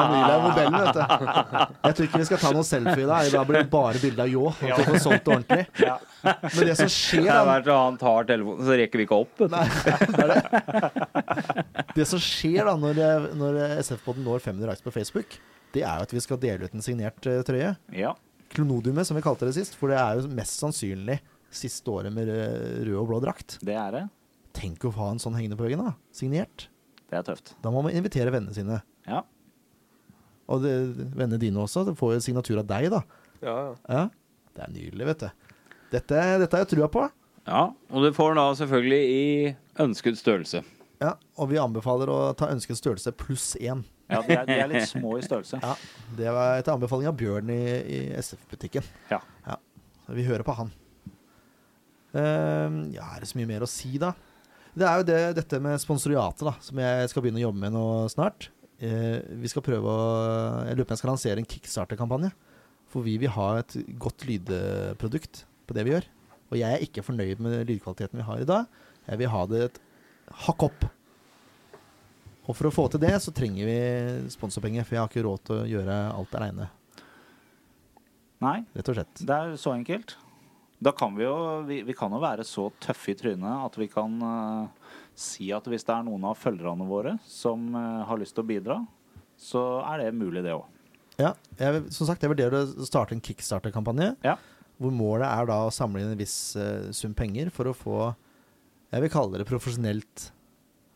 Amelia 0.00 0.34
er 0.36 0.42
modellen, 0.42 0.78
vet 0.80 0.96
du. 0.96 1.02
Jeg 1.86 1.96
tror 1.96 2.08
ikke 2.08 2.20
vi 2.22 2.26
skal 2.28 2.40
ta 2.42 2.52
noen 2.54 2.66
selfie 2.68 3.06
da. 3.08 3.20
Da 3.34 3.44
blir 3.48 3.60
det 3.62 3.70
bare 3.72 4.00
bilde 4.02 4.24
av 4.24 4.30
Ljå. 4.32 4.44
At 4.54 4.80
vi 4.80 4.86
får 4.88 5.00
solgt 5.04 5.24
det 5.28 5.36
ordentlig. 5.38 5.64
Ja. 5.84 5.96
Men 6.24 6.68
det 6.70 6.76
som 6.78 6.88
skjer, 6.88 7.26
Det 7.26 7.28
er 7.28 7.36
da 7.36 7.44
verdt 7.48 7.66
at 7.68 7.80
han 7.82 7.96
tar 8.00 8.28
telefonen, 8.30 8.62
så 8.64 8.76
rekker 8.80 9.00
vi 9.00 9.04
ikke 9.04 9.18
opp. 9.24 9.42
Nei, 9.52 9.64
det 9.84 10.22
er 10.24 10.30
det. 10.32 11.64
Det 11.98 12.06
som 12.08 12.22
skjer 12.24 12.70
da 12.70 12.74
når, 12.80 13.00
når 13.36 13.58
SF-poden 13.82 14.24
når 14.24 14.40
500 14.46 14.70
likes 14.70 14.84
på 14.86 14.94
Facebook, 14.94 15.36
det 15.76 15.82
er 15.84 16.00
jo 16.00 16.06
at 16.08 16.14
vi 16.16 16.22
skal 16.24 16.40
dele 16.40 16.64
ut 16.64 16.74
en 16.78 16.84
signert 16.86 17.28
uh, 17.28 17.40
trøye. 17.46 17.74
ja. 17.94 18.14
Klonodiumet, 18.54 19.02
som 19.08 19.16
vi 19.18 19.22
kalte 19.24 19.48
det 19.48 19.56
sist. 19.56 19.74
For 19.74 19.90
det 19.90 19.96
er 19.98 20.20
jo 20.20 20.28
mest 20.30 20.60
sannsynlig 20.62 21.16
siste 21.54 21.90
året 21.90 22.12
med 22.14 22.28
rød 22.30 22.84
rød 22.86 22.98
og 23.00 23.08
blå 23.10 23.18
drakt. 23.24 23.56
Det 23.66 23.74
er 23.74 23.90
det. 23.96 24.02
Tenk 24.54 24.84
å 24.86 24.92
ha 24.98 25.10
en 25.12 25.22
sånn 25.22 25.36
hengende 25.36 25.58
på 25.58 25.66
veggen, 25.66 25.82
da. 25.82 25.94
Signert. 26.14 26.68
Det 27.10 27.18
er 27.18 27.26
tøft. 27.26 27.54
Da 27.62 27.72
må 27.74 27.82
man 27.84 27.94
invitere 27.94 28.32
vennene 28.34 28.54
sine. 28.56 28.80
Ja. 29.08 29.24
Og 30.50 30.62
det, 30.64 30.74
vennene 31.16 31.40
dine 31.40 31.62
også. 31.64 31.84
De 31.88 31.96
får 31.98 32.16
jo 32.16 32.22
signatur 32.24 32.60
av 32.62 32.68
deg, 32.70 32.90
da. 32.92 33.02
Ja, 33.40 33.56
ja. 33.56 33.74
Ja. 33.88 34.04
Det 34.54 34.62
er 34.62 34.70
nydelig, 34.70 35.08
vet 35.10 35.24
du. 35.24 35.50
Dette, 35.94 36.20
dette 36.42 36.56
har 36.56 36.64
jeg 36.64 36.72
trua 36.76 36.88
på. 36.90 37.08
Ja, 37.44 37.64
og 37.90 38.04
du 38.04 38.14
får 38.16 38.32
den 38.32 38.40
da 38.40 38.46
selvfølgelig 38.56 39.00
i 39.10 39.24
ønsket 39.84 40.18
størrelse. 40.20 40.62
Ja, 41.02 41.16
Og 41.36 41.50
vi 41.50 41.58
anbefaler 41.60 42.08
å 42.08 42.18
ta 42.38 42.48
ønsket 42.52 42.78
størrelse 42.78 43.12
pluss 43.18 43.52
én. 43.58 43.82
Ja, 44.08 44.20
de 44.24 44.36
er, 44.36 44.44
de 44.46 44.56
er 44.62 44.70
litt 44.70 44.88
små 44.88 45.16
i 45.18 45.24
størrelse. 45.24 45.58
Ja, 45.60 45.74
Det 46.16 46.32
var 46.32 46.60
etter 46.60 46.76
anbefaling 46.76 47.10
av 47.10 47.16
Bjørn 47.18 47.50
i, 47.52 47.62
i 47.82 47.98
SF-butikken. 48.20 48.86
Ja. 49.10 49.20
ja. 49.46 49.58
vi 50.14 50.24
hører 50.28 50.46
på 50.46 50.54
han. 50.56 50.70
Uh, 52.14 52.86
ja, 52.94 53.08
er 53.10 53.24
det 53.24 53.28
så 53.28 53.40
mye 53.40 53.50
mer 53.50 53.66
å 53.66 53.68
si, 53.70 53.96
da? 54.00 54.12
Det 54.74 54.86
er 54.88 54.98
jo 54.98 55.06
det, 55.06 55.18
dette 55.38 55.60
med 55.62 55.78
sponsoriatet, 55.82 56.42
da, 56.48 56.54
som 56.64 56.80
jeg 56.82 57.10
skal 57.12 57.22
begynne 57.22 57.38
å 57.38 57.46
jobbe 57.46 57.62
med 57.62 57.74
nå 57.76 57.84
snart. 58.10 58.48
Eh, 58.82 59.20
vi 59.38 59.50
skal 59.50 59.62
prøve 59.62 59.86
å 59.86 60.00
Jeg 60.66 60.74
lurer 60.74 60.88
på 60.88 60.90
om 60.90 60.96
jeg 60.96 61.02
skal 61.02 61.12
lansere 61.12 61.42
en 61.42 61.48
kickstarter-kampanje. 61.52 62.32
For 62.90 63.06
vi 63.06 63.16
vil 63.22 63.32
ha 63.34 63.46
et 63.60 63.76
godt 64.02 64.26
lydprodukt 64.26 65.44
på 65.66 65.76
det 65.76 65.86
vi 65.86 65.94
gjør. 65.94 66.08
Og 66.50 66.58
jeg 66.58 66.74
er 66.74 66.82
ikke 66.84 67.02
fornøyd 67.06 67.40
med 67.42 67.64
lydkvaliteten 67.70 68.20
vi 68.20 68.26
har 68.26 68.42
i 68.42 68.48
dag. 68.50 68.66
Jeg 69.08 69.20
vil 69.22 69.32
ha 69.32 69.46
det 69.50 69.62
et 69.68 69.80
hakk 70.44 70.66
opp. 70.68 70.86
Og 72.44 72.52
for 72.58 72.68
å 72.68 72.74
få 72.74 72.84
til 72.92 73.00
det, 73.02 73.14
så 73.24 73.32
trenger 73.34 73.66
vi 73.70 73.78
sponsorpenger. 74.34 74.84
For 74.84 74.98
jeg 74.98 75.02
har 75.04 75.10
ikke 75.10 75.24
råd 75.26 75.44
til 75.48 75.62
å 75.62 75.68
gjøre 75.70 76.00
alt 76.12 76.40
aleine, 76.40 76.70
Nei, 78.44 78.58
rett 78.76 78.88
og 78.90 78.96
slett. 78.98 79.20
det 79.24 79.32
er 79.32 79.54
så 79.56 79.72
enkelt. 79.72 80.16
Da 80.82 80.92
kan 80.96 81.14
vi 81.16 81.24
jo 81.24 81.36
vi, 81.68 81.82
vi 81.86 81.94
kan 81.96 82.12
jo 82.12 82.20
være 82.22 82.44
så 82.46 82.66
tøffe 82.82 83.12
i 83.12 83.18
trynet 83.18 83.66
at 83.68 83.76
vi 83.78 83.86
kan 83.90 84.16
uh, 84.20 84.94
si 85.16 85.50
at 85.54 85.66
hvis 85.70 85.86
det 85.86 85.94
er 85.94 86.06
noen 86.06 86.26
av 86.28 86.38
følgerne 86.40 86.86
våre 86.88 87.16
som 87.28 87.70
uh, 87.76 88.02
har 88.08 88.18
lyst 88.20 88.34
til 88.36 88.44
å 88.44 88.48
bidra, 88.48 88.78
så 89.38 89.62
er 89.86 90.04
det 90.04 90.16
mulig, 90.18 90.42
det 90.44 90.54
òg. 90.56 90.66
Ja, 91.20 91.32
jeg, 91.60 91.84
som 91.94 92.08
sagt, 92.08 92.24
jeg 92.24 92.32
vurderer 92.32 92.64
å 92.64 92.86
starte 92.86 93.14
en 93.14 93.22
kickstarter-kampanje. 93.22 94.14
Ja. 94.26 94.34
Hvor 94.82 94.90
målet 94.94 95.28
er 95.28 95.46
da 95.46 95.60
å 95.68 95.74
samle 95.74 96.02
inn 96.02 96.14
en 96.14 96.20
viss 96.20 96.56
uh, 96.58 96.90
sum 96.94 97.14
penger 97.14 97.52
for 97.54 97.70
å 97.70 97.76
få 97.76 97.98
Jeg 98.94 99.02
vil 99.04 99.10
kalle 99.10 99.38
det 99.40 99.46
profesjonelt 99.48 100.28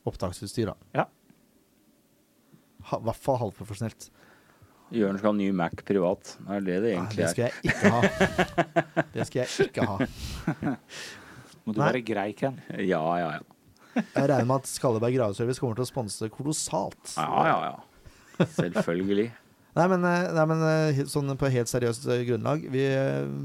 opptaksutstyr. 0.06 0.72
da. 0.72 0.76
Ja. 0.94 1.06
I 2.88 3.00
hvert 3.04 3.22
fall 3.22 3.40
halvprofesjonelt. 3.42 4.10
Jørn 4.94 5.18
skal 5.20 5.30
ha 5.30 5.36
ny 5.36 5.48
Mac 5.52 5.82
privat. 5.88 6.34
Det 6.38 6.56
er 6.56 6.64
det 6.64 6.76
det 6.84 6.92
Nei, 6.94 6.96
egentlig 6.96 7.18
det 7.18 7.26
er. 7.26 7.32
skal 7.34 7.44
jeg 7.44 7.54
ikke 7.68 7.90
ha. 7.92 8.00
Det 9.14 9.26
skal 9.28 9.40
jeg 9.42 9.68
ikke 9.68 9.88
ha. 9.88 9.96
Må 11.68 11.74
du 11.74 11.80
Nei. 11.82 11.88
være 11.90 12.04
grei, 12.08 12.30
Ken. 12.38 12.56
Ja, 12.80 13.02
ja, 13.20 13.28
ja. 13.36 13.42
Jeg 13.98 14.28
regner 14.30 14.46
med 14.46 14.62
at 14.62 14.70
Skalleberg 14.70 15.16
Graveservice 15.18 15.60
kommer 15.60 15.76
til 15.76 15.84
å 15.84 15.90
sponse 15.90 16.28
kolossalt. 16.32 17.12
Ja, 17.18 17.44
ja, 17.50 17.58
ja. 17.72 18.46
Selvfølgelig. 18.54 19.28
Nei, 19.78 19.86
men, 19.92 20.04
eh, 20.08 20.28
nei, 20.34 20.44
men 20.50 20.62
eh, 20.66 21.00
sånn 21.06 21.30
på 21.38 21.50
helt 21.52 21.70
seriøst 21.70 22.06
eh, 22.10 22.22
grunnlag 22.26 22.64
Vi, 22.72 22.82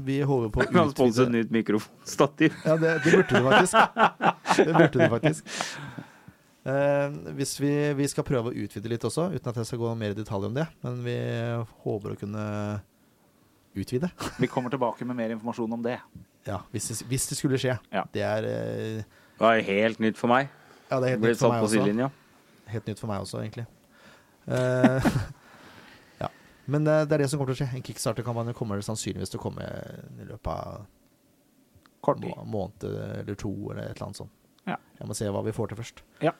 vi 0.06 0.16
håper 0.26 0.48
på 0.50 0.62
å 0.62 0.64
Vi 0.64 0.72
kan 0.74 0.90
sponse 0.90 1.26
nytt 1.30 1.52
mikrofonstativ. 1.54 2.56
Ja, 2.64 2.74
det, 2.80 2.94
det 3.04 3.12
burde 3.20 3.38
du 3.38 3.50
faktisk. 3.50 3.76
Det 4.58 4.72
burde 4.72 4.94
du 4.96 5.04
faktisk. 5.12 5.44
Eh, 6.64 7.16
hvis 7.36 7.58
vi, 7.60 7.70
vi 7.98 8.06
skal 8.08 8.24
prøve 8.24 8.48
å 8.50 8.56
utvide 8.64 8.88
litt 8.88 9.04
også, 9.04 9.26
uten 9.34 9.50
at 9.50 9.58
jeg 9.60 9.68
skal 9.68 9.80
gå 9.82 9.90
mer 10.00 10.14
i 10.14 10.16
detalj 10.16 10.48
om 10.48 10.54
det. 10.56 10.64
Men 10.84 11.02
vi 11.04 11.16
håper 11.84 12.14
å 12.14 12.18
kunne 12.20 12.44
utvide. 13.74 14.08
Vi 14.42 14.46
kommer 14.46 14.70
tilbake 14.70 15.02
med 15.04 15.16
mer 15.18 15.32
informasjon 15.34 15.72
om 15.74 15.82
det. 15.82 15.96
Ja, 16.46 16.60
hvis 16.70 16.84
det, 16.92 16.94
hvis 17.10 17.24
det 17.26 17.36
skulle 17.40 17.58
skje. 17.58 17.74
Ja. 17.90 18.04
Det 18.14 18.22
er 18.22 18.46
eh, 18.46 19.00
Det 19.40 19.48
er 19.50 19.64
helt 19.66 19.98
nytt 19.98 20.20
for 20.20 20.30
meg. 20.30 20.46
Ja, 20.90 21.00
det 21.02 21.08
er 21.08 21.16
helt 21.16 21.24
nytt 21.24 21.40
for 21.40 21.50
meg 21.50 21.64
også. 21.66 21.74
sidelinja. 21.80 22.06
Helt 22.70 22.86
nytt 22.86 23.02
for 23.02 23.10
meg 23.10 23.24
også, 23.24 23.40
egentlig. 23.42 23.64
Eh, 24.46 25.08
ja. 26.22 26.30
Men 26.70 26.86
eh, 26.86 27.02
det 27.02 27.18
er 27.18 27.24
det 27.24 27.28
som 27.32 27.40
kommer 27.42 27.50
til 27.50 27.58
å 27.58 27.64
skje. 27.64 27.80
En 27.80 27.86
kickstarter-kampanje 27.90 28.54
kommer 28.54 28.78
det 28.78 28.86
sannsynligvis 28.86 29.34
til 29.34 29.42
å 29.42 29.44
komme 29.48 29.66
i 29.66 30.28
løpet 30.30 30.52
av 30.54 30.86
Kort 32.04 32.22
tid. 32.22 32.30
må 32.30 32.46
måned 32.54 32.86
eller 32.86 33.34
to, 33.40 33.50
eller 33.72 33.88
et 33.88 33.96
eller 33.96 34.06
annet 34.06 34.22
sånt. 34.22 34.34
Ja. 34.70 34.78
Jeg 35.00 35.10
må 35.10 35.18
se 35.18 35.34
hva 35.34 35.42
vi 35.44 35.56
får 35.56 35.72
til 35.72 35.82
først. 35.82 36.04
Ja. 36.22 36.36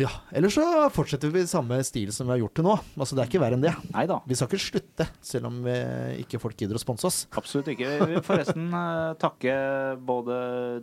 Ja, 0.00 0.08
Ellers 0.32 0.54
så 0.56 0.62
fortsetter 0.94 1.28
vi 1.34 1.42
i 1.44 1.48
samme 1.50 1.76
stil 1.84 2.08
som 2.14 2.24
vi 2.28 2.32
har 2.32 2.38
gjort 2.40 2.54
til 2.56 2.64
nå. 2.64 2.74
Altså 2.96 3.16
Det 3.18 3.20
er 3.24 3.28
ikke 3.28 3.40
verre 3.42 3.56
enn 3.58 3.64
det. 3.66 3.72
Neida. 3.92 4.16
Vi 4.30 4.36
skal 4.38 4.48
ikke 4.48 4.60
slutte, 4.64 5.06
selv 5.28 5.48
om 5.50 5.58
vi 5.66 5.74
ikke 6.22 6.40
folk 6.40 6.56
gidder 6.56 6.78
å 6.78 6.80
sponse 6.80 7.04
oss. 7.10 7.18
Absolutt 7.36 7.68
ikke. 7.74 7.90
Vi 8.00 8.08
vil 8.14 8.24
forresten 8.24 8.70
eh, 8.72 9.10
takke 9.20 9.54
både 10.08 10.38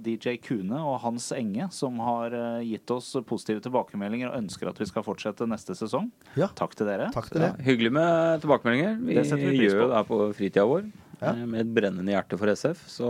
DJ 0.05 0.35
Kune 0.45 0.77
og 0.83 0.99
Hans 1.01 1.31
Enge, 1.33 1.69
som 1.73 1.97
har 2.05 2.35
eh, 2.37 2.61
gitt 2.69 2.93
oss 2.93 3.09
positive 3.25 3.63
tilbakemeldinger 3.65 4.29
og 4.29 4.37
ønsker 4.43 4.69
at 4.69 4.77
vi 4.83 4.89
skal 4.91 5.05
fortsette 5.07 5.49
neste 5.49 5.73
sesong. 5.79 6.11
Ja, 6.37 6.51
Takk 6.59 6.77
til 6.77 6.85
dere. 6.91 7.09
takk 7.15 7.31
til 7.33 7.41
Ja, 7.41 7.53
det. 7.57 7.65
hyggelig 7.71 7.95
med 7.97 8.45
tilbakemeldinger. 8.45 8.99
Vi, 9.01 9.17
vi 9.17 9.49
pris 9.49 9.63
gjør 9.65 9.79
på. 9.79 9.81
jo 9.81 9.89
det 9.89 9.97
her 10.01 10.09
på 10.13 10.21
fritida 10.37 10.67
vår 10.69 10.85
Ja. 11.23 11.31
eh, 11.33 11.45
med 11.49 11.63
et 11.65 11.73
brennende 11.73 12.13
hjerte 12.13 12.37
for 12.37 12.53
SF. 12.53 12.85
Så 12.99 13.09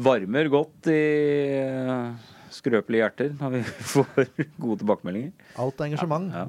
varmer 0.00 0.48
godt 0.48 0.86
i 0.88 1.00
skrøpelige 2.54 3.04
hjerter 3.04 3.36
når 3.38 3.54
vi 3.56 3.62
får 3.94 4.26
gode 4.60 4.80
tilbakemeldinger. 4.82 5.46
Alt 5.62 5.80
er 5.80 5.90
engasjement. 5.90 6.32
Ja. 6.34 6.48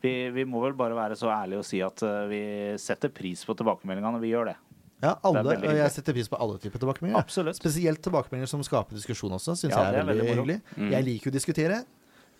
Vi, 0.00 0.14
vi 0.32 0.46
må 0.48 0.62
vel 0.64 0.74
bare 0.78 0.96
være 0.96 1.16
så 1.20 1.28
ærlige 1.32 1.60
og 1.60 1.68
si 1.68 1.82
at 1.84 2.02
eh, 2.06 2.26
vi 2.30 2.42
setter 2.80 3.12
pris 3.12 3.44
på 3.44 3.56
tilbakemeldingene. 3.58 4.20
Vi 4.22 4.32
gjør 4.32 4.52
det. 4.52 4.56
Ja, 5.00 5.14
alle, 5.24 5.42
Det 5.56 5.64
og 5.64 5.78
jeg 5.78 5.92
setter 5.94 6.16
pris 6.16 6.28
på 6.28 6.36
alle 6.40 6.58
typer 6.60 6.80
tilbakemeldinger. 6.82 7.20
Absolutt. 7.20 7.56
Spesielt 7.56 8.02
tilbakemeldinger 8.04 8.50
som 8.52 8.64
skaper 8.64 8.96
diskusjon 8.96 9.32
også, 9.36 9.56
syns 9.56 9.72
Ja, 9.72 9.86
jeg 9.86 9.94
er 9.94 10.02
er 10.02 10.10
veldig, 10.10 10.26
veldig 10.26 10.36
hyggelig. 10.36 10.58
Mm. 10.76 10.90
Jeg 10.92 11.06
liker 11.06 11.28
jo 11.28 11.32
å 11.32 11.36
diskutere. 11.38 11.78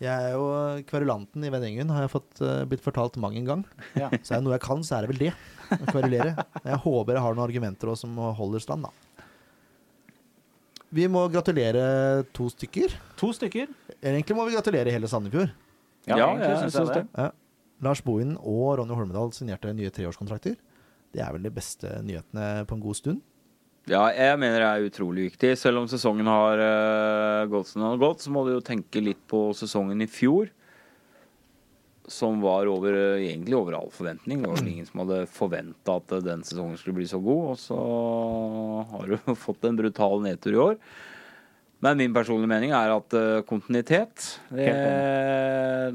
Jeg 0.00 0.28
er 0.28 0.32
jo 0.32 0.44
kverulanten 0.88 1.44
i 1.44 1.50
Vennegjengen, 1.52 1.90
har 1.92 2.06
jeg 2.06 2.12
fått, 2.14 2.40
uh, 2.40 2.62
blitt 2.68 2.84
fortalt 2.84 3.18
mang 3.20 3.36
en 3.36 3.48
gang. 3.48 3.64
Ja. 4.00 4.08
Så 4.24 4.32
er 4.32 4.40
det 4.40 4.46
noe 4.46 4.56
jeg 4.56 4.64
kan, 4.64 4.84
så 4.84 4.96
er 4.96 5.04
det 5.04 5.12
vel 5.12 5.22
det. 5.26 5.32
Å 5.76 5.80
kverulere. 5.90 6.46
Jeg 6.64 6.78
håper 6.86 7.18
jeg 7.18 7.24
har 7.26 7.36
noen 7.36 7.44
argumenter 7.44 7.92
også 7.92 8.08
som 8.08 8.16
holder 8.38 8.64
stand, 8.64 8.88
da. 8.88 9.09
Vi 10.94 11.06
må 11.10 11.26
gratulere 11.30 12.24
to 12.34 12.48
stykker. 12.50 12.94
To 13.20 13.30
stykker. 13.36 13.70
Egentlig 14.00 14.34
må 14.36 14.46
vi 14.48 14.56
gratulere 14.56 14.90
hele 14.94 15.08
Sandefjord. 15.10 15.52
Ja, 16.08 16.16
Ja, 16.16 16.26
egentlig 16.32 16.48
jeg 16.48 16.58
synes 16.64 16.74
synes 16.74 16.88
jeg 16.88 16.96
det. 16.96 17.06
det. 17.14 17.24
Ja. 17.24 17.30
Lars 17.86 18.00
Bohin 18.04 18.36
og 18.36 18.78
Ronny 18.80 18.94
Holmedal 18.96 19.30
signerte 19.32 19.72
nye 19.76 19.90
treårskontrakter. 19.94 20.56
Det 21.14 21.20
er 21.22 21.32
vel 21.32 21.42
de 21.46 21.50
beste 21.54 21.88
nyhetene 22.04 22.66
på 22.68 22.76
en 22.76 22.82
god 22.82 22.98
stund. 22.98 23.20
Ja, 23.88 24.04
jeg 24.12 24.38
mener 24.38 24.60
det 24.60 24.68
er 24.68 24.88
utrolig 24.90 25.30
viktig. 25.30 25.54
Selv 25.58 25.80
om 25.80 25.86
sesongen 25.88 26.28
har 26.28 26.60
uh, 26.60 27.46
gått 27.50 27.70
som 27.70 27.80
den 27.82 27.90
har 27.94 28.02
gått, 28.02 28.20
så 28.22 28.30
må 28.34 28.44
du 28.46 28.52
jo 28.52 28.60
tenke 28.64 29.00
litt 29.02 29.22
på 29.30 29.50
sesongen 29.56 30.02
i 30.04 30.06
fjor. 30.10 30.50
Som 32.10 32.40
var 32.42 32.66
over, 32.70 32.94
eh, 32.96 33.28
egentlig 33.30 33.54
over 33.56 33.76
all 33.78 33.92
forventning. 33.94 34.42
Det 34.42 34.50
var 34.50 34.58
vel 34.58 34.72
ingen 34.72 34.88
som 34.88 35.04
hadde 35.04 35.22
forventa 35.30 36.00
at 36.00 36.16
eh, 36.16 36.24
den 36.26 36.42
sesongen 36.46 36.78
skulle 36.80 36.98
bli 36.98 37.06
så 37.10 37.20
god. 37.22 37.52
Og 37.52 37.60
så 37.62 37.78
har 38.90 39.06
du 39.06 39.34
fått 39.46 39.64
en 39.68 39.78
brutal 39.78 40.20
nedtur 40.24 40.56
i 40.56 40.60
år. 40.64 40.76
Men 41.80 41.96
min 41.96 42.12
personlige 42.12 42.50
mening 42.50 42.74
er 42.76 42.92
at 42.92 43.14
eh, 43.16 43.40
kontinuitet 43.48 44.26
det, 44.52 44.68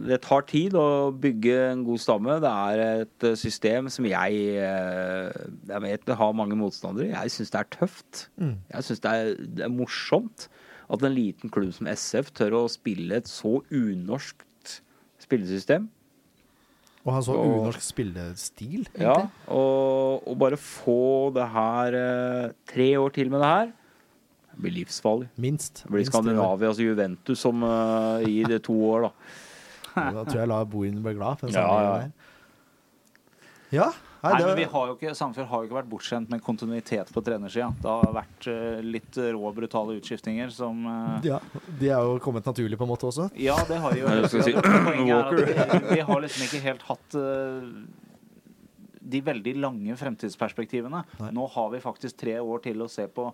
det 0.01 0.17
tar 0.23 0.47
tid 0.49 0.73
å 0.73 1.11
bygge 1.11 1.59
en 1.67 1.83
god 1.85 2.01
stamme. 2.01 2.39
Det 2.41 2.53
er 2.71 2.83
et 3.03 3.27
system 3.37 3.91
som 3.93 4.07
jeg 4.09 4.39
Jeg 4.55 5.83
vet 5.83 6.07
det 6.07 6.17
har 6.17 6.33
mange 6.33 6.57
motstandere. 6.57 7.11
Jeg 7.11 7.35
syns 7.35 7.53
det 7.53 7.61
er 7.61 7.73
tøft. 7.75 8.27
Mm. 8.41 8.55
Jeg 8.71 8.87
syns 8.87 9.03
det, 9.05 9.17
det 9.59 9.67
er 9.67 9.75
morsomt 9.75 10.47
at 10.89 11.03
en 11.05 11.15
liten 11.15 11.51
klubb 11.53 11.73
som 11.75 11.89
SF 11.89 12.31
tør 12.37 12.59
å 12.59 12.65
spille 12.71 13.19
et 13.19 13.29
så 13.29 13.59
unorskt 13.73 14.79
spillesystem. 15.21 15.89
Og 17.05 17.13
han 17.13 17.21
så 17.23 17.35
Og- 17.37 17.45
unorsk 17.61 17.81
spillestil, 17.85 18.87
egentlig. 18.87 19.01
Ja, 19.05 19.27
og, 19.53 20.23
og 20.27 20.37
bare 20.41 20.57
få 20.57 21.31
det 21.35 21.45
her 21.53 21.93
eh, 21.99 22.51
tre 22.71 22.87
år 22.97 23.13
til 23.13 23.29
med 23.29 23.39
det 23.43 23.49
her, 23.51 23.73
det 24.55 24.61
blir 24.63 24.71
livsfarlig. 24.79 25.27
Minst. 25.37 25.83
Det 25.83 25.91
blir 25.91 26.05
tre 26.09 26.33
år. 26.39 26.79
Juventus 26.79 27.39
som 27.43 27.61
uh, 27.61 28.23
gir 28.23 28.47
det 28.47 28.61
to 28.63 28.73
år, 28.89 29.01
da. 29.09 30.11
Da 30.15 30.23
tror 30.23 30.39
jeg 30.39 30.47
la 30.47 30.63
Bohin 30.63 31.01
bli 31.03 31.13
glad. 31.13 31.37
For 31.39 31.47
den 31.47 31.55
Ja, 31.55 31.67
ja. 31.83 31.97
der. 31.99 32.11
ja. 33.75 33.89
Nei, 34.25 34.31
Nei, 34.33 34.41
det, 34.41 34.45
men 34.47 34.57
vi 34.57 34.63
har 34.71 34.87
jo 34.89 34.95
ikke, 34.95 35.11
Sandefjord 35.17 35.49
har 35.51 35.59
jo 35.61 35.67
ikke 35.69 35.77
vært 35.77 35.89
bortskjemt 35.91 36.31
med 36.33 36.41
kontinuitet 36.41 37.11
på 37.13 37.21
trenersida. 37.25 37.67
Det 37.81 37.91
har 37.91 38.15
vært 38.15 38.47
uh, 38.49 38.79
litt 38.81 39.19
rå 39.35 39.51
brutale 39.53 39.99
utskiftinger 39.99 40.49
som 40.55 40.79
uh... 40.89 41.19
ja, 41.25 41.37
de 41.67 41.91
er 41.91 42.09
jo 42.09 42.15
kommet 42.23 42.47
naturlig 42.49 42.79
på 42.79 42.87
en 42.87 42.91
måte 42.95 43.05
også. 43.11 43.29
Ja, 43.37 43.59
det 43.69 43.77
har 43.83 43.93
jo 43.99 44.09
Nei, 44.09 44.31
si 44.31 44.41
vi, 44.41 44.55
vi 45.91 46.01
har 46.09 46.25
liksom 46.25 46.47
ikke 46.47 46.63
helt 46.65 46.87
hatt 46.89 47.19
uh, 47.19 47.69
de 49.05 49.21
veldig 49.21 49.53
lange 49.61 49.97
fremtidsperspektivene. 49.99 51.03
Nei. 51.21 51.31
Nå 51.37 51.45
har 51.53 51.69
vi 51.75 51.83
faktisk 51.83 52.17
tre 52.25 52.39
år 52.41 52.65
til 52.65 52.81
å 52.81 52.89
se 52.89 53.05
på. 53.05 53.29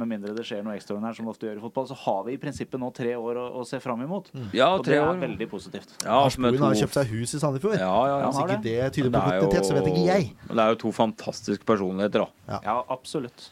Med 0.00 0.08
mindre 0.08 0.32
det 0.32 0.46
skjer 0.48 0.62
noe 0.64 0.72
ekstraordinært, 0.78 1.18
som 1.18 1.26
det 1.26 1.32
ofte 1.34 1.44
gjør 1.44 1.58
i 1.58 1.62
fotball, 1.66 1.86
så 1.90 1.96
har 2.00 2.20
vi 2.24 2.32
i 2.32 2.38
prinsippet 2.40 2.80
nå 2.80 2.88
tre 2.96 3.10
år 3.12 3.36
å, 3.36 3.42
å 3.60 3.64
se 3.68 3.76
fram 3.82 4.00
imot. 4.06 4.30
Ja, 4.56 4.70
Og 4.78 4.86
det 4.86 4.94
er 4.96 5.04
år. 5.04 5.18
veldig 5.20 5.48
positivt. 5.50 5.92
Ja, 6.00 6.14
Lars 6.22 6.38
med 6.40 6.56
har 6.62 6.78
kjøpt 6.80 6.96
seg 6.96 7.10
hus 7.12 7.34
i 7.36 7.40
Sandefjord. 7.42 7.76
Ja, 7.76 7.90
ja, 8.08 8.14
ja. 8.22 8.30
Hvis 8.30 8.40
ikke 8.40 8.56
det. 8.64 8.76
det 8.80 8.92
tyder 8.96 9.10
på 9.10 9.18
det 9.18 9.24
kontinuitet, 9.26 9.68
så 9.68 9.76
vet 9.76 9.90
ikke 9.92 10.06
jeg. 10.06 10.30
men 10.46 10.56
Det 10.56 10.64
er 10.64 10.72
jo 10.72 10.78
to 10.86 10.92
fantastiske 10.96 11.68
personligheter, 11.68 12.24
da. 12.24 12.60
Ja, 12.64 12.78
absolutt. 12.88 13.50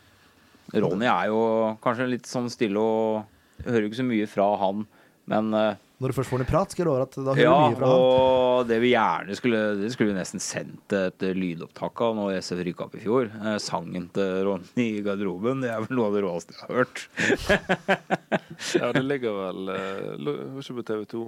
Ronny 0.72 1.10
er 1.10 1.28
jo 1.28 1.42
kanskje 1.84 2.08
litt 2.08 2.30
sånn 2.30 2.48
stille 2.52 2.80
og 2.80 3.36
Hører 3.60 3.90
ikke 3.90 3.98
så 3.98 4.04
mye 4.08 4.24
fra 4.30 4.44
han, 4.56 4.86
men 5.28 5.52
eh, 5.52 5.74
Når 6.01 6.09
du 6.09 6.16
først 6.16 6.31
får 6.32 6.40
den 6.40 6.47
i 6.47 6.51
prat, 6.51 6.72
skal 6.72 6.81
jeg 6.81 6.89
love 6.89 7.02
at 7.05 7.16
da 7.18 7.32
hører 7.36 7.43
Ja, 7.44 7.51
du 7.52 7.74
mye 7.74 7.77
fra 7.77 7.89
han. 7.90 8.05
og 8.05 8.68
det 8.70 8.78
vi 8.81 8.90
gjerne 8.94 9.35
skulle 9.36 9.59
Det 9.82 9.90
skulle 9.93 10.14
vi 10.14 10.16
nesten 10.16 10.40
sendt 10.40 10.94
et 10.97 11.24
lydopptak 11.36 12.01
av 12.06 12.14
når 12.16 12.39
SF 12.40 12.62
rykka 12.70 12.86
opp 12.86 12.97
i 12.97 13.02
fjor. 13.05 13.28
Eh, 13.36 13.59
sangen 13.60 14.06
til 14.16 14.31
Ronny 14.48 14.86
i 14.86 15.02
garderoben. 15.05 15.60
Det 15.60 15.68
er 15.74 15.85
vel 15.85 15.98
noe 15.98 16.09
av 16.09 16.16
det 16.16 16.22
råeste 16.24 16.56
jeg 16.56 16.64
har 16.64 16.81
hørt. 16.81 17.05
Ja, 18.81 18.90
det 18.93 19.02
ligger 19.06 19.32
vel 19.36 19.70
eh, 19.72 20.60
ikke 20.60 20.74
på 20.81 20.82
TV 20.89 21.05
2. 21.12 21.22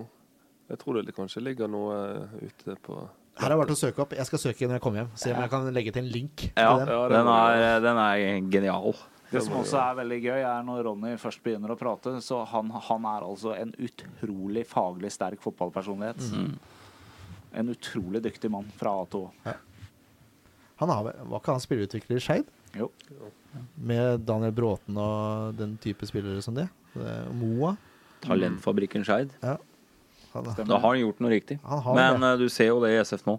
Jeg 0.72 0.80
tror 0.80 0.98
det 1.04 1.14
kanskje 1.16 1.42
ligger 1.44 1.68
noe 1.72 1.94
eh, 2.16 2.48
ute 2.48 2.76
på 2.84 2.96
Her 2.96 3.46
har 3.46 3.54
jeg 3.54 3.60
vært 3.62 3.72
å 3.74 3.78
søke 3.80 4.02
opp. 4.04 4.12
Jeg 4.16 4.28
skal 4.28 4.40
søke 4.42 4.68
når 4.68 4.76
jeg 4.78 4.84
kommer 4.84 5.02
hjem. 5.02 5.12
Se 5.20 5.32
om 5.32 5.40
jeg 5.40 5.52
kan 5.52 5.68
legge 5.72 5.92
til 5.94 6.04
en 6.04 6.10
link 6.12 6.36
til 6.48 6.52
den. 6.56 6.92
Ja, 6.92 7.06
den 7.12 7.30
er, 7.32 7.80
den 7.84 8.00
er 8.08 8.24
genial. 8.52 8.96
Det 9.32 9.42
som 9.46 9.58
også 9.58 9.78
er 9.80 9.98
veldig 10.02 10.18
gøy, 10.22 10.38
er 10.44 10.64
når 10.66 10.82
Ronny 10.88 11.12
først 11.20 11.42
begynner 11.44 11.72
å 11.72 11.78
prate, 11.80 12.14
så 12.24 12.42
han, 12.52 12.70
han 12.88 13.06
er 13.08 13.26
altså 13.26 13.54
en 13.56 13.72
utrolig 13.80 14.64
faglig 14.68 15.12
sterk 15.14 15.42
fotballpersonlighet. 15.44 16.26
En 17.52 17.72
utrolig 17.72 18.22
dyktig 18.24 18.50
mann 18.52 18.68
fra 18.78 18.94
A 19.02 19.06
til 19.12 19.26
Å. 19.26 19.54
Han 20.82 20.90
har, 20.90 21.12
var 21.30 21.40
ikke 21.40 21.54
han 21.54 21.62
spillerutvikler 21.62 22.18
i 22.18 22.22
Skeid? 22.24 22.52
Jo. 22.76 22.88
Med 23.76 24.24
Daniel 24.26 24.54
Bråten 24.56 24.96
og 24.98 25.58
den 25.58 25.76
type 25.82 26.08
spillere 26.08 26.42
som 26.44 26.56
det? 26.56 26.66
det 26.96 27.16
Moa? 27.36 27.76
Talentfabrikken 28.24 29.04
Skeid. 29.06 29.34
Ja. 29.44 29.58
Da 30.32 30.78
har 30.78 30.86
han 30.86 31.00
gjort 31.02 31.20
noe 31.20 31.32
riktig. 31.34 31.58
Men 31.92 32.22
det. 32.22 32.30
eh, 32.30 32.38
du 32.40 32.46
ser 32.48 32.70
jo 32.72 32.80
det 32.84 32.94
i 32.94 33.00
SF 33.02 33.26
nå. 33.28 33.36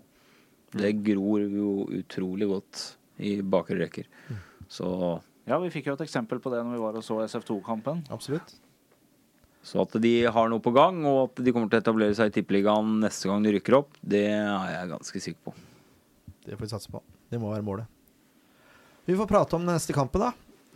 Det 0.74 0.92
gror 1.06 1.42
jo 1.42 1.72
utrolig 1.94 2.48
godt 2.50 2.84
i 3.22 3.36
bakre 3.42 3.78
rekker. 3.82 4.10
Mm. 4.30 4.42
Så 4.70 4.90
Ja, 5.50 5.58
vi 5.60 5.72
fikk 5.74 5.90
jo 5.90 5.96
et 5.98 6.06
eksempel 6.06 6.40
på 6.44 6.52
det 6.54 6.62
når 6.64 6.78
vi 6.78 6.84
var 6.84 7.00
og 7.00 7.04
så 7.04 7.18
SF2-kampen. 7.26 8.06
Absolutt. 8.14 8.54
Så 9.64 9.80
at 9.84 9.96
de 10.04 10.12
har 10.36 10.50
noe 10.52 10.64
på 10.64 10.74
gang, 10.76 11.02
og 11.08 11.20
at 11.30 11.42
de 11.44 11.54
kommer 11.56 11.72
til 11.72 11.80
å 11.80 11.84
etablere 11.84 12.16
seg 12.18 12.32
i 12.32 12.36
Tippeligaen 12.38 12.98
neste 13.04 13.30
gang 13.30 13.44
de 13.46 13.54
rykker 13.56 13.78
opp, 13.78 13.96
det 14.04 14.26
er 14.28 14.72
jeg 14.74 14.92
ganske 14.92 15.22
sikker 15.24 15.48
på. 15.48 15.56
Det 16.44 16.58
får 16.58 16.66
vi 16.66 16.72
satse 16.74 16.92
på. 16.92 17.00
Det 17.32 17.40
må 17.40 17.52
være 17.54 17.64
målet. 17.64 17.88
Vi 19.08 19.16
får 19.20 19.28
prate 19.28 19.56
om 19.56 19.64
den 19.64 19.76
neste 19.76 19.96
kampen, 19.96 20.24
da. 20.24 20.32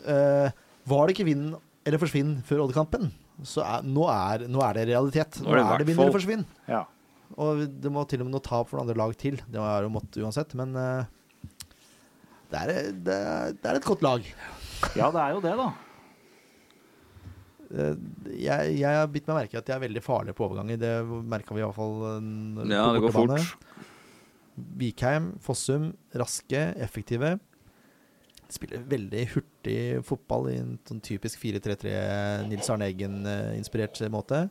Eh, 0.08 0.60
var 0.88 1.08
det 1.08 1.16
ikke 1.16 1.28
vinn 1.28 1.50
eller 1.88 2.00
forsvinn 2.00 2.38
før 2.48 2.66
Odd-kampen, 2.66 3.10
så 3.48 3.64
er, 3.64 3.84
nå, 3.88 4.08
er, 4.12 4.48
nå 4.52 4.64
er 4.64 4.80
det 4.80 4.88
realitet. 4.90 5.40
Nå 5.44 5.52
er 5.56 5.84
det 5.84 5.88
vinn 5.88 6.00
eller 6.00 6.16
forsvinn. 6.16 6.48
Ja. 6.68 6.86
Og 7.36 7.66
det 7.68 7.92
må 7.92 8.04
til 8.08 8.24
og 8.24 8.30
med 8.30 8.38
noe 8.38 8.44
tap 8.44 8.72
for 8.72 8.82
andre 8.82 8.96
lag 8.98 9.12
til. 9.20 9.40
Det 9.52 9.60
har 9.62 9.84
jo 9.84 9.92
måttet 9.94 10.20
uansett, 10.24 10.56
men 10.60 10.76
eh, 10.80 11.12
det, 12.52 12.62
er, 12.62 12.92
det, 12.94 13.18
er, 13.18 13.58
det 13.58 13.72
er 13.72 13.80
et 13.80 13.88
godt 13.88 14.06
lag. 14.06 14.32
ja, 14.96 15.10
det 15.12 15.22
er 15.24 15.36
jo 15.36 15.44
det, 15.44 15.54
da. 15.60 15.68
Eh, 17.68 17.96
Jeg, 18.46 18.78
jeg 18.80 19.00
har 19.02 19.10
bitt 19.12 19.28
meg 19.28 19.42
merke 19.42 19.58
i 19.58 19.60
at 19.60 19.68
de 19.68 19.76
er 19.76 19.84
veldig 19.84 20.04
farlige 20.06 20.38
på 20.38 20.46
overganger. 20.48 20.80
Det 20.82 20.94
merka 21.28 21.56
vi 21.58 21.64
iallfall 21.64 21.98
uh, 22.06 22.64
Ja, 22.72 22.86
det 22.96 23.04
går 23.04 23.16
fort. 23.16 23.76
Vikheim, 24.78 25.34
Fossum, 25.44 25.92
raske, 26.18 26.62
effektive. 26.82 27.36
De 28.48 28.56
Spiller 28.56 28.86
veldig 28.88 29.26
hurtig 29.34 29.80
fotball 30.08 30.48
i 30.54 30.56
en 30.62 30.78
sånn 30.88 31.04
typisk 31.04 31.42
4-3-3 31.44 31.92
Nils 32.48 32.70
Arne 32.72 32.88
Eggen-inspirert 32.88 34.00
måte. 34.14 34.46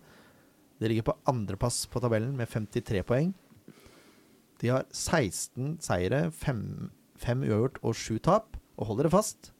De 0.76 0.90
ligger 0.92 1.08
på 1.08 1.16
andreplass 1.32 1.86
på 1.88 2.02
tabellen 2.04 2.36
med 2.36 2.50
53 2.52 3.00
poeng. 3.08 3.32
De 4.60 4.68
har 4.72 4.84
16 4.92 5.78
seire, 5.84 6.26
5, 6.32 6.60
uavgjort 7.24 7.78
og 7.82 7.94
sju 7.96 8.18
tap, 8.22 8.56
og 8.76 8.90
holder 8.90 9.08
det 9.08 9.12
fast. 9.14 9.52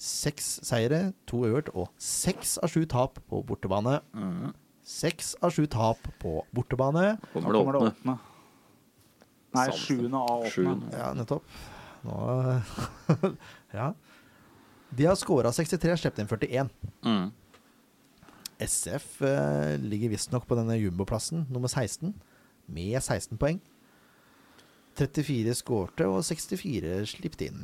Seks 0.00 0.60
seire, 0.64 1.12
to 1.28 1.42
uavgjort 1.44 1.72
og 1.74 1.90
seks 2.00 2.56
av 2.64 2.72
sju 2.72 2.84
tap 2.88 3.20
på 3.28 3.42
bortebane. 3.46 4.00
Mm. 4.16 4.52
Seks 4.86 5.34
av 5.44 5.52
sju 5.54 5.66
tap 5.70 6.08
på 6.22 6.40
bortebane. 6.56 7.18
Kommer 7.32 7.52
det 7.52 7.60
åpne? 7.64 7.90
åttende. 7.90 8.16
Nei, 9.56 9.66
sjuende 9.74 10.22
av 10.22 10.46
åpne. 10.46 10.94
Ja, 10.94 11.10
nettopp. 11.18 11.58
Nå 12.06 12.16
Ja. 13.76 13.92
De 14.90 15.06
har 15.06 15.18
scora 15.18 15.52
63, 15.54 15.96
sluppet 16.00 16.22
inn 16.24 16.30
41. 16.30 16.70
Mm. 17.06 17.28
SF 18.60 19.20
eh, 19.22 19.76
ligger 19.80 20.12
visstnok 20.12 20.46
på 20.48 20.56
denne 20.58 20.76
jumboplassen, 20.76 21.46
nummer 21.48 21.70
16, 21.70 22.12
med 22.66 22.96
16 22.98 23.38
poeng. 23.40 23.60
34 24.98 25.54
skårte 25.60 26.08
og 26.10 26.22
64 26.26 27.04
slippte 27.14 27.46
inn. 27.50 27.62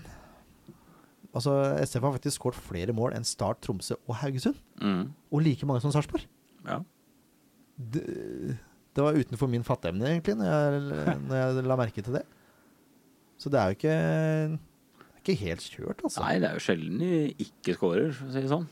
Altså, 1.36 1.52
SF 1.84 2.06
har 2.06 2.14
faktisk 2.16 2.38
skåret 2.38 2.60
flere 2.64 2.94
mål 2.96 3.16
enn 3.16 3.26
Start, 3.28 3.60
Tromsø 3.64 3.98
og 4.06 4.16
Haugesund. 4.22 4.56
Mm. 4.80 5.10
Og 5.34 5.42
like 5.44 5.66
mange 5.68 5.82
som 5.84 5.92
Sarpsborg. 5.92 6.24
Ja. 6.64 6.78
Det, 7.76 8.04
det 8.96 9.04
var 9.04 9.18
utenfor 9.18 9.50
min 9.52 9.66
fatteevne, 9.66 10.08
egentlig, 10.14 10.38
når 10.40 10.48
jeg, 10.48 11.18
når 11.26 11.36
jeg 11.36 11.66
la 11.68 11.76
merke 11.76 12.04
til 12.06 12.16
det. 12.16 12.24
Så 13.36 13.52
det 13.52 13.60
er 13.60 13.68
jo 13.68 13.76
ikke, 13.76 13.96
ikke 15.20 15.36
helt 15.42 15.66
kjørt, 15.74 16.00
altså. 16.08 16.22
Nei, 16.24 16.38
det 16.40 16.48
er 16.48 16.56
jo 16.56 16.64
sjelden 16.64 17.02
de 17.02 17.12
ikke 17.44 17.76
skårer, 17.76 18.14
for 18.16 18.30
å 18.30 18.32
si 18.32 18.44
det 18.46 18.52
sånn. 18.54 18.68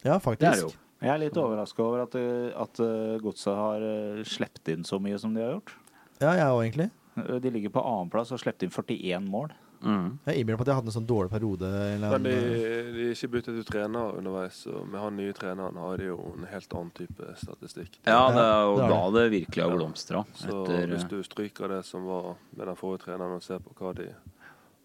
Ja, 0.00 0.14
Det 0.14 0.14
er 0.14 0.16
det 0.16 0.24
faktisk. 0.24 0.62
jo. 0.64 0.82
Jeg 1.04 1.12
er 1.12 1.20
litt 1.20 1.36
overraska 1.36 1.82
over 1.84 2.06
at, 2.06 2.14
at 2.56 2.78
uh, 2.80 3.18
Godset 3.20 3.52
har 3.52 3.82
uh, 3.84 4.22
sluppet 4.24 4.70
inn 4.72 4.86
så 4.88 4.96
mye 5.02 5.18
som 5.20 5.34
de 5.36 5.42
har 5.44 5.58
gjort. 5.58 5.74
Ja, 6.22 6.30
jeg 6.38 6.46
òg, 6.48 6.62
egentlig. 6.62 6.86
Uh, 7.16 7.36
De 7.42 7.50
ligger 7.50 7.72
på 7.74 7.82
annenplass 7.82 8.32
og 8.34 8.42
sluppet 8.42 8.66
inn 8.68 8.74
41 8.74 9.30
mål. 9.30 9.54
Mm. 9.82 10.18
Jeg 10.24 10.40
innbiller 10.40 10.56
meg 10.56 10.64
at 10.64 10.70
jeg 10.70 10.78
hadde 10.78 10.90
en 10.90 10.94
sånn 10.96 11.08
dårlig 11.08 11.30
periode. 11.30 11.68
Eller 11.68 12.14
Men 12.16 12.24
de, 12.26 12.34
de 12.94 13.02
er 13.06 13.12
ikke 13.12 13.28
byttet 13.34 13.58
ut 13.60 13.68
trener 13.68 14.16
underveis, 14.18 14.62
og 14.72 14.86
med 14.88 15.00
han 15.02 15.18
nye 15.20 15.34
treneren 15.36 15.76
har 15.80 16.00
de 16.00 16.08
jo 16.08 16.16
en 16.32 16.46
helt 16.50 16.76
annen 16.78 16.94
type 16.96 17.28
statistikk. 17.42 17.98
Ja, 18.08 18.22
det 18.32 18.44
er 18.44 18.62
jo 18.64 18.78
det 18.78 18.86
er 18.86 18.94
da 18.94 19.02
det 19.18 19.26
virkelig 19.34 19.66
har 19.66 19.76
blomstra. 19.76 20.24
Så 20.38 20.62
Etter 20.64 20.94
hvis 20.94 21.06
du 21.10 21.18
stryker 21.26 21.76
det 21.76 21.82
som 21.88 22.08
var 22.08 22.32
med 22.56 22.64
den 22.72 22.78
forrige 22.80 23.04
treneren, 23.04 23.36
og 23.36 23.44
ser 23.44 23.60
på 23.62 23.76
hva 23.78 23.92
de 24.00 24.08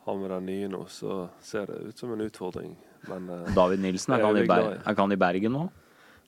har 0.05 0.17
med 0.17 0.33
den 0.33 0.49
nye 0.49 0.71
nå, 0.71 0.85
så 0.91 1.27
ser 1.45 1.69
det 1.71 1.79
ut 1.87 2.03
som 2.03 2.11
en 2.13 2.25
utfordring. 2.25 2.75
Men 3.09 3.29
eh, 3.29 3.53
David 3.55 3.81
Nilsen, 3.81 4.13
er 4.13 4.19
er 4.19 4.21
ikke 4.21 4.33
han 4.33 4.43
i, 4.43 4.49
Ber 4.49 4.67
er 4.73 4.91
ikke 4.91 5.05
han 5.07 5.15
i 5.15 5.21
Bergen 5.23 5.55
nå? 5.57 5.69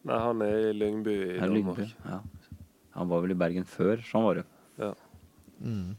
nei, 0.04 0.18
han 0.20 0.42
er 0.44 0.56
i 0.70 0.72
Lyngby 0.76 1.14
i 1.14 1.38
Danmark. 1.40 1.78
Lyngby? 1.80 1.86
Ja. 2.10 2.18
Han 2.98 3.10
var 3.10 3.22
vel 3.24 3.34
i 3.34 3.38
Bergen 3.40 3.66
før, 3.68 4.02
sånn 4.06 4.26
var 4.26 4.42
det. 4.42 4.46
Ja. 5.64 5.70
mm. 5.70 5.92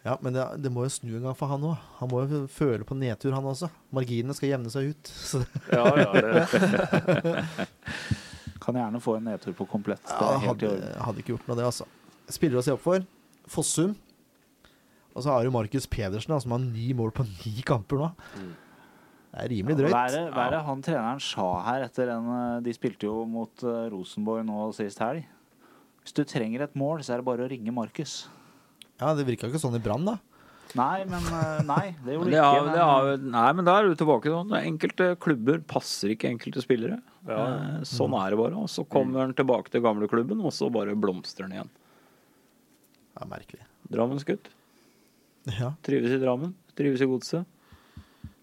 Ja, 0.00 0.14
men 0.24 0.32
det, 0.32 0.44
det 0.64 0.70
må 0.72 0.86
jo 0.86 0.92
snu 0.94 1.10
en 1.18 1.26
gang 1.28 1.36
for 1.36 1.50
han 1.50 1.64
òg. 1.66 1.80
Han 1.98 2.08
må 2.08 2.22
jo 2.24 2.44
føle 2.48 2.86
på 2.88 2.96
nedtur, 2.96 3.34
han 3.36 3.44
også. 3.44 3.68
Marginene 3.92 4.32
skal 4.36 4.54
jevne 4.54 4.72
seg 4.72 4.94
ut. 4.94 5.10
Så 5.30 5.42
ja, 5.68 5.84
ja, 6.00 6.10
det, 6.16 7.44
Kan 8.64 8.76
gjerne 8.80 9.00
få 9.04 9.18
en 9.18 9.28
nedtur 9.28 9.52
på 9.56 9.66
komplett. 9.68 10.04
Ja, 10.08 10.38
hadde, 10.40 10.72
hadde 11.04 11.20
ikke 11.20 11.34
gjort 11.34 11.44
noe 11.48 11.56
av 11.56 11.60
det, 11.60 11.68
altså. 11.68 11.88
Spiller 12.32 12.60
å 12.60 12.64
se 12.64 12.72
opp 12.72 12.82
for. 12.84 13.04
Fossum. 13.50 13.92
Og 15.10 15.24
så 15.24 15.32
har 15.32 15.44
du 15.44 15.52
Markus 15.52 15.88
Pedersen, 15.90 16.32
da, 16.32 16.40
som 16.40 16.54
har 16.54 16.62
ni 16.62 16.92
mål 16.96 17.12
på 17.16 17.26
ni 17.26 17.64
kamper 17.66 18.00
nå. 18.00 18.10
Mm. 18.38 18.50
Det 19.30 19.42
er 19.44 19.52
rimelig 19.52 19.76
drøyt. 19.78 19.94
det, 20.14 20.22
hva 20.34 20.46
er 20.46 20.54
det 20.56 20.60
han 20.66 20.80
treneren 20.82 21.20
sa 21.22 21.48
her 21.68 21.84
etter 21.84 22.08
den 22.10 22.24
uh, 22.26 22.56
De 22.64 22.72
spilte 22.74 23.06
jo 23.06 23.20
mot 23.30 23.62
uh, 23.62 23.86
Rosenborg 23.92 24.42
nå 24.48 24.70
sist 24.74 25.02
helg. 25.02 25.26
Hvis 26.04 26.14
du 26.16 26.22
trenger 26.24 26.64
et 26.64 26.74
mål, 26.78 27.02
så 27.04 27.14
er 27.14 27.20
det 27.20 27.26
bare 27.28 27.44
å 27.46 27.50
ringe 27.50 27.72
Markus. 27.76 28.24
Ja, 29.00 29.12
Det 29.14 29.24
virka 29.28 29.48
ikke 29.48 29.60
sånn 29.62 29.76
i 29.78 29.82
Brann, 29.84 30.04
da. 30.08 30.16
Nei, 30.78 31.02
men 31.10 31.24
uh, 31.34 31.60
Nei, 31.66 31.96
det 32.04 32.14
gjorde 32.14 32.30
Det 32.30 32.36
det 32.36 32.42
ikke. 32.46 32.72
det 32.76 32.82
har, 32.86 33.08
nei, 33.34 33.46
men 33.58 33.66
da 33.66 33.72
er 33.80 33.88
du 33.90 33.96
tilbake 33.98 34.30
sånn. 34.30 34.52
Enkelte 34.60 35.08
klubber 35.18 35.58
passer 35.66 36.12
ikke 36.14 36.28
enkelte 36.30 36.62
spillere. 36.62 37.00
Ja. 37.26 37.38
Eh, 37.80 37.80
Sånn 37.90 38.14
er 38.14 38.30
det 38.30 38.38
bare. 38.38 38.54
Og 38.60 38.70
så 38.70 38.84
kommer 38.86 39.24
han 39.24 39.34
tilbake 39.34 39.72
til 39.74 39.82
gamleklubben, 39.82 40.38
og 40.46 40.54
så 40.54 40.70
bare 40.72 40.94
blomstrer 40.94 41.48
han 41.48 41.56
igjen. 41.58 41.72
Det 43.10 43.24
er 43.26 43.30
Merkelig. 43.32 43.66
Drammensgutt. 43.90 44.52
Ja, 45.58 45.72
Trives 45.82 46.14
i 46.14 46.20
Drammen. 46.22 46.54
Trives 46.78 47.02
i 47.02 47.08
Godset. 47.10 47.44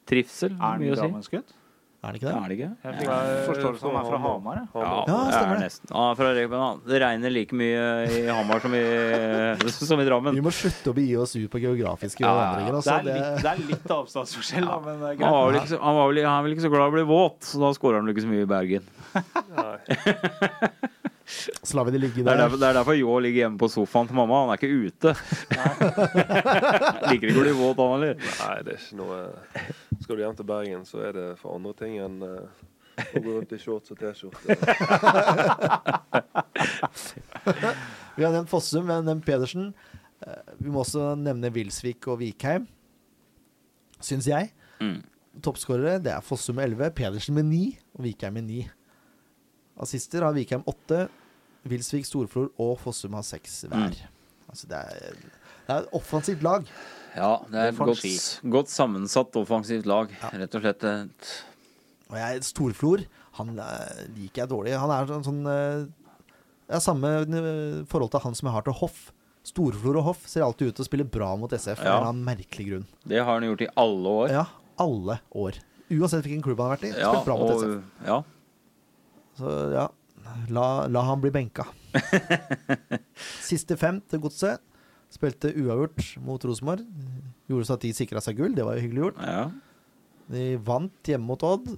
Trivsel, 0.07 0.53
Er 0.57 0.61
han 0.75 0.83
å 0.83 0.91
si. 0.91 0.99
Drammensgutt? 0.99 1.56
Er 2.07 2.15
det 2.15 2.19
ikke 2.21 2.31
Ja, 2.31 2.31
det? 2.31 2.39
er 2.39 2.47
det 2.47 2.55
ikke? 2.55 2.71
Jeg 2.87 2.91
fikk 2.97 3.07
Nei, 3.09 3.23
forståelse 3.47 3.79
som 3.83 3.91
han 3.91 3.99
er 3.99 4.07
fra 4.07 4.19
Hamar. 4.23 4.55
Ja. 4.63 4.67
Det 5.03 5.11
stemmer 5.33 5.43
er 5.43 5.51
det. 5.57 5.63
nesten. 5.65 5.87
Ja, 5.91 6.05
fra 6.15 6.27
ja. 6.39 6.69
Det 6.87 6.95
regner 7.03 7.27
like 7.35 7.51
mye 7.59 7.83
i 8.07 8.09
Hamar 8.31 8.63
som 8.63 8.71
i, 8.79 8.83
som 9.91 9.99
i 9.99 10.05
Drammen. 10.07 10.31
Vi 10.37 10.43
må 10.45 10.51
slutte 10.55 10.87
å 10.93 10.95
begi 10.95 11.17
oss 11.19 11.35
ut 11.35 11.51
på 11.51 11.59
geografiske 11.65 12.23
Ja, 12.23 12.31
vandringer. 12.39 12.71
Det, 12.71 12.79
Altså. 12.79 12.95
er 12.95 13.03
litt, 13.11 13.43
det 13.43 13.51
er 13.51 13.59
litt 13.73 13.91
avstandsforskjell, 13.97 14.63
da, 14.71 14.77
men 14.87 14.95
det 15.03 15.07
er 15.11 15.19
Han, 15.25 15.35
var 15.35 15.59
så, 15.67 15.75
han, 15.83 15.99
var 15.99 16.07
vel, 16.13 16.23
han 16.23 16.39
er 16.39 16.43
vel 16.47 16.55
ikke 16.55 16.63
så 16.69 16.71
glad 16.71 16.87
i 16.87 16.89
å 16.93 16.95
bli 16.95 17.03
våt, 17.11 17.43
så 17.51 17.59
da 17.65 17.75
skårer 17.75 17.99
han 17.99 18.07
vel 18.07 18.15
ikke 18.15 18.23
så 18.23 18.31
mye 18.31 18.47
i 18.47 18.51
Bergen. 18.55 18.87
Så 21.27 21.75
lar 21.75 21.83
vi 21.87 21.91
det 21.91 21.99
ligge 21.99 22.23
Det 22.23 22.31
er 22.31 22.37
derfor, 22.39 22.55
det 22.61 22.67
er 22.69 22.73
derfor 22.77 22.95
Jå 22.95 23.15
ligger 23.25 23.41
hjemme 23.43 23.59
på 23.59 23.67
sofaen 23.71 24.07
til 24.07 24.15
mamma. 24.15 24.37
Han 24.45 24.51
er 24.53 24.57
ikke 24.61 24.87
ute. 24.87 25.09
Liker 27.11 27.27
ikke 27.27 27.41
å 27.41 27.43
bli 27.43 27.55
våt, 27.57 27.77
han 27.81 27.91
heller. 27.97 28.15
nei, 28.23 28.57
det 28.63 28.71
er 28.77 28.79
ikke 28.79 28.99
noe 29.01 29.17
Skal 30.05 30.15
du 30.15 30.21
hjem 30.23 30.37
til 30.39 30.47
Bergen, 30.53 30.83
så 30.87 30.95
er 31.09 31.11
det 31.17 31.27
for 31.41 31.49
andre 31.59 31.73
ting 31.81 31.93
enn 32.05 32.15
eh, 32.23 32.47
å 33.11 33.19
gå 33.21 33.29
rundt 33.35 33.51
i 33.53 33.59
shorts 33.61 33.91
og 33.93 33.97
T-skjorte. 33.99 34.55
Vi 38.17 38.25
har 38.25 38.33
nevnt 38.33 38.49
Fossum, 38.49 38.87
vi 38.87 38.93
har 38.95 39.03
nevnt 39.05 39.25
Pedersen. 39.27 39.67
Eh, 40.25 40.53
Vi 40.57 40.71
må 40.73 40.81
også 40.81 41.11
nevne 41.19 41.51
Wilsvik 41.53 42.07
og 42.09 42.19
Vikheim, 42.23 42.65
syns 44.01 44.25
jeg. 44.29 44.49
Mm. 44.81 45.01
Toppskårere 45.45 45.99
det 46.01 46.11
er 46.15 46.25
Fossum 46.25 46.55
med 46.57 46.71
11, 46.71 46.89
Pedersen 46.97 47.37
med 47.37 47.45
9 47.51 47.59
og 47.97 48.01
Vikheim 48.07 48.33
med 48.39 48.45
9. 48.49 48.65
Assister 49.83 50.23
har 50.25 50.33
Vikheim 50.35 50.63
8, 50.67 51.07
Wilsvik, 51.67 52.05
Storflor 52.07 52.49
og 52.61 52.77
Fossum 52.81 53.13
har 53.17 53.25
6 53.27 53.65
hver. 53.71 53.97
Altså 54.47 54.69
det 54.71 54.77
er, 54.79 55.17
det 55.67 55.73
er 55.75 55.83
et 55.83 55.93
offensivt 55.97 56.41
lag. 56.45 56.65
Ja, 57.17 57.33
det 57.51 57.59
er 57.59 57.71
et 57.73 57.77
godt, 57.81 58.05
godt 58.53 58.71
sammensatt 58.71 59.35
offensivt 59.39 59.85
lag. 59.89 60.11
Rett 60.33 60.55
og 60.57 60.63
slett 60.63 60.83
et 60.87 61.31
Og 62.07 62.15
jeg, 62.19 62.43
Storflor 62.47 63.03
han 63.37 63.51
eh, 63.61 64.05
liker 64.15 64.43
jeg 64.45 64.49
dårlig. 64.49 64.73
Han 64.81 64.93
er 64.95 65.09
sånn, 65.11 65.25
sånn 65.27 65.41
eh, 65.51 65.83
Det 66.69 66.77
er 66.79 66.81
samme 66.81 67.11
eh, 67.21 67.83
forhold 67.91 68.09
til 68.15 68.23
han 68.23 68.37
som 68.37 68.47
jeg 68.49 68.55
har 68.55 68.65
til 68.65 68.77
Hoff. 68.79 69.01
Storflor 69.47 69.99
og 70.01 70.07
Hoff 70.09 70.23
ser 70.27 70.45
alltid 70.45 70.71
ut 70.71 70.79
til 70.79 70.85
å 70.85 70.87
spille 70.89 71.05
bra 71.07 71.35
mot 71.39 71.51
SF 71.53 71.77
av 71.77 71.83
en 71.83 71.85
Ja. 71.85 71.97
eller 71.99 72.09
annen 72.13 72.25
merkelig 72.27 72.65
grunn. 72.71 72.87
Det 73.05 73.19
har 73.21 73.29
han 73.37 73.45
gjort 73.45 73.61
i 73.61 73.69
alle 73.83 74.15
år. 74.23 74.33
Ja, 74.33 74.45
alle 74.81 75.19
år. 75.37 75.59
Uansett 75.93 76.25
hvilken 76.25 76.41
klubb 76.43 76.59
han 76.63 76.71
har 76.71 76.77
vært 76.79 76.89
i. 76.89 76.95
Ja, 76.99 77.11
bra 77.23 77.37
mot 77.39 77.53
og, 77.53 77.61
SF. 77.61 78.07
ja. 78.09 78.17
Så 79.37 79.51
ja, 79.73 79.85
la, 80.53 80.65
la 80.91 81.03
han 81.07 81.21
bli 81.23 81.31
benka. 81.33 81.67
Siste 83.47 83.77
fem 83.79 83.99
til 84.09 84.21
Godset. 84.23 84.63
Spilte 85.13 85.53
uavgjort 85.55 86.17
mot 86.25 86.43
Rosenborg. 86.49 86.83
Gjorde 87.47 87.67
så 87.69 87.77
at 87.77 87.85
de 87.85 87.93
sikra 87.95 88.19
seg 88.23 88.39
gull. 88.41 88.55
Det 88.57 88.65
var 88.67 88.75
jo 88.77 88.85
hyggelig 88.87 89.05
gjort. 89.07 89.23
ja. 89.23 89.45
De 90.27 90.57
vant 90.59 91.07
hjemme 91.07 91.23
mot 91.23 91.43
Odd. 91.47 91.69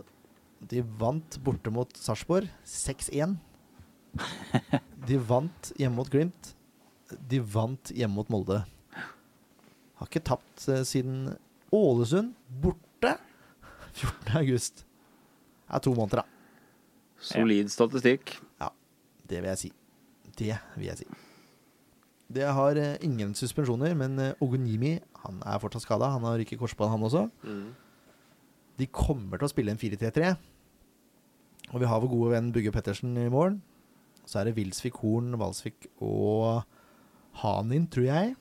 De 0.72 0.80
vant 0.98 1.36
borte 1.46 1.70
mot 1.70 1.92
Sarpsborg 2.02 2.48
6-1. 2.66 3.36
De 5.10 5.20
vant 5.30 5.70
hjemme 5.78 6.00
mot 6.00 6.10
Glimt. 6.10 6.56
De 7.30 7.38
vant 7.46 7.92
hjemme 7.94 8.18
mot 8.18 8.32
Molde. 8.34 8.64
Har 10.00 10.10
ikke 10.10 10.24
tapt 10.32 10.66
eh, 10.72 10.82
siden 10.88 11.28
Ålesund 11.76 12.34
borte 12.64 13.14
14. 14.00 14.34
august. 14.42 14.82
Det 14.82 15.78
er 15.78 15.86
to 15.86 15.94
måneder, 15.94 16.24
da. 16.24 16.39
Solid 17.20 17.72
statistikk. 17.72 18.38
Ja, 18.62 18.70
Det 19.30 19.42
vil 19.42 19.50
jeg 19.52 19.62
si. 19.64 19.72
Det 20.40 20.56
vil 20.78 20.88
jeg 20.88 21.02
si. 21.02 21.08
Det 22.30 22.46
har 22.46 22.78
eh, 22.78 22.98
ingen 23.02 23.34
suspensjoner, 23.36 23.96
men 23.98 24.20
eh, 24.22 24.42
Ogunimi 24.42 25.00
han 25.24 25.42
er 25.46 25.60
fortsatt 25.60 25.84
skada. 25.84 26.12
Han 26.14 26.26
har 26.28 26.38
rykket 26.40 26.60
korsbånd, 26.62 26.94
han 26.94 27.04
også. 27.04 27.26
Mm. 27.44 27.72
De 28.80 28.88
kommer 28.88 29.40
til 29.40 29.50
å 29.50 29.52
spille 29.52 29.74
en 29.74 29.82
4-3-3. 29.82 30.36
Og 31.74 31.82
vi 31.82 31.90
har 31.90 32.02
vår 32.02 32.12
gode 32.12 32.34
venn 32.36 32.52
Bugge 32.54 32.72
Pettersen 32.74 33.18
i 33.20 33.30
morgen. 33.34 33.60
Så 34.30 34.40
er 34.40 34.48
det 34.48 34.56
Wilsvik, 34.60 35.02
Horn, 35.02 35.34
Valsvik 35.42 35.90
og 36.06 36.62
Hanin, 37.42 37.88
tror 37.92 38.08
jeg. 38.08 38.36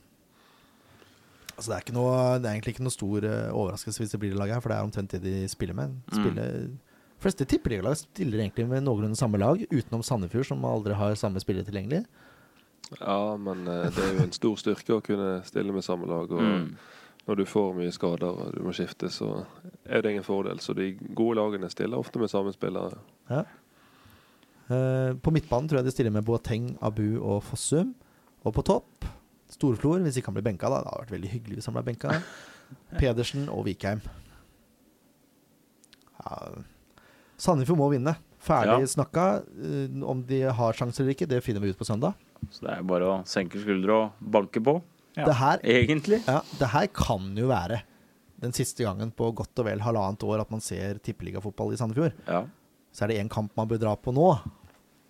Altså 1.57 1.71
det, 1.71 1.75
er 1.75 1.83
ikke 1.83 1.97
noe, 1.97 2.13
det 2.39 2.47
er 2.47 2.53
egentlig 2.55 2.73
ikke 2.77 2.85
noe 2.85 2.95
stor 2.95 3.25
eh, 3.27 3.49
overraskelse 3.51 3.99
hvis 3.99 4.13
det 4.13 4.19
blir 4.21 4.31
det 4.31 4.39
laget 4.39 4.55
her, 4.55 4.63
for 4.63 4.71
det 4.71 4.77
er 4.77 4.87
omtrent 4.87 5.15
det 5.17 5.23
de 5.25 5.49
spiller 5.51 5.75
med. 5.75 5.97
Spiller, 6.13 6.69
fleste 7.19 7.45
tippeligalag 7.45 7.97
stiller 7.99 8.39
egentlig 8.43 8.67
med 8.69 8.83
noenlunde 8.85 9.17
samme 9.19 9.39
lag, 9.41 9.61
utenom 9.71 10.03
Sandefjord, 10.03 10.45
som 10.47 10.63
aldri 10.65 10.93
har 10.97 11.15
samme 11.19 11.39
spiller 11.43 11.63
tilgjengelig. 11.67 12.05
Ja, 12.99 13.35
men 13.37 13.67
eh, 13.67 13.89
det 13.93 14.05
er 14.05 14.13
jo 14.15 14.23
en 14.25 14.31
stor 14.33 14.55
styrke 14.57 14.95
å 14.97 15.03
kunne 15.05 15.41
stille 15.45 15.73
med 15.75 15.83
samme 15.85 16.07
lag. 16.09 16.31
Og 16.31 16.41
Mm. 16.41 16.75
når 17.27 17.35
du 17.37 17.45
får 17.45 17.73
mye 17.77 17.91
skader 17.93 18.29
og 18.31 18.55
du 18.55 18.61
må 18.65 18.71
skifte, 18.73 19.09
så 19.13 19.45
er 19.85 20.01
det 20.01 20.11
ingen 20.15 20.23
fordel. 20.25 20.57
Så 20.63 20.73
de 20.73 20.93
gode 21.13 21.35
lagene 21.37 21.69
stiller 21.69 21.99
ofte 21.99 22.17
med 22.19 22.29
samme 22.31 22.53
spillere. 22.55 22.97
Ja. 23.29 23.43
Eh, 24.69 25.13
på 25.21 25.31
midtbanen 25.33 25.67
tror 25.69 25.79
jeg 25.81 25.85
de 25.85 25.91
stiller 25.91 26.11
med 26.11 26.25
Boateng, 26.25 26.77
Abu 26.81 27.19
og 27.21 27.43
Fossum. 27.43 27.93
Og 28.45 28.53
på 28.55 28.63
topp 28.63 29.05
Storflor, 29.49 29.99
hvis 30.05 30.17
ikke 30.17 30.29
han 30.29 30.35
blir 30.37 30.45
benka. 30.45 30.69
da 30.69 30.79
Det 30.81 30.89
hadde 30.91 31.03
vært 31.05 31.13
veldig 31.17 31.29
hyggelig 31.35 31.55
hvis 31.57 31.65
han 31.65 31.73
ble 31.73 31.83
benka. 31.83 32.21
Pedersen 33.01 33.49
og 33.49 33.65
Vikheim. 33.65 34.01
Ja. 36.19 36.63
Sandefjord 37.39 37.79
må 37.79 37.87
vinne. 37.93 38.15
Ferdig 38.43 38.81
Ja. 38.83 38.91
snakka. 38.93 39.25
Eh, 39.63 40.03
om 40.03 40.21
de 40.27 40.41
har 40.55 40.73
sjanser 40.77 41.03
eller 41.03 41.15
ikke, 41.15 41.27
det 41.27 41.41
finner 41.43 41.61
vi 41.63 41.69
ut 41.73 41.79
på 41.79 41.87
søndag. 41.87 42.13
Så 42.51 42.63
det 42.65 42.77
er 42.77 42.83
bare 42.87 43.07
å 43.07 43.17
senke 43.27 43.59
skuldre 43.61 43.91
og 43.95 44.11
banke 44.21 44.61
på, 44.63 44.81
Ja. 45.17 45.25
Det, 45.25 45.33
her, 45.35 45.57
egentlig. 45.65 46.21
ja, 46.27 46.41
det 46.59 46.67
her 46.69 46.87
kan 46.87 47.33
jo 47.35 47.47
være 47.49 47.81
den 48.39 48.51
siste 48.53 48.85
gangen 48.85 49.11
på 49.11 49.33
godt 49.35 49.57
og 49.59 49.65
vel 49.65 49.79
halvannet 49.83 50.23
år 50.23 50.39
at 50.45 50.51
man 50.51 50.61
ser 50.61 50.99
tippeligafotball 51.03 51.73
i 51.73 51.75
Sandefjord. 51.75 52.13
Ja. 52.27 52.45
Så 52.93 53.03
er 53.03 53.07
det 53.11 53.17
én 53.25 53.29
kamp 53.29 53.51
man 53.57 53.67
bør 53.67 53.79
dra 53.81 53.95
på 53.97 54.13
nå. 54.13 54.39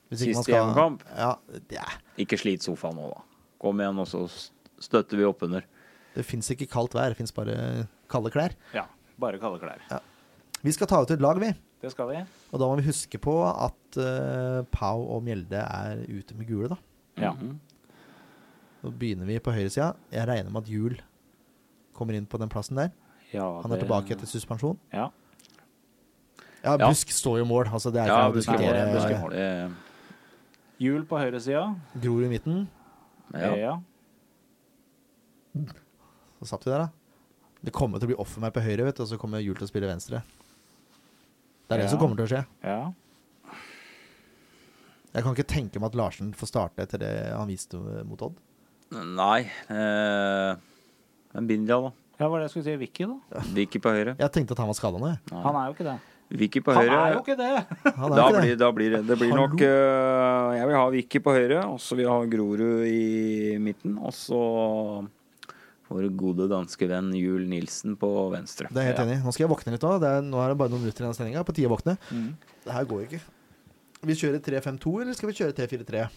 Hvis 0.10 0.24
ikke 0.26 0.40
Siste 0.40 0.52
hjemmekamp. 0.56 1.04
Ja, 1.16 1.36
det, 1.70 1.78
Ikke 2.18 2.40
slit 2.40 2.62
sofaen 2.66 2.96
nå, 2.98 3.10
da. 3.14 3.22
Kom 3.62 3.78
igjen, 3.84 4.00
og 4.00 4.08
så 4.10 4.24
støtter 4.80 5.18
vi 5.20 5.24
oppunder. 5.28 5.64
det 6.16 6.26
fins 6.26 6.50
ikke 6.50 6.68
kaldt 6.68 6.94
vær, 6.98 7.10
det 7.14 7.18
fins 7.18 7.32
bare 7.32 7.88
kalde 8.10 8.32
klær. 8.32 8.56
Ja, 8.74 8.86
bare 9.20 9.38
kalde 9.38 9.60
klær. 9.62 10.02
Vi 10.64 10.72
skal 10.72 10.88
ta 10.88 11.02
ut 11.04 11.12
et 11.12 11.22
lag, 11.22 11.38
vi. 11.40 11.54
Det 11.82 11.92
skal 11.94 12.10
vi. 12.12 12.20
Og 12.52 12.60
da 12.60 12.68
må 12.68 12.76
vi 12.80 12.88
huske 12.90 13.20
på 13.24 13.34
at 13.48 13.98
uh, 14.02 14.64
Pau 14.72 15.06
og 15.16 15.24
Mjelde 15.24 15.62
er 15.64 16.02
ute 16.10 16.36
med 16.36 16.48
gule, 16.50 16.70
da. 16.74 16.78
Ja. 17.20 17.32
Mhm. 17.34 17.60
Nå 18.84 18.92
begynner 18.96 19.28
vi 19.28 19.40
på 19.44 19.52
høyresida. 19.52 19.94
Jeg 20.12 20.28
regner 20.28 20.52
med 20.56 20.64
at 20.64 20.70
Jul 20.72 20.94
kommer 21.94 22.16
inn 22.16 22.26
på 22.32 22.40
den 22.40 22.48
plassen 22.52 22.78
der. 22.80 22.92
Ja, 23.34 23.62
Han 23.62 23.72
er 23.72 23.76
det- 23.76 23.84
tilbake 23.86 24.12
etter 24.16 24.26
suspensjon. 24.28 24.78
Ja. 24.94 25.10
Ja, 26.64 26.78
Ja. 26.78 26.88
Busk 26.88 27.08
står 27.12 27.40
jo 27.40 27.46
mål. 27.46 27.68
Altså, 27.72 27.92
det 27.92 28.02
er 28.02 28.06
ikke 28.08 28.20
Ja, 28.20 28.30
å 28.30 28.34
diskutere. 28.34 29.72
Hjul 30.80 31.04
på 31.06 31.18
høyresida. 31.20 31.76
Gror 32.02 32.24
i 32.24 32.30
midten. 32.30 32.68
Ja. 33.34 33.56
Ja. 33.56 33.80
Så 36.40 36.46
satt 36.48 36.64
vi 36.66 36.72
der, 36.72 36.86
da. 36.86 36.90
Det 37.64 37.74
kommer 37.76 38.00
til 38.00 38.08
å 38.08 38.12
bli 38.14 38.20
offer 38.24 38.40
meg 38.40 38.54
på 38.56 38.62
høyre, 38.64 38.86
vet 38.88 38.96
du, 38.96 39.04
og 39.04 39.10
så 39.10 39.18
kommer 39.20 39.42
Jul 39.44 39.56
til 39.60 39.68
å 39.68 39.72
spille 39.72 39.88
venstre. 39.90 40.22
Det 41.70 41.76
er 41.78 41.84
det 41.84 41.86
Ja. 41.86 41.92
som 41.94 42.00
kommer 42.02 42.18
til 42.18 42.26
å 42.26 42.32
skje. 42.34 42.46
ja. 42.66 42.80
Jeg 45.14 45.24
kan 45.26 45.34
ikke 45.34 45.48
tenke 45.50 45.80
meg 45.82 45.90
at 45.90 45.96
Larsen 45.98 46.34
får 46.38 46.48
starte 46.52 46.84
etter 46.86 47.02
det 47.02 47.14
han 47.34 47.48
viste 47.50 47.80
mot 48.06 48.22
Odd. 48.28 48.36
Nei 48.94 49.40
eh, 49.70 50.52
Men 51.34 51.48
Bindia, 51.50 51.80
da. 51.82 51.90
Ja, 52.20 52.28
hva 52.28 52.30
var 52.34 52.40
det 52.44 52.48
jeg 52.50 52.54
skulle 52.54 52.68
si? 52.68 52.76
Vicky, 52.82 53.08
da? 53.10 53.42
Vicky 53.58 53.80
på 53.82 53.90
høyre. 53.94 54.14
Jeg 54.20 54.32
tenkte 54.36 54.54
at 54.54 54.62
han 54.62 54.70
var 54.70 54.78
skada 54.78 55.00
nå, 55.02 55.12
Han 55.32 55.56
er 55.58 55.70
jo 55.70 55.74
ikke 55.78 55.88
det. 55.88 55.98
Vicky 56.30 56.62
på 56.62 56.74
Han 56.78 56.84
høyre. 56.86 56.98
er 57.08 57.14
jo 57.16 57.22
ikke 57.24 57.38
det! 57.40 57.52
Han 57.98 58.12
er 58.12 58.16
Da 58.20 58.26
ikke 58.28 58.34
det. 58.36 58.42
blir, 58.44 58.58
da 58.62 58.72
blir 58.78 58.90
det 58.94 59.02
Det 59.08 59.18
blir 59.18 59.34
nok 59.34 59.54
uh, 59.66 60.50
Jeg 60.60 60.68
vil 60.70 60.78
ha 60.78 60.84
Vicky 60.94 61.22
på 61.26 61.34
høyre, 61.34 61.64
og 61.74 61.80
så 61.82 61.96
vil 61.98 62.06
jeg 62.06 62.14
ha 62.14 62.26
Grorud 62.36 62.86
i 62.86 63.58
midten. 63.66 63.98
Og 63.98 64.14
så 64.14 64.42
vår 65.90 66.08
gode 66.20 66.46
danske 66.52 66.88
venn 66.90 67.10
Jul 67.18 67.48
Nilsen 67.50 67.96
på 68.00 68.10
venstre. 68.34 68.70
Det 68.70 68.78
er 68.78 68.88
jeg 68.88 68.96
helt 68.96 69.00
Ja. 69.02 69.06
enig. 69.10 69.18
i. 69.20 69.26
Nå 69.26 69.34
skal 69.34 69.48
jeg 69.48 69.52
våkne 69.56 69.72
litt 69.74 69.86
òg. 69.90 70.06
Nå 70.30 70.38
er 70.44 70.48
det 70.54 70.58
bare 70.62 70.70
noen 70.70 70.82
minutter 70.86 71.04
igjen 71.04 71.10
av 71.14 71.18
sendinga. 71.18 71.44
På 71.46 71.54
tide 71.58 71.68
å 71.70 71.76
våkne. 71.76 71.98
Mm. 72.14 72.38
Det 72.66 72.74
her 72.74 72.86
går 72.86 73.02
ikke. 73.08 73.22
Vi 74.06 74.14
kjører 74.16 74.40
3-5-2, 74.40 75.02
eller 75.02 75.14
skal 75.18 75.30
vi 75.30 75.36
kjøre 75.42 75.54
3-4-3? 75.58 76.10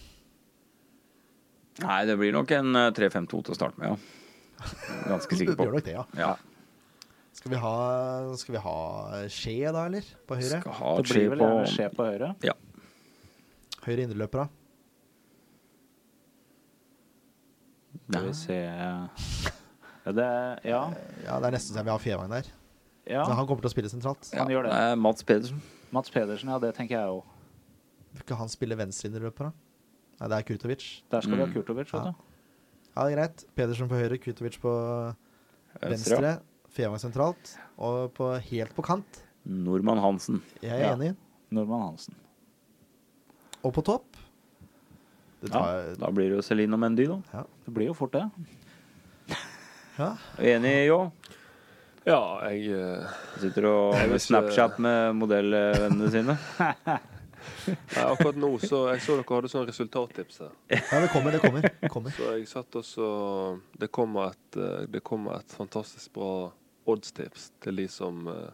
Nei, 1.82 2.05
det 2.07 2.19
blir 2.20 2.32
nok 2.36 2.51
en 2.53 2.77
eh, 2.77 2.90
3-5-2 2.93 3.43
til 3.43 3.55
å 3.55 3.57
starte 3.57 3.78
med, 3.81 3.89
ja. 3.89 3.97
Ganske 5.09 5.35
sikker 5.40 5.55
på. 5.57 5.65
på. 5.65 5.66
gjør 5.66 5.73
nok 5.81 5.85
det, 5.89 5.94
ja. 5.97 6.05
Ja. 6.20 6.36
Skal 7.32 7.51
vi 7.51 7.57
ha, 7.59 8.36
skal 8.36 8.53
vi 8.55 8.61
ha 8.62 8.77
skje, 9.32 9.73
da, 9.73 9.86
eller? 9.89 10.05
På 10.28 10.36
høyre? 10.36 10.61
Skal 10.61 10.73
ha 10.78 10.97
Det 11.01 11.09
blir 11.11 11.31
vel 11.32 11.39
på 11.43 11.49
skje 11.73 11.89
på 11.97 12.05
høyre. 12.07 12.35
Høyre 13.82 14.05
indreløper, 14.05 14.44
da? 14.44 14.49
Skal 18.12 18.27
vi 18.28 18.32
se 18.36 18.57
ja, 18.61 19.09
det, 20.04 20.64
ja. 20.64 20.80
Ja, 21.24 21.38
det 21.38 21.46
er 21.46 21.54
nesten 21.54 21.74
så 21.74 21.78
jeg 21.78 21.84
vil 21.86 21.92
ha 21.92 21.98
Fevang 22.02 22.30
der. 22.30 22.46
ja. 23.06 23.22
Men 23.28 23.36
han 23.36 23.46
kommer 23.46 23.62
til 23.62 23.70
å 23.70 23.74
spille 23.74 23.88
sentralt. 23.92 24.32
ja, 24.32 24.42
Han 24.42 24.48
gjør 24.50 24.62
det. 24.64 24.72
er 24.72 24.96
Mats 24.96 25.22
Pedersen. 25.22 25.60
Mats 25.92 26.10
Pedersen, 26.10 26.48
ja, 26.50 26.58
det 26.58 26.74
tenker 26.74 26.96
jeg 26.98 27.06
òg. 27.06 27.22
Vil 28.12 28.22
ikke 28.26 28.36
han 28.36 28.48
spille 28.48 28.76
venstre 28.76 29.08
indreløper, 29.10 29.50
da? 29.50 29.52
Nei, 30.20 30.28
det 30.28 30.38
er 30.38 30.42
Kurtovic. 30.50 31.02
Der 31.10 31.20
skal 31.20 31.34
vi 31.36 31.40
ha 31.40 31.46
Mm. 31.46 31.54
Kurtovic, 31.54 31.92
vet 31.92 32.04
Ja. 32.04 32.10
du. 32.10 32.14
Ja, 32.96 33.04
det 33.08 33.12
er 33.12 33.16
greit. 33.16 33.44
Pedersen 33.56 33.88
på 33.88 33.94
høyre, 34.00 34.18
Kurtovic 34.20 34.58
på 34.60 34.72
Venstre. 35.80 36.16
venstre. 36.20 36.40
Fevang 36.72 36.98
sentralt. 36.98 37.56
Og 37.78 38.12
på, 38.14 38.40
helt 38.40 38.74
på 38.74 38.82
kant. 38.84 39.22
Nordmann 39.46 39.98
Hansen. 40.00 40.42
Jeg 40.62 40.70
er 40.72 40.78
Ja. 40.78 40.94
enig. 40.96 41.16
Nordmann 41.50 41.82
Hansen. 41.90 42.14
Og 43.64 43.72
på 43.74 43.82
topp 43.84 44.04
Det 45.42 45.50
Ja, 45.52 45.58
tar 45.58 45.94
da 45.98 46.06
blir 46.12 46.28
det 46.30 46.36
jo 46.36 46.42
Celine 46.42 46.72
og 46.74 46.78
Mendy, 46.78 47.04
da. 47.08 47.16
Det 47.64 47.74
blir 47.74 47.86
jo 47.86 47.94
fort 47.94 48.12
det. 48.12 48.30
Ja. 49.98 50.10
Enig, 50.39 50.74
Jo? 50.89 50.98
Ja, 52.05 52.19
jeg 52.51 52.73
uh, 52.74 53.10
Sitter 53.39 53.66
og 53.70 53.94
Jeg 53.94 54.09
vil 54.10 54.16
ikke- 54.19 54.27
Snapchat 54.27 54.78
med 54.82 55.12
modellvennene 55.20 56.09
sine. 56.10 56.35
Nei, 57.66 58.02
akkurat 58.06 58.36
nå 58.39 58.48
så 58.62 58.85
Jeg 58.93 59.02
så 59.02 59.16
dere 59.19 59.36
hadde 59.36 59.51
sånn 59.51 59.66
resultattips 59.69 60.40
her. 60.43 60.51
ja, 60.70 60.98
det 61.02 61.10
kommer, 61.12 61.35
det 61.35 61.40
kommer. 61.43 61.66
Det 61.81 61.90
kommer. 61.90 62.14
Så 62.14 62.32
jeg 62.36 62.48
satt 62.51 62.74
også 62.78 63.06
Det 63.78 63.89
kommer 63.94 64.31
et, 64.32 64.59
eh, 64.59 64.85
det 64.90 65.02
kommer 65.06 65.39
et 65.40 65.55
fantastisk 65.55 66.12
bra 66.14 66.51
oddstips 66.90 67.51
til 67.62 67.78
de 67.82 67.86
som 67.90 68.27
eh, 68.31 68.51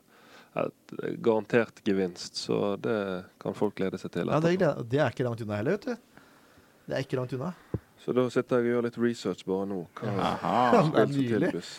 Et 0.64 0.94
garantert 1.22 1.80
gevinst, 1.84 2.36
så 2.36 2.76
det 2.80 3.24
kan 3.40 3.54
folk 3.54 3.76
glede 3.78 4.00
seg 4.00 4.10
til. 4.16 4.28
Ja, 4.32 4.40
det, 4.42 4.56
er, 4.64 4.80
det 4.82 4.98
er 5.04 5.12
ikke 5.12 5.24
langt 5.28 5.40
unna 5.44 5.58
heller, 5.60 5.76
vet 5.76 5.84
du. 5.86 6.24
Det 6.88 6.96
er 6.96 7.04
ikke 7.04 7.18
langt 7.20 7.32
unna. 7.36 7.52
Så 8.02 8.14
da 8.16 8.24
sitter 8.32 8.60
jeg 8.60 8.68
og 8.68 8.74
gjør 8.74 8.88
litt 8.88 8.98
research 9.02 9.46
bare 9.48 9.68
nå. 9.68 9.84
Hva 9.98 10.16
ja. 10.16 10.82
det 10.94 11.04
er 11.04 11.14
tilbys. 11.14 11.72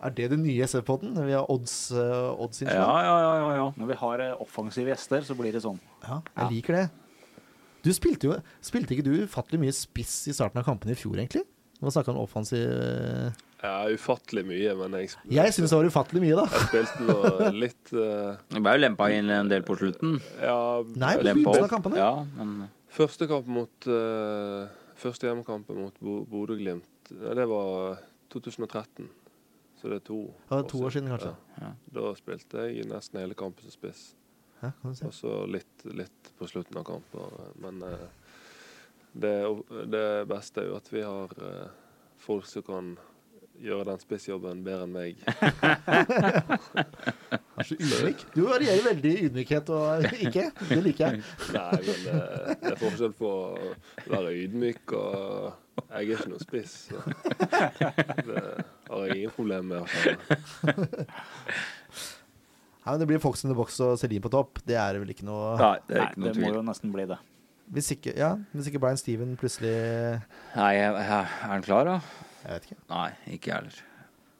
Er 0.00 0.14
det 0.16 0.30
det 0.32 0.38
nye 0.40 0.66
SV-podden? 0.68 1.16
Vi 1.26 1.34
har 1.36 1.48
odds, 1.52 1.76
uh, 1.92 2.32
odds 2.40 2.62
Ja, 2.64 2.72
ja, 2.72 3.14
ja, 3.20 3.32
ja, 3.36 3.48
ja. 3.58 3.68
Når 3.76 3.90
vi 3.90 3.96
har 4.00 4.24
uh, 4.24 4.42
offensive 4.44 4.92
gjester, 4.92 5.24
så 5.26 5.36
blir 5.36 5.52
det 5.52 5.64
sånn. 5.64 5.80
Ja, 6.06 6.22
jeg 6.38 6.58
liker 6.58 6.78
det. 6.80 6.86
Du 7.82 7.90
spilte 7.94 8.28
jo 8.28 8.36
Spilte 8.62 8.94
ikke 8.94 9.06
du 9.06 9.24
ufattelig 9.24 9.58
mye 9.64 9.74
spiss 9.74 10.28
i 10.30 10.34
starten 10.36 10.60
av 10.60 10.66
kampene 10.68 10.94
i 10.94 10.98
fjor, 10.98 11.16
egentlig? 11.18 11.44
Nå 11.82 11.90
snakka 11.90 12.12
om 12.12 12.20
offensiv 12.22 12.62
eh, 12.62 13.40
Ja, 13.62 13.88
ufattelig 13.90 14.44
mye, 14.46 14.74
men 14.78 14.94
jeg, 15.00 15.16
Jeg 15.34 15.54
syns 15.56 15.72
det 15.72 15.80
var 15.80 15.88
ufattelig 15.90 16.22
mye, 16.22 16.36
da. 16.38 16.44
jeg 16.46 16.68
spilte 16.68 17.08
nå 17.08 17.48
litt 17.64 17.94
eh, 17.96 18.36
Det 18.54 18.62
ble 18.62 18.76
jo 18.76 18.82
lempa 18.84 19.10
inn 19.14 19.32
en 19.34 19.50
del 19.50 19.66
på 19.66 19.76
slutten. 19.80 20.20
Ja, 20.38 20.60
Nei, 20.94 21.16
på 21.18 21.26
begynnelsen 21.26 21.66
av 21.66 21.72
kampene. 21.72 21.98
Ja, 21.98 22.12
men 22.38 22.70
Første 22.92 23.26
kamp 23.26 23.48
mot 23.50 23.88
eh, 23.88 24.70
Første 25.02 25.26
hjemmekampen 25.26 25.80
mot 25.82 25.96
Bodø-Glimt, 26.30 27.10
ja, 27.10 27.34
det 27.34 27.48
var 27.50 27.98
2013. 28.30 29.08
Så 29.80 29.90
det 29.90 29.96
er 29.98 30.04
to 30.06 30.18
Ja, 30.50 30.60
to 30.62 30.78
år 30.86 30.90
siden, 30.94 31.08
kanskje. 31.10 31.32
Ja. 31.58 31.72
Da 31.96 32.12
spilte 32.14 32.66
jeg 32.68 32.86
nesten 32.86 33.18
hele 33.18 33.34
kampen 33.34 33.66
som 33.66 33.74
spiss. 33.74 34.02
Ja, 34.60 34.70
kan. 34.84 34.94
Og 35.08 35.14
så 35.16 35.32
litt, 35.50 35.86
litt 35.90 36.30
på 36.38 36.46
slutten 36.46 36.78
av 36.78 36.86
kampen. 36.86 37.40
Men 37.58 37.82
eh, 37.82 38.04
det, 39.12 39.34
det 39.90 40.04
beste 40.30 40.62
er 40.62 40.70
jo 40.70 40.76
at 40.78 40.92
vi 40.92 41.02
har 41.02 41.34
eh, 41.48 41.72
folk 42.22 42.46
som 42.46 42.62
kan 42.68 42.92
gjøre 43.62 43.84
den 43.88 44.00
spissjobben 44.02 44.62
bedre 44.66 44.84
enn 44.86 44.92
meg. 44.94 45.14
Han 47.52 47.62
er 47.62 47.66
så 47.68 47.76
ydmyk. 47.78 48.22
Du 48.34 48.40
varierer 48.48 48.82
veldig 48.86 49.12
i 49.12 49.24
ydmykhet 49.28 49.70
og 49.76 50.06
ikke. 50.18 50.46
Det 50.70 50.78
liker 50.86 51.04
jeg. 51.04 51.22
Nei, 51.54 51.78
men 51.86 51.98
det, 52.06 52.16
det 52.62 52.72
er 52.72 52.78
forskjell 52.80 53.14
på 53.18 53.30
å 53.30 53.72
være 54.10 54.32
ydmyk 54.44 54.94
og 54.98 55.12
Jeg 55.78 56.00
er 56.00 56.02
ikke 56.16 56.30
noe 56.32 56.42
spiss. 56.42 56.74
Så. 56.90 56.96
Det 58.26 58.42
har 58.88 59.06
jeg 59.08 59.20
ingen 59.22 59.34
problemer 59.36 59.66
med. 59.72 61.06
Nei, 62.82 62.90
men 62.90 62.98
det 63.04 63.06
blir 63.12 63.20
Fox 63.22 63.44
in 63.46 63.52
the 63.52 63.56
Box 63.56 63.76
og 63.84 63.94
Celine 64.00 64.24
på 64.24 64.32
topp. 64.32 64.58
Det 64.66 64.74
er 64.80 64.98
vel 64.98 65.12
ikke 65.14 65.26
noe 65.28 65.52
Nei, 65.60 65.76
det 65.86 66.00
er 66.00 66.08
Nei, 66.08 66.24
noe 66.24 66.32
det 66.34 66.42
må 66.42 66.50
jo 66.56 66.64
nesten 66.66 66.90
bli 66.94 67.04
det. 67.12 67.20
Hvis 67.72 67.92
ikke, 67.94 68.12
ja, 68.18 68.32
hvis 68.52 68.66
ikke 68.68 68.80
Brian 68.82 68.98
Steven 69.00 69.36
plutselig 69.40 69.70
Nei, 70.56 70.72
jeg- 70.76 70.96
jeg- 70.98 71.06
er 71.22 71.52
han 71.52 71.62
klar, 71.64 71.84
da? 71.88 72.00
Jeg 72.42 72.50
vet 72.56 72.68
ikke. 72.68 72.78
Nei, 72.90 73.08
ikke 73.36 73.50
jeg 73.50 73.56
heller. 73.60 73.80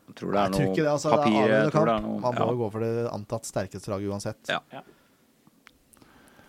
Jeg 0.08 0.16
tror 0.18 0.34
det 0.34 0.40
er 0.42 0.52
noe 0.52 0.64
ikke 0.66 0.82
det, 0.82 0.90
altså. 0.90 1.10
Det 1.12 1.16
er 1.16 1.22
papir. 1.22 1.90
Er 1.94 2.02
noe 2.02 2.20
Man 2.20 2.36
må 2.36 2.46
ja. 2.50 2.56
gå 2.58 2.70
for 2.74 2.84
det 2.84 2.92
antatt 3.12 3.48
sterkeste 3.48 3.92
laget 3.92 4.12
uansett. 4.12 4.50
Ja. 4.50 4.58
Ja. 4.74 4.82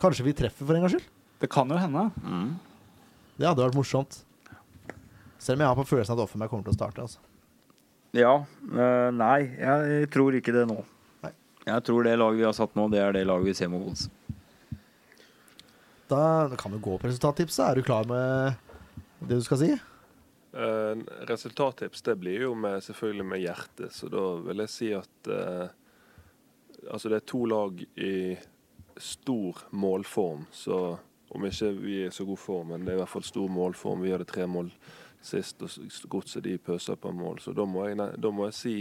Kanskje 0.01 0.25
vi 0.25 0.33
treffer 0.35 0.67
for 0.67 0.75
en 0.75 0.83
gangs 0.83 0.97
skyld? 0.97 1.11
Det 1.43 1.49
kan 1.51 1.69
jo 1.71 1.77
hende. 1.79 2.07
Mm. 2.23 2.49
Det 3.37 3.47
hadde 3.47 3.63
vært 3.65 3.77
morsomt. 3.77 4.17
Selv 5.43 5.59
om 5.59 5.63
jeg 5.63 5.69
har 5.71 5.77
på 5.77 5.85
følelsen 5.87 6.15
at 6.15 6.23
Offenberg 6.23 6.51
kommer 6.51 6.67
til 6.67 6.73
å 6.73 6.79
starte. 6.79 7.05
Altså. 7.05 7.21
Ja. 8.15 8.33
Øh, 8.67 9.09
nei, 9.15 9.37
jeg 9.59 10.09
tror 10.13 10.35
ikke 10.37 10.53
det 10.55 10.65
nå. 10.69 10.81
Nei. 11.23 11.31
Jeg 11.69 11.85
tror 11.87 12.05
det 12.07 12.17
laget 12.19 12.41
vi 12.41 12.47
har 12.47 12.57
satt 12.57 12.75
nå, 12.79 12.89
det 12.91 13.01
er 13.03 13.15
det 13.15 13.23
laget 13.29 13.51
vi 13.51 13.55
ser 13.57 13.71
mot 13.71 13.87
Odds. 13.89 14.09
Da 16.11 16.21
kan 16.59 16.75
vi 16.75 16.83
gå 16.83 16.97
på 16.99 17.09
resultattipset. 17.09 17.63
Er 17.65 17.79
du 17.79 17.87
klar 17.87 18.07
med 18.09 18.59
det 19.23 19.39
du 19.39 19.45
skal 19.45 19.61
si? 19.61 19.71
Eh, 20.53 20.95
resultattips 21.29 22.01
det 22.05 22.15
blir 22.21 22.43
jo 22.45 22.53
med, 22.53 22.83
selvfølgelig 22.85 23.25
med 23.25 23.41
hjertet, 23.41 23.93
så 23.95 24.09
da 24.13 24.25
vil 24.45 24.61
jeg 24.61 24.69
si 24.69 24.91
at 24.93 25.29
uh, 25.31 25.71
Altså 26.91 27.07
det 27.09 27.15
er 27.15 27.25
to 27.31 27.45
lag 27.47 27.79
i 27.95 28.35
stor 28.99 29.61
målform, 29.71 30.41
så 30.51 30.97
om 31.31 31.45
ikke 31.47 31.69
vi 31.77 31.93
er 32.03 32.09
i 32.09 32.13
så 32.13 32.25
god 32.27 32.37
form, 32.37 32.73
men 32.73 32.83
det 32.83 32.91
er 32.91 32.97
i 32.97 32.99
hvert 32.99 33.11
fall 33.13 33.23
stor 33.23 33.47
målform. 33.47 34.01
Vi 34.03 34.11
hadde 34.11 34.27
tre 34.27 34.43
mål 34.51 34.67
sist, 35.23 35.63
og 35.63 36.09
godset 36.11 36.43
de 36.43 36.57
pøser 36.59 36.99
på 36.99 37.13
mål. 37.15 37.39
Så 37.39 37.53
da 37.55 37.63
må 37.65 37.85
jeg, 37.87 37.97
da 38.19 38.31
må 38.35 38.49
jeg 38.49 38.57
si 38.57 38.75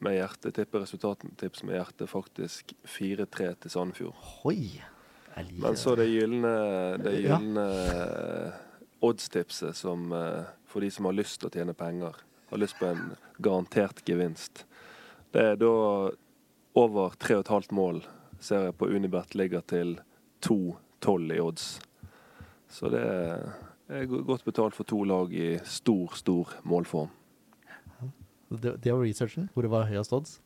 med 0.00 0.16
hjertet, 0.16 0.54
tippe 0.56 0.80
resultattips 0.80 1.66
med 1.68 1.76
hjertet, 1.76 2.08
faktisk 2.08 2.72
4-3 2.88 3.52
til 3.60 3.74
Sandefjord. 3.76 4.16
Hoi! 4.40 4.80
Jeg 5.36 5.50
liker 5.50 5.62
Men 5.66 5.76
så 5.76 5.94
det 6.00 6.08
gylne, 6.08 6.54
det 7.04 7.14
Ja. 7.20 7.36
gylne 7.36 7.66
eh, 7.84 8.65
oddstipset 9.04 9.76
som 9.76 10.12
eh, 10.12 10.44
for 10.66 10.80
de 10.84 10.90
som 10.90 11.08
har 11.08 11.16
lyst 11.16 11.40
til 11.40 11.50
å 11.50 11.54
tjene 11.54 11.74
penger, 11.76 12.16
har 12.50 12.60
lyst 12.60 12.78
på 12.78 12.88
en 12.88 13.14
garantert 13.42 14.02
gevinst. 14.08 14.64
Det 15.32 15.42
er 15.52 15.58
da 15.60 15.72
over 16.76 17.16
3,5 17.20 17.72
mål 17.74 18.02
ser 18.40 18.68
jeg 18.68 18.76
på 18.76 18.88
Unibet 18.92 19.34
ligger 19.38 19.64
til 19.64 19.96
2,12 20.44 21.36
i 21.36 21.40
odds. 21.40 21.68
Så 22.68 22.90
det 22.92 23.02
er 23.02 24.08
godt 24.10 24.44
betalt 24.44 24.76
for 24.76 24.88
to 24.88 25.02
lag 25.08 25.32
i 25.32 25.56
stor, 25.64 26.12
stor 26.18 26.52
målform. 26.62 27.08
det, 28.48 28.76
det 28.82 28.92
var 28.92 29.02
researchen. 29.02 29.48
Hvor 29.54 29.62
det 29.62 29.72
var 29.72 29.88
høyest 29.88 30.12
odds. 30.12 30.40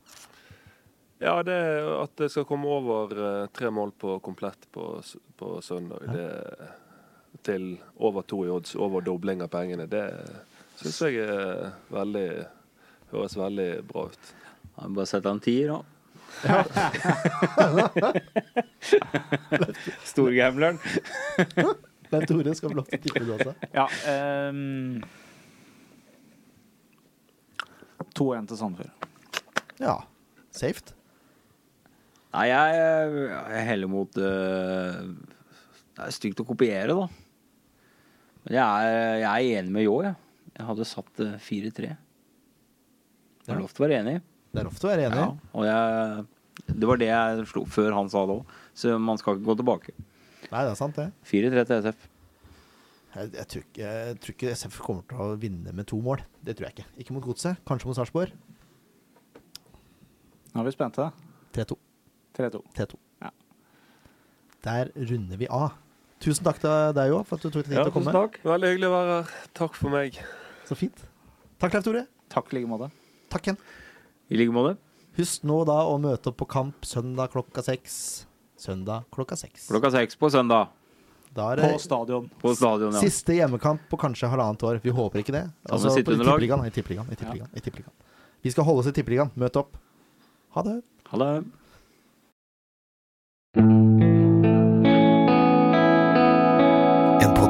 Ja, 1.21 1.43
det 1.45 1.59
at 2.01 2.15
det 2.17 2.31
skal 2.33 2.47
komme 2.49 2.69
over 2.71 3.11
eh, 3.13 3.49
tre 3.53 3.69
mål 3.71 3.93
på 3.93 4.19
komplett 4.25 4.71
på, 4.73 5.03
på 5.37 5.61
søndag. 5.61 6.07
Det, 6.15 6.29
til 7.47 7.73
over 7.99 8.23
to 8.29 8.45
i 8.47 8.51
odds, 8.53 8.75
over 8.77 9.01
dobling 9.05 9.43
av 9.45 9.51
pengene. 9.53 9.87
Det 9.91 10.05
syns 10.81 11.01
jeg 11.09 11.15
er 11.25 11.71
veldig 11.93 12.29
høres 13.11 13.37
veldig 13.39 13.71
bra 13.89 14.03
ut. 14.11 14.25
Ja, 14.77 14.89
Bare 14.89 15.07
sett 15.09 15.27
en 15.29 15.41
tier, 15.43 15.69
da. 15.75 15.81
Storgambleren. 20.07 20.79
Men 22.11 22.27
Tore 22.27 22.55
skal 22.59 22.71
få 22.73 22.77
lov 22.79 22.87
til 22.91 22.99
å 22.99 23.03
tippe 23.05 23.23
du 23.27 23.31
også. 23.37 23.53
Ja. 23.75 23.87
ehm, 24.11 25.03
2-1 28.17 28.47
til 28.51 28.57
Sandefjord. 28.59 28.95
Ja. 29.81 29.97
Safe. 30.55 30.81
Nei, 32.31 32.47
jeg, 32.51 32.65
jeg 33.51 33.67
heller 33.67 33.89
mot 33.91 34.19
uh, 34.23 34.93
Det 35.03 36.03
er 36.05 36.11
stygt 36.15 36.43
å 36.43 36.45
kopiere, 36.47 36.95
da. 36.95 37.07
Men 38.45 38.57
jeg 38.57 38.91
er, 38.91 39.15
jeg 39.21 39.31
er 39.31 39.61
enig 39.61 39.75
med 39.75 39.87
Ljå, 39.87 39.97
jeg. 40.07 40.19
Jeg 40.57 40.69
hadde 40.69 40.87
satt 40.89 41.23
eh, 41.25 41.37
4-3. 41.41 41.91
Det 43.41 43.55
er 43.55 43.61
lov 43.61 43.73
til 43.73 43.83
å 43.83 43.87
være 43.87 43.99
enig. 44.03 44.19
Det 44.51 44.61
er 44.63 44.67
lov 44.69 44.79
til 44.79 44.89
å 44.89 44.93
være 44.93 45.09
enig. 45.09 45.25
Ja, 45.25 45.51
og 45.57 45.67
jeg, 45.69 46.71
det 46.71 46.89
var 46.91 47.01
det 47.01 47.11
jeg 47.11 47.45
slo 47.51 47.65
før 47.71 47.97
han 47.97 48.11
sa 48.13 48.25
det 48.29 48.39
òg. 48.41 48.55
Så 48.77 48.97
man 49.03 49.21
skal 49.21 49.39
ikke 49.39 49.49
gå 49.49 49.59
tilbake. 49.61 49.95
Nei, 50.51 50.65
det 50.65 50.71
er 50.73 50.79
sant, 50.79 50.99
det. 50.99 51.11
4-3 51.31 51.67
til 51.69 51.85
SF. 51.85 52.09
Jeg, 53.11 53.31
jeg, 53.35 53.47
tror 53.51 53.65
ikke, 53.65 53.91
jeg 53.91 54.19
tror 54.23 54.37
ikke 54.37 54.55
SF 54.55 54.81
kommer 54.85 55.07
til 55.11 55.23
å 55.25 55.29
vinne 55.41 55.75
med 55.75 55.89
to 55.91 55.99
mål. 56.05 56.23
Det 56.47 56.57
tror 56.59 56.69
jeg 56.69 56.79
ikke. 56.79 56.89
Ikke 57.03 57.17
mot 57.17 57.27
Godset. 57.27 57.59
Kanskje 57.67 57.91
mot 57.91 57.99
Sarpsborg. 57.99 58.35
Nå 60.51 60.63
er 60.63 60.67
vi 60.67 60.75
spente. 60.75 61.07
3-2. 61.55 61.79
3-2. 62.39 62.63
T2. 62.79 62.99
Ja. 63.23 63.31
Der 64.67 64.93
runder 65.11 65.41
vi 65.41 65.49
av. 65.51 65.75
Tusen 66.21 66.45
takk 66.45 66.59
til 66.61 66.93
deg 66.99 67.13
òg 67.17 67.23
for 67.27 67.39
at 67.41 67.43
du 67.47 67.49
tok 67.49 67.63
deg 67.65 67.71
tid 67.71 67.79
Ja, 67.79 67.85
til 67.87 67.93
å 67.93 67.95
komme. 67.95 68.13
tusen 68.13 68.19
takk. 68.21 68.41
Veldig 68.45 68.71
hyggelig 68.75 68.89
å 68.91 68.93
være 68.93 69.13
her. 69.15 69.31
Takk 69.57 69.75
for 69.79 69.91
meg. 69.95 70.19
Så 70.69 70.77
fint. 70.77 70.99
Takk, 71.59 71.73
Leif 71.75 71.85
Tore. 71.87 72.03
Takk 72.29 72.53
i 72.53 72.59
like 72.59 72.69
måte. 72.69 72.91
Takk 73.33 73.47
igjen. 73.49 73.59
I 74.31 74.37
like 74.37 74.53
måte. 74.53 74.77
Husk 75.17 75.43
nå 75.49 75.65
da 75.67 75.79
å 75.89 75.97
møte 76.01 76.29
opp 76.31 76.37
på 76.43 76.47
kamp 76.49 76.85
søndag 76.87 77.33
klokka 77.33 77.65
seks. 77.65 78.27
Søndag 78.61 79.07
klokka 79.11 79.37
seks. 79.41 79.69
Klokka 79.73 79.91
seks 79.97 80.15
på 80.21 80.29
søndag. 80.31 80.69
Da 81.33 81.53
er 81.55 81.63
På 81.63 81.79
stadion. 81.81 82.29
På 82.43 82.53
stadion, 82.59 82.93
ja. 82.93 83.01
siste 83.01 83.33
hjemmekamp 83.39 83.81
på 83.89 83.97
kanskje 83.97 84.29
halvannet 84.29 84.63
år. 84.67 84.81
Vi 84.83 84.91
håper 84.91 85.21
ikke 85.23 85.33
det. 85.33 85.45
Altså, 85.71 85.89
på- 85.89 85.99
i. 86.01 86.19
Tippeligaen. 86.19 86.67
I 86.67 86.71
Tippeligaen. 86.71 87.07
I 87.11 87.15
Tippeligaen. 87.17 87.49
I 87.55 87.61
Tippeligaen. 87.61 87.93
Vi 88.43 88.51
skal 88.51 88.65
holde 88.65 88.81
oss 88.81 88.87
i 88.89 88.93
Tippeligaen. 88.93 89.31
Møt 89.37 89.57
opp. 89.57 89.77
Ha 90.57 90.63
det. 90.63 90.83
Ha 91.13 91.19
det. 91.19 91.45